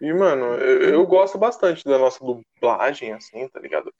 E, 0.00 0.12
mano, 0.14 0.54
eu, 0.54 0.94
eu 0.94 1.06
gosto 1.06 1.36
bastante 1.38 1.84
da 1.84 1.98
nossa 1.98 2.18
dublagem, 2.24 3.12
assim, 3.12 3.46
tá 3.48 3.60
ligado? 3.60 3.92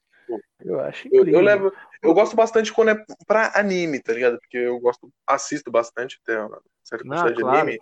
Eu 0.63 0.79
acho 0.79 1.07
Eu, 1.07 1.21
incrível. 1.21 1.39
eu 1.39 1.45
levo, 1.45 1.73
eu 2.01 2.13
gosto 2.13 2.35
bastante 2.35 2.73
quando 2.73 2.91
é 2.91 3.05
pra 3.27 3.51
anime, 3.55 4.01
tá 4.01 4.13
ligado? 4.13 4.39
Porque 4.39 4.57
eu 4.57 4.79
gosto, 4.79 5.11
assisto 5.27 5.71
bastante 5.71 6.19
até 6.23 6.39
uma 6.39 6.61
certa 6.83 7.05
Ah, 7.05 7.07
quantidade 7.07 7.35
de 7.35 7.41
claro. 7.41 7.57
anime. 7.59 7.79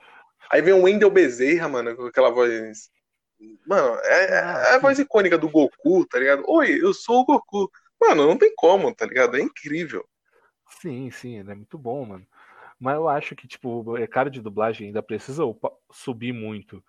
Aí 0.50 0.62
vem 0.62 0.74
o 0.74 0.84
Wendell 0.84 1.10
Bezerra, 1.12 1.70
mano, 1.70 1.96
com 1.96 2.06
aquela 2.06 2.30
voz. 2.30 2.90
Mano, 3.66 3.96
é, 4.04 4.26
é 4.26 4.40
Ah, 4.40 4.62
a 4.72 4.74
sim. 4.76 4.80
voz 4.82 5.00
icônica 5.00 5.38
do 5.38 5.50
Goku, 5.50 6.06
tá 6.08 6.20
ligado? 6.20 6.44
Oi, 6.48 6.82
eu 6.82 6.94
sou 6.94 7.22
o 7.22 7.26
Goku. 7.26 7.70
Mano, 8.00 8.28
não 8.28 8.38
tem 8.38 8.54
como, 8.56 8.94
tá 8.94 9.06
ligado? 9.06 9.38
É 9.38 9.42
incrível. 9.42 10.08
Sim, 10.82 11.10
sim, 11.12 11.40
ele 11.40 11.52
é 11.52 11.56
muito 11.56 11.78
bom, 11.78 12.06
mano. 12.06 12.26
Mas 12.80 12.96
eu 12.96 13.10
acho 13.10 13.36
que, 13.36 13.48
tipo, 13.48 13.82
o 13.82 13.92
mercado 13.94 14.30
de 14.30 14.42
dublagem 14.42 14.88
ainda 14.88 15.04
precisa 15.04 15.44
subir 15.92 16.32
muito. 16.32 16.84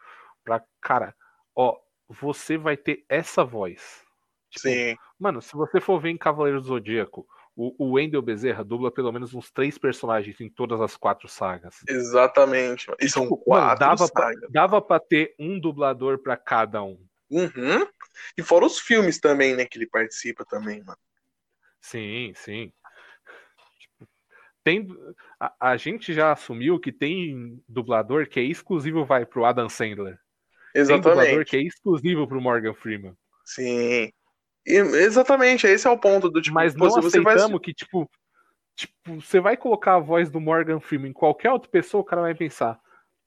Pra, 0.44 0.62
cara, 0.80 1.14
ó, 1.54 1.76
você 2.08 2.56
vai 2.56 2.76
ter 2.76 3.04
essa 3.08 3.44
voz. 3.44 4.04
Tipo, 4.50 4.68
Sim, 4.68 4.96
Mano, 5.18 5.42
se 5.42 5.54
você 5.54 5.80
for 5.80 6.00
ver 6.00 6.10
em 6.10 6.16
Cavaleiro 6.16 6.60
do 6.60 6.66
Zodíaco, 6.66 7.26
o, 7.54 7.74
o 7.78 7.92
Wendell 7.92 8.22
Bezerra 8.22 8.64
dubla 8.64 8.90
pelo 8.90 9.12
menos 9.12 9.34
uns 9.34 9.50
três 9.50 9.76
personagens 9.76 10.40
em 10.40 10.48
todas 10.48 10.80
as 10.80 10.96
quatro 10.96 11.28
sagas. 11.28 11.84
exatamente. 11.88 12.86
E 13.00 13.08
são 13.08 13.24
Tipo, 13.24 13.42
mano, 13.46 13.66
quatro 13.66 13.78
dava, 13.80 14.08
pra, 14.08 14.22
sagas. 14.24 14.50
dava 14.50 14.80
pra 14.80 14.98
ter 14.98 15.34
um 15.38 15.58
dublador 15.60 16.18
pra 16.18 16.36
cada 16.36 16.82
um. 16.82 16.98
Uhum. 17.30 17.86
E 18.36 18.42
fora 18.42 18.66
os 18.66 18.78
filmes 18.80 19.18
também, 19.20 19.54
né, 19.54 19.64
que 19.64 19.78
ele 19.78 19.86
participa 19.86 20.44
também, 20.44 20.82
mano. 20.82 20.98
Sim, 21.80 22.32
sim. 22.34 22.72
Tem, 24.62 24.86
a, 25.38 25.70
a 25.72 25.76
gente 25.76 26.12
já 26.12 26.32
assumiu 26.32 26.78
que 26.78 26.92
tem 26.92 27.62
dublador 27.68 28.28
que 28.28 28.38
é 28.38 28.42
exclusivo 28.42 29.04
vai 29.04 29.24
pro 29.24 29.44
Adam 29.44 29.68
Sandler. 29.68 30.18
Tem 30.74 31.00
dublador 31.00 31.40
Exatamente. 31.40 31.50
que 31.50 31.56
é 31.56 31.62
exclusivo 31.62 32.28
pro 32.28 32.40
Morgan 32.40 32.74
Freeman. 32.74 33.14
Sim. 33.44 34.12
E- 34.66 34.76
exatamente, 34.76 35.66
esse 35.66 35.86
é 35.86 35.90
o 35.90 35.98
ponto 35.98 36.28
do 36.28 36.42
tipo, 36.42 36.54
Mas 36.54 36.74
não 36.74 36.90
você 36.90 37.20
vai 37.20 37.34
aceitamos 37.34 37.60
que, 37.62 37.72
tipo, 37.72 38.08
tipo, 38.76 39.20
você 39.20 39.40
vai 39.40 39.56
colocar 39.56 39.96
a 39.96 40.00
voz 40.00 40.30
do 40.30 40.40
Morgan 40.40 40.80
Freeman 40.80 41.10
em 41.10 41.14
qualquer 41.14 41.50
outra 41.50 41.70
pessoa, 41.70 42.02
o 42.02 42.04
cara 42.04 42.22
vai 42.22 42.34
pensar, 42.34 42.78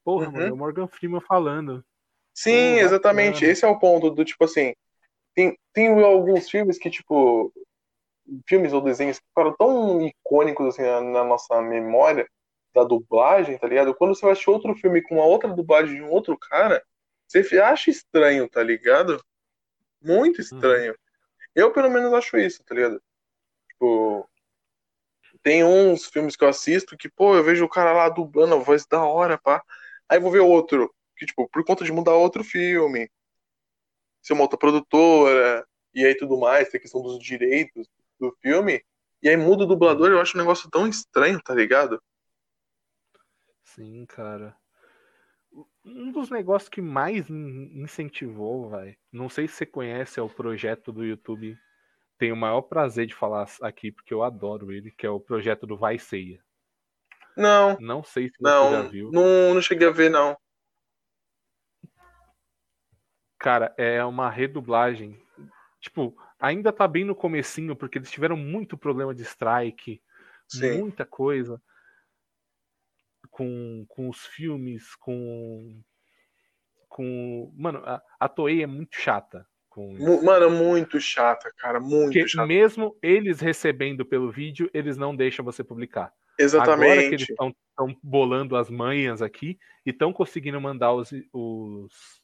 porra, 0.04 0.28
Uhum. 0.28 0.34
mano, 0.34 0.47
é 0.47 0.54
o 0.54 0.58
Morgan 0.58 0.88
Freeman 0.88 1.22
falando. 1.22 1.84
Sim, 2.34 2.80
exatamente. 2.80 3.46
Esse 3.46 3.64
é 3.64 3.68
o 3.68 3.78
ponto 3.78 4.10
do 4.10 4.26
tipo 4.26 4.44
assim. 4.44 4.74
Tem, 5.36 5.58
tem 5.72 5.88
alguns 6.04 6.50
filmes 6.50 6.78
que, 6.78 6.90
tipo. 6.90 7.54
Filmes 8.48 8.72
ou 8.72 8.82
desenhos 8.82 9.20
que 9.20 9.26
ficaram 9.28 9.54
tão 9.58 10.02
icônicos 10.02 10.68
assim 10.68 10.82
na, 10.82 11.02
na 11.02 11.24
nossa 11.26 11.62
memória 11.62 12.26
da 12.74 12.84
dublagem, 12.84 13.58
tá 13.58 13.68
ligado? 13.68 13.94
Quando 13.94 14.16
você 14.16 14.22
vai 14.22 14.32
assistir 14.32 14.50
outro 14.50 14.74
filme 14.76 15.02
com 15.02 15.16
uma 15.16 15.26
outra 15.26 15.50
dublagem 15.50 15.96
de 15.96 16.02
um 16.02 16.10
outro 16.10 16.38
cara, 16.38 16.82
você 17.28 17.60
acha 17.60 17.92
estranho, 17.92 18.50
tá 18.50 18.64
ligado? 18.64 19.22
Muito 20.02 20.42
estranho. 20.42 20.96
Eu, 21.54 21.72
pelo 21.72 21.90
menos, 21.90 22.14
acho 22.14 22.38
isso, 22.38 22.64
tá 22.64 22.74
ligado? 22.74 23.02
Tipo. 23.70 24.28
Tem 25.42 25.64
uns 25.64 26.06
filmes 26.06 26.38
que 26.38 26.44
eu 26.46 26.48
assisto 26.48 26.98
que, 26.98 27.10
pô, 27.10 27.36
eu 27.36 27.44
vejo 27.44 27.66
o 27.66 27.70
cara 27.70 27.92
lá 27.92 28.08
dublando 28.08 28.56
a 28.56 28.60
voz 28.60 28.86
da 28.86 29.04
hora, 29.04 29.38
pá. 29.38 29.62
Aí 30.08 30.18
vou 30.18 30.32
ver 30.32 30.40
outro, 30.40 30.94
que, 31.24 31.28
tipo, 31.28 31.47
por 31.49 31.63
conta 31.63 31.86
de 31.86 31.91
mudar 31.91 32.13
outro 32.13 32.43
filme, 32.43 33.09
ser 34.21 34.34
uma 34.34 34.43
outra 34.43 34.57
produtora, 34.57 35.65
e 35.93 36.05
aí 36.05 36.15
tudo 36.15 36.38
mais, 36.38 36.69
tem 36.69 36.78
a 36.78 36.82
questão 36.82 37.01
dos 37.01 37.24
direitos 37.24 37.88
do 38.19 38.36
filme, 38.41 38.84
e 39.21 39.30
aí 39.30 39.38
muda 39.38 39.63
o 39.63 39.67
dublador, 39.67 40.09
eu 40.11 40.19
acho 40.19 40.38
um 40.38 40.41
negócio 40.41 40.69
tão 40.69 40.88
estranho, 40.88 41.41
tá 41.41 41.53
ligado? 41.53 42.01
Sim, 43.63 44.05
cara. 44.05 44.55
Um 45.86 46.11
dos 46.11 46.30
negócios 46.30 46.69
que 46.69 46.82
mais 46.82 47.30
in- 47.30 47.82
incentivou, 47.82 48.69
vai. 48.69 48.97
Não 49.11 49.30
sei 49.30 49.47
se 49.47 49.55
você 49.55 49.65
conhece, 49.65 50.19
é 50.19 50.24
o 50.24 50.30
projeto 50.30 50.91
do 50.91 51.03
YouTube. 51.05 51.57
Tenho 52.17 52.36
o 52.36 52.38
maior 52.38 52.61
prazer 52.61 53.05
de 53.05 53.15
falar 53.15 53.47
aqui, 53.61 53.91
porque 53.91 54.13
eu 54.13 54.24
adoro 54.24 54.71
ele, 54.71 54.91
que 54.91 55.05
é 55.05 55.09
o 55.09 55.19
projeto 55.19 55.67
do 55.67 55.78
Vai 55.78 55.99
Ceia. 55.99 56.43
Não, 57.36 57.78
Não 57.80 58.03
sei 58.03 58.30
se 58.30 58.38
você 58.39 58.49
já 58.49 58.82
não, 58.82 58.89
viu. 58.89 59.11
não, 59.11 59.53
não 59.55 59.61
cheguei 59.61 59.88
a 59.88 59.91
ver, 59.91 60.09
não. 60.09 60.38
Cara, 63.44 63.74
é 63.78 64.02
uma 64.06 64.30
redublagem. 64.30 65.22
Tipo, 65.82 66.16
ainda 66.39 66.72
tá 66.72 66.88
bem 66.88 67.04
no 67.04 67.14
comecinho, 67.14 67.76
porque 67.76 67.98
eles 67.98 68.10
tiveram 68.10 68.38
muito 68.38 68.78
problema 68.78 69.14
de 69.14 69.22
strike, 69.24 70.02
Sim, 70.48 70.80
muita 70.80 71.06
coisa 71.06 71.62
com, 73.30 73.86
com 73.89 74.08
os 74.08 74.26
filmes, 74.28 74.96
com. 74.96 75.82
com. 76.88 77.54
Mano, 77.54 77.80
a, 77.84 78.02
a 78.18 78.30
Toei 78.30 78.64
é 78.64 78.68
muito 78.68 78.96
chata 78.96 79.46
com 79.68 79.98
isso. 79.98 80.24
Mano, 80.24 80.50
muito 80.50 80.98
chata, 81.02 81.52
cara, 81.58 81.82
muito 81.82 82.14
Porque 82.14 82.26
chata. 82.30 82.48
mesmo 82.48 82.98
eles 83.02 83.41
recebendo 83.41 84.06
pelo 84.06 84.32
vídeo, 84.32 84.70
eles 84.74 84.96
não 84.96 85.14
deixam 85.14 85.44
você 85.44 85.66
publicar. 85.66 86.14
Agora 86.62 87.02
que 87.02 87.16
eles 87.16 87.28
Exatamente. 87.30 87.56
estão 87.70 87.98
bolando 88.02 88.56
as 88.56 88.70
manhas 88.70 89.22
aqui 89.22 89.60
e 89.86 89.89
estão 89.89 90.14
conseguindo 90.14 90.62
mandar 90.62 90.94
os, 90.94 91.12
os, 91.32 92.22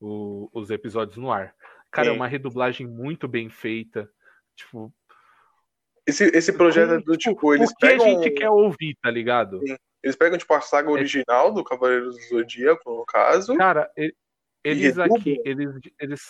o- 0.00 0.48
os 0.52 0.70
episódios 0.70 1.16
no 1.16 1.30
ar. 1.32 1.54
Cara, 1.90 2.08
é 2.08 2.10
Sim. 2.10 2.16
uma 2.16 2.26
redublagem 2.26 2.86
muito 2.86 3.26
bem 3.28 3.48
feita. 3.48 4.10
Tipo, 4.56 4.92
Esse, 6.06 6.24
esse 6.36 6.52
projeto 6.52 6.92
é 6.94 7.00
do 7.00 7.16
tipo, 7.16 7.54
eles 7.54 7.70
o 7.70 7.74
que 7.76 7.86
pegam. 7.86 8.04
a 8.04 8.08
gente 8.10 8.30
quer 8.32 8.50
ouvir, 8.50 8.96
tá 9.02 9.10
ligado? 9.10 9.58
Sim. 9.66 9.76
Eles 10.02 10.16
pegam, 10.16 10.36
tipo, 10.36 10.52
a 10.52 10.60
saga 10.60 10.90
original 10.90 11.50
do 11.52 11.64
Cavaleiros 11.64 12.14
do 12.16 12.22
Zodíaco, 12.24 12.94
no 12.94 13.06
caso. 13.06 13.56
Cara, 13.56 13.90
eles 14.62 14.98
aqui, 14.98 15.40
eles, 15.44 15.70
eles. 15.98 16.20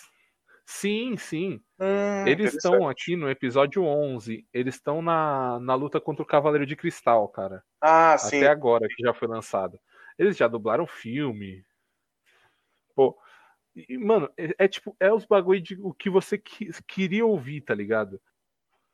Sim, 0.66 1.16
sim. 1.16 1.60
Hum, 1.78 2.26
Eles 2.26 2.54
estão 2.54 2.88
aqui 2.88 3.16
no 3.16 3.28
episódio 3.28 3.82
11. 3.84 4.46
Eles 4.52 4.76
estão 4.76 5.02
na, 5.02 5.58
na 5.60 5.74
luta 5.74 6.00
contra 6.00 6.22
o 6.22 6.26
Cavaleiro 6.26 6.64
de 6.64 6.74
Cristal, 6.76 7.28
cara. 7.28 7.62
Ah, 7.82 8.16
sim. 8.16 8.38
Até 8.38 8.46
agora, 8.48 8.86
que 8.88 9.02
já 9.02 9.12
foi 9.12 9.28
lançado. 9.28 9.78
Eles 10.18 10.36
já 10.38 10.48
dublaram 10.48 10.86
filme. 10.86 11.62
Pô. 12.94 13.14
E, 13.74 13.98
mano, 13.98 14.30
é, 14.36 14.54
é 14.58 14.68
tipo, 14.68 14.96
é 15.00 15.12
os 15.12 15.24
bagulho 15.24 15.60
de 15.60 15.76
o 15.80 15.92
que 15.92 16.08
você 16.08 16.38
queria 16.38 17.26
ouvir, 17.26 17.60
tá 17.60 17.74
ligado? 17.74 18.20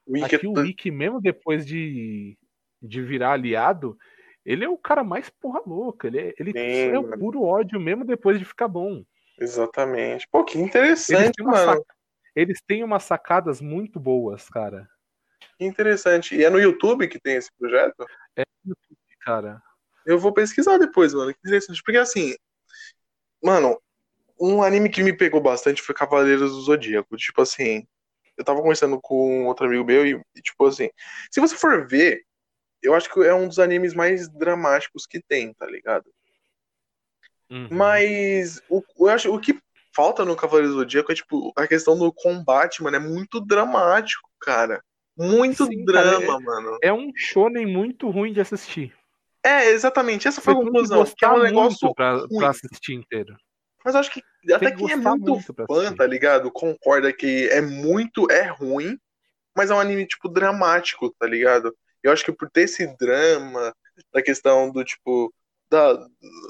Wiki 0.08 0.36
Aqui 0.36 0.46
o 0.46 0.52
Wiki, 0.52 0.90
mesmo 0.90 1.20
depois 1.20 1.66
de, 1.66 2.36
de 2.82 3.02
virar 3.02 3.32
aliado, 3.32 3.96
ele 4.44 4.64
é 4.64 4.68
o 4.68 4.78
cara 4.78 5.04
mais 5.04 5.28
porra 5.28 5.62
louca. 5.66 6.08
Ele 6.08 6.18
é, 6.18 6.34
ele 6.38 6.52
Sim, 6.52 6.90
é 6.92 6.98
o 6.98 7.18
puro 7.18 7.42
ódio 7.42 7.78
mesmo 7.78 8.04
depois 8.04 8.38
de 8.38 8.44
ficar 8.44 8.68
bom. 8.68 9.04
Exatamente. 9.38 10.26
Pô, 10.30 10.44
que 10.44 10.56
Eles 10.56 10.68
interessante, 10.68 11.42
uma 11.42 11.52
mano. 11.52 11.84
eles 12.34 12.60
têm 12.66 12.82
umas 12.82 13.04
sacadas 13.04 13.60
muito 13.60 14.00
boas, 14.00 14.48
cara. 14.48 14.88
Que 15.58 15.64
interessante. 15.64 16.34
E 16.34 16.44
é 16.44 16.50
no 16.50 16.58
YouTube 16.58 17.08
que 17.08 17.20
tem 17.20 17.36
esse 17.36 17.50
projeto? 17.58 18.04
Cara. 19.20 19.62
Eu 20.06 20.18
vou 20.18 20.32
pesquisar 20.32 20.78
depois, 20.78 21.14
mano. 21.14 21.32
Que 21.32 21.40
interessante. 21.44 21.82
Porque 21.82 21.98
assim, 21.98 22.34
mano, 23.42 23.80
um 24.40 24.62
anime 24.62 24.88
que 24.88 25.02
me 25.02 25.12
pegou 25.12 25.40
bastante 25.40 25.82
foi 25.82 25.94
Cavaleiros 25.94 26.52
do 26.52 26.60
Zodíaco. 26.62 27.16
Tipo 27.16 27.42
assim, 27.42 27.86
eu 28.36 28.44
tava 28.44 28.60
conversando 28.60 28.98
com 29.00 29.46
outro 29.46 29.66
amigo 29.66 29.84
meu 29.84 30.06
e, 30.06 30.20
e, 30.34 30.40
tipo 30.40 30.66
assim, 30.66 30.88
se 31.30 31.40
você 31.40 31.54
for 31.54 31.86
ver, 31.86 32.22
eu 32.82 32.94
acho 32.94 33.12
que 33.12 33.20
é 33.20 33.34
um 33.34 33.46
dos 33.46 33.58
animes 33.58 33.92
mais 33.92 34.28
dramáticos 34.28 35.06
que 35.06 35.20
tem, 35.20 35.52
tá 35.52 35.66
ligado? 35.66 36.06
Uhum. 37.50 37.68
Mas 37.70 38.62
o, 38.70 38.82
eu 38.98 39.08
acho, 39.08 39.34
o 39.34 39.38
que 39.38 39.58
falta 39.94 40.24
no 40.24 40.36
Cavaleiros 40.36 40.72
do 40.72 40.80
Zodíaco 40.80 41.12
é, 41.12 41.14
tipo, 41.14 41.52
a 41.54 41.66
questão 41.66 41.98
do 41.98 42.10
combate, 42.12 42.82
mano, 42.82 42.96
é 42.96 43.00
muito 43.00 43.40
dramático, 43.40 44.28
cara. 44.40 44.82
Muito 45.18 45.66
Sim, 45.66 45.84
cara, 45.84 46.18
drama, 46.18 46.40
mano. 46.40 46.78
É 46.82 46.90
um 46.90 47.12
shonen 47.14 47.66
muito 47.66 48.08
ruim 48.08 48.32
de 48.32 48.40
assistir. 48.40 48.94
É, 49.44 49.70
exatamente. 49.70 50.28
Essa 50.28 50.40
foi 50.40 50.54
a 50.54 50.56
conclusão. 50.56 51.04
Que 51.04 51.24
é 51.24 51.28
um 51.28 51.42
negócio 51.42 51.78
muito 51.82 51.94
pra, 51.94 52.16
ruim. 52.16 52.38
pra 52.38 52.48
assistir 52.50 52.94
inteiro. 52.94 53.36
Mas 53.84 53.94
eu 53.94 54.00
acho 54.00 54.10
que 54.10 54.22
até 54.52 54.70
que 54.70 54.76
quem 54.76 54.92
é 54.92 54.96
muito, 54.96 55.32
muito 55.32 55.54
fã, 55.66 55.94
tá 55.94 56.06
ligado? 56.06 56.50
Concorda 56.50 57.12
que 57.12 57.48
é 57.48 57.60
muito, 57.60 58.30
é 58.30 58.46
ruim, 58.46 58.98
mas 59.56 59.70
é 59.70 59.74
um 59.74 59.80
anime, 59.80 60.06
tipo, 60.06 60.28
dramático, 60.28 61.14
tá 61.18 61.26
ligado? 61.26 61.76
Eu 62.02 62.12
acho 62.12 62.24
que 62.24 62.32
por 62.32 62.50
ter 62.50 62.62
esse 62.62 62.86
drama, 62.96 63.74
da 64.12 64.22
questão 64.22 64.70
do, 64.72 64.84
tipo, 64.84 65.32
da, 65.70 65.94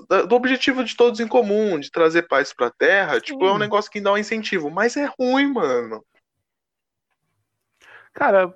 da- 0.09 0.22
do 0.22 0.35
objetivo 0.35 0.85
de 0.85 0.97
todos 0.97 1.20
em 1.20 1.28
comum, 1.28 1.78
de 1.78 1.91
trazer 1.91 2.22
paz 2.28 2.53
pra 2.53 2.70
terra, 2.70 3.20
tipo, 3.20 3.45
é 3.45 3.51
um 3.51 3.55
Sim. 3.55 3.61
negócio 3.61 3.91
que 3.91 4.01
dá 4.01 4.12
um 4.12 4.18
incentivo. 4.18 4.70
Mas 4.70 4.97
é 4.97 5.11
ruim, 5.18 5.53
mano. 5.53 6.05
Cara, 8.12 8.53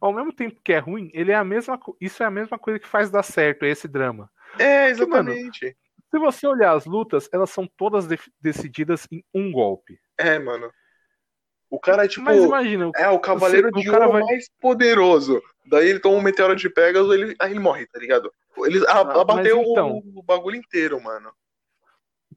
ao 0.00 0.12
mesmo 0.12 0.32
tempo 0.32 0.60
que 0.62 0.72
é 0.72 0.78
ruim, 0.78 1.10
ele 1.14 1.32
é 1.32 1.34
a 1.34 1.44
mesma, 1.44 1.80
isso 2.00 2.22
é 2.22 2.26
a 2.26 2.30
mesma 2.30 2.58
coisa 2.58 2.78
que 2.78 2.86
faz 2.86 3.10
dar 3.10 3.22
certo, 3.22 3.64
é 3.64 3.70
esse 3.70 3.88
drama. 3.88 4.30
É, 4.58 4.88
Porque, 4.90 5.06
mano, 5.06 5.30
exatamente. 5.30 5.76
Se 6.10 6.18
você 6.18 6.46
olhar 6.46 6.74
as 6.76 6.86
lutas, 6.86 7.28
elas 7.32 7.50
são 7.50 7.66
todas 7.76 8.06
def- 8.06 8.28
decididas 8.40 9.06
em 9.10 9.22
um 9.32 9.50
golpe. 9.52 9.98
É, 10.18 10.38
mano. 10.38 10.70
O 11.70 11.78
cara 11.78 12.04
é, 12.04 12.08
tipo... 12.08 12.24
Mas 12.24 12.42
imagina, 12.42 12.88
o- 12.88 12.92
É, 12.96 13.08
o 13.08 13.20
cavaleiro 13.20 13.68
o 13.68 13.78
de 13.80 13.84
cara 13.88 14.06
ouro 14.06 14.18
vai- 14.18 14.22
mais 14.22 14.50
poderoso. 14.60 15.40
Daí 15.66 15.88
ele 15.88 16.00
toma 16.00 16.16
um 16.16 16.20
meteoro 16.22 16.56
de 16.56 16.68
Pegasus, 16.68 17.12
ele, 17.14 17.36
aí 17.38 17.52
ele 17.52 17.60
morre, 17.60 17.86
tá 17.86 17.98
ligado? 18.00 18.32
Ele 18.58 18.84
Ah, 18.88 19.00
abateu 19.20 19.62
então- 19.62 20.02
o, 20.04 20.18
o 20.18 20.22
bagulho 20.22 20.56
inteiro, 20.56 21.00
mano. 21.00 21.30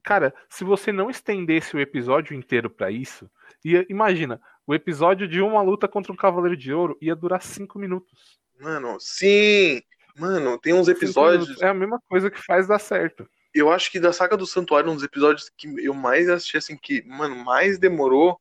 cara, 0.04 0.32
se 0.48 0.62
você 0.64 0.92
não 0.92 1.10
estendesse 1.10 1.74
o 1.74 1.80
episódio 1.80 2.34
inteiro 2.36 2.68
pra 2.70 2.90
isso, 2.90 3.28
ia, 3.64 3.84
imagina, 3.88 4.40
o 4.66 4.74
episódio 4.74 5.26
de 5.26 5.40
uma 5.40 5.62
luta 5.62 5.88
contra 5.88 6.12
um 6.12 6.16
cavaleiro 6.16 6.56
de 6.56 6.72
ouro 6.72 6.96
ia 7.00 7.16
durar 7.16 7.42
cinco 7.42 7.78
minutos. 7.78 8.38
Mano, 8.60 8.98
sim! 9.00 9.82
Mano, 10.16 10.58
tem 10.60 10.72
uns 10.74 10.86
episódios. 10.86 11.60
É 11.60 11.66
a 11.68 11.74
mesma 11.74 12.00
coisa 12.08 12.30
que 12.30 12.40
faz 12.40 12.68
dar 12.68 12.78
certo. 12.78 13.28
Eu 13.54 13.70
acho 13.70 13.90
que 13.90 14.00
da 14.00 14.12
Saga 14.12 14.36
do 14.36 14.46
Santuário, 14.46 14.90
um 14.90 14.94
dos 14.94 15.04
episódios 15.04 15.48
que 15.56 15.68
eu 15.78 15.94
mais 15.94 16.28
assisti, 16.28 16.56
assim, 16.56 16.76
que, 16.76 17.02
mano, 17.06 17.36
mais 17.36 17.78
demorou 17.78 18.40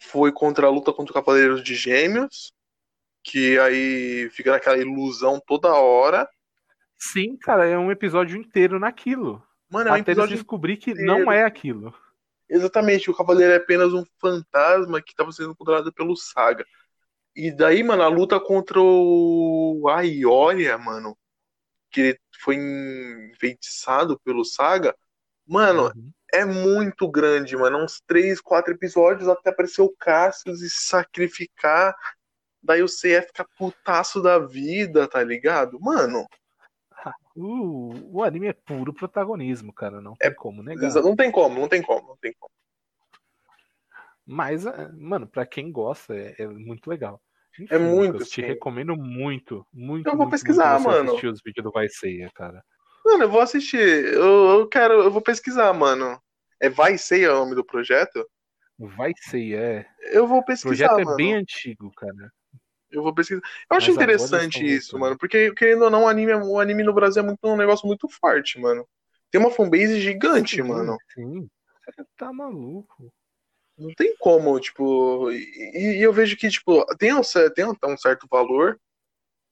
foi 0.00 0.32
contra 0.32 0.66
a 0.66 0.70
luta 0.70 0.92
contra 0.92 1.12
o 1.12 1.14
Cavaleiros 1.14 1.62
de 1.62 1.74
Gêmeos. 1.74 2.52
Que 3.22 3.56
aí 3.60 4.28
fica 4.30 4.50
naquela 4.50 4.76
ilusão 4.76 5.40
toda 5.46 5.72
hora. 5.72 6.28
Sim, 6.98 7.36
cara, 7.36 7.66
é 7.66 7.78
um 7.78 7.90
episódio 7.90 8.36
inteiro 8.36 8.80
naquilo. 8.80 9.40
Mano, 9.70 9.88
é 9.88 9.92
um 9.92 9.94
até 9.94 10.10
episódio 10.10 10.36
descobrir 10.36 10.76
que 10.76 10.90
inteiro. 10.90 11.06
não 11.06 11.30
é 11.30 11.44
aquilo. 11.44 11.94
Exatamente, 12.48 13.10
o 13.10 13.14
Cavaleiro 13.14 13.52
é 13.52 13.56
apenas 13.56 13.94
um 13.94 14.04
fantasma 14.20 15.00
que 15.00 15.12
estava 15.12 15.32
sendo 15.32 15.54
controlado 15.54 15.92
pelo 15.92 16.16
Saga. 16.16 16.66
E 17.34 17.50
daí, 17.50 17.82
mano, 17.82 18.02
a 18.02 18.08
luta 18.08 18.38
contra 18.38 18.78
o 18.78 19.88
Aioria, 19.88 20.76
mano, 20.76 21.16
que 21.92 22.00
ele 22.00 22.20
foi 22.40 22.56
enfeitiçado 22.56 24.18
pelo 24.20 24.44
Saga, 24.44 24.96
mano, 25.46 25.92
Uhum. 25.94 26.10
é 26.32 26.44
muito 26.44 27.08
grande, 27.10 27.56
mano. 27.56 27.78
Uns 27.84 28.00
três, 28.06 28.40
quatro 28.40 28.72
episódios 28.72 29.28
até 29.28 29.50
aparecer 29.50 29.82
o 29.82 29.94
Cassius 29.96 30.62
e 30.62 30.70
se 30.70 30.86
sacrificar. 30.86 31.94
Daí 32.62 32.82
o 32.82 32.86
CF 32.88 33.26
fica 33.28 33.46
putaço 33.58 34.22
da 34.22 34.38
vida, 34.38 35.06
tá 35.08 35.22
ligado? 35.22 35.78
Mano, 35.80 36.26
O, 37.34 37.90
o 38.18 38.22
anime 38.24 38.48
é 38.48 38.52
puro 38.52 38.92
protagonismo, 38.92 39.72
cara. 39.72 40.00
Não 40.00 40.14
tem 40.16 40.34
como 40.34 40.62
negar. 40.62 40.92
não 41.02 41.16
tem 41.16 41.30
como, 41.30 41.60
não 41.60 41.68
tem 41.68 41.82
como, 41.82 42.08
não 42.08 42.16
tem 42.16 42.32
como. 42.38 42.52
Mas, 44.24 44.64
é, 44.64 44.88
mano, 44.92 45.26
pra 45.26 45.44
quem 45.44 45.72
gosta, 45.72 46.14
é, 46.14 46.36
é 46.38 46.46
muito 46.46 46.88
legal. 46.88 47.20
Enfim, 47.58 47.66
É 47.74 47.78
muito, 47.78 48.12
Lucas, 48.14 48.30
te 48.30 48.40
sim. 48.40 48.46
recomendo 48.46 48.96
muito, 48.96 49.66
muito. 49.72 50.06
Eu 50.06 50.12
vou 50.12 50.22
muito, 50.22 50.30
pesquisar, 50.30 50.74
muito 50.74 50.88
mano. 50.88 51.08
assistir 51.10 51.26
os 51.26 51.40
vídeos 51.44 51.64
do 51.64 51.70
Vai 51.70 51.88
Ceia, 51.88 52.30
cara. 52.34 52.62
Mano, 53.04 53.24
eu 53.24 53.28
vou 53.28 53.40
assistir. 53.40 53.78
Eu, 53.78 54.60
eu 54.60 54.68
quero, 54.68 54.94
eu 55.02 55.10
vou 55.10 55.20
pesquisar, 55.20 55.72
mano. 55.72 56.20
É 56.60 56.68
Vai 56.70 56.96
Ser 56.96 57.28
o 57.28 57.34
nome 57.34 57.54
do 57.54 57.64
projeto? 57.64 58.24
Vai 58.78 59.12
Ceia, 59.16 59.56
é. 59.58 59.86
Eu 60.12 60.26
vou 60.26 60.38
O 60.38 60.44
pesquisar, 60.44 60.68
projeto 60.88 61.00
é 61.00 61.04
mano. 61.04 61.16
bem 61.16 61.34
antigo, 61.34 61.90
cara. 61.94 62.32
Eu 62.90 63.02
vou 63.02 63.14
pesquisar. 63.14 63.40
Eu 63.70 63.76
acho 63.76 63.88
Mas 63.88 63.96
interessante 63.96 64.64
isso, 64.64 64.98
mano, 64.98 65.16
porque 65.18 65.52
querendo 65.54 65.84
ou 65.84 65.90
não, 65.90 66.04
o 66.04 66.08
anime, 66.08 66.34
o 66.34 66.60
anime 66.60 66.82
no 66.82 66.92
Brasil 66.92 67.22
é 67.22 67.26
muito, 67.26 67.38
um 67.44 67.56
negócio 67.56 67.86
muito 67.86 68.08
forte, 68.08 68.60
mano. 68.60 68.86
Tem 69.30 69.40
uma 69.40 69.50
fanbase 69.50 69.98
gigante, 70.00 70.56
Sim, 70.56 70.62
mano. 70.62 70.96
Sim. 71.14 71.48
Você 71.86 72.04
tá 72.16 72.32
maluco. 72.32 73.12
Não 73.82 73.94
tem 73.94 74.16
como, 74.18 74.58
tipo. 74.60 75.30
E, 75.32 75.98
e 75.98 76.02
eu 76.02 76.12
vejo 76.12 76.36
que, 76.36 76.48
tipo, 76.48 76.84
tem 76.96 77.12
um, 77.12 77.20
tem 77.54 77.66
um, 77.66 77.96
certo 77.96 78.26
valor, 78.30 78.80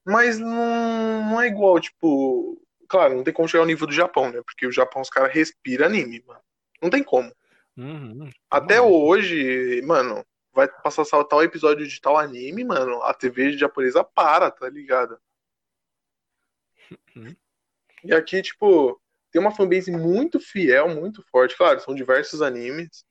mas 0.05 0.39
não, 0.39 1.29
não 1.29 1.41
é 1.41 1.47
igual, 1.47 1.79
tipo. 1.79 2.61
Claro, 2.87 3.15
não 3.15 3.23
tem 3.23 3.33
como 3.33 3.47
chegar 3.47 3.61
ao 3.63 3.67
nível 3.67 3.87
do 3.87 3.93
Japão, 3.93 4.31
né? 4.31 4.41
Porque 4.43 4.67
o 4.67 4.71
Japão, 4.71 5.01
os 5.01 5.09
caras 5.09 5.33
respiram 5.33 5.85
anime, 5.85 6.23
mano. 6.25 6.41
Não 6.81 6.89
tem 6.89 7.03
como. 7.03 7.31
Uhum, 7.77 8.29
Até 8.49 8.81
hoje, 8.81 9.81
mano, 9.83 10.25
vai 10.53 10.67
passar 10.67 11.05
tal 11.23 11.43
episódio 11.43 11.87
de 11.87 12.01
tal 12.01 12.17
anime, 12.17 12.63
mano, 12.65 13.01
a 13.03 13.13
TV 13.13 13.57
japonesa 13.57 14.03
para, 14.03 14.51
tá 14.51 14.69
ligado? 14.69 15.17
Uhum. 17.15 17.35
E 18.03 18.13
aqui, 18.13 18.41
tipo, 18.41 19.01
tem 19.31 19.41
uma 19.41 19.55
fanbase 19.55 19.91
muito 19.91 20.39
fiel, 20.39 20.89
muito 20.89 21.23
forte. 21.31 21.55
Claro, 21.55 21.79
são 21.79 21.95
diversos 21.95 22.41
animes. 22.41 23.05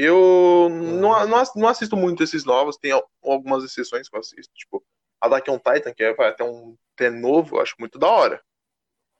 Eu 0.00 0.68
não, 0.70 1.26
não, 1.26 1.36
ass- 1.36 1.54
não 1.56 1.66
assisto 1.66 1.96
muito 1.96 2.22
esses 2.22 2.44
novos, 2.44 2.76
tem 2.76 2.92
al- 2.92 3.10
algumas 3.20 3.64
exceções 3.64 4.08
que 4.08 4.14
eu 4.14 4.20
assisto, 4.20 4.52
tipo, 4.54 4.84
Attack 5.20 5.50
on 5.50 5.58
Titan, 5.58 5.92
que 5.92 6.04
é 6.04 6.14
vai, 6.14 6.28
até 6.28 6.44
um 6.44 6.76
até 6.94 7.10
novo, 7.10 7.56
eu 7.56 7.60
acho 7.60 7.74
muito 7.80 7.98
da 7.98 8.08
hora. 8.08 8.40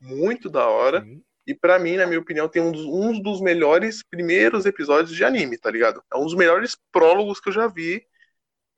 Muito 0.00 0.48
da 0.48 0.68
hora. 0.68 1.02
Sim. 1.02 1.22
E 1.46 1.54
pra 1.54 1.78
mim, 1.80 1.96
na 1.96 2.06
minha 2.06 2.20
opinião, 2.20 2.48
tem 2.48 2.62
um 2.62 2.70
dos, 2.70 2.84
um 2.84 3.20
dos 3.20 3.40
melhores 3.40 4.04
primeiros 4.04 4.66
episódios 4.66 5.16
de 5.16 5.24
anime, 5.24 5.58
tá 5.58 5.70
ligado? 5.70 6.00
É 6.12 6.16
um 6.16 6.24
dos 6.24 6.34
melhores 6.34 6.76
prólogos 6.92 7.40
que 7.40 7.48
eu 7.48 7.52
já 7.52 7.66
vi 7.66 8.06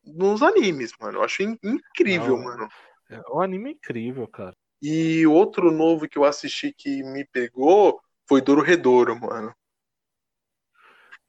nos 0.02 0.42
animes, 0.42 0.92
mano. 0.98 1.18
Eu 1.18 1.22
acho 1.22 1.42
in- 1.42 1.58
incrível, 1.62 2.36
Não. 2.38 2.44
mano. 2.44 2.68
É 3.10 3.20
um 3.30 3.40
anime 3.42 3.72
incrível, 3.72 4.26
cara. 4.26 4.56
E 4.80 5.26
outro 5.26 5.70
novo 5.70 6.08
que 6.08 6.16
eu 6.16 6.24
assisti 6.24 6.72
que 6.72 7.02
me 7.02 7.26
pegou 7.26 8.00
foi 8.26 8.40
Dororedoro, 8.40 9.18
mano. 9.20 9.54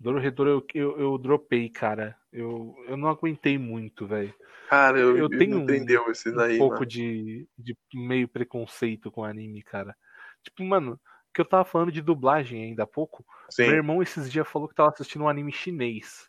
Dororedor 0.02 0.48
eu, 0.48 0.66
eu, 0.74 1.00
eu 1.00 1.18
dropei, 1.20 1.70
cara. 1.70 2.18
Eu, 2.34 2.76
eu 2.88 2.98
não 2.98 3.08
aguentei 3.08 3.58
muito, 3.58 4.08
velho. 4.08 4.34
Cara, 4.68 4.98
eu, 5.00 5.16
Eu 5.16 5.30
tenho 5.30 5.60
Um 5.62 6.36
daí, 6.36 6.58
pouco 6.58 6.76
mano. 6.76 6.86
de, 6.88 7.48
de 7.56 7.78
meio 7.94 8.28
preconceito 8.28 9.12
com 9.12 9.24
anime, 9.24 9.62
cara. 9.62 9.96
Tipo, 10.44 10.64
mano, 10.64 11.00
que 11.34 11.40
eu 11.40 11.46
tava 11.46 11.64
falando 11.64 11.92
de 11.92 12.02
dublagem 12.02 12.64
ainda 12.64 12.82
há 12.84 12.88
pouco. 12.88 13.24
Sim. 13.50 13.68
Meu 13.68 13.76
irmão 13.76 14.02
esses 14.02 14.32
dias 14.32 14.48
falou 14.48 14.68
que 14.68 14.74
tava 14.74 14.90
assistindo 14.90 15.24
um 15.24 15.30
anime 15.30 15.52
chinês. 15.52 16.28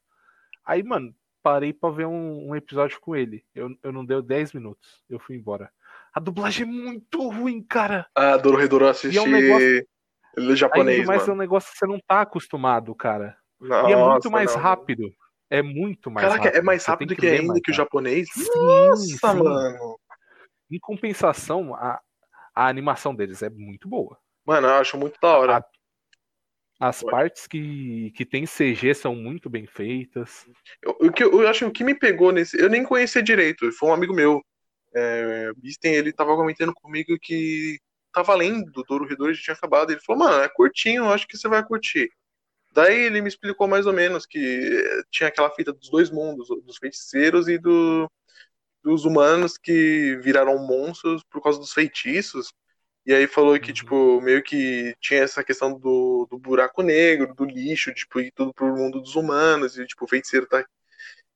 Aí, 0.66 0.82
mano, 0.82 1.14
parei 1.42 1.72
pra 1.72 1.88
ver 1.88 2.06
um, 2.06 2.48
um 2.50 2.54
episódio 2.54 3.00
com 3.00 3.16
ele. 3.16 3.42
Eu, 3.54 3.74
eu 3.82 3.90
não 3.90 4.04
deu 4.04 4.20
10 4.20 4.52
minutos. 4.52 5.02
Eu 5.08 5.18
fui 5.18 5.34
embora. 5.36 5.70
A 6.14 6.20
dublagem 6.20 6.66
é 6.68 6.70
muito 6.70 7.26
ruim, 7.30 7.62
cara. 7.62 8.06
Ah, 8.14 8.36
Dororedoro 8.36 8.86
assisti 8.86 9.16
E 9.16 9.18
é 9.18 9.22
um 9.22 9.30
negócio- 9.30 9.86
ele 10.36 10.56
japonês, 10.56 10.98
Ainda 11.00 11.08
mais 11.08 11.22
é 11.22 11.26
mano. 11.26 11.34
um 11.34 11.38
negócio 11.38 11.72
que 11.72 11.78
você 11.78 11.86
não 11.86 11.98
tá 12.06 12.20
acostumado, 12.20 12.94
cara. 12.94 13.36
Nossa, 13.62 13.88
e 13.88 13.92
é 13.92 13.96
muito 13.96 14.30
mais 14.30 14.54
não. 14.54 14.60
rápido. 14.60 15.14
É 15.48 15.62
muito 15.62 16.10
mais 16.10 16.26
Caraca, 16.26 16.44
rápido. 16.44 16.58
é 16.58 16.62
mais 16.62 16.84
rápido 16.84 17.14
que, 17.14 17.20
ler 17.20 17.40
ainda 17.40 17.48
mais 17.48 17.60
que 17.60 17.70
o 17.70 17.74
japonês? 17.74 18.28
Sim, 18.32 18.42
Nossa, 18.56 19.32
sim. 19.32 19.38
mano. 19.38 19.98
Em 20.70 20.78
compensação, 20.80 21.74
a, 21.74 22.00
a 22.54 22.66
animação 22.66 23.14
deles 23.14 23.42
é 23.42 23.50
muito 23.50 23.86
boa. 23.88 24.18
Mano, 24.44 24.66
eu 24.66 24.74
acho 24.74 24.96
muito 24.96 25.20
da 25.20 25.36
hora. 25.36 25.56
Ah, 26.80 26.88
As 26.88 27.02
partes 27.02 27.46
que, 27.46 28.10
que 28.16 28.24
tem 28.24 28.46
CG 28.46 28.94
são 28.94 29.14
muito 29.14 29.48
bem 29.48 29.66
feitas. 29.66 30.48
Eu, 30.82 30.96
o 31.00 31.12
que, 31.12 31.22
eu 31.22 31.46
acho 31.46 31.60
que 31.60 31.64
o 31.66 31.72
que 31.72 31.84
me 31.84 31.94
pegou 31.94 32.32
nesse. 32.32 32.58
Eu 32.58 32.68
nem 32.68 32.82
conhecia 32.82 33.22
direito, 33.22 33.70
foi 33.72 33.90
um 33.90 33.94
amigo 33.94 34.14
meu. 34.14 34.42
É, 34.94 35.52
Bisten, 35.56 35.94
ele 35.94 36.12
tava 36.12 36.34
comentando 36.34 36.72
comigo 36.74 37.16
que 37.20 37.78
tava 38.12 38.34
lendo 38.34 38.70
do 38.72 38.82
Douro 38.82 39.06
Redor 39.06 39.32
já 39.32 39.42
tinha 39.42 39.54
acabado. 39.54 39.90
Ele 39.90 40.00
falou, 40.00 40.24
mano, 40.24 40.42
é 40.42 40.48
curtinho, 40.48 41.04
eu 41.04 41.12
acho 41.12 41.28
que 41.28 41.36
você 41.36 41.46
vai 41.46 41.64
curtir. 41.64 42.10
Daí 42.72 43.02
ele 43.02 43.20
me 43.20 43.28
explicou 43.28 43.68
mais 43.68 43.86
ou 43.86 43.92
menos 43.92 44.26
que 44.26 45.04
tinha 45.10 45.28
aquela 45.28 45.50
fita 45.50 45.72
dos 45.72 45.90
dois 45.90 46.10
mundos, 46.10 46.48
dos 46.64 46.78
feiticeiros 46.78 47.48
e 47.48 47.58
do, 47.58 48.10
dos 48.82 49.04
humanos 49.04 49.58
que 49.58 50.16
viraram 50.22 50.58
monstros 50.58 51.22
por 51.30 51.42
causa 51.42 51.58
dos 51.58 51.72
feitiços. 51.72 52.52
E 53.06 53.12
aí 53.14 53.26
falou 53.26 53.58
que, 53.60 53.72
Uhum. 53.72 53.74
tipo, 53.74 54.20
meio 54.22 54.42
que 54.42 54.94
tinha 55.00 55.22
essa 55.22 55.44
questão 55.44 55.78
do, 55.78 56.26
do 56.30 56.38
buraco 56.38 56.82
negro, 56.82 57.34
do 57.34 57.44
lixo, 57.44 57.92
tipo, 57.94 58.20
ir 58.20 58.32
tudo 58.32 58.54
pro 58.54 58.74
mundo 58.76 59.00
dos 59.00 59.16
humanos, 59.16 59.76
e, 59.78 59.86
tipo, 59.86 60.04
o 60.04 60.08
feiticeiro 60.08 60.46
tá 60.46 60.64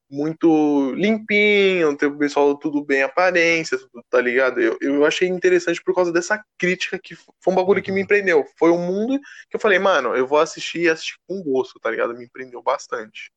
muito 0.08 0.92
limpinho, 0.94 1.90
o 1.92 2.18
pessoal 2.18 2.56
tudo 2.56 2.84
bem 2.84 3.02
aparência, 3.02 3.78
tudo, 3.78 4.04
tá 4.08 4.20
ligado? 4.20 4.60
Eu, 4.60 4.78
eu 4.80 5.04
achei 5.04 5.28
interessante 5.28 5.82
por 5.82 5.94
causa 5.94 6.12
dessa 6.12 6.42
crítica 6.56 6.98
que 6.98 7.14
foi 7.16 7.52
um 7.52 7.54
bagulho 7.56 7.82
que 7.82 7.90
me 7.90 7.98
Uhum. 7.98 8.04
empreendeu. 8.04 8.44
Foi 8.58 8.70
um 8.70 8.78
mundo 8.86 9.18
que 9.50 9.56
eu 9.56 9.60
falei, 9.60 9.78
mano, 9.78 10.14
eu 10.14 10.26
vou 10.26 10.38
assistir 10.38 10.82
e 10.82 10.88
assistir 10.88 11.18
com 11.26 11.42
gosto, 11.42 11.80
tá 11.80 11.90
ligado? 11.90 12.14
Me 12.16 12.24
empreendeu 12.24 12.62
bastante. 12.62 13.32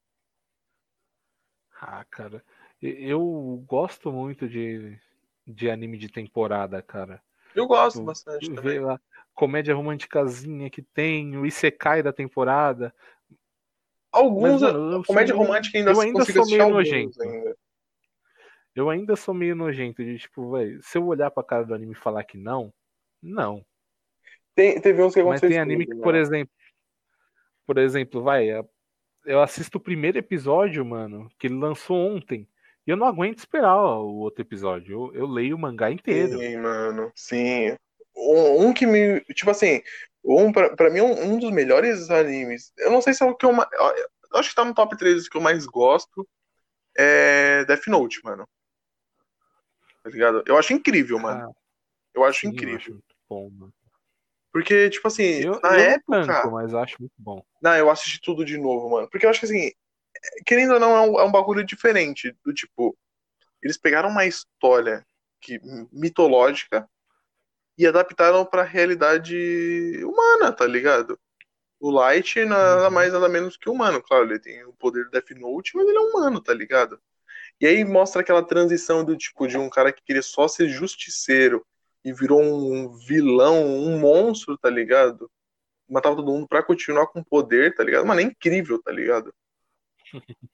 Ah, 1.82 2.06
cara. 2.10 2.44
Eu 2.82 3.64
gosto 3.68 4.12
muito 4.12 4.48
de, 4.48 4.98
de 5.48 5.70
anime 5.70 5.98
de 5.98 6.10
temporada, 6.10 6.82
cara. 6.82 7.22
Eu 7.56 7.68
gosto 7.68 8.00
Tu- 8.00 8.06
bastante 8.06 8.50
também. 8.54 8.74
vê 8.74 8.80
lá, 8.80 9.00
comédia 9.34 9.74
românticazinha 9.76 10.70
que 10.70 10.82
tem, 10.82 11.38
o 11.38 11.46
Isekai 11.46 12.04
da 12.04 12.14
temporada. 12.14 12.94
Alguns, 14.12 14.62
Mas, 14.62 14.74
mano, 14.74 15.04
comédia 15.04 15.36
sou 15.36 15.44
romântica 15.44 15.78
ainda 15.78 15.92
eu 15.92 16.02
ainda 16.02 16.26
sou 16.26 16.46
meio 16.46 16.70
nojento. 16.70 17.22
ainda. 17.22 17.56
Eu 18.76 18.90
ainda 18.90 19.16
sou 19.16 19.34
meio 19.34 19.56
nojento 19.56 20.04
de, 20.04 20.18
tipo, 20.18 20.52
velho, 20.52 20.82
se 20.82 20.98
eu 20.98 21.06
olhar 21.06 21.30
pra 21.32 21.44
cara 21.44 21.66
do 21.66 21.74
anime 21.74 21.94
e 21.94 21.96
falar 22.00 22.24
que 22.24 22.38
não, 22.38 22.74
não. 23.22 23.66
Tem, 24.56 24.80
teve 24.80 25.02
uns 25.04 25.14
que 25.14 25.24
Mas 25.24 25.42
tem 25.42 25.60
anime 25.60 25.86
que, 25.86 25.96
por 25.96 26.16
exemplo, 26.16 26.54
por 27.66 27.78
exemplo, 27.78 28.22
vai, 28.22 28.50
a- 28.52 28.66
eu 29.26 29.42
assisto 29.42 29.78
o 29.78 29.82
primeiro 29.82 30.18
episódio, 30.18 30.84
mano, 30.86 31.30
que 31.38 31.48
ele 31.48 31.56
lançou 31.56 31.98
ontem, 31.98 32.48
e 32.88 32.92
eu 32.92 32.98
não 32.98 33.06
aguento 33.06 33.40
esperar 33.40 33.76
ó, 33.76 34.02
o 34.02 34.18
outro 34.18 34.42
episódio. 34.42 35.12
Eu, 35.14 35.22
eu 35.22 35.28
leio 35.28 35.56
o 35.56 35.60
mangá 35.60 35.92
inteiro. 35.92 36.40
Sim, 36.40 36.58
mano, 36.58 37.12
sim. 37.16 37.76
Um, 38.16 38.68
um 38.68 38.74
que 38.74 38.86
me. 38.86 39.22
Tipo 39.34 39.52
assim, 39.52 39.82
um, 40.24 40.52
pra, 40.52 40.76
pra 40.76 40.90
mim, 40.90 41.02
um, 41.02 41.34
um 41.34 41.40
dos 41.40 41.52
melhores 41.52 42.10
animes. 42.10 42.72
Eu 42.78 42.92
não 42.92 43.02
sei 43.02 43.14
se 43.14 43.24
é 43.24 43.26
o 43.26 43.36
que 43.36 43.46
eu 43.46 43.54
mais. 43.54 43.70
Eu 44.32 44.40
acho 44.40 44.50
que 44.50 44.56
tá 44.56 44.64
no 44.66 44.74
top 44.74 44.98
3 44.98 45.16
dos 45.16 45.30
que 45.30 45.38
eu 45.38 45.42
mais 45.42 45.66
gosto. 45.66 46.28
É 46.98 47.64
Death 47.66 47.88
Note, 47.88 48.20
mano. 48.24 48.48
Tá 50.04 50.10
ligado? 50.10 50.44
Eu 50.46 50.58
acho 50.58 50.74
incrível, 50.74 51.20
mano. 51.20 51.50
Ah, 51.50 51.60
Eu 52.14 52.24
acho 52.24 52.42
sim, 52.42 52.48
eu 52.48 52.54
incrível. 52.54 52.78
acho 52.78 53.04
bom, 53.30 53.50
mano. 53.50 53.74
Porque, 54.52 54.90
tipo 54.90 55.08
assim, 55.08 55.44
Eu, 55.44 55.60
na 55.62 55.80
eu 55.80 55.92
época. 55.92 56.26
tanto, 56.26 56.52
mas 56.52 56.74
acho 56.74 56.96
muito 57.00 57.14
bom. 57.18 57.44
Não, 57.62 57.76
eu 57.76 57.90
assisti 57.90 58.20
tudo 58.22 58.44
de 58.44 58.58
novo, 58.58 58.90
mano. 58.90 59.08
Porque 59.10 59.26
eu 59.26 59.30
acho 59.30 59.40
que 59.40 59.46
assim, 59.46 59.72
querendo 60.46 60.74
ou 60.74 60.80
não, 60.80 60.96
é 60.96 61.02
um, 61.02 61.20
é 61.20 61.24
um 61.24 61.32
bagulho 61.32 61.64
diferente. 61.64 62.36
Do 62.44 62.54
tipo, 62.54 62.98
eles 63.62 63.78
pegaram 63.78 64.10
uma 64.10 64.26
história 64.26 65.06
que, 65.40 65.60
mitológica 65.92 66.90
e 67.80 67.88
adaptaram 67.88 68.46
pra 68.46 68.64
realidade 68.64 70.04
humana, 70.06 70.54
tá 70.54 70.68
ligado? 70.68 71.20
O 71.80 71.92
Light 71.92 72.44
nada 72.46 72.90
Uhum. 72.90 72.92
mais 72.92 73.14
nada 73.14 73.30
menos 73.30 73.58
que 73.58 73.70
humano. 73.70 74.04
Claro, 74.04 74.26
ele 74.26 74.40
tem 74.40 74.66
o 74.66 74.74
poder 74.74 75.06
do 75.06 75.12
Death 75.12 75.32
Note, 75.32 75.76
mas 75.76 75.88
ele 75.88 75.98
é 75.98 76.02
humano, 76.02 76.42
tá 76.42 76.54
ligado? 76.54 77.02
E 77.62 77.68
aí 77.68 77.86
mostra 77.86 78.22
aquela 78.22 78.44
transição 78.46 79.04
do 79.06 79.18
tipo 79.18 79.48
de 79.48 79.58
um 79.58 79.70
cara 79.70 79.94
que 79.94 80.04
queria 80.04 80.22
só 80.24 80.48
ser 80.48 80.70
justiceiro 80.70 81.66
e 82.06 82.14
virou 82.14 82.42
um 82.42 82.90
vilão, 83.08 83.66
um 83.66 84.00
monstro, 84.00 84.58
tá 84.58 84.70
ligado? 84.70 85.32
Matava 85.90 86.18
todo 86.18 86.32
mundo 86.32 86.48
pra 86.48 86.64
continuar 86.64 87.08
com 87.08 87.24
poder, 87.24 87.76
tá 87.76 87.84
ligado? 87.84 88.06
Mano, 88.06 88.22
é 88.22 88.26
incrível, 88.26 88.82
tá 88.82 88.92
ligado? 88.92 89.34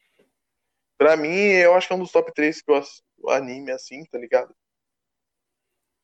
pra 0.97 1.17
mim, 1.17 1.29
eu 1.29 1.73
acho 1.73 1.87
que 1.87 1.93
é 1.93 1.95
um 1.95 1.99
dos 1.99 2.11
top 2.11 2.33
3 2.33 2.61
que 2.61 2.71
eu 2.71 2.83
anime 3.29 3.71
assim, 3.71 4.03
tá 4.05 4.17
ligado? 4.17 4.53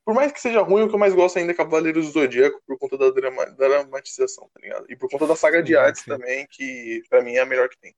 Por 0.04 0.16
mais 0.16 0.32
que 0.32 0.42
seja 0.42 0.62
ruim, 0.62 0.84
o 0.84 0.90
que 0.90 0.96
eu 0.96 1.00
mais 1.00 1.14
gosto 1.14 1.38
ainda 1.38 1.52
é 1.52 1.56
Cavaleiros 1.56 2.08
do 2.08 2.12
Zodíaco, 2.12 2.62
por 2.66 2.78
conta 2.78 2.98
da 2.98 3.10
drama- 3.12 3.46
dramatização, 3.52 4.50
tá 4.54 4.60
ligado? 4.60 4.86
E 4.90 4.96
por 4.96 5.10
conta 5.10 5.28
da 5.28 5.36
saga 5.36 5.62
de 5.62 5.74
sim. 5.96 6.06
também, 6.06 6.48
que 6.50 7.04
pra 7.10 7.22
mim 7.22 7.36
é 7.36 7.42
a 7.42 7.46
melhor 7.46 7.70
que 7.70 7.78
tem. 7.80 7.96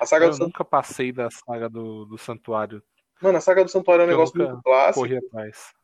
A 0.00 0.06
saga 0.06 0.26
Eu 0.26 0.32
do 0.32 0.46
nunca 0.46 0.64
passei 0.64 1.12
da 1.12 1.30
saga 1.30 1.68
do, 1.68 2.06
do 2.06 2.18
santuário, 2.18 2.82
Mano, 3.22 3.38
a 3.38 3.40
saga 3.40 3.62
do 3.62 3.70
Santuário 3.70 4.02
é 4.02 4.06
um 4.06 4.10
Eu 4.10 4.16
negócio 4.16 4.36
muito 4.36 4.62
clássico, 4.62 5.06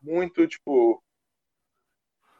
muito, 0.02 0.46
tipo. 0.48 1.02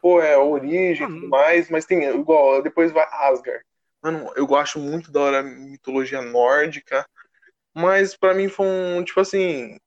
Pô, 0.01 0.21
é 0.21 0.33
a 0.33 0.39
origem 0.39 1.05
e 1.07 1.09
tudo 1.09 1.29
mais, 1.29 1.69
mas 1.69 1.85
tem 1.85 2.03
igual, 2.03 2.61
depois 2.61 2.91
vai 2.91 3.05
Asgard. 3.11 3.63
Mano, 4.01 4.31
eu 4.35 4.47
gosto 4.47 4.79
muito 4.79 5.11
da 5.11 5.19
hora 5.21 5.43
mitologia 5.43 6.21
nórdica, 6.21 7.05
mas 7.73 8.15
pra 8.15 8.33
mim 8.33 8.49
foi 8.49 8.65
um, 8.65 9.03
tipo 9.03 9.19
assim, 9.19 9.77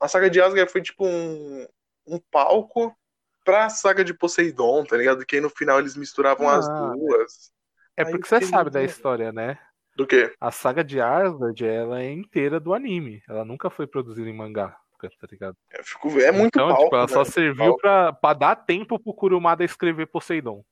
a 0.00 0.08
saga 0.08 0.30
de 0.30 0.40
Asgard 0.40 0.70
foi 0.70 0.82
tipo 0.82 1.06
um, 1.06 1.66
um 2.06 2.18
palco 2.30 2.96
pra 3.44 3.68
saga 3.68 4.04
de 4.04 4.14
Poseidon, 4.14 4.84
tá 4.84 4.96
ligado? 4.96 5.24
Que 5.24 5.36
aí 5.36 5.42
no 5.42 5.50
final 5.50 5.78
eles 5.78 5.96
misturavam 5.96 6.48
as 6.48 6.68
Ah, 6.68 6.92
duas. 6.94 7.52
É 7.96 8.04
Aí 8.04 8.10
porque 8.10 8.28
você 8.28 8.40
sabe 8.42 8.70
da 8.70 8.82
história, 8.82 9.32
né? 9.32 9.58
Do 9.96 10.06
quê? 10.06 10.32
A 10.40 10.52
saga 10.52 10.84
de 10.84 11.00
Asgard, 11.00 11.66
ela 11.66 12.00
é 12.00 12.12
inteira 12.12 12.60
do 12.60 12.72
anime. 12.72 13.22
Ela 13.28 13.44
nunca 13.44 13.68
foi 13.68 13.86
produzida 13.86 14.28
em 14.28 14.36
mangá, 14.36 14.76
tá 15.00 15.26
ligado? 15.30 15.56
É, 15.72 15.82
fico- 15.82 16.08
é 16.20 16.30
muito 16.30 16.54
então, 16.54 16.68
palco, 16.68 16.84
tipo, 16.84 16.96
ela 16.96 17.08
só 17.08 17.18
né? 17.20 17.24
serviu 17.24 17.56
Palco. 17.64 17.80
pra, 17.80 18.12
pra 18.12 18.34
dar 18.34 18.56
tempo 18.56 18.98
pro 18.98 19.14
Kurumada 19.14 19.64
escrever 19.64 20.06
Poseidon. 20.06 20.62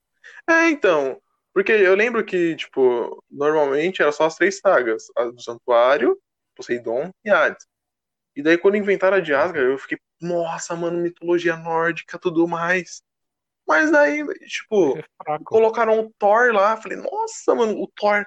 É, 0.49 0.69
então. 0.69 1.21
Porque 1.53 1.73
eu 1.73 1.95
lembro 1.95 2.23
que, 2.25 2.55
tipo, 2.55 3.25
normalmente 3.31 4.03
era 4.03 4.13
só 4.13 4.27
as 4.27 4.37
três 4.37 4.59
sagas: 4.59 5.07
a 5.17 5.25
do 5.25 5.41
Santuário, 5.41 6.17
Poseidon 6.55 7.11
e 7.25 7.31
Hades. 7.31 7.67
E 8.37 8.43
daí, 8.43 8.59
quando 8.59 8.77
inventaram 8.77 9.17
a 9.17 9.21
de 9.21 9.35
Asgard, 9.35 9.71
eu 9.71 9.79
fiquei, 9.79 9.99
nossa, 10.21 10.77
mano, 10.77 10.99
mitologia 10.99 11.57
nórdica, 11.57 12.19
tudo 12.19 12.47
mais. 12.47 13.03
Mas 13.67 13.91
daí, 13.91 14.25
tipo, 14.47 14.97
É 15.29 15.39
colocaram 15.45 15.99
o 16.01 16.13
Thor 16.19 16.53
lá, 16.53 16.77
falei, 16.77 16.99
nossa, 16.99 17.55
mano, 17.55 17.81
o 17.81 17.89
Thor. 17.89 18.25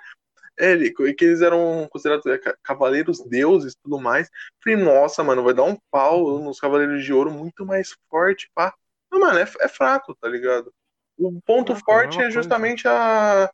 é, 0.60 0.76
que 1.14 1.26
eles 1.26 1.42
eram 1.42 1.88
considerados 1.90 2.26
é, 2.26 2.38
ca- 2.38 2.58
cavaleiros 2.62 3.24
deuses 3.26 3.74
e 3.74 3.78
tudo 3.82 4.00
mais. 4.00 4.30
Falei, 4.64 4.84
nossa, 4.84 5.24
mano, 5.24 5.44
vai 5.44 5.54
dar 5.54 5.64
um 5.64 5.78
pau 5.90 6.40
nos 6.40 6.60
Cavaleiros 6.60 7.04
de 7.04 7.14
Ouro 7.14 7.32
muito 7.32 7.66
mais 7.66 7.96
forte, 8.10 8.50
pá. 8.54 8.74
Não, 9.12 9.20
mano, 9.20 9.40
é, 9.40 9.44
é 9.62 9.68
fraco, 9.68 10.16
tá 10.16 10.28
ligado? 10.28 10.74
O 11.18 11.40
ponto 11.42 11.72
é 11.74 11.76
forte 11.76 12.18
é 12.18 12.24
coisa. 12.24 12.32
justamente 12.32 12.88
a, 12.88 13.50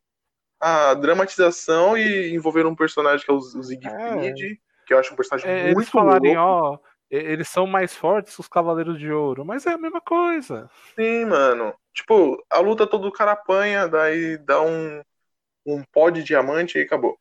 a 0.60 0.94
dramatização 0.96 1.98
e 1.98 2.34
envolver 2.34 2.66
um 2.66 2.76
personagem 2.76 3.26
que 3.26 3.32
é 3.32 3.34
o, 3.34 3.38
o 3.38 3.64
Siegfried, 3.64 4.60
que 4.86 4.94
eu 4.94 5.00
acho 5.00 5.14
um 5.14 5.16
personagem 5.16 5.50
É, 5.50 5.60
eles 5.62 5.74
muito 5.74 5.92
falarem, 5.92 6.38
louco. 6.38 6.42
ó, 6.42 6.80
eles 7.10 7.48
são 7.48 7.66
mais 7.68 7.96
fortes 7.96 8.36
que 8.36 8.42
os 8.42 8.48
Cavaleiros 8.48 9.00
de 9.00 9.12
Ouro, 9.12 9.46
mas 9.46 9.66
é 9.66 9.72
a 9.72 9.78
mesma 9.78 10.02
coisa. 10.02 10.70
Sim, 10.96 11.26
mano. 11.26 11.74
Tipo, 11.94 12.44
a 12.50 12.60
luta 12.60 12.88
todo 12.88 13.08
o 13.08 13.12
cara 13.12 13.32
apanha, 13.32 13.88
daí 13.88 14.38
dá 14.38 14.62
um, 14.62 15.02
um 15.66 15.84
pó 15.92 16.10
de 16.10 16.24
diamante 16.24 16.78
e 16.78 16.82
acabou. 16.82 17.18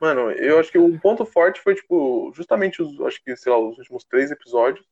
Mano, 0.00 0.30
eu 0.32 0.58
acho 0.58 0.70
que 0.70 0.76
o 0.78 1.00
ponto 1.00 1.24
forte 1.24 1.60
foi, 1.62 1.74
tipo, 1.74 2.30
justamente 2.34 2.82
os, 2.82 3.00
acho 3.00 3.22
que, 3.24 3.34
sei 3.36 3.50
lá, 3.50 3.58
os 3.58 3.78
últimos 3.78 4.04
três 4.04 4.30
episódios 4.30 4.84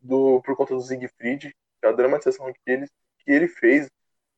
do, 0.00 0.42
por 0.42 0.54
conta 0.54 0.74
do 0.74 0.82
Siegfried, 0.82 1.56
é 1.82 1.88
a 1.88 1.92
dramatização 1.92 2.52
que 2.52 2.60
ele, 2.66 2.86
que 3.20 3.30
ele 3.30 3.48
fez. 3.48 3.88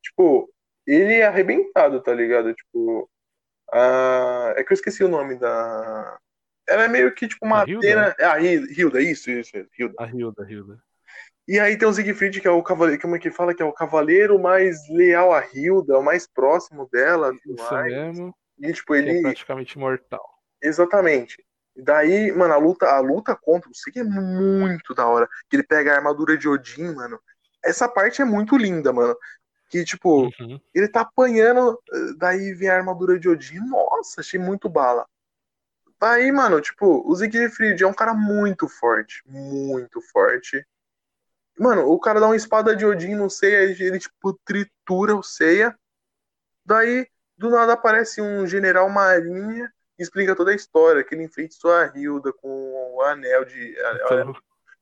Tipo, 0.01 0.49
ele 0.87 1.15
é 1.15 1.27
arrebentado, 1.27 2.01
tá 2.01 2.15
ligado? 2.15 2.55
Tipo, 2.55 3.11
a... 3.73 4.55
é 4.57 4.65
que 4.65 4.73
eu 4.73 4.75
esqueci 4.75 5.05
o 5.05 5.09
nome 5.09 5.37
da. 5.37 6.19
Ela 6.69 6.85
é 6.85 6.89
meio 6.89 7.13
que 7.15 7.27
tipo 7.27 7.45
uma 7.45 7.63
A 7.63 7.69
Hilda? 7.69 8.17
É 8.19 8.25
a 8.25 8.37
Hi- 8.37 8.67
Hilda, 8.77 9.01
isso, 9.01 9.31
isso, 9.31 9.57
Hilda. 9.79 9.95
A 9.99 10.07
Hilda, 10.07 10.47
Hilda. 10.49 10.83
E 11.49 11.59
aí 11.59 11.77
tem 11.77 11.89
o 11.89 11.93
Siegfried, 11.93 12.41
que 12.41 12.47
é 12.47 12.51
o 12.51 12.63
cavaleiro, 12.63 13.03
como 13.03 13.17
é 13.17 13.19
que 13.19 13.31
fala? 13.31 13.53
Que 13.53 13.63
é 13.63 13.65
o 13.65 13.73
cavaleiro 13.73 14.39
mais 14.39 14.89
leal 14.89 15.35
a 15.35 15.45
Hilda, 15.53 15.99
o 15.99 16.03
mais 16.03 16.27
próximo 16.27 16.89
dela. 16.93 17.33
Isso 17.35 17.75
mais. 17.75 17.93
mesmo. 17.93 18.35
E, 18.61 18.73
tipo, 18.73 18.95
ele. 18.95 19.19
é 19.19 19.23
praticamente 19.23 19.79
mortal. 19.79 20.25
Exatamente. 20.63 21.45
Daí, 21.77 22.31
mano, 22.31 22.55
a 22.55 22.57
luta, 22.57 22.87
a 22.87 23.01
luta 23.01 23.35
contra 23.35 23.69
o 23.71 23.75
Sig 23.75 23.99
é 23.99 24.05
muito 24.05 24.95
da 24.95 25.07
hora. 25.07 25.29
Que 25.49 25.57
ele 25.57 25.65
pega 25.65 25.93
a 25.93 25.97
armadura 25.97 26.37
de 26.37 26.49
Odin, 26.49 26.95
mano. 26.95 27.19
Essa 27.65 27.89
parte 27.89 28.23
é 28.23 28.25
muito 28.25 28.57
linda, 28.57 28.93
mano. 28.93 29.17
Que, 29.71 29.85
tipo, 29.85 30.25
Uhum. 30.41 30.61
ele 30.75 30.89
tá 30.89 31.03
apanhando, 31.03 31.81
eh, 31.93 32.13
daí 32.19 32.53
vem 32.53 32.69
a 32.69 32.75
armadura 32.77 33.19
de 33.19 33.29
Odin. 33.29 33.61
Nossa, 33.61 34.21
achei 34.21 34.39
muito 34.39 34.69
bala. 34.69 35.07
Daí, 36.01 36.33
mano, 36.33 36.61
tipo, 36.61 37.09
o 37.09 37.15
Siegfried 37.15 37.83
é 37.83 37.87
um 37.87 37.93
cara 37.95 38.13
muito 38.13 38.69
forte. 38.69 39.23
Muito 39.27 40.01
forte. 40.01 40.67
Mano, 41.59 41.87
o 41.89 42.01
cara 42.01 42.19
dá 42.19 42.27
uma 42.27 42.35
espada 42.37 42.75
de 42.75 42.85
Odin 42.85 43.15
no 43.15 43.31
Seiya, 43.31 43.63
ele, 43.63 43.99
tipo, 43.99 44.33
tritura 44.45 45.15
o 45.15 45.23
Seiya. 45.23 45.77
Daí, 46.67 47.07
do 47.39 47.49
nada 47.51 47.75
aparece 47.75 48.21
um 48.21 48.47
general 48.47 48.89
marinha 48.91 49.71
e 49.99 50.03
explica 50.03 50.35
toda 50.35 50.51
a 50.51 50.55
história, 50.55 51.05
que 51.05 51.15
ele 51.15 51.25
enfeitiçou 51.25 51.71
a 51.73 51.93
Hilda 51.95 52.33
com 52.33 52.49
o 52.97 53.03
anel 53.03 53.45
de. 53.45 53.77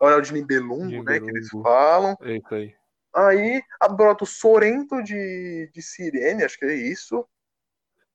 O 0.01 0.07
anel 0.07 0.20
de 0.20 0.32
Nibelungo, 0.32 1.03
né? 1.03 1.18
Que 1.20 1.28
eles 1.28 1.47
Nibelungo. 1.53 1.62
falam. 1.62 2.16
eita 2.22 2.55
aí. 2.55 2.74
Aí 3.15 3.63
brota 3.97 4.25
o 4.25 4.27
Sorento 4.27 5.03
de, 5.03 5.71
de 5.73 5.83
Sirene, 5.83 6.45
acho 6.45 6.59
que 6.59 6.65
é 6.65 6.75
isso. 6.75 7.27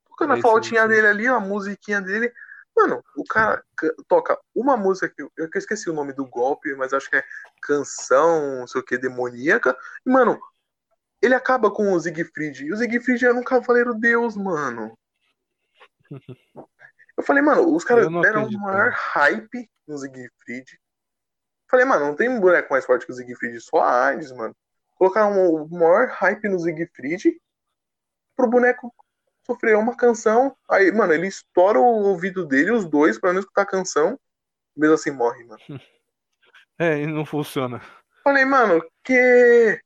Tocando 0.08 0.36
É 0.36 0.38
a 0.38 0.42
flautinha 0.42 0.88
dele 0.88 1.08
ali, 1.08 1.28
a 1.28 1.40
musiquinha 1.40 2.02
dele. 2.02 2.32
Mano, 2.76 3.04
o 3.16 3.24
cara 3.24 3.64
ca- 3.76 3.94
toca 4.08 4.40
uma 4.56 4.76
música 4.76 5.10
que 5.10 5.22
eu, 5.22 5.32
eu 5.38 5.50
que 5.50 5.58
esqueci 5.58 5.90
o 5.90 5.94
nome 5.94 6.14
do 6.14 6.26
golpe, 6.26 6.74
mas 6.76 6.94
acho 6.94 7.10
que 7.10 7.18
é 7.18 7.24
canção, 7.62 8.60
não 8.60 8.68
sei 8.68 8.82
o 8.82 8.84
que, 8.84 8.98
demoníaca. 8.98 9.78
E, 10.06 10.10
mano, 10.10 10.40
ele 11.22 11.36
acaba 11.36 11.72
com 11.72 11.92
o 11.94 12.00
Siegfried. 12.00 12.66
E 12.66 12.74
o 12.74 12.78
Siegfried 12.78 13.26
era 13.26 13.36
um 13.36 13.44
cavaleiro 13.44 13.94
deus, 13.94 14.36
mano. 14.36 14.98
Eu 17.16 17.24
falei, 17.24 17.44
mano, 17.44 17.76
os 17.76 17.84
caras 17.84 18.08
deram 18.22 18.48
o 18.48 18.60
maior 18.60 18.92
hype 18.92 19.70
no 19.88 19.98
Siegfried. 19.98 20.80
Falei, 21.70 21.86
mano, 21.86 22.08
não 22.08 22.16
tem 22.16 22.28
um 22.30 22.40
boneco 22.40 22.72
mais 22.72 22.86
forte 22.86 23.06
que 23.06 23.12
o 23.12 23.16
Siegfried, 23.16 23.60
só 23.62 23.82
a 23.82 24.08
Hades, 24.10 24.32
mano. 24.32 24.56
Colocaram 25.04 25.54
o 25.54 25.68
maior 25.70 26.08
hype 26.08 26.48
no 26.48 26.58
Siegfried 26.58 27.38
pro 28.38 28.50
boneco 28.50 28.90
sofrer 29.46 29.76
uma 29.76 29.98
canção. 29.98 30.56
Aí, 30.70 30.94
mano, 30.94 31.12
ele 31.12 31.28
estoura 31.28 31.78
o 31.78 31.84
ouvido 31.84 32.46
dele, 32.46 32.72
os 32.72 32.86
dois, 32.86 33.20
pra 33.20 33.34
não 33.34 33.42
escutar 33.42 33.64
a 33.64 33.66
canção. 33.66 34.18
Mesmo 34.74 34.96
assim 34.96 35.12
morre, 35.12 35.44
mano. 35.44 35.60
É, 36.80 37.02
e 37.02 37.06
não 37.06 37.24
funciona. 37.24 37.82
Falei, 38.24 38.46
mano, 38.46 38.84
que. 39.04 39.80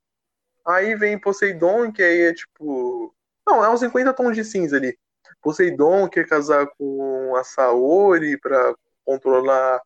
Aí 0.66 0.96
vem 0.96 1.20
Poseidon, 1.20 1.92
que 1.92 2.02
aí 2.02 2.22
é 2.22 2.34
tipo. 2.34 3.14
Não, 3.46 3.64
é 3.64 3.70
uns 3.70 3.82
50 3.82 4.14
tons 4.14 4.36
de 4.36 4.46
cinza 4.46 4.78
ali. 4.78 4.98
Poseidon 5.42 6.08
quer 6.08 6.26
casar 6.26 6.66
com 6.78 7.36
a 7.36 7.44
Saori 7.44 8.40
pra 8.40 8.74
controlar 9.04 9.82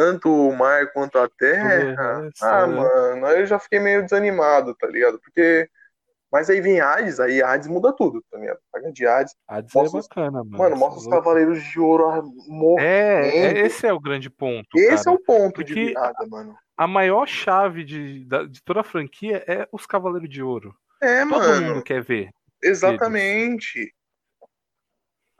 tanto 0.00 0.30
o 0.30 0.56
mar 0.56 0.90
quanto 0.92 1.18
a 1.18 1.28
terra. 1.28 2.26
Isso, 2.32 2.42
ah, 2.42 2.66
né? 2.66 2.74
mano, 2.74 3.26
aí 3.26 3.40
eu 3.40 3.46
já 3.46 3.58
fiquei 3.58 3.78
meio 3.78 4.02
desanimado, 4.02 4.74
tá 4.74 4.86
ligado? 4.86 5.20
Porque. 5.20 5.68
Mas 6.32 6.48
aí 6.48 6.60
vem 6.60 6.80
Hades, 6.80 7.18
aí 7.18 7.42
Hades 7.42 7.66
muda 7.66 7.92
tudo, 7.92 8.24
tá 8.30 8.38
ligado? 8.38 8.60
Paga 8.72 8.92
de 8.92 9.04
Hades. 9.04 9.34
Hades 9.48 9.74
Mostra 9.74 9.98
é 9.98 10.02
bacana, 10.02 10.44
mano. 10.44 10.58
Mano, 10.58 10.76
mostra 10.76 11.00
os 11.00 11.08
cavaleiros 11.08 11.60
de 11.62 11.80
ouro 11.80 12.22
morrendo. 12.46 12.86
É, 12.86 13.28
é, 13.28 13.58
esse 13.66 13.84
é 13.84 13.92
o 13.92 13.98
grande 13.98 14.30
ponto. 14.30 14.68
Esse 14.76 15.04
cara. 15.04 15.16
é 15.16 15.20
o 15.20 15.22
ponto 15.24 15.64
de 15.64 15.74
Porque- 15.74 15.86
virada, 15.88 16.26
mano. 16.28 16.54
A 16.76 16.86
maior 16.86 17.26
chave 17.26 17.84
de, 17.84 18.24
de 18.24 18.62
toda 18.64 18.80
a 18.80 18.84
franquia 18.84 19.44
é 19.46 19.68
os 19.70 19.84
Cavaleiros 19.84 20.30
de 20.30 20.42
Ouro. 20.42 20.74
É, 21.02 21.20
Todo 21.26 21.30
mano. 21.30 21.66
mundo 21.66 21.82
quer 21.82 22.02
ver. 22.02 22.30
Exatamente. 22.62 23.92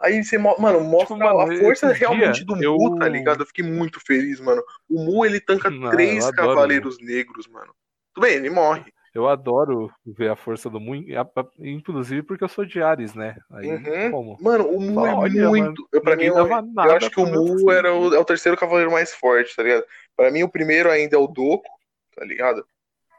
Aí 0.01 0.25
você, 0.25 0.39
mano, 0.39 0.81
mostra 0.81 1.15
Tipo, 1.15 1.19
mano, 1.19 1.41
a 1.41 1.57
força 1.59 1.93
realmente 1.93 2.43
do 2.45 2.57
eu- 2.63 2.75
Mu, 2.77 2.99
tá 2.99 3.07
ligado? 3.07 3.43
Eu 3.43 3.47
fiquei 3.47 3.65
muito 3.65 4.01
feliz, 4.01 4.41
mano. 4.41 4.63
O 4.89 5.05
Mu, 5.05 5.27
ele 5.27 5.41
tanca 5.41 5.69
Não, 5.71 5.91
três 5.91 6.25
adoro 6.25 6.37
cavaleiros 6.49 6.99
negros, 7.01 7.47
mano. 7.47 7.75
Tudo 8.15 8.25
bem, 8.25 8.37
ele 8.37 8.49
morre. 8.51 8.85
Eu 9.13 9.29
adoro 9.29 9.91
ver 10.07 10.31
a 10.31 10.37
força 10.37 10.71
do 10.71 10.79
Moon, 10.81 11.03
inclusive 11.59 12.23
porque 12.23 12.45
eu 12.45 12.49
sou 12.49 12.65
de 12.65 12.81
Ares, 12.81 13.13
né? 13.13 13.37
Aí, 13.51 13.67
Uhum. 13.69 14.11
como? 14.11 14.39
Mano, 14.41 14.69
o 14.69 14.81
Mu 14.81 15.05
é 15.05 15.13
Olha, 15.15 15.49
muito. 15.49 15.89
Eu, 15.93 16.01
pra 16.01 16.15
mim, 16.17 16.27
eu, 16.27 16.37
eu 16.37 16.93
acho 16.97 17.11
que 17.11 17.21
o 17.21 17.27
Mu 17.27 17.71
era 17.73 17.93
o, 17.93 18.15
é 18.15 18.19
o 18.19 18.25
terceiro 18.25 18.57
cavaleiro 18.57 18.93
mais 18.93 19.13
forte, 19.13 19.55
tá 19.55 19.63
ligado? 19.65 19.85
Pra 20.17 20.31
mim, 20.31 20.45
o 20.45 20.49
primeiro 20.49 20.89
ainda 20.91 21.17
é 21.17 21.19
o 21.19 21.27
Doku, 21.27 21.69
tá 22.15 22.25
ligado? 22.25 22.65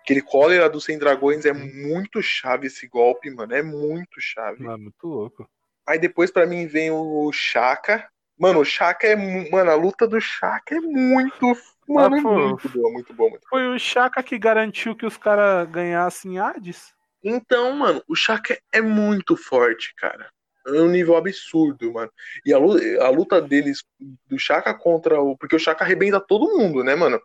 Aquele 0.02 0.22
cólera 0.22 0.70
dos 0.70 0.86
100 0.86 0.98
dragões 0.98 1.46
é 1.46 1.54
muito 1.54 2.22
chave 2.24 2.68
esse 2.68 2.88
golpe, 2.88 3.30
mano. 3.30 3.54
É 3.54 3.62
muito 3.62 4.20
chave. 4.20 4.64
Não, 4.64 4.74
é 4.74 4.78
muito 4.78 5.06
louco. 5.06 5.48
Aí 5.92 6.00
depois 6.00 6.32
pra 6.32 6.46
mim 6.46 6.68
vem 6.68 6.90
o 6.90 7.30
Shaka. 7.34 8.08
Mano, 8.40 8.62
o 8.62 8.66
Shaka 8.66 9.08
é. 9.08 9.16
Mano, 9.52 9.72
a 9.72 9.76
luta 9.76 10.08
do 10.08 10.22
Shaka 10.22 10.76
é 10.76 10.80
muito. 10.80 11.54
Mano, 11.86 12.16
é 12.16 12.22
pô. 12.22 12.40
muito 12.40 12.70
boa, 12.70 12.92
muito 12.94 13.14
boa, 13.14 13.30
muito 13.30 13.48
Foi 13.50 13.68
o 13.68 13.78
Chaka 13.78 14.24
que 14.24 14.40
garantiu 14.40 14.96
que 14.96 15.06
os 15.06 15.18
caras 15.18 15.70
ganhassem 15.70 16.40
Hades? 16.40 16.94
Então, 17.22 17.74
mano, 17.74 18.02
o 18.08 18.16
Shaka 18.16 18.58
é 18.72 18.80
muito 18.82 19.36
forte, 19.36 19.94
cara. 19.96 20.32
É 20.66 20.82
um 20.82 20.88
nível 20.88 21.18
absurdo, 21.18 21.92
mano. 21.92 22.10
E 22.46 22.54
a 22.54 22.58
luta, 22.58 23.04
a 23.04 23.10
luta 23.10 23.42
deles, 23.42 23.84
do 24.00 24.40
Shaka 24.40 24.74
contra 24.74 25.20
o. 25.22 25.36
Porque 25.38 25.58
o 25.58 25.60
Shaka 25.60 25.84
arrebenta 25.84 26.22
todo 26.22 26.58
mundo, 26.58 26.86
né, 26.86 26.96
mano? 26.96 27.20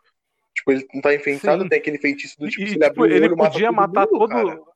Tipo, 0.56 0.72
ele 0.72 0.88
não 0.92 1.00
tá 1.00 1.14
enfeitado, 1.14 1.62
Sim. 1.62 1.68
tem 1.68 1.78
aquele 1.78 1.98
feitiço 1.98 2.36
do 2.36 2.48
tipo, 2.48 2.64
E, 2.64 2.66
se 2.66 2.74
ele 2.74 2.84
tipo, 2.84 2.84
abrir 2.84 3.12
o 3.12 3.14
ele 3.14 3.26
olho, 3.26 3.36
mata 3.36 3.50
podia 3.52 3.68
todo 3.68 3.76
matar 3.76 4.06
mundo, 4.10 4.18
todo. 4.18 4.66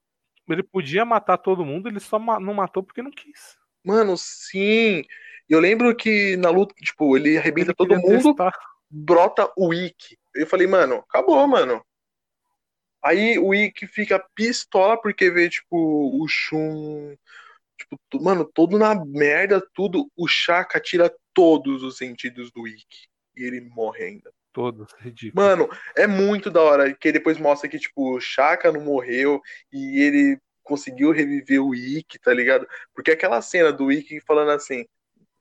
Ele 0.48 0.62
podia 0.62 1.04
matar 1.04 1.38
todo 1.38 1.64
mundo, 1.64 1.88
ele 1.88 2.00
só 2.00 2.18
ma- 2.18 2.38
não 2.38 2.54
matou 2.54 2.82
porque 2.82 3.02
não 3.02 3.10
quis. 3.10 3.59
Mano, 3.84 4.16
sim. 4.16 5.04
Eu 5.48 5.58
lembro 5.58 5.94
que 5.96 6.36
na 6.36 6.50
luta, 6.50 6.74
tipo, 6.76 7.16
ele 7.16 7.36
arrebenta 7.36 7.70
Ele 7.70 7.74
todo 7.74 7.96
mundo, 7.96 8.34
testar. 8.34 8.52
brota 8.88 9.50
o 9.56 9.74
Ikki. 9.74 10.16
Eu 10.34 10.46
falei, 10.46 10.66
mano, 10.66 11.04
acabou, 11.08 11.46
mano. 11.46 11.84
Aí 13.02 13.38
o 13.38 13.54
Ikki 13.54 13.86
fica 13.86 14.24
pistola 14.34 15.00
porque 15.00 15.30
vê, 15.30 15.48
tipo, 15.48 16.22
o 16.22 16.28
Shun. 16.28 17.16
Tipo, 17.78 17.98
mano, 18.22 18.44
todo 18.44 18.78
na 18.78 18.94
merda, 19.04 19.60
tudo. 19.74 20.10
O 20.16 20.28
Shaka 20.28 20.78
tira 20.78 21.12
todos 21.32 21.82
os 21.82 21.96
sentidos 21.96 22.52
do 22.52 22.68
Ikki. 22.68 23.08
E 23.36 23.42
ele 23.42 23.60
morre 23.60 24.04
ainda. 24.04 24.30
Todos, 24.52 24.92
ridículo. 24.98 25.44
Mano, 25.44 25.68
é 25.96 26.06
muito 26.06 26.50
da 26.50 26.60
hora 26.60 26.92
que 26.92 27.12
depois 27.12 27.38
mostra 27.38 27.68
que, 27.68 27.78
tipo, 27.78 28.16
o 28.16 28.20
Shaka 28.20 28.70
não 28.70 28.82
morreu 28.82 29.40
e 29.72 30.00
ele 30.00 30.38
conseguiu 30.70 31.10
reviver 31.10 31.60
o 31.60 31.74
Ikki, 31.74 32.16
tá 32.20 32.32
ligado? 32.32 32.64
Porque 32.94 33.10
aquela 33.10 33.42
cena 33.42 33.72
do 33.72 33.90
Ikki 33.90 34.20
falando 34.20 34.52
assim: 34.52 34.86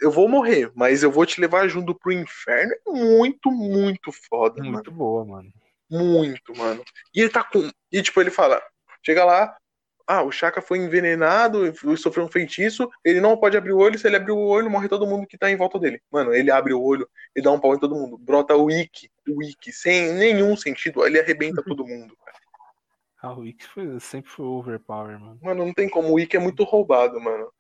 Eu 0.02 0.10
vou 0.10 0.28
morrer, 0.28 0.72
mas 0.76 1.04
eu 1.04 1.12
vou 1.12 1.26
te 1.26 1.40
levar 1.40 1.68
junto 1.68 1.94
pro 1.94 2.12
inferno 2.12 2.74
é 2.74 2.92
muito, 2.92 3.52
muito 3.52 4.12
foda, 4.12 4.58
mano. 4.58 4.74
Muito 4.74 4.92
boa, 4.92 5.24
mano. 5.24 5.54
Muito, 5.88 6.58
mano. 6.58 6.84
E 7.14 7.22
ele 7.22 7.30
tá 7.30 7.44
com. 7.44 7.70
E 7.92 8.02
tipo, 8.02 8.20
ele 8.20 8.32
fala: 8.32 8.60
chega 9.04 9.24
lá, 9.24 9.56
ah, 10.08 10.24
o 10.24 10.32
Chaka 10.32 10.64
foi 10.64 10.80
envenenado, 10.80 11.68
e 11.68 11.98
sofreu 11.98 12.26
um 12.26 12.32
feitiço, 12.32 12.90
ele 13.06 13.22
não 13.22 13.38
pode 13.38 13.56
abrir 13.56 13.74
o 13.74 13.78
olho, 13.78 14.00
se 14.00 14.08
ele 14.08 14.16
abrir 14.16 14.32
o 14.32 14.40
olho, 14.40 14.68
morre 14.68 14.90
todo 14.90 15.06
mundo 15.06 15.28
que 15.28 15.38
tá 15.38 15.52
em 15.52 15.56
volta 15.56 15.78
dele. 15.78 16.02
Mano, 16.12 16.34
ele 16.34 16.50
abre 16.50 16.74
o 16.74 16.82
olho, 16.82 17.08
ele 17.36 17.44
dá 17.44 17.52
um 17.52 17.60
pau 17.60 17.76
em 17.76 17.80
todo 17.80 17.94
mundo. 17.94 18.18
Brota 18.18 18.56
o 18.56 18.72
Ikki, 18.72 19.12
o 19.28 19.44
Ikki, 19.44 19.72
sem 19.72 20.12
nenhum 20.14 20.58
sentido, 20.58 21.06
ele 21.06 21.20
arrebenta 21.20 21.62
todo 21.64 21.86
mundo, 21.86 22.18
cara. 22.26 22.38
A 23.22 23.32
Wix 23.34 23.66
foi, 23.68 24.00
sempre 24.00 24.30
foi 24.32 24.46
overpower, 24.46 25.20
mano. 25.20 25.40
Mano, 25.42 25.66
não 25.66 25.74
tem 25.74 25.90
como, 25.90 26.14
o 26.14 26.20
Ikki 26.20 26.38
é 26.38 26.40
muito 26.40 26.64
roubado, 26.64 27.20
mano. 27.20 27.52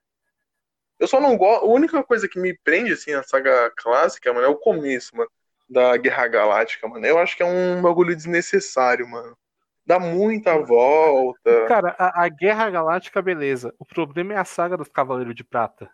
Eu 0.97 1.07
só 1.07 1.19
não 1.19 1.37
gosto. 1.37 1.65
A 1.65 1.67
única 1.69 2.03
coisa 2.03 2.27
que 2.27 2.39
me 2.39 2.57
prende, 2.63 2.93
assim, 2.93 3.11
na 3.11 3.23
saga 3.23 3.71
clássica, 3.75 4.33
mano, 4.33 4.45
é 4.45 4.49
o 4.49 4.55
começo, 4.57 5.15
mano, 5.15 5.29
da 5.69 5.95
Guerra 5.97 6.27
Galáctica, 6.27 6.87
mano. 6.87 7.05
Eu 7.05 7.17
acho 7.17 7.35
que 7.37 7.43
é 7.43 7.45
um 7.45 7.81
bagulho 7.81 8.15
desnecessário, 8.15 9.07
mano. 9.07 9.37
Dá 9.85 9.99
muita 9.99 10.57
volta. 10.59 11.65
Cara, 11.67 11.95
a, 11.97 12.25
a 12.25 12.29
Guerra 12.29 12.69
Galáctica, 12.69 13.21
beleza. 13.21 13.73
O 13.79 13.85
problema 13.85 14.33
é 14.33 14.37
a 14.37 14.45
saga 14.45 14.77
dos 14.77 14.87
Cavaleiros 14.87 15.35
de 15.35 15.43
Prata. 15.43 15.89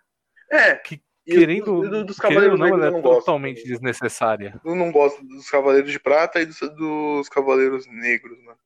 É. 0.52 0.76
Que, 0.76 1.02
Querendo, 1.28 1.82
do- 1.82 1.90
do- 1.90 2.06
dos 2.06 2.20
querendo 2.20 2.52
Cavaleiros 2.52 2.52
ou 2.52 2.58
não, 2.60 2.66
Negros 2.66 2.82
ela 2.84 2.88
é 2.90 2.92
não 2.92 3.02
gosto. 3.02 3.20
totalmente 3.22 3.64
desnecessária. 3.64 4.62
Eu 4.64 4.76
não 4.76 4.92
gosto 4.92 5.24
dos 5.26 5.50
Cavaleiros 5.50 5.92
de 5.92 6.00
Prata 6.00 6.40
e 6.40 6.46
dos, 6.46 6.60
dos 6.60 7.28
Cavaleiros 7.30 7.88
Negros, 7.88 8.38
mano. 8.44 8.60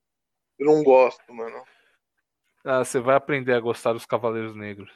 Eu 0.60 0.66
não 0.66 0.84
gosto, 0.84 1.32
mano. 1.32 1.64
Ah, 2.62 2.84
você 2.84 3.00
vai 3.00 3.16
aprender 3.16 3.54
a 3.54 3.60
gostar 3.60 3.94
dos 3.94 4.04
Cavaleiros 4.04 4.54
Negros. 4.54 4.92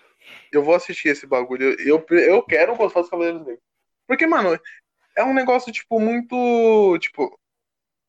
Eu 0.53 0.63
vou 0.63 0.75
assistir 0.75 1.09
esse 1.09 1.27
bagulho. 1.27 1.75
Eu, 1.81 2.05
eu 2.11 2.43
quero 2.43 2.77
gostar 2.77 3.01
dos 3.01 3.09
Cavaleiros 3.09 3.41
Negros. 3.41 3.65
Porque, 4.07 4.27
mano, 4.27 4.61
é 5.17 5.25
um 5.25 5.33
negócio, 5.33 5.73
tipo, 5.73 5.99
muito. 5.99 6.99
Tipo. 6.99 7.39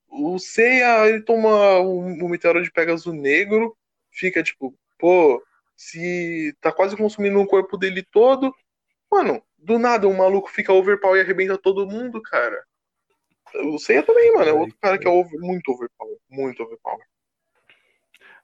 O 0.08 0.38
Seiya, 0.38 1.08
ele 1.10 1.22
toma 1.24 1.80
o, 1.80 1.99
o 1.99 2.30
meteoro 2.30 2.62
de 2.62 2.72
Pegasus 2.72 3.14
negro, 3.14 3.76
fica 4.12 4.41
tipo, 4.41 4.74
pô, 4.97 5.43
se 5.76 6.56
tá 6.62 6.72
quase 6.72 6.95
consumindo 6.95 7.39
o 7.39 7.47
corpo 7.47 7.78
dele 7.78 8.01
todo. 8.01 8.53
Mano, 9.12 9.43
do 9.58 9.78
nada 9.78 10.08
um 10.08 10.16
maluco 10.16 10.49
fica 10.49 10.72
overpower 10.72 11.18
e 11.18 11.22
arrebenta 11.22 11.58
todo 11.58 11.88
mundo, 11.88 12.22
cara. 12.22 12.64
O 13.66 13.78
Seiya 13.78 14.03
também, 14.03 14.34
mano. 14.34 14.49
É 14.49 14.53
outro 14.53 14.78
cara 14.82 14.97
que 14.97 15.08
é 15.08 15.12
over- 15.12 15.39
muito 15.39 15.70
overpower. 15.72 16.18
Muito 16.30 16.64
overpower. 16.64 17.06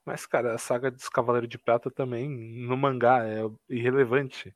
Mas, 0.04 0.26
cara, 0.26 0.54
a 0.54 0.58
saga 0.58 0.90
dos 0.90 1.08
Cavaleiros 1.08 1.48
de 1.48 1.58
Prata 1.58 1.90
também, 1.90 2.28
no 2.28 2.76
mangá, 2.76 3.24
é 3.24 3.42
irrelevante. 3.68 4.54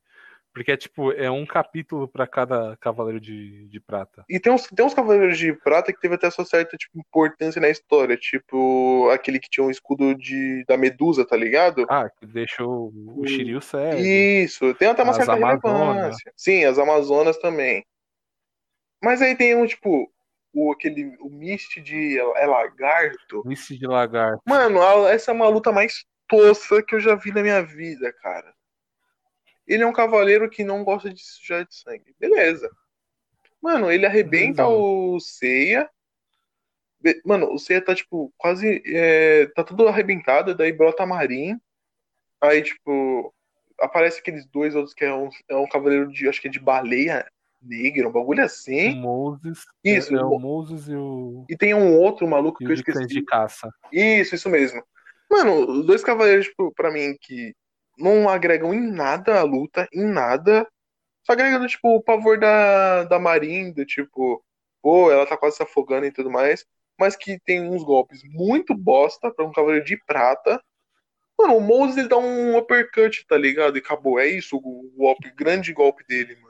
Porque 0.53 0.71
é 0.71 0.77
tipo, 0.77 1.11
é 1.11 1.29
um 1.29 1.45
capítulo 1.45 2.07
pra 2.07 2.25
cada 2.25 2.75
Cavaleiro 2.77 3.21
de, 3.21 3.67
de 3.67 3.79
Prata. 3.79 4.25
E 4.27 4.39
tem 4.39 4.51
uns, 4.51 4.65
tem 4.65 4.83
uns 4.83 4.93
Cavaleiros 4.93 5.37
de 5.37 5.53
Prata 5.53 5.93
que 5.93 5.99
teve 5.99 6.15
até 6.15 6.31
sua 6.31 6.45
certa 6.45 6.75
tipo, 6.75 6.97
importância 6.99 7.61
na 7.61 7.69
história. 7.69 8.17
Tipo, 8.17 9.07
aquele 9.11 9.39
que 9.39 9.49
tinha 9.49 9.63
um 9.63 9.69
escudo 9.69 10.15
de, 10.15 10.65
da 10.67 10.75
Medusa, 10.75 11.23
tá 11.25 11.37
ligado? 11.37 11.85
Ah, 11.87 12.09
que 12.09 12.25
deixou 12.25 12.91
o 12.91 13.21
Hum, 13.21 13.27
Shiryu 13.27 13.61
cego. 13.61 13.99
Isso, 13.99 14.73
tem 14.73 14.87
até 14.87 15.03
uma 15.03 15.11
As 15.11 15.17
certa 15.17 15.33
Amazonas. 15.33 15.95
relevância. 15.95 16.33
Sim, 16.35 16.65
as 16.65 16.79
Amazonas 16.79 17.37
também. 17.37 17.85
Mas 19.03 19.21
aí 19.21 19.35
tem 19.35 19.55
um, 19.55 19.67
tipo, 19.67 20.11
o, 20.57 20.71
aquele, 20.71 21.15
o 21.19 21.29
Mist 21.29 21.79
de 21.81 22.17
é 22.17 22.45
lagarto. 22.47 23.43
Mist 23.45 23.77
de 23.77 23.85
Lagarto. 23.85 24.41
Mano, 24.43 24.81
essa 25.07 25.29
é 25.29 25.33
uma 25.33 25.47
luta 25.47 25.71
mais 25.71 26.03
tosca 26.27 26.81
que 26.81 26.95
eu 26.95 26.99
já 26.99 27.13
vi 27.13 27.31
na 27.31 27.43
minha 27.43 27.61
vida, 27.61 28.11
cara. 28.11 28.51
Ele 29.67 29.83
é 29.83 29.87
um 29.87 29.93
cavaleiro 29.93 30.49
que 30.49 30.63
não 30.63 30.83
gosta 30.83 31.13
de 31.13 31.21
sujar 31.21 31.63
de 31.63 31.75
sangue. 31.75 32.15
Beleza. 32.19 32.71
Mano, 33.61 33.91
ele 33.91 34.07
arrebenta 34.07 34.63
Beleza. 34.63 34.81
o 34.81 35.19
Seiya. 35.19 35.89
Mano, 37.23 37.53
o 37.53 37.59
Seiya 37.59 37.83
tá, 37.83 37.93
tipo, 37.93 38.33
quase. 38.35 38.81
é, 38.87 39.45
tá 39.47 39.63
tudo 39.63 39.87
arrebentado, 39.87 40.55
daí 40.55 40.71
brota 40.71 41.03
a 41.03 41.05
Marin. 41.05 41.59
Aí, 42.41 42.63
tipo, 42.63 43.31
aparece 43.79 44.21
aqueles 44.21 44.47
dois 44.47 44.73
outros 44.73 44.95
que 44.95 45.05
é 45.05 45.13
um, 45.13 45.29
é 45.47 45.55
um 45.55 45.67
cavaleiro 45.67 46.11
de. 46.11 46.27
Acho 46.27 46.41
que 46.41 46.47
é 46.47 46.51
de 46.51 46.59
baleia 46.59 47.27
negra, 47.61 48.07
um 48.07 48.11
bagulho 48.11 48.41
O 48.41 48.45
assim. 48.45 48.95
Moses. 48.95 49.63
Isso, 49.83 50.13
É, 50.15 50.19
é 50.19 50.23
o- 50.23 50.31
o 50.33 50.39
Moses 50.39 50.87
e 50.87 50.95
o, 50.95 51.45
E 51.49 51.57
tem 51.57 51.73
um 51.73 51.97
outro 51.97 52.27
maluco 52.27 52.59
que 52.59 52.65
eu 52.65 52.69
o 52.69 52.73
esqueci. 52.73 53.05
de 53.07 53.23
caça. 53.23 53.69
Isso, 53.91 54.35
isso 54.35 54.49
mesmo. 54.49 54.83
Mano, 55.29 55.79
os 55.79 55.85
dois 55.85 56.03
cavaleiros, 56.03 56.47
tipo, 56.47 56.71
pra 56.73 56.91
mim, 56.91 57.15
que 57.19 57.53
não 57.97 58.29
agregam 58.29 58.73
em 58.73 58.79
nada 58.91 59.39
a 59.39 59.43
luta, 59.43 59.87
em 59.93 60.05
nada. 60.05 60.67
Só 61.25 61.33
agregam, 61.33 61.65
tipo, 61.67 61.95
o 61.95 62.01
pavor 62.01 62.39
da, 62.39 63.03
da 63.03 63.19
Marin, 63.19 63.71
do 63.73 63.85
tipo, 63.85 64.43
pô, 64.81 65.11
ela 65.11 65.25
tá 65.25 65.35
quase 65.35 65.57
se 65.57 65.63
afogando 65.63 66.05
e 66.05 66.11
tudo 66.11 66.31
mais. 66.31 66.65
Mas 66.99 67.15
que 67.15 67.39
tem 67.45 67.61
uns 67.61 67.83
golpes 67.83 68.21
muito 68.23 68.73
bosta 68.73 69.29
pra 69.31 69.45
um 69.45 69.51
cavaleiro 69.51 69.85
de 69.85 69.97
prata. 70.05 70.61
Mano, 71.37 71.57
o 71.57 71.61
Moses 71.61 71.97
ele 71.97 72.07
dá 72.07 72.17
um 72.17 72.57
uppercut, 72.57 73.25
tá 73.27 73.37
ligado? 73.37 73.77
E 73.77 73.79
acabou. 73.79 74.19
É 74.19 74.25
isso 74.27 74.57
o 74.57 74.91
golpe, 74.95 75.29
grande 75.35 75.71
golpe 75.73 76.03
dele, 76.07 76.35
mano. 76.41 76.46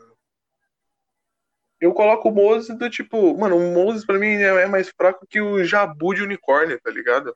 Eu 1.79 1.93
coloco 1.93 2.29
o 2.29 2.33
Moses 2.33 2.75
do 2.77 2.89
tipo, 2.89 3.37
mano, 3.37 3.55
o 3.55 3.73
Moses 3.73 4.05
pra 4.05 4.17
mim 4.17 4.33
é 4.33 4.65
mais 4.65 4.89
fraco 4.89 5.25
que 5.29 5.39
o 5.39 5.63
Jabu 5.63 6.13
de 6.15 6.23
unicórnio, 6.23 6.79
tá 6.81 6.89
ligado? 6.89 7.35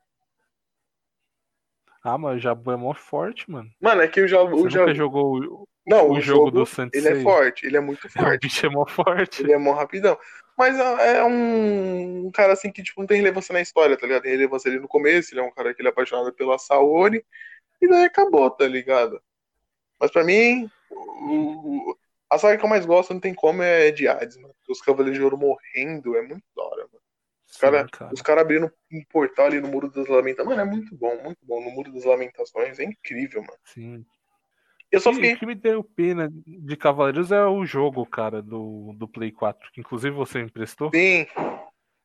Ah, 2.04 2.18
mas 2.18 2.38
o 2.38 2.40
Jabu 2.40 2.72
é 2.72 2.76
mó 2.76 2.94
forte, 2.94 3.50
mano. 3.50 3.70
Mano, 3.80 4.02
é 4.02 4.08
que 4.08 4.22
o 4.22 4.28
Jabu. 4.28 4.58
Você 4.58 4.68
O 4.68 4.70
Jabu 4.70 4.94
jogou 4.96 5.38
o, 5.38 5.68
não, 5.86 6.10
o 6.10 6.20
jogo 6.20 6.50
do 6.50 6.66
Sensei? 6.66 7.00
Ele 7.00 7.20
é 7.20 7.24
forte, 7.24 7.66
ele 7.68 7.78
é 7.78 7.80
muito 7.80 8.06
o 8.08 8.10
forte. 8.10 8.40
bicho 8.42 8.66
é 8.66 8.70
mó 8.70 8.86
forte. 8.88 9.44
Ele 9.44 9.54
é 9.54 9.58
mó 9.58 9.74
rapidão. 9.74 10.18
Mas 10.58 10.78
é 10.78 11.18
é 11.18 11.24
um, 11.24 12.28
um 12.28 12.32
cara 12.32 12.54
assim 12.54 12.72
que 12.72 12.82
tipo, 12.84 13.00
não 13.00 13.08
tem 13.08 13.18
relevância 13.18 13.54
na 13.54 13.62
história, 13.62 13.96
tá 13.98 14.06
ligado? 14.08 14.24
Tem 14.24 14.32
relevância 14.32 14.70
ali 14.70 14.80
no 14.80 14.88
começo, 14.88 15.34
ele 15.34 15.42
é 15.42 15.44
um 15.44 15.52
cara 15.52 15.74
que 15.74 15.82
ele 15.82 15.90
é 15.90 15.92
apaixonado 15.92 16.34
pela 16.34 16.58
Saori, 16.58 17.24
e 17.82 17.88
daí 17.88 18.06
acabou, 18.06 18.50
tá 18.50 18.68
ligado? 18.68 19.22
Mas 20.00 20.12
pra 20.12 20.24
mim, 20.24 20.70
o- 20.90 21.92
o- 21.92 21.98
a 22.32 22.38
saga 22.40 22.58
que 22.58 22.64
eu 22.66 22.70
mais 22.70 22.86
gosto, 22.86 23.14
não 23.14 23.20
tem 23.20 23.34
como, 23.34 23.62
é 23.62 23.92
de 23.92 24.08
Hades, 24.08 24.38
mano. 24.38 24.56
Os 24.70 24.82
Cavaleiros 24.82 25.18
de 25.18 25.24
Ouro 25.24 25.38
morrendo 25.38 26.16
é 26.16 26.22
muito 26.22 26.44
da 26.56 26.64
hora, 26.64 26.84
mano. 26.92 27.02
Os 27.50 27.58
caras 27.58 27.90
cara. 27.92 28.12
cara 28.24 28.42
abrindo 28.42 28.72
um 28.92 29.04
portal 29.10 29.48
ali 29.48 29.60
no 29.60 29.68
Muro 29.68 29.92
das 29.92 30.08
Lamentações. 30.08 30.58
Mano, 30.58 30.62
é 30.70 30.74
muito 30.74 30.96
bom, 30.96 31.22
muito 31.22 31.40
bom. 31.46 31.62
No 31.64 31.72
Muro 31.72 31.92
das 31.92 32.06
Lamentações 32.06 32.80
é 32.80 32.86
incrível, 32.86 33.42
mano. 33.42 33.60
Sim. 33.66 34.06
Eu 34.90 35.00
só 35.02 35.10
O 35.10 35.14
que- 35.14 35.20
fiquei. 35.20 35.34
O 35.36 35.40
que 35.40 35.46
me 35.46 35.56
deu 35.56 35.84
pena 35.84 36.30
de 36.46 36.78
Cavaleiros 36.78 37.32
é 37.32 37.44
o 37.46 37.66
jogo, 37.66 38.06
cara, 38.06 38.42
do, 38.42 38.94
do 38.96 39.08
Play 39.08 39.32
4, 39.32 39.70
que 39.74 39.82
inclusive 39.82 40.16
você 40.16 40.40
me 40.40 40.46
emprestou. 40.46 40.90
Sim, 40.94 41.28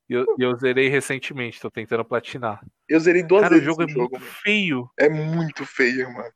E 0.08 0.12
eu, 0.14 0.24
eu 0.38 0.56
zerei 0.56 0.88
recentemente, 0.88 1.60
tô 1.60 1.70
tentando 1.70 2.04
platinar. 2.04 2.60
eu 2.88 2.98
zerei 3.00 3.22
duas 3.22 3.42
Cara, 3.42 3.54
o 3.54 3.58
vezes 3.58 3.66
jogo 3.66 3.82
é 3.84 3.88
jogo, 3.88 4.00
muito 4.00 4.12
mano. 4.20 4.32
feio. 4.42 4.90
É 4.98 5.08
muito 5.08 5.64
feio, 5.66 6.12
mano. 6.12 6.32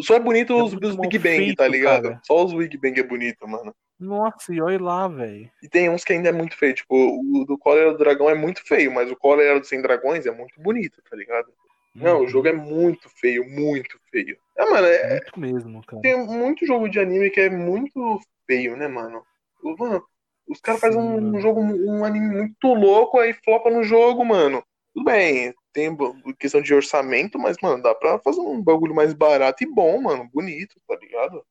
Só 0.00 0.14
é 0.14 0.20
bonito 0.20 0.52
É 0.52 0.62
os, 0.62 0.72
os 0.72 0.96
Big 0.96 1.18
Bang, 1.18 1.20
feito, 1.36 1.56
tá 1.56 1.68
ligado? 1.68 2.02
cara. 2.04 2.20
Só 2.24 2.44
os 2.44 2.52
Big 2.52 2.76
Bang 2.78 2.98
é 3.00 3.02
bonito, 3.02 3.46
mano. 3.46 3.74
Nossa, 3.98 4.54
e 4.54 4.60
olha 4.60 4.80
lá, 4.80 5.06
velho. 5.08 5.50
E 5.62 5.68
tem 5.68 5.90
uns 5.90 6.04
que 6.04 6.12
ainda 6.12 6.30
é 6.30 6.32
muito 6.32 6.56
feio. 6.56 6.74
Tipo, 6.74 6.94
o 6.94 7.44
do 7.44 7.58
Cólera 7.58 7.92
do 7.92 7.98
Dragão 7.98 8.30
é 8.30 8.34
muito 8.34 8.62
feio, 8.66 8.92
mas 8.92 9.10
o 9.10 9.16
Cólera 9.16 9.60
do 9.60 9.66
Sem 9.66 9.82
Dragões 9.82 10.24
é 10.26 10.30
muito 10.30 10.58
bonito, 10.60 11.02
tá 11.08 11.16
ligado? 11.16 11.48
Não, 11.94 12.20
o 12.22 12.28
jogo 12.28 12.48
é 12.48 12.52
muito 12.52 13.08
feio, 13.16 13.44
muito 13.48 13.98
feio. 14.10 14.38
É, 14.56 14.64
mano, 14.64 14.86
é, 14.86 15.10
muito 15.10 15.40
mesmo, 15.40 15.82
cara. 15.84 16.00
tem 16.00 16.16
muito 16.26 16.64
jogo 16.64 16.88
de 16.88 16.98
anime 16.98 17.30
que 17.30 17.40
é 17.40 17.50
muito 17.50 18.20
feio, 18.46 18.76
né, 18.76 18.88
mano? 18.88 19.22
O- 19.62 19.76
Mano, 19.76 20.02
os 20.48 20.60
caras 20.60 20.80
fazem 20.80 21.00
um, 21.00 21.20
mano. 21.20 21.40
jogo, 21.40 21.60
um 21.60 22.04
anime 22.04 22.28
muito 22.36 22.66
louco, 22.74 23.18
aí 23.18 23.34
flopa 23.34 23.70
no 23.70 23.82
jogo, 23.82 24.24
mano. 24.24 24.62
Tudo 24.94 25.04
bem, 25.04 25.52
tem 25.72 25.96
questão 26.38 26.60
de 26.60 26.74
orçamento, 26.74 27.38
mas, 27.38 27.56
mano, 27.62 27.82
dá 27.82 27.94
pra 27.94 28.18
fazer 28.18 28.40
um 28.40 28.62
bagulho 28.62 28.94
mais 28.94 29.12
barato 29.14 29.62
e 29.64 29.66
bom, 29.66 30.00
mano, 30.02 30.28
bonito, 30.32 30.80
tá 30.86 30.96
ligado? 30.96 31.44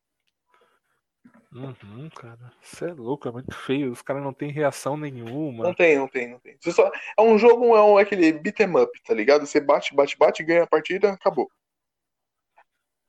Uhum, 1.51 2.09
cara. 2.15 2.51
Você 2.61 2.85
é 2.85 2.93
louco, 2.93 3.27
é 3.27 3.31
muito 3.31 3.55
feio. 3.55 3.91
Os 3.91 4.03
caras 4.03 4.21
não 4.21 4.31
têm 4.31 4.51
reação 4.51 4.95
nenhuma. 4.95 5.63
Não 5.63 5.73
tem, 5.73 5.97
não 5.97 6.07
tem, 6.07 6.27
não 6.29 6.39
tem. 6.39 6.55
Você 6.59 6.71
só, 6.71 6.91
é 7.17 7.21
um 7.21 7.37
jogo, 7.39 7.75
é 7.75 7.83
um, 7.83 7.97
aquele 7.97 8.31
beat 8.31 8.59
'em 8.59 8.77
up, 8.77 8.91
tá 9.03 9.13
ligado? 9.13 9.45
Você 9.47 9.59
bate, 9.59 9.95
bate, 9.95 10.15
bate, 10.17 10.43
ganha 10.43 10.63
a 10.63 10.67
partida, 10.67 11.11
acabou. 11.11 11.49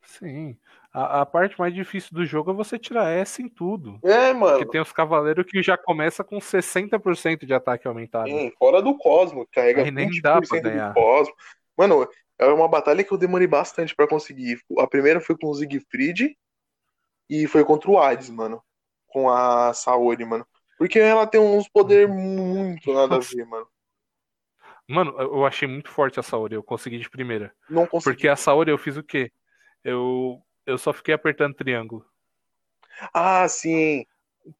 Sim. 0.01 0.57
A, 0.93 1.21
a 1.21 1.25
parte 1.25 1.57
mais 1.57 1.73
difícil 1.73 2.09
do 2.11 2.25
jogo 2.25 2.51
é 2.51 2.53
você 2.53 2.77
tirar 2.77 3.09
S 3.09 3.41
em 3.41 3.47
tudo. 3.47 3.97
É, 4.03 4.33
mano. 4.33 4.57
Porque 4.57 4.71
tem 4.71 4.81
os 4.81 4.91
cavaleiros 4.91 5.45
que 5.45 5.63
já 5.63 5.77
começa 5.77 6.23
com 6.23 6.37
60% 6.37 7.45
de 7.45 7.53
ataque 7.53 7.87
aumentado. 7.87 8.27
Sim, 8.27 8.51
fora 8.59 8.81
do 8.81 8.97
Cosmo, 8.97 9.47
carrega 9.51 9.83
Aí 9.83 9.91
nem 9.91 10.09
20% 10.09 10.21
dá 10.21 10.41
pra 10.41 10.59
ganhar. 10.59 10.89
do 10.89 10.93
Cosmo. 10.95 11.33
Mano, 11.77 12.07
é 12.37 12.45
uma 12.47 12.67
batalha 12.67 13.03
que 13.03 13.11
eu 13.11 13.17
demorei 13.17 13.47
bastante 13.47 13.95
pra 13.95 14.07
conseguir. 14.07 14.59
A 14.79 14.87
primeira 14.87 15.21
foi 15.21 15.37
com 15.37 15.47
o 15.47 15.53
Siegfried 15.53 16.35
e 17.29 17.47
foi 17.47 17.63
contra 17.63 17.89
o 17.89 17.97
Hades, 17.97 18.29
mano. 18.29 18.61
Com 19.07 19.29
a 19.29 19.73
Saori, 19.73 20.25
mano. 20.25 20.45
Porque 20.77 20.99
ela 20.99 21.25
tem 21.25 21.39
uns 21.39 21.69
poderes 21.69 22.09
muito 22.09 22.91
nada 22.93 23.15
a 23.15 23.19
ver, 23.19 23.45
mano. 23.45 23.67
Mano, 24.89 25.15
eu 25.19 25.45
achei 25.45 25.67
muito 25.67 25.89
forte 25.89 26.19
a 26.19 26.23
Saori, 26.23 26.55
eu 26.55 26.63
consegui 26.63 26.97
de 26.97 27.09
primeira. 27.09 27.53
Não 27.69 27.87
consegui. 27.87 28.15
Porque 28.15 28.27
a 28.27 28.35
Saori 28.35 28.71
eu 28.71 28.77
fiz 28.77 28.97
o 28.97 29.03
quê? 29.03 29.31
Eu, 29.83 30.41
eu 30.65 30.77
só 30.77 30.93
fiquei 30.93 31.13
apertando 31.13 31.55
triângulo. 31.55 32.05
Ah, 33.13 33.47
sim. 33.47 34.05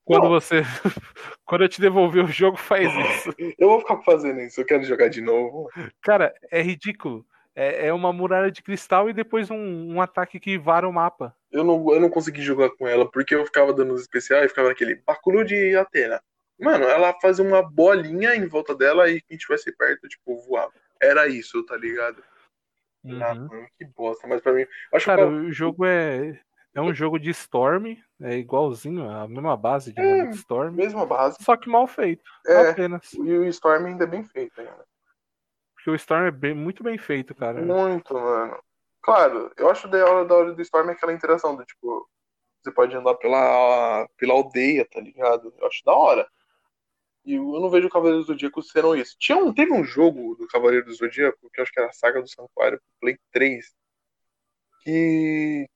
Quando 0.04 0.24
Não. 0.24 0.30
você. 0.30 0.62
Quando 1.46 1.64
eu 1.64 1.70
te 1.70 1.82
devolver 1.82 2.24
o 2.24 2.32
jogo, 2.32 2.58
faz 2.58 2.88
isso. 2.94 3.34
Eu 3.58 3.70
vou 3.70 3.80
ficar 3.82 3.98
fazendo 4.04 4.40
isso. 4.40 4.62
Eu 4.62 4.66
quero 4.66 4.84
jogar 4.84 5.10
de 5.10 5.22
novo. 5.22 5.70
Cara, 6.02 6.34
é 6.50 6.62
ridículo. 6.62 7.26
É, 7.54 7.88
é 7.88 7.94
uma 7.94 8.14
muralha 8.14 8.50
de 8.50 8.64
cristal 8.64 9.10
e 9.10 9.14
depois 9.14 9.52
um, 9.52 9.96
um 9.96 10.02
ataque 10.02 10.40
que 10.40 10.58
vara 10.58 10.88
o 10.88 10.94
mapa. 10.94 11.36
Eu 11.52 11.64
não, 11.64 11.94
eu 11.94 12.00
não 12.00 12.10
consegui 12.10 12.42
jogar 12.42 12.70
com 12.70 12.88
ela 12.88 13.10
porque 13.10 13.36
eu 13.36 13.46
ficava 13.46 13.74
dando 13.74 13.94
os 13.94 14.02
especiais 14.02 14.46
e 14.46 14.50
ficava 14.50 14.70
naquele 14.70 14.96
Bakulu 14.96 15.44
de 15.44 15.76
Atena. 15.76 16.22
Mano, 16.58 16.86
ela 16.86 17.14
fazia 17.22 17.44
uma 17.44 17.62
bolinha 17.62 18.36
em 18.36 18.48
volta 18.48 18.74
dela 18.74 19.10
e 19.10 19.20
quem 19.22 19.36
estivesse 19.36 19.76
perto, 19.76 20.08
tipo, 20.08 20.38
voava. 20.48 20.72
Era 21.02 21.28
isso, 21.28 21.66
tá 21.66 21.76
ligado? 21.76 22.24
Ah, 23.04 23.34
Uhum. 23.34 23.48
mano, 23.50 23.68
que 23.78 23.86
bosta. 23.86 24.28
Mas 24.28 24.42
pra 24.42 24.54
mim, 24.54 24.66
acho 24.94 25.06
Cara, 25.06 25.28
que 25.28 25.34
o 25.34 25.52
jogo 25.52 25.86
é. 25.86 26.40
É 26.74 26.80
um 26.80 26.94
jogo 26.94 27.20
de 27.20 27.30
Storm, 27.32 27.98
é 28.22 28.38
igualzinho, 28.38 29.10
a 29.10 29.28
mesma 29.28 29.58
base 29.58 29.92
de 29.92 30.00
É, 30.02 30.30
Storm, 30.30 30.72
mesma 30.74 31.06
base. 31.06 31.36
só 31.44 31.58
que 31.58 31.70
mal 31.70 31.86
feito, 31.86 32.24
É, 32.48 32.70
apenas. 32.70 33.12
e 33.12 33.20
o 33.20 33.44
Storm 33.50 33.88
ainda 33.88 34.06
é 34.06 34.08
bem 34.08 34.24
feito 34.24 34.58
ainda. 34.62 34.86
Porque 35.76 35.90
o 35.90 35.96
Storm 35.96 36.28
é 36.28 36.32
bem- 36.32 36.54
muito 36.54 36.82
bem 36.82 36.98
feito, 36.98 37.36
cara. 37.36 37.60
Muito, 37.62 38.14
mano. 38.14 38.58
Claro, 39.02 39.52
eu 39.58 39.70
acho 39.70 39.86
da 39.90 39.98
hora, 40.06 40.24
da 40.26 40.34
hora 40.36 40.54
do 40.54 40.62
Storm 40.62 40.90
aquela 40.92 41.12
interação 41.12 41.58
do 41.58 41.66
tipo, 41.66 42.08
você 42.64 42.72
pode 42.72 42.96
andar 42.96 43.16
pela, 43.16 44.08
pela 44.18 44.34
aldeia, 44.34 44.88
tá 44.90 45.02
ligado? 45.02 45.54
Eu 45.58 45.68
acho 45.68 45.84
da 45.84 45.94
hora. 45.94 46.26
E 47.24 47.36
eu 47.36 47.44
não 47.44 47.70
vejo 47.70 47.88
o 47.88 47.90
Cavaleiro 47.90 48.22
do 48.22 48.28
Zodíaco 48.28 48.64
sendo 48.64 48.96
isso. 48.96 49.16
Tinha 49.20 49.38
um, 49.38 49.54
teve 49.54 49.72
um 49.72 49.84
jogo 49.84 50.36
do 50.36 50.48
Cavaleiro 50.48 50.86
do 50.86 50.94
Zodíaco, 50.94 51.50
que 51.54 51.60
eu 51.60 51.64
acho 51.64 51.72
que 51.72 51.80
era 51.80 51.90
a 51.90 51.94
Saga 51.94 52.22
do 52.22 52.28
Santuário, 52.28 52.82
Play 53.00 53.18
3, 53.32 53.66
que 54.84 55.68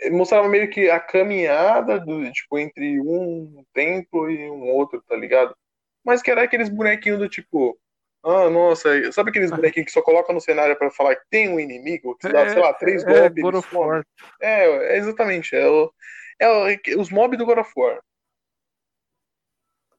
eh, 0.00 0.10
mostrava 0.10 0.48
meio 0.48 0.70
que 0.70 0.88
a 0.88 1.00
caminhada 1.00 1.98
do, 1.98 2.30
tipo, 2.30 2.58
entre 2.58 3.00
um 3.00 3.64
templo 3.74 4.30
e 4.30 4.50
um 4.50 4.70
outro, 4.70 5.02
tá 5.02 5.16
ligado? 5.16 5.56
Mas 6.04 6.22
que 6.22 6.30
era 6.30 6.42
aqueles 6.42 6.68
bonequinhos 6.68 7.18
do 7.18 7.28
tipo, 7.28 7.78
ah, 8.24 8.48
nossa, 8.48 9.10
sabe 9.10 9.30
aqueles 9.30 9.50
bonequinhos 9.50 9.86
que 9.86 9.92
só 9.92 10.00
coloca 10.00 10.32
no 10.32 10.40
cenário 10.40 10.76
pra 10.76 10.90
falar 10.92 11.16
que 11.16 11.24
tem 11.28 11.48
um 11.48 11.58
inimigo, 11.58 12.16
que 12.16 12.28
dá, 12.28 12.48
sei 12.48 12.60
lá, 12.60 12.72
três 12.74 13.04
é, 13.04 13.26
of 13.26 13.68
some? 13.68 13.82
War. 13.84 14.06
É, 14.40 14.94
é 14.94 14.96
exatamente, 14.98 15.56
é, 15.56 15.68
o, 15.68 15.92
é 16.40 16.78
os 16.96 17.10
mobs 17.10 17.36
do 17.36 17.44
God 17.44 17.58
of 17.58 17.72
War. 17.76 18.00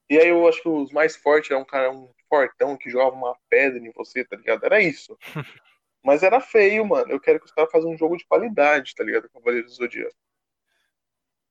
E 0.09 0.17
aí 0.17 0.30
eu 0.30 0.47
acho 0.47 0.61
que 0.61 0.69
os 0.69 0.91
mais 0.91 1.15
fortes 1.15 1.51
era 1.51 1.59
um 1.59 1.65
cara, 1.65 1.91
um 1.91 2.11
fortão 2.30 2.77
que 2.77 2.89
jogava 2.89 3.15
uma 3.15 3.38
pedra 3.49 3.80
em 3.80 3.91
você, 3.91 4.23
tá 4.25 4.35
ligado? 4.35 4.65
Era 4.65 4.81
isso. 4.81 5.17
Mas 6.03 6.21
era 6.21 6.41
feio, 6.41 6.85
mano. 6.85 7.11
Eu 7.11 7.19
quero 7.19 7.39
que 7.39 7.45
os 7.45 7.51
caras 7.51 7.71
façam 7.71 7.89
um 7.89 7.97
jogo 7.97 8.17
de 8.17 8.25
qualidade, 8.25 8.93
tá 8.93 9.03
ligado? 9.03 9.30
Cavaleiro 9.30 9.67
do 9.67 9.73
Zodíaco. 9.73 10.15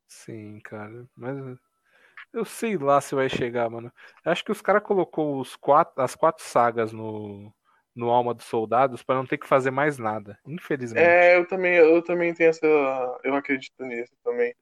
Sim, 0.06 0.60
cara. 0.60 1.06
Mas 1.16 1.38
eu 2.32 2.44
sei 2.44 2.76
lá 2.76 3.00
se 3.00 3.14
vai 3.14 3.30
chegar, 3.30 3.70
mano. 3.70 3.90
Eu 4.24 4.32
acho 4.32 4.44
que 4.44 4.52
os 4.52 4.60
caras 4.60 4.82
colocou 4.82 5.40
os 5.40 5.56
quatro, 5.56 6.02
as 6.02 6.14
quatro 6.14 6.44
sagas 6.44 6.92
no, 6.92 7.50
no 7.94 8.10
Alma 8.10 8.34
dos 8.34 8.44
Soldados 8.44 9.02
para 9.02 9.16
não 9.16 9.26
ter 9.26 9.38
que 9.38 9.46
fazer 9.46 9.70
mais 9.70 9.98
nada. 9.98 10.38
Infelizmente. 10.46 11.06
É, 11.06 11.36
eu 11.36 11.46
também, 11.46 11.74
eu 11.74 12.02
também 12.02 12.34
tenho 12.34 12.50
essa. 12.50 12.66
Eu 13.24 13.34
acredito 13.34 13.84
nisso 13.84 14.12
também. 14.22 14.54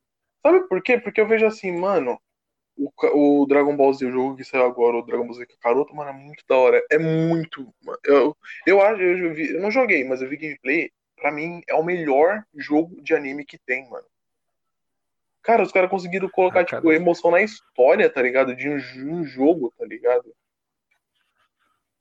Sabe 0.44 0.68
por 0.68 0.82
quê? 0.82 0.98
Porque 0.98 1.20
eu 1.20 1.26
vejo 1.26 1.46
assim, 1.46 1.72
mano. 1.72 2.20
O, 2.82 3.42
o 3.42 3.46
Dragon 3.46 3.76
Ball 3.76 3.92
Z, 3.92 4.06
o 4.06 4.10
jogo 4.10 4.36
que 4.36 4.44
saiu 4.44 4.64
agora, 4.64 4.96
o 4.96 5.02
Dragon 5.02 5.24
Ball 5.26 5.34
Z 5.34 5.44
Kakaroto, 5.44 5.94
mano, 5.94 6.08
é 6.10 6.12
muito 6.14 6.42
da 6.48 6.56
hora. 6.56 6.82
É 6.90 6.96
muito. 6.98 7.72
mano. 7.84 7.98
Eu, 8.04 8.34
eu 8.66 8.80
acho, 8.80 9.02
eu, 9.02 9.34
vi- 9.34 9.52
eu 9.54 9.60
não 9.60 9.70
joguei, 9.70 10.02
mas 10.04 10.22
eu 10.22 10.28
vi 10.28 10.36
gameplay. 10.38 10.90
Pra 11.16 11.30
mim, 11.30 11.60
é 11.68 11.74
o 11.74 11.82
melhor 11.84 12.42
jogo 12.56 13.02
de 13.02 13.14
anime 13.14 13.44
que 13.44 13.58
tem, 13.58 13.86
mano. 13.90 14.06
Cara, 15.42 15.62
os 15.62 15.70
caras 15.72 15.90
conseguiram 15.90 16.28
colocar, 16.30 16.60
Ah, 16.60 16.64
cara. 16.64 16.80
tipo, 16.80 16.90
emoção 16.92 17.30
na 17.30 17.42
história, 17.42 18.08
tá 18.08 18.22
ligado? 18.22 18.56
De 18.56 18.68
um, 18.70 18.76
um 18.76 19.24
jogo, 19.24 19.70
tá 19.78 19.84
ligado? 19.84 20.34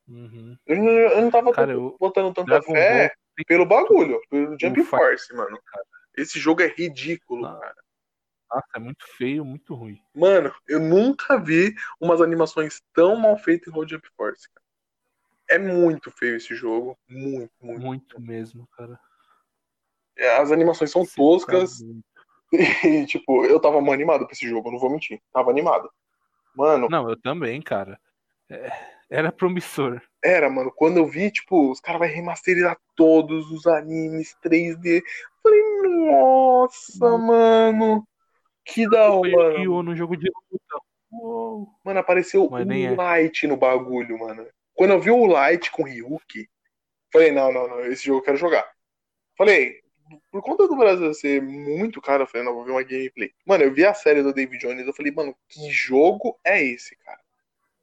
Uhum. 0.08 0.58
Eu, 0.66 0.78
não- 0.78 0.90
eu 0.92 1.22
não 1.22 1.32
tava 1.32 1.52
Cara, 1.52 1.74
eu- 1.74 1.96
botando 2.00 2.34
tanta 2.34 2.48
Dragon 2.60 2.72
fé 2.74 3.08
Ball 3.08 3.46
pelo 3.46 3.66
bagulho, 3.66 4.20
pelo 4.30 4.58
Jump 4.60 4.84
Force, 4.84 5.34
mano. 5.36 5.60
Esse 6.18 6.40
jogo 6.40 6.62
é 6.62 6.68
ridículo, 6.68 7.46
Ah. 7.46 7.60
cara. 7.60 7.76
Nossa, 8.52 8.68
é 8.76 8.80
muito 8.80 9.06
feio, 9.16 9.46
muito 9.46 9.76
ruim. 9.76 10.02
Mano, 10.14 10.52
eu 10.68 10.80
nunca 10.80 11.38
vi 11.38 11.74
umas 12.00 12.20
animações 12.20 12.82
tão 12.94 13.16
mal 13.16 13.38
feitas 13.38 13.68
igual 13.68 13.88
Jump 13.88 14.08
Force, 14.16 14.50
cara. 14.50 14.66
É 15.50 15.58
muito 15.58 16.12
feio 16.12 16.36
esse 16.36 16.56
jogo. 16.56 16.98
Muito, 17.08 17.52
muito. 17.62 17.80
Muito 17.80 18.22
mesmo, 18.22 18.68
cara. 18.76 19.00
As 20.40 20.52
animações 20.52 20.92
são 20.92 21.06
Você 21.06 21.16
toscas 21.16 21.80
e, 22.84 23.06
tipo, 23.06 23.46
eu 23.46 23.60
tava 23.60 23.78
animado 23.78 24.26
pra 24.26 24.34
esse 24.34 24.48
jogo, 24.48 24.72
não 24.72 24.80
vou 24.80 24.90
mentir. 24.90 25.22
Tava 25.32 25.52
animado. 25.52 25.90
Mano, 26.56 26.90
Não, 26.90 27.10
eu 27.10 27.20
também, 27.20 27.62
cara. 27.62 28.00
É, 28.50 28.72
era 29.10 29.32
promissor. 29.32 30.02
era, 30.24 30.50
mano, 30.50 30.72
quando 30.76 30.98
eu 30.98 31.08
vi, 31.08 31.32
tipo, 31.32 31.72
os 31.72 31.80
caras 31.80 32.00
vão 32.00 32.10
remasterizar 32.10 32.78
todos 32.96 33.52
os 33.52 33.68
animes 33.68 34.36
3D. 34.44 34.98
Eu 34.98 35.02
Falei, 35.42 36.12
nossa, 36.12 37.18
mano. 37.18 38.08
Que 38.74 38.90
da 38.90 39.10
Foi 39.12 39.34
hora. 39.34 39.54
o 39.54 39.62
Kyo 39.62 39.84
no 39.84 39.96
jogo 39.96 40.16
de 40.16 40.32
luta. 40.52 40.86
Uou. 41.12 41.68
Mano, 41.84 42.00
apareceu 42.00 42.46
o 42.46 42.60
nem 42.60 42.88
é. 42.88 42.96
Light 42.96 43.48
no 43.48 43.58
bagulho, 43.58 44.20
mano. 44.20 44.46
Quando 44.74 44.92
eu 44.92 45.00
vi 45.00 45.12
o 45.12 45.26
Light 45.26 45.72
com 45.72 45.84
o 45.84 45.86
Ryuki, 45.86 46.48
falei, 47.12 47.32
não, 47.32 47.52
não, 47.52 47.68
não, 47.68 47.82
esse 47.86 48.06
jogo 48.06 48.20
eu 48.20 48.24
quero 48.24 48.38
jogar. 48.38 48.70
Falei, 49.38 49.82
por 50.32 50.42
conta 50.42 50.68
do 50.68 50.76
Brasil 50.76 51.14
ser 51.14 51.42
muito 51.42 52.02
caro, 52.02 52.24
eu 52.24 52.28
falei, 52.28 52.46
não, 52.46 52.54
vou 52.54 52.64
ver 52.64 52.72
uma 52.72 52.84
gameplay. 52.84 53.32
Mano, 53.46 53.64
eu 53.64 53.74
vi 53.74 53.86
a 53.86 53.94
série 53.94 54.22
do 54.22 54.34
David 54.34 54.60
Jones, 54.60 54.86
eu 54.86 54.94
falei, 54.94 55.12
mano, 55.12 55.36
que 55.48 55.70
jogo 55.70 56.40
é 56.44 56.64
esse, 56.64 56.96
cara? 56.98 57.20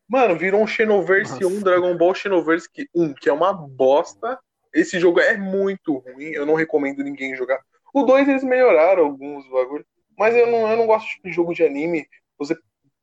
Mano, 0.08 0.36
virou 0.36 0.62
um 0.62 0.66
Xenoverse 0.66 1.42
Nossa. 1.42 1.46
1, 1.46 1.60
Dragon 1.62 1.96
Ball 1.96 2.14
Xenoverse 2.14 2.68
1, 2.94 3.14
que 3.14 3.28
é 3.28 3.32
uma 3.32 3.52
bosta. 3.52 4.38
Esse 4.72 5.00
jogo 5.00 5.20
é 5.20 5.36
muito 5.36 5.98
ruim, 5.98 6.30
eu 6.30 6.46
não 6.46 6.54
recomendo 6.54 7.02
ninguém 7.02 7.34
jogar. 7.34 7.60
O 7.92 8.04
2 8.04 8.28
eles 8.28 8.44
melhoraram 8.44 9.04
alguns 9.04 9.48
bagulhos, 9.48 9.86
mas 10.18 10.34
eu 10.34 10.50
não, 10.50 10.70
eu 10.70 10.76
não 10.76 10.86
gosto 10.86 11.08
de 11.22 11.32
jogo 11.32 11.54
de 11.54 11.64
anime. 11.64 12.08
Você 12.38 12.56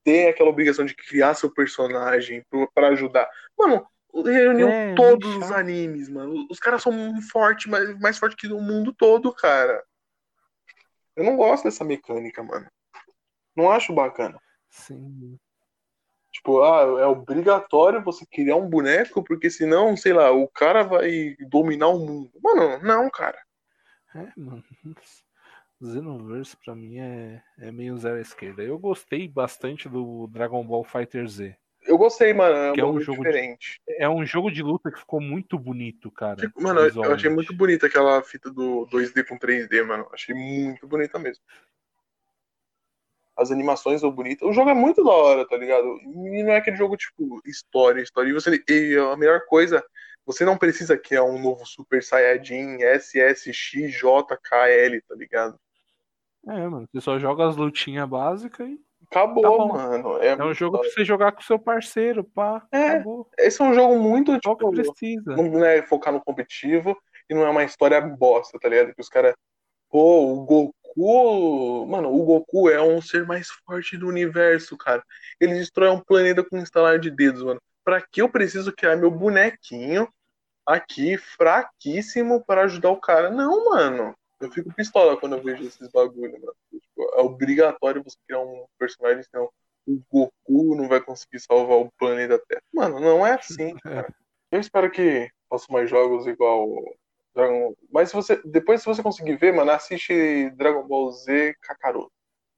tem 0.03 0.27
aquela 0.27 0.49
obrigação 0.49 0.85
de 0.85 0.95
criar 0.95 1.33
seu 1.33 1.51
personagem 1.51 2.45
pra 2.73 2.89
ajudar. 2.89 3.29
Mano, 3.57 3.85
reuniu 4.13 4.67
É, 4.67 4.93
todos 4.95 5.35
os 5.35 5.51
animes, 5.51 6.09
mano. 6.09 6.45
Os 6.49 6.59
caras 6.59 6.81
são 6.81 7.21
fortes, 7.31 7.67
mais, 7.67 7.99
mais 7.99 8.17
fortes 8.17 8.37
que 8.37 8.53
o 8.53 8.61
mundo 8.61 8.93
todo, 8.93 9.33
cara. 9.33 9.83
Eu 11.15 11.23
não 11.23 11.35
gosto 11.37 11.63
dessa 11.63 11.83
mecânica, 11.83 12.43
mano. 12.43 12.67
Não 13.55 13.71
acho 13.71 13.93
bacana. 13.93 14.39
Sim. 14.69 15.37
Tipo, 16.31 16.63
ah, 16.63 16.99
é 16.99 17.05
obrigatório 17.05 18.03
você 18.03 18.25
criar 18.25 18.55
um 18.55 18.67
boneco, 18.67 19.23
porque 19.23 19.49
senão, 19.51 19.95
sei 19.95 20.13
lá, 20.13 20.31
o 20.31 20.47
cara 20.47 20.81
vai 20.83 21.35
dominar 21.47 21.89
o 21.89 21.99
mundo. 21.99 22.31
Mano, 22.43 22.79
não, 22.79 23.09
cara. 23.09 23.37
É, 24.15 24.27
mano. 24.35 24.63
Xenoverse 25.91 26.55
pra 26.57 26.75
mim 26.75 26.99
é, 26.99 27.41
é 27.59 27.71
meio 27.71 27.97
zero 27.97 28.17
à 28.17 28.21
esquerda. 28.21 28.63
Eu 28.63 28.77
gostei 28.79 29.27
bastante 29.27 29.87
do 29.89 30.27
Dragon 30.27 30.63
Ball 30.65 30.83
Fighter 30.83 31.27
Z. 31.27 31.55
Eu 31.85 31.97
gostei, 31.97 32.33
mano. 32.33 32.55
É 32.55 32.71
um, 32.71 32.73
Que 32.73 32.81
é 32.81 32.85
um 32.85 32.99
jogo 33.01 33.23
de- 33.23 33.29
diferente. 33.29 33.81
É 33.89 34.07
um 34.09 34.25
jogo 34.25 34.49
de 34.49 34.63
luta 34.63 34.89
que 34.91 34.99
ficou 34.99 35.19
muito 35.19 35.59
bonito, 35.59 36.09
cara. 36.09 36.37
Tipo, 36.37 36.61
Mano, 36.61 36.79
eu- 36.79 37.13
achei 37.13 37.29
muito 37.29 37.53
bonita 37.53 37.87
aquela 37.87 38.23
fita 38.23 38.49
do 38.49 38.85
2D 38.85 39.23
com 39.25 39.37
3D, 39.37 39.83
mano. 39.83 40.07
Achei 40.13 40.33
muito 40.33 40.87
bonita 40.87 41.19
mesmo. 41.19 41.43
As 43.35 43.51
animações 43.51 43.99
são 44.01 44.11
bonitas. 44.11 44.47
O 44.47 44.53
jogo 44.53 44.69
é 44.69 44.73
muito 44.75 45.03
da 45.03 45.11
hora, 45.11 45.47
tá 45.47 45.57
ligado? 45.57 45.99
E 46.03 46.43
não 46.43 46.51
é 46.53 46.57
aquele 46.57 46.77
jogo, 46.77 46.95
tipo, 46.95 47.41
história, 47.45 48.01
história. 48.01 48.29
E, 48.29 48.33
você, 48.33 48.63
e 48.69 48.95
a 48.97 49.17
melhor 49.17 49.41
coisa, 49.47 49.83
você 50.25 50.45
não 50.45 50.55
precisa 50.57 50.95
criar 50.97 51.23
um 51.23 51.41
novo 51.41 51.65
Super 51.65 52.03
Saiyajin 52.03 52.77
SSXJKL, 52.83 55.01
tá 55.07 55.15
ligado? 55.15 55.59
É, 56.47 56.67
mano. 56.67 56.87
Você 56.91 57.01
só 57.01 57.17
joga 57.17 57.47
as 57.47 57.55
lutinhas 57.55 58.07
básicas 58.07 58.67
e 58.67 58.79
Acabou, 59.09 59.43
Tá 59.43 59.65
mano. 59.65 60.17
É, 60.17 60.29
é 60.29 60.43
um 60.43 60.53
jogo 60.53 60.79
pra 60.79 60.89
você 60.89 61.05
jogar 61.05 61.31
com 61.33 61.41
seu 61.41 61.59
parceiro, 61.59 62.23
pá. 62.23 62.65
É. 62.71 62.89
Acabou. 62.89 63.29
Esse 63.37 63.61
é 63.61 63.65
um 63.65 63.73
jogo 63.73 63.99
muito, 63.99 64.33
que 64.33 64.39
tipo, 64.39 64.71
precisa. 64.71 65.35
não 65.35 65.63
é 65.63 65.81
focar 65.83 66.11
no 66.11 66.23
competitivo 66.23 66.97
e 67.29 67.35
não 67.35 67.45
é 67.45 67.49
uma 67.49 67.63
história 67.63 68.01
bosta, 68.01 68.57
tá 68.59 68.67
ligado? 68.67 68.93
Que 68.93 69.01
os 69.01 69.09
caras. 69.09 69.35
Pô, 69.89 70.33
o 70.33 70.45
Goku. 70.45 71.85
Mano, 71.87 72.13
o 72.13 72.23
Goku 72.23 72.69
é 72.69 72.81
um 72.81 73.01
ser 73.01 73.25
mais 73.25 73.49
forte 73.65 73.97
do 73.97 74.07
universo, 74.07 74.75
cara. 74.77 75.03
Ele 75.39 75.53
destrói 75.53 75.89
um 75.89 75.99
planeta 75.99 76.43
com 76.43 76.57
um 76.57 76.61
instalar 76.61 76.97
de 76.99 77.11
dedos, 77.11 77.43
mano. 77.43 77.61
Pra 77.83 78.01
que 78.01 78.21
eu 78.21 78.29
preciso 78.29 78.73
criar 78.73 78.95
meu 78.95 79.11
bonequinho 79.11 80.07
aqui, 80.65 81.17
fraquíssimo, 81.17 82.43
para 82.45 82.63
ajudar 82.63 82.89
o 82.89 82.99
cara? 82.99 83.29
Não, 83.29 83.65
mano. 83.65 84.15
Eu 84.43 84.51
fico 84.51 84.73
pistola 84.73 85.17
quando 85.17 85.35
eu 85.35 85.43
vejo 85.43 85.63
esses 85.63 85.89
bagulho, 85.89 86.33
mano. 86.33 86.55
Tipo, 86.69 87.15
é 87.15 87.21
obrigatório 87.21 88.03
você 88.03 88.17
criar 88.27 88.41
um 88.41 88.65
personagem, 88.77 89.23
senão 89.23 89.49
o 89.87 90.01
Goku 90.09 90.75
não 90.75 90.87
vai 90.87 91.01
conseguir 91.01 91.39
salvar 91.39 91.77
o 91.77 91.91
planeta 91.97 92.41
Terra. 92.47 92.61
Mano, 92.73 92.99
não 92.99 93.25
é 93.25 93.33
assim, 93.33 93.75
cara. 93.83 94.13
Eu 94.51 94.59
espero 94.59 94.91
que 94.91 95.29
façam 95.49 95.73
mais 95.73 95.89
jogos 95.89 96.27
igual 96.27 96.67
Dragon 97.33 97.73
Mas 97.91 98.09
se 98.09 98.15
você. 98.15 98.41
Depois, 98.45 98.81
se 98.81 98.85
você 98.85 99.01
conseguir 99.01 99.35
ver, 99.37 99.53
mano, 99.53 99.71
assiste 99.71 100.49
Dragon 100.51 100.87
Ball 100.87 101.11
Z 101.11 101.55
Kakaroto. 101.61 102.11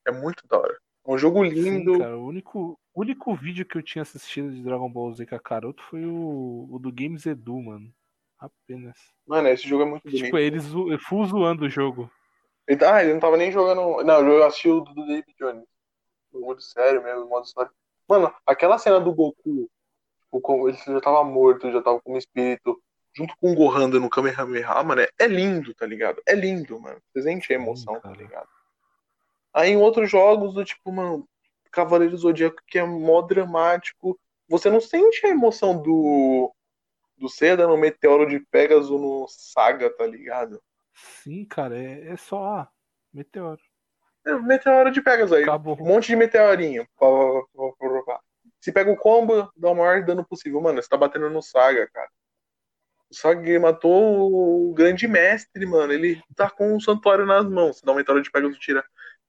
É 0.06 0.12
muito 0.12 0.46
da 0.48 0.60
hora. 0.60 0.78
É 1.08 1.12
um 1.12 1.18
jogo 1.18 1.44
lindo. 1.44 1.94
Sim, 1.94 2.00
cara. 2.00 2.18
O 2.18 2.26
único, 2.26 2.80
único 2.94 3.36
vídeo 3.36 3.66
que 3.66 3.78
eu 3.78 3.84
tinha 3.84 4.02
assistido 4.02 4.52
de 4.52 4.64
Dragon 4.64 4.92
Ball 4.92 5.14
Z 5.14 5.26
Kakaroto 5.26 5.84
foi 5.84 6.06
o, 6.06 6.68
o 6.70 6.80
do 6.80 6.92
Games 6.92 7.26
Edu, 7.26 7.62
mano. 7.62 7.94
Apenas. 8.40 8.98
Mano, 9.26 9.48
esse 9.48 9.68
jogo 9.68 9.84
é 9.84 9.86
muito 9.86 10.04
bonito. 10.04 10.24
Tipo, 10.24 10.38
eles 10.38 10.64
zo- 10.64 10.88
full 11.00 11.26
zoando 11.26 11.66
o 11.66 11.70
jogo. 11.70 12.10
Ele, 12.68 12.84
ah, 12.84 13.04
ele 13.04 13.14
não 13.14 13.20
tava 13.20 13.38
nem 13.38 13.52
jogando. 13.52 14.04
Não, 14.04 14.28
eu 14.28 14.44
assisti 14.46 14.70
o 14.70 14.82
do 14.82 15.06
David 15.06 15.34
Jones. 15.40 15.64
Bagulho 16.34 16.60
sério 16.62 17.04
mesmo, 17.04 17.28
modo 17.28 17.46
história. 17.46 17.72
Mano, 18.08 18.34
aquela 18.46 18.78
cena 18.78 19.00
do 19.00 19.14
Goku, 19.14 19.70
o 20.32 20.42
como 20.42 20.68
ele 20.68 20.78
já 20.78 21.00
tava 21.02 21.24
morto, 21.24 21.72
já 21.72 21.82
tava 21.82 22.02
como 22.02 22.18
espírito, 22.18 22.82
junto 23.14 23.36
com 23.38 23.52
o 23.52 23.56
Gohan 23.56 23.90
dando 23.90 24.10
Kamehameha, 24.10 24.84
mano, 24.84 25.02
é, 25.02 25.10
é 25.18 25.28
lindo, 25.28 25.74
tá 25.74 25.86
ligado? 25.86 26.22
É 26.26 26.36
lindo, 26.36 26.80
mano. 26.80 27.02
Você 27.14 27.24
sente 27.24 27.52
a 27.54 27.56
emoção, 27.56 28.00
tá 28.02 28.12
ligado? 28.12 28.50
Aí 29.54 29.72
em 29.72 29.78
outros 29.78 30.10
jogos, 30.12 30.54
do 30.54 30.66
tipo, 30.66 30.92
mano, 30.92 31.28
Cavaleiro 31.72 32.18
Zodíaco, 32.18 32.62
que 32.68 32.78
é 32.78 32.84
mó 32.84 33.22
dramático, 33.22 34.20
você 34.50 34.70
não 34.70 34.82
sente 34.82 35.26
a 35.26 35.30
emoção 35.30 35.82
do. 35.82 36.54
Do 37.18 37.30
Seda 37.30 37.68
no 37.68 37.78
Meteoro 37.78 38.28
de 38.28 38.40
Pegasus 38.40 38.90
no 38.90 39.26
Saga, 39.28 39.90
tá 39.90 40.06
ligado? 40.06 40.62
Sim, 40.94 41.46
cara, 41.46 41.78
é, 41.78 42.10
é 42.10 42.18
só. 42.18 42.44
Ah, 42.44 42.70
meteoro. 43.14 43.62
É, 44.26 44.34
Meteoro 44.40 44.92
de 44.92 45.02
Pegasus 45.02 45.34
aí. 45.34 45.44
Acabou. 45.44 45.78
Um 45.80 45.86
monte 45.86 46.08
de 46.08 46.16
meteorinho. 46.16 46.88
Se 48.60 48.72
pega 48.72 48.92
o 48.92 48.98
combo, 48.98 49.52
dá 49.56 49.70
o 49.70 49.76
maior 49.76 50.04
dano 50.04 50.26
possível. 50.26 50.60
Mano, 50.60 50.82
você 50.82 50.90
tá 50.90 50.98
batendo 50.98 51.30
no 51.30 51.42
Saga, 51.42 51.88
cara. 51.94 52.10
O 53.10 53.16
Saga 53.16 53.60
matou 53.60 54.70
o 54.70 54.74
grande 54.74 55.08
mestre, 55.08 55.66
mano. 55.66 55.94
Ele 55.94 56.22
tá 56.36 56.50
com 56.50 56.76
um 56.76 56.80
santuário 56.80 57.26
nas 57.26 57.46
mãos. 57.46 57.78
Se 57.78 57.86
dá 57.86 57.92
um 57.92 57.96
meteoro 57.96 58.22
de 58.22 58.32
Pegasus, 58.32 58.58
tira. 58.58 58.84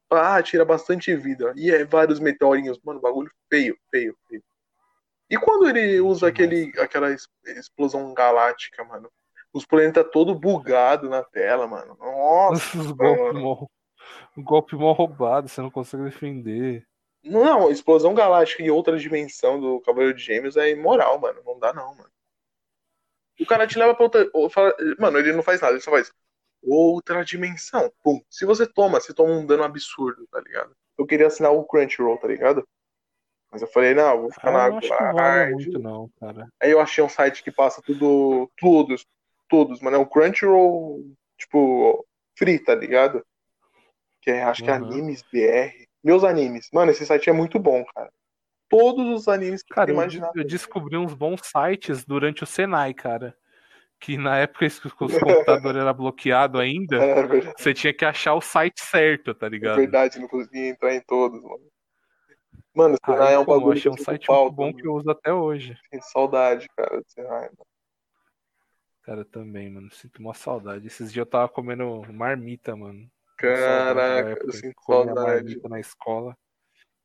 Ah, 0.09 0.43
tira 0.43 0.65
bastante 0.65 1.15
vida. 1.15 1.53
E 1.57 1.71
é 1.71 1.85
vários 1.85 2.19
meteorinhos. 2.19 2.81
Mano, 2.83 3.01
bagulho 3.01 3.31
feio, 3.51 3.77
feio, 3.91 4.17
feio. 4.29 4.43
E 5.29 5.37
quando 5.37 5.69
ele 5.69 6.01
usa 6.01 6.29
aquele, 6.29 6.73
aquela 6.79 7.09
explosão 7.47 8.13
galáctica, 8.15 8.85
mano? 8.85 9.11
Os 9.53 9.65
planetas 9.67 10.07
todo 10.13 10.35
bugado 10.39 11.09
na 11.09 11.23
tela, 11.23 11.67
mano. 11.67 11.97
Nossa, 11.99 12.79
Os 12.79 12.93
golpes 12.93 13.69
o 14.37 14.43
golpe 14.43 14.77
mó 14.77 14.93
roubado, 14.93 15.49
você 15.49 15.61
não 15.61 15.71
consegue 15.71 16.05
defender. 16.05 16.87
Não, 17.25 17.71
explosão 17.71 18.15
galáctica 18.15 18.63
em 18.63 18.71
outra 18.71 18.99
dimensão 18.99 19.59
do 19.59 19.81
Cavaleiro 19.81 20.15
de 20.17 20.23
Gêmeos 20.23 20.57
é 20.57 20.71
imoral, 20.71 21.19
mano. 21.19 21.41
Não 21.45 21.59
dá, 21.59 21.73
não, 21.73 21.95
mano. 21.95 22.11
O 23.41 23.47
cara 23.47 23.67
te 23.67 23.79
leva 23.79 23.95
pra 23.95 24.05
outra. 24.05 24.31
ou 24.33 24.49
fala- 24.49 24.75
Mano, 24.99 25.19
ele 25.19 25.33
não 25.33 25.43
faz 25.43 25.61
nada, 25.61 25.73
ele 25.75 25.81
só 25.83 25.91
faz 25.91 26.13
outra 26.63 27.25
dimensão. 27.25 27.91
Pum. 28.03 28.21
Se 28.31 28.45
você 28.45 28.67
toma, 28.67 29.01
você 29.01 29.13
toma 29.13 29.33
um 29.33 29.45
dano 29.47 29.65
absurdo, 29.65 30.27
tá 30.31 30.41
ligado? 30.41 30.75
Eu 30.99 31.07
queria 31.07 31.27
assinar 31.27 31.53
o 31.53 31.65
Crunchyroll, 31.65 32.19
tá 32.19 32.29
ligado? 32.29 32.67
Mas 33.57 33.63
eu 33.63 33.69
falei, 33.69 33.95
não, 33.95 34.21
vou 34.21 34.31
ficar 34.31 34.51
Ah, 34.51 34.53
na 34.53 34.69
não 34.69 34.81
vale 34.81 35.13
Guard. 35.15 35.53
muito, 35.53 35.79
não, 35.79 36.11
cara. 36.21 36.47
Aí 36.63 36.71
eu 36.71 36.79
achei 36.79 37.03
um 37.03 37.09
site 37.09 37.43
que 37.43 37.51
passa 37.51 37.81
tudo. 37.81 38.51
Todos. 38.59 39.07
Todos, 39.49 39.81
mano. 39.81 39.97
É 39.97 39.99
um 39.99 40.05
Crunchyroll, 40.05 41.03
tipo, 41.39 42.07
free, 42.37 42.59
tá 42.59 42.75
ligado? 42.75 43.25
Que 44.21 44.31
é, 44.31 44.43
acho 44.43 44.63
que 44.63 44.69
é 44.71 44.75
Uhum. 44.75 44.85
Animes 44.85 45.23
BR. 45.33 45.73
Meus 46.05 46.23
animes. 46.23 46.69
Mano, 46.71 46.91
esse 46.91 47.07
site 47.07 47.31
é 47.31 47.33
muito 47.33 47.59
bom, 47.59 47.83
cara. 47.95 48.11
Todos 48.69 49.07
os 49.21 49.27
animes 49.27 49.63
que 49.63 49.73
Cara, 49.73 49.91
imaginar. 49.91 50.31
eu 50.35 50.45
descobri 50.45 50.99
uns 50.99 51.15
bons 51.15 51.41
sites 51.43 52.05
durante 52.05 52.45
o 52.45 52.47
Senai, 52.47 52.93
cara. 52.93 53.35
Que 53.99 54.19
na 54.19 54.37
época 54.37 54.69
que 54.69 54.77
os 55.05 55.19
computadores 55.19 55.81
eram 55.81 55.95
bloqueados 55.95 56.61
ainda, 56.61 56.99
É 57.03 57.55
você 57.57 57.73
tinha 57.73 57.95
que 57.95 58.05
achar 58.05 58.35
o 58.35 58.43
site 58.43 58.83
certo, 58.83 59.35
tá 59.35 59.47
é 59.47 59.49
ligado? 59.49 59.77
verdade, 59.77 60.19
não 60.19 60.29
conseguia 60.29 60.69
entrar 60.69 60.95
em 60.95 61.01
todos, 61.01 61.43
mano. 61.43 61.65
Mano, 62.77 62.97
Senai 63.03 63.33
é 63.33 63.39
um 63.39 63.45
pô, 63.45 63.55
eu 63.55 63.59
bagulho 63.59 63.79
achei 63.79 63.91
um 63.91 63.97
eu 63.97 64.05
site 64.05 64.27
falta, 64.27 64.45
muito 64.45 64.55
bom 64.57 64.65
mano. 64.67 64.77
que 64.77 64.87
eu 64.87 64.95
uso 64.95 65.11
até 65.11 65.33
hoje. 65.33 65.79
Tenho 65.91 66.03
saudade, 66.03 66.69
cara, 66.77 67.01
de 67.01 67.11
Senai. 67.11 67.45
mano. 67.45 67.67
Cara, 69.03 69.25
também, 69.25 69.71
mano. 69.71 69.91
Sinto 69.91 70.19
uma 70.19 70.35
saudade. 70.35 70.87
Esses 70.87 71.11
dias 71.11 71.25
eu 71.25 71.31
tava 71.31 71.49
comendo 71.49 72.03
marmita, 72.13 72.77
mano. 72.77 73.11
Caraca, 73.39 74.31
época 74.31 74.47
eu 74.49 74.53
sinto 74.53 74.75
saudade. 74.85 75.15
marmita 75.15 75.69
na 75.71 75.81
escola. 75.81 76.37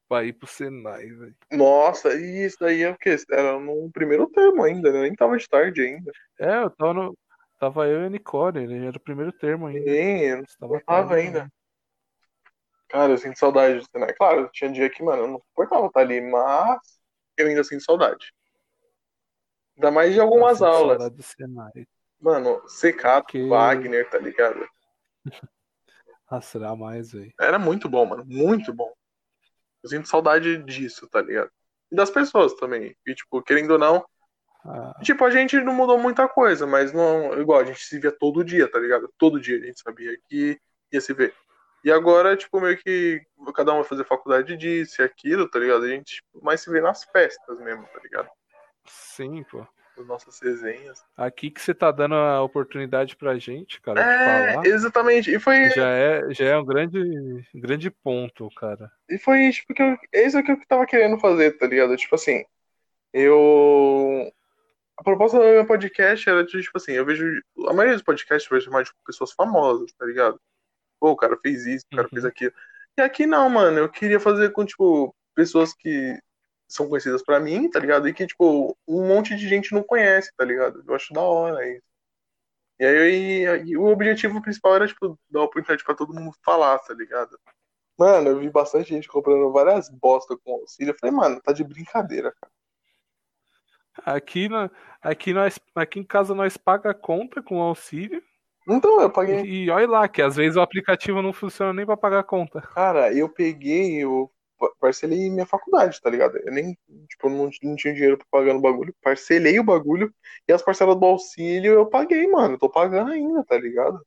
Pra 0.10 0.26
ir 0.26 0.34
pro 0.34 0.46
Senai, 0.46 1.08
velho. 1.08 1.36
Nossa, 1.54 2.14
e 2.16 2.46
isso 2.46 2.58
daí 2.60 2.82
é 2.82 2.90
o 2.90 2.98
quê? 2.98 3.16
Era 3.30 3.58
no 3.58 3.90
primeiro 3.94 4.28
termo 4.28 4.62
ainda, 4.64 4.92
né? 4.92 5.04
Nem 5.04 5.16
tava 5.16 5.38
de 5.38 5.48
tarde 5.48 5.82
ainda. 5.82 6.12
É, 6.38 6.64
eu 6.64 6.70
tava 6.72 6.94
no. 6.94 7.18
Tava 7.58 7.88
eu 7.88 8.02
e 8.02 8.06
a 8.08 8.10
Nicole, 8.10 8.62
ele 8.62 8.88
era 8.88 8.98
o 8.98 9.00
primeiro 9.00 9.32
termo 9.32 9.68
ainda. 9.68 9.86
Nem, 9.86 10.24
eu 10.24 10.40
Você 10.40 10.58
tava 10.60 10.82
tava 10.82 11.08
tarde, 11.10 11.14
ainda. 11.14 11.54
Cara, 12.92 13.14
eu 13.14 13.18
sinto 13.18 13.40
saudade 13.40 13.80
do 13.80 13.86
Senai. 13.90 14.14
Claro, 14.14 14.50
tinha 14.52 14.72
dia 14.72 14.90
que, 14.90 15.02
mano, 15.02 15.24
eu 15.24 15.28
não 15.28 15.40
suportava 15.40 15.88
estar 15.88 16.02
ali, 16.02 16.20
mas 16.22 16.80
eu 17.38 17.48
ainda 17.48 17.64
sinto 17.64 17.84
saudade. 17.84 18.34
Ainda 19.78 19.92
mais 19.92 20.14
de 20.14 20.20
algumas 20.20 20.58
sinto 20.58 20.68
aulas. 20.68 20.98
Saudade 20.98 21.16
do 21.16 21.24
Senai. 21.24 21.88
Mano, 22.20 22.62
Secato, 22.68 23.28
Que- 23.30 23.48
Wagner, 23.48 24.10
tá 24.10 24.18
ligado? 24.18 24.68
Será 26.42 26.76
mais, 26.76 27.12
velho. 27.12 27.32
Era 27.40 27.60
muito 27.60 27.90
bom, 27.90 28.06
mano. 28.06 28.24
Muito 28.26 28.74
bom. 28.74 28.92
Eu 29.84 29.90
sinto 29.90 30.08
saudade 30.08 30.58
disso, 30.64 31.08
tá 31.10 31.22
ligado? 31.22 31.50
E 31.92 31.96
das 31.96 32.10
pessoas 32.10 32.54
também. 32.56 32.96
E, 33.06 33.16
tipo, 33.16 33.42
querendo 33.42 33.72
ou 33.72 33.80
não, 33.80 34.06
Ah, 34.64 34.94
tipo, 35.04 35.26
a 35.26 35.32
gente 35.32 35.60
não 35.62 35.74
mudou 35.74 35.98
muita 35.98 36.28
coisa, 36.30 36.68
mas 36.68 36.94
não. 36.94 37.34
Igual, 37.42 37.62
a 37.62 37.66
gente 37.66 37.80
se 37.84 38.00
via 38.00 38.12
todo 38.12 38.44
dia, 38.44 38.70
tá 38.70 38.80
ligado? 38.80 39.12
Todo 39.18 39.42
dia 39.42 39.58
a 39.58 39.66
gente 39.66 39.82
sabia 39.82 40.16
que 40.30 40.60
ia 40.92 41.02
se 41.02 41.14
ver. 41.14 41.34
E 41.84 41.92
agora, 41.92 42.38
tipo, 42.38 42.60
meio 42.62 42.78
que 42.78 43.22
cada 43.56 43.72
um 43.74 43.78
vai 43.78 43.84
fazer 43.86 44.06
faculdade 44.06 44.56
disso 44.56 45.02
e 45.02 45.06
aquilo, 45.06 45.50
tá 45.50 45.58
ligado? 45.60 45.84
A 45.86 45.88
gente 45.88 46.16
tipo, 46.16 46.44
mais 46.44 46.62
se 46.62 46.70
vê 46.72 46.80
nas 46.82 47.04
festas 47.06 47.60
mesmo, 47.60 47.84
tá 47.88 48.00
ligado? 48.04 48.30
sim, 48.86 49.44
pô. 49.44 49.66
As 49.98 50.08
nossas 50.08 50.40
resenhas. 50.40 51.04
Aqui 51.18 51.52
que 51.52 51.62
você 51.62 51.74
tá 51.74 51.92
dando 51.92 52.16
a 52.16 52.42
oportunidade 52.42 53.16
pra 53.16 53.38
gente, 53.38 53.82
cara, 53.82 54.02
de 54.02 54.10
É, 54.10 54.54
falar. 54.54 54.66
exatamente. 54.66 55.30
E 55.34 55.40
foi, 55.40 55.70
Já 55.72 55.90
é, 55.90 56.34
já 56.34 56.46
é 56.46 56.58
um 56.58 56.66
grande, 56.66 57.00
grande 57.54 57.92
ponto, 57.92 58.50
cara. 58.56 58.90
e 59.10 59.18
foi 59.18 59.50
tipo, 59.52 59.74
que 59.74 59.82
eu, 59.84 59.98
esse 60.14 60.38
é 60.38 60.40
o 60.40 60.44
que 60.44 60.52
eu 60.52 60.66
tava 60.68 60.86
querendo 60.86 61.20
fazer, 61.20 61.58
tá 61.58 61.68
ligado? 61.68 61.96
Tipo 61.98 62.16
assim, 62.16 62.44
eu. 63.14 64.32
A 64.98 65.04
proposta 65.04 65.38
do 65.38 65.44
meu 65.44 65.66
podcast 65.66 66.30
era 66.30 66.44
de, 66.44 66.62
tipo 66.62 66.78
assim, 66.78 66.94
eu 66.94 67.06
vejo. 67.06 67.26
A 67.68 67.74
maioria 67.74 67.94
dos 67.96 68.04
podcasts 68.04 68.50
vejo 68.50 68.72
mais 68.72 68.88
de 68.88 68.94
pessoas 69.06 69.32
famosas, 69.34 69.92
tá 69.94 70.06
ligado? 70.06 70.40
Pô, 71.02 71.12
o 71.12 71.18
cara 71.18 71.38
fez 71.42 71.66
isso, 71.66 71.86
o 71.92 71.96
cara 71.98 72.08
Uhum. 72.08 72.12
fez 72.12 72.26
aquilo. 72.26 72.54
E 72.98 73.02
aqui 73.02 73.26
não, 73.26 73.50
mano. 73.50 73.80
Eu 73.80 73.90
queria 73.90 74.20
fazer 74.20 74.52
com, 74.52 74.64
tipo, 74.66 75.16
pessoas 75.36 75.74
que 75.74 76.18
são 76.70 76.88
conhecidas 76.88 77.24
pra 77.24 77.40
mim, 77.40 77.70
tá 77.70 77.80
ligado? 77.80 78.08
E 78.08 78.14
que, 78.14 78.28
tipo, 78.28 78.78
um 78.88 79.08
monte 79.08 79.36
de 79.36 79.50
gente 79.50 79.74
não 79.74 79.84
conhece, 79.84 80.32
tá 80.38 80.46
ligado? 80.46 80.84
Eu 80.88 80.96
acho 80.96 81.12
da 81.14 81.22
hora 81.22 81.68
isso. 81.68 81.84
E 82.80 82.86
aí 82.86 83.44
e 83.68 83.78
o 83.78 83.86
objetivo 83.88 84.42
principal 84.42 84.76
era, 84.76 84.88
tipo, 84.88 85.20
dar 85.30 85.42
oportunidade 85.42 85.84
pra 85.84 85.96
todo 85.96 86.14
mundo 86.14 86.36
falar, 86.44 86.80
tá 86.80 86.94
ligado? 86.94 87.38
Mano, 87.98 88.30
eu 88.30 88.40
vi 88.40 88.50
bastante 88.50 88.90
gente 88.90 89.08
comprando 89.08 89.52
várias 89.52 89.90
bosta 89.90 90.38
com 90.44 90.54
auxílio. 90.54 90.92
Eu 90.94 90.98
falei, 91.00 91.16
mano, 91.16 91.42
tá 91.42 91.54
de 91.54 91.64
brincadeira, 91.64 92.34
cara. 92.40 92.52
Aqui, 94.06 94.48
na, 94.50 94.70
aqui, 95.02 95.34
nós, 95.34 95.60
aqui 95.76 96.00
em 96.00 96.04
casa 96.04 96.34
nós 96.36 96.58
paga 96.58 96.92
a 96.92 96.96
conta 96.96 97.42
com 97.44 97.62
auxílio. 97.62 98.24
Então, 98.68 99.02
eu 99.02 99.12
paguei. 99.12 99.44
E, 99.44 99.66
e 99.66 99.70
olha 99.70 99.88
lá, 99.88 100.08
que 100.08 100.22
às 100.22 100.36
vezes 100.36 100.56
o 100.56 100.62
aplicativo 100.62 101.22
não 101.22 101.34
funciona 101.34 101.74
nem 101.74 101.86
pra 101.86 101.98
pagar 101.98 102.20
a 102.20 102.24
conta. 102.24 102.62
Cara, 102.74 103.14
eu 103.14 103.28
peguei, 103.30 104.04
eu 104.04 104.32
pa- 104.58 104.72
parcelei 104.80 105.30
minha 105.30 105.46
faculdade, 105.46 106.00
tá 106.02 106.10
ligado? 106.10 106.38
Eu 106.38 106.52
nem, 106.54 106.78
tipo, 107.10 107.30
não, 107.30 107.50
não 107.64 107.76
tinha 107.76 107.94
dinheiro 107.94 108.18
pra 108.18 108.28
pagar 108.32 108.54
no 108.54 108.62
bagulho. 108.62 108.96
Parcelei 109.02 109.60
o 109.60 109.64
bagulho 109.64 110.14
e 110.48 110.54
as 110.54 110.62
parcelas 110.62 110.98
do 111.00 111.06
auxílio 111.06 111.74
eu 111.74 111.86
paguei, 111.90 112.28
mano. 112.28 112.56
Eu 112.56 112.60
tô 112.60 112.70
pagando 112.70 113.12
ainda, 113.12 113.44
tá 113.44 113.58
ligado? 113.58 114.02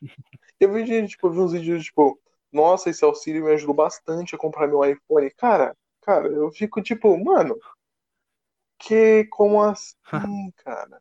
Eu 0.60 0.72
vi, 0.72 0.86
gente, 0.86 1.10
tipo, 1.10 1.30
vi 1.30 1.38
uns 1.40 1.52
vídeos, 1.52 1.84
tipo, 1.84 2.18
nossa, 2.52 2.90
esse 2.90 3.04
auxílio 3.04 3.44
me 3.44 3.52
ajudou 3.52 3.74
bastante 3.74 4.34
a 4.34 4.38
comprar 4.38 4.66
meu 4.68 4.84
iPhone. 4.84 5.30
Cara, 5.36 5.76
cara, 6.02 6.28
eu 6.28 6.50
fico 6.52 6.82
tipo, 6.82 7.16
mano, 7.22 7.56
que, 8.78 9.24
como 9.30 9.60
assim, 9.62 9.96
cara? 10.64 11.00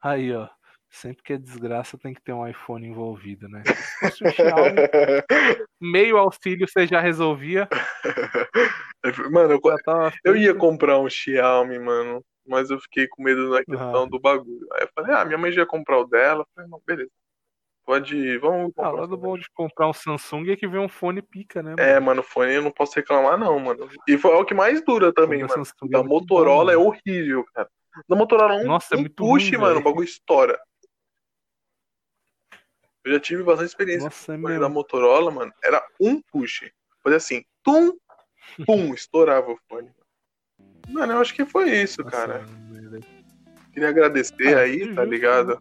Aí, 0.00 0.32
ó. 0.34 0.48
Sempre 0.94 1.22
que 1.22 1.32
é 1.32 1.38
desgraça 1.38 1.96
tem 1.96 2.12
que 2.12 2.20
ter 2.22 2.32
um 2.34 2.46
iPhone 2.46 2.86
envolvido, 2.86 3.48
né? 3.48 3.62
Se 3.64 3.98
fosse 4.10 4.24
um 4.24 4.30
Xiaomi, 4.30 4.76
meio 5.80 6.18
auxílio 6.18 6.68
você 6.68 6.86
já 6.86 7.00
resolvia. 7.00 7.66
Mano, 9.30 9.54
eu, 9.54 9.60
tava 9.84 10.12
eu 10.24 10.36
ia 10.36 10.54
comprar 10.54 10.98
um 10.98 11.08
Xiaomi, 11.08 11.78
mano, 11.78 12.22
mas 12.46 12.70
eu 12.70 12.78
fiquei 12.78 13.08
com 13.08 13.22
medo 13.22 13.50
da 13.50 13.64
questão 13.64 14.02
Ah. 14.04 14.06
do 14.06 14.20
bagulho. 14.20 14.66
Aí 14.74 14.82
eu 14.82 14.88
falei, 14.94 15.14
ah, 15.14 15.24
minha 15.24 15.38
mãe 15.38 15.50
já 15.50 15.62
ia 15.62 15.66
comprar 15.66 15.98
o 15.98 16.04
dela. 16.04 16.42
Eu 16.42 16.46
falei, 16.54 16.70
não, 16.70 16.80
beleza. 16.86 17.10
Pode 17.84 18.14
ir, 18.16 18.38
vamos 18.38 18.70
Ah, 18.78 18.82
comprar. 18.84 18.90
lá 19.00 19.06
do 19.06 19.16
bom 19.16 19.36
de 19.36 19.46
comprar 19.54 19.88
um 19.88 19.92
Samsung 19.92 20.50
é 20.52 20.56
que 20.56 20.68
vem 20.68 20.78
um 20.80 20.88
fone 20.88 21.20
pica, 21.22 21.62
né? 21.62 21.74
É, 21.78 21.98
mano, 21.98 22.20
o 22.20 22.24
fone 22.24 22.52
eu 22.54 22.62
não 22.62 22.70
posso 22.70 22.92
reclamar, 22.94 23.36
não, 23.38 23.58
mano. 23.58 23.88
E 24.06 24.16
foi 24.18 24.34
o 24.34 24.44
que 24.44 24.54
mais 24.54 24.84
dura 24.84 25.12
também, 25.12 25.40
mano. 25.40 25.52
Samsung 25.52 25.86
é 25.86 25.88
Da 25.88 25.98
muito 26.04 26.10
Motorola 26.12 26.72
é 26.72 26.76
bom, 26.76 26.88
horrível, 26.88 27.44
cara. 27.54 27.68
Da 28.08 28.14
Motorola 28.14 28.54
um, 28.56 28.66
Nossa, 28.66 28.94
é 28.94 28.98
um 28.98 29.00
muito 29.00 29.16
push, 29.16 29.48
ruim, 29.50 29.58
mano, 29.58 29.74
velho. 29.74 29.80
o 29.80 29.84
bagulho 29.84 30.04
estoura. 30.04 30.60
Eu 33.04 33.12
já 33.12 33.20
tive 33.20 33.42
bastante 33.42 33.68
experiência 33.68 34.04
Nossa, 34.04 34.34
é 34.34 34.38
com 34.38 34.46
o 34.46 34.60
da. 34.60 34.68
Motorola, 34.68 35.30
mano. 35.30 35.52
Era 35.62 35.84
um 36.00 36.20
push. 36.20 36.70
Fazia 37.02 37.16
assim, 37.16 37.44
tum, 37.62 37.96
pum, 38.64 38.94
estourava 38.94 39.50
o 39.50 39.58
fone. 39.68 39.90
Mano, 40.88 41.12
eu 41.14 41.18
acho 41.20 41.34
que 41.34 41.44
foi 41.44 41.70
isso, 41.70 42.02
Nossa, 42.02 42.16
cara. 42.16 42.38
velho. 42.70 43.00
Queria 43.72 43.88
agradecer 43.88 44.54
Ah, 44.56 44.60
aí, 44.60 44.94
tá 44.94 45.04
ligado? 45.04 45.60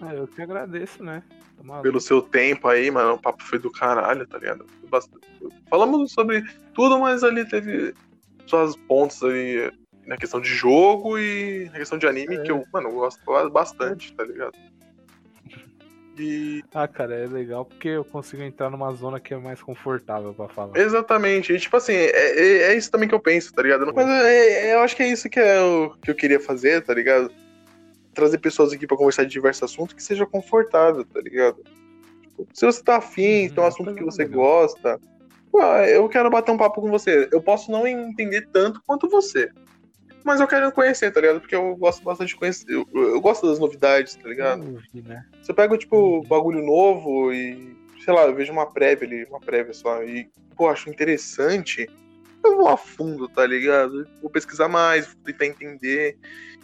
Ah, 0.00 0.14
eu 0.14 0.26
que 0.26 0.40
agradeço, 0.40 1.04
né? 1.04 1.22
Tá. 1.66 1.80
Pelo 1.82 2.00
seu 2.00 2.22
tempo 2.22 2.66
aí, 2.68 2.90
mano. 2.90 3.14
O 3.14 3.20
papo 3.20 3.42
foi 3.44 3.58
do 3.58 3.70
caralho, 3.70 4.26
tá 4.26 4.38
ligado? 4.38 4.64
Bastante- 4.88 5.28
Falamos 5.68 6.12
sobre 6.12 6.42
tudo, 6.74 6.98
mas 6.98 7.22
ali 7.22 7.46
teve 7.46 7.94
suas 8.46 8.74
pontos 8.74 9.22
aí 9.22 9.70
na 10.06 10.16
questão 10.16 10.40
de 10.40 10.48
jogo 10.48 11.18
e 11.18 11.66
na 11.70 11.78
questão 11.78 11.98
de 11.98 12.06
anime, 12.06 12.36
É. 12.36 12.42
que 12.42 12.50
eu, 12.50 12.64
mano, 12.72 12.90
gosto 12.92 13.20
bastante, 13.50 14.12
tá 14.14 14.24
ligado? 14.24 14.56
E 16.20 16.62
Ah, 16.74 16.86
cara, 16.86 17.14
é 17.14 17.26
legal 17.26 17.64
porque 17.64 17.88
eu 17.88 18.04
consigo 18.04 18.42
entrar 18.42 18.68
numa 18.70 18.92
zona 18.92 19.18
que 19.18 19.32
é 19.32 19.36
mais 19.38 19.62
confortável 19.62 20.34
pra 20.34 20.48
falar. 20.48 20.78
exatamente, 20.78 21.52
e 21.52 21.58
tipo 21.58 21.76
assim, 21.76 21.94
é, 21.94 22.10
é, 22.10 22.62
é 22.72 22.76
isso 22.76 22.90
também 22.90 23.08
que 23.08 23.14
eu 23.14 23.20
penso, 23.20 23.52
tá 23.54 23.62
ligado? 23.62 23.90
Mas 23.94 24.06
é- 24.06 24.68
é- 24.70 24.74
eu 24.74 24.80
acho 24.80 24.94
que 24.94 25.02
é 25.02 25.08
isso 25.08 25.28
que, 25.30 25.40
é 25.40 25.60
o, 25.62 25.94
que 26.02 26.10
eu 26.10 26.14
queria 26.14 26.38
fazer, 26.38 26.82
tá 26.84 26.92
ligado? 26.92 27.32
Trazer 28.12 28.38
pessoas 28.38 28.72
aqui 28.72 28.86
pra 28.86 28.96
conversar 28.96 29.24
de 29.24 29.30
diversos 29.30 29.62
assuntos 29.62 29.94
que 29.94 30.02
seja 30.02 30.26
confortável, 30.26 31.04
tá 31.06 31.20
ligado? 31.20 31.56
Tipo, 32.22 32.48
se 32.52 32.66
você 32.66 32.82
tá 32.82 32.96
afim, 32.96 33.48
se 33.48 33.54
tem 33.54 33.62
um 33.62 33.66
Uhum, 33.66 33.68
assunto 33.68 33.94
que 33.94 34.02
coisa 34.02 34.10
você 34.16 34.24
legal. 34.24 34.40
gosta, 34.40 35.00
eu 35.88 36.08
quero 36.08 36.30
bater 36.30 36.52
um 36.52 36.58
papo 36.58 36.80
com 36.80 36.90
você. 36.90 37.28
Eu 37.32 37.42
posso 37.42 37.70
não 37.70 37.86
entender 37.86 38.46
tanto 38.52 38.80
quanto 38.86 39.08
você. 39.08 39.50
Mas 40.24 40.40
eu 40.40 40.46
quero 40.46 40.70
conhecer, 40.72 41.10
tá 41.10 41.20
ligado? 41.20 41.40
Porque 41.40 41.54
eu 41.54 41.76
gosto 41.76 42.02
bastante 42.02 42.28
de 42.28 42.36
conhecer. 42.36 42.72
Eu, 42.72 42.86
eu 42.92 43.20
gosto 43.20 43.48
das 43.48 43.58
novidades, 43.58 44.14
tá 44.16 44.28
ligado? 44.28 44.62
Eu 44.62 44.82
vi, 44.92 45.02
né? 45.02 45.24
Você 45.42 45.52
pega, 45.52 45.76
tipo, 45.78 46.22
bagulho 46.24 46.64
novo 46.64 47.32
e, 47.32 47.76
sei 48.04 48.12
lá, 48.12 48.22
eu 48.26 48.34
vejo 48.34 48.52
uma 48.52 48.70
prévia 48.70 49.06
ali, 49.06 49.24
uma 49.24 49.40
prévia 49.40 49.72
só, 49.72 50.02
e, 50.02 50.28
pô, 50.56 50.68
acho 50.68 50.90
interessante, 50.90 51.88
eu 52.44 52.56
vou 52.56 52.68
a 52.68 52.76
fundo, 52.76 53.28
tá 53.28 53.46
ligado? 53.46 54.06
Vou 54.20 54.30
pesquisar 54.30 54.68
mais, 54.68 55.06
vou 55.06 55.16
tentar 55.24 55.46
entender. 55.46 56.18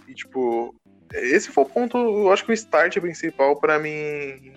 E, 0.07 0.15
tipo, 0.15 0.74
esse 1.12 1.51
foi 1.51 1.65
o 1.65 1.69
ponto, 1.69 1.97
eu 1.97 2.33
acho 2.33 2.45
que 2.45 2.51
o 2.51 2.55
start 2.55 2.99
principal 3.01 3.57
pra 3.57 3.78
mim 3.78 4.53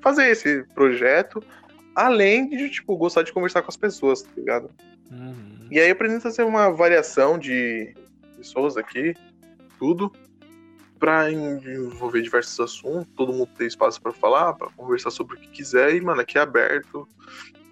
fazer 0.00 0.28
esse 0.28 0.64
projeto. 0.74 1.42
além 1.94 2.48
de, 2.48 2.70
tipo, 2.70 2.96
gostar 2.96 3.22
de 3.22 3.32
conversar 3.32 3.62
com 3.62 3.68
as 3.68 3.76
pessoas, 3.76 4.22
tá 4.22 4.30
ligado? 4.36 4.70
Uhum. 5.10 5.68
E 5.70 5.78
aí 5.78 5.94
fazer 6.20 6.42
uma 6.42 6.70
variação 6.70 7.38
de 7.38 7.94
pessoas 8.42 8.76
aqui, 8.76 9.14
tudo, 9.78 10.12
pra 10.98 11.30
envolver 11.30 12.22
diversos 12.22 12.58
assuntos, 12.60 13.08
todo 13.16 13.32
mundo 13.32 13.48
ter 13.56 13.66
espaço 13.66 14.00
pra 14.02 14.12
falar, 14.12 14.52
pra 14.54 14.68
conversar 14.76 15.10
sobre 15.10 15.36
o 15.36 15.40
que 15.40 15.48
quiser, 15.48 15.94
e, 15.94 16.00
mano, 16.00 16.20
aqui 16.20 16.38
é 16.38 16.40
aberto, 16.40 17.08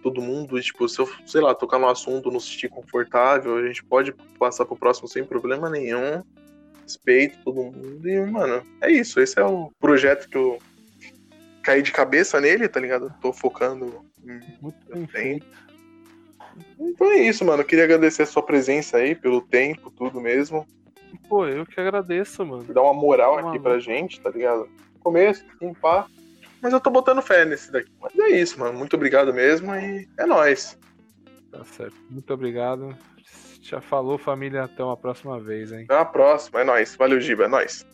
todo 0.02 0.22
mundo, 0.22 0.58
e, 0.58 0.62
tipo, 0.62 0.88
se 0.88 1.00
eu, 1.00 1.10
sei 1.26 1.40
lá, 1.40 1.54
tocar 1.54 1.78
no 1.78 1.88
assunto, 1.88 2.30
não 2.30 2.40
se 2.40 2.52
sentir 2.52 2.68
confortável, 2.68 3.56
a 3.56 3.66
gente 3.66 3.84
pode 3.84 4.12
passar 4.38 4.64
pro 4.64 4.76
próximo 4.76 5.08
sem 5.08 5.24
problema 5.24 5.68
nenhum, 5.68 6.22
respeito 6.82 7.38
todo 7.44 7.62
mundo, 7.62 8.08
e, 8.08 8.26
mano, 8.26 8.62
é 8.80 8.90
isso, 8.90 9.20
esse 9.20 9.38
é 9.38 9.44
o 9.44 9.70
projeto 9.78 10.28
que 10.28 10.36
eu 10.36 10.58
caí 11.62 11.82
de 11.82 11.92
cabeça 11.92 12.40
nele, 12.40 12.68
tá 12.68 12.80
ligado? 12.80 13.12
Tô 13.20 13.32
focando 13.32 14.04
Muito 14.60 14.78
bem 14.92 15.06
feito. 15.06 15.46
Então 16.78 17.10
é 17.10 17.18
isso, 17.18 17.44
mano. 17.44 17.62
Eu 17.62 17.66
queria 17.66 17.84
agradecer 17.84 18.22
a 18.22 18.26
sua 18.26 18.42
presença 18.42 18.98
aí, 18.98 19.14
pelo 19.14 19.40
tempo, 19.40 19.90
tudo 19.90 20.20
mesmo. 20.20 20.66
Pô, 21.28 21.46
eu 21.46 21.66
que 21.66 21.80
agradeço, 21.80 22.44
mano. 22.44 22.64
Por 22.64 22.74
dar 22.74 22.82
uma 22.82 22.94
moral 22.94 23.34
aqui 23.34 23.42
Maluco. 23.44 23.62
pra 23.62 23.78
gente, 23.78 24.20
tá 24.20 24.30
ligado? 24.30 24.68
Começo, 25.00 25.44
assim, 25.54 25.72
pá. 25.74 26.06
Mas 26.62 26.72
eu 26.72 26.80
tô 26.80 26.90
botando 26.90 27.22
fé 27.22 27.44
nesse 27.44 27.72
daqui. 27.72 27.90
Mas 28.00 28.14
é 28.18 28.28
isso, 28.30 28.58
mano. 28.58 28.78
Muito 28.78 28.94
obrigado 28.94 29.32
mesmo 29.32 29.74
e 29.74 30.06
é 30.18 30.26
nóis. 30.26 30.78
Tá 31.50 31.64
certo. 31.64 31.96
Muito 32.10 32.32
obrigado. 32.32 32.94
Já 33.62 33.80
falou, 33.80 34.18
família. 34.18 34.64
Até 34.64 34.84
uma 34.84 34.96
próxima 34.96 35.40
vez, 35.40 35.72
hein? 35.72 35.84
Até 35.84 35.98
a 35.98 36.04
próxima. 36.04 36.60
É 36.60 36.64
nóis. 36.64 36.94
Valeu, 36.96 37.20
Giba. 37.20 37.44
É 37.44 37.48
nóis. 37.48 37.86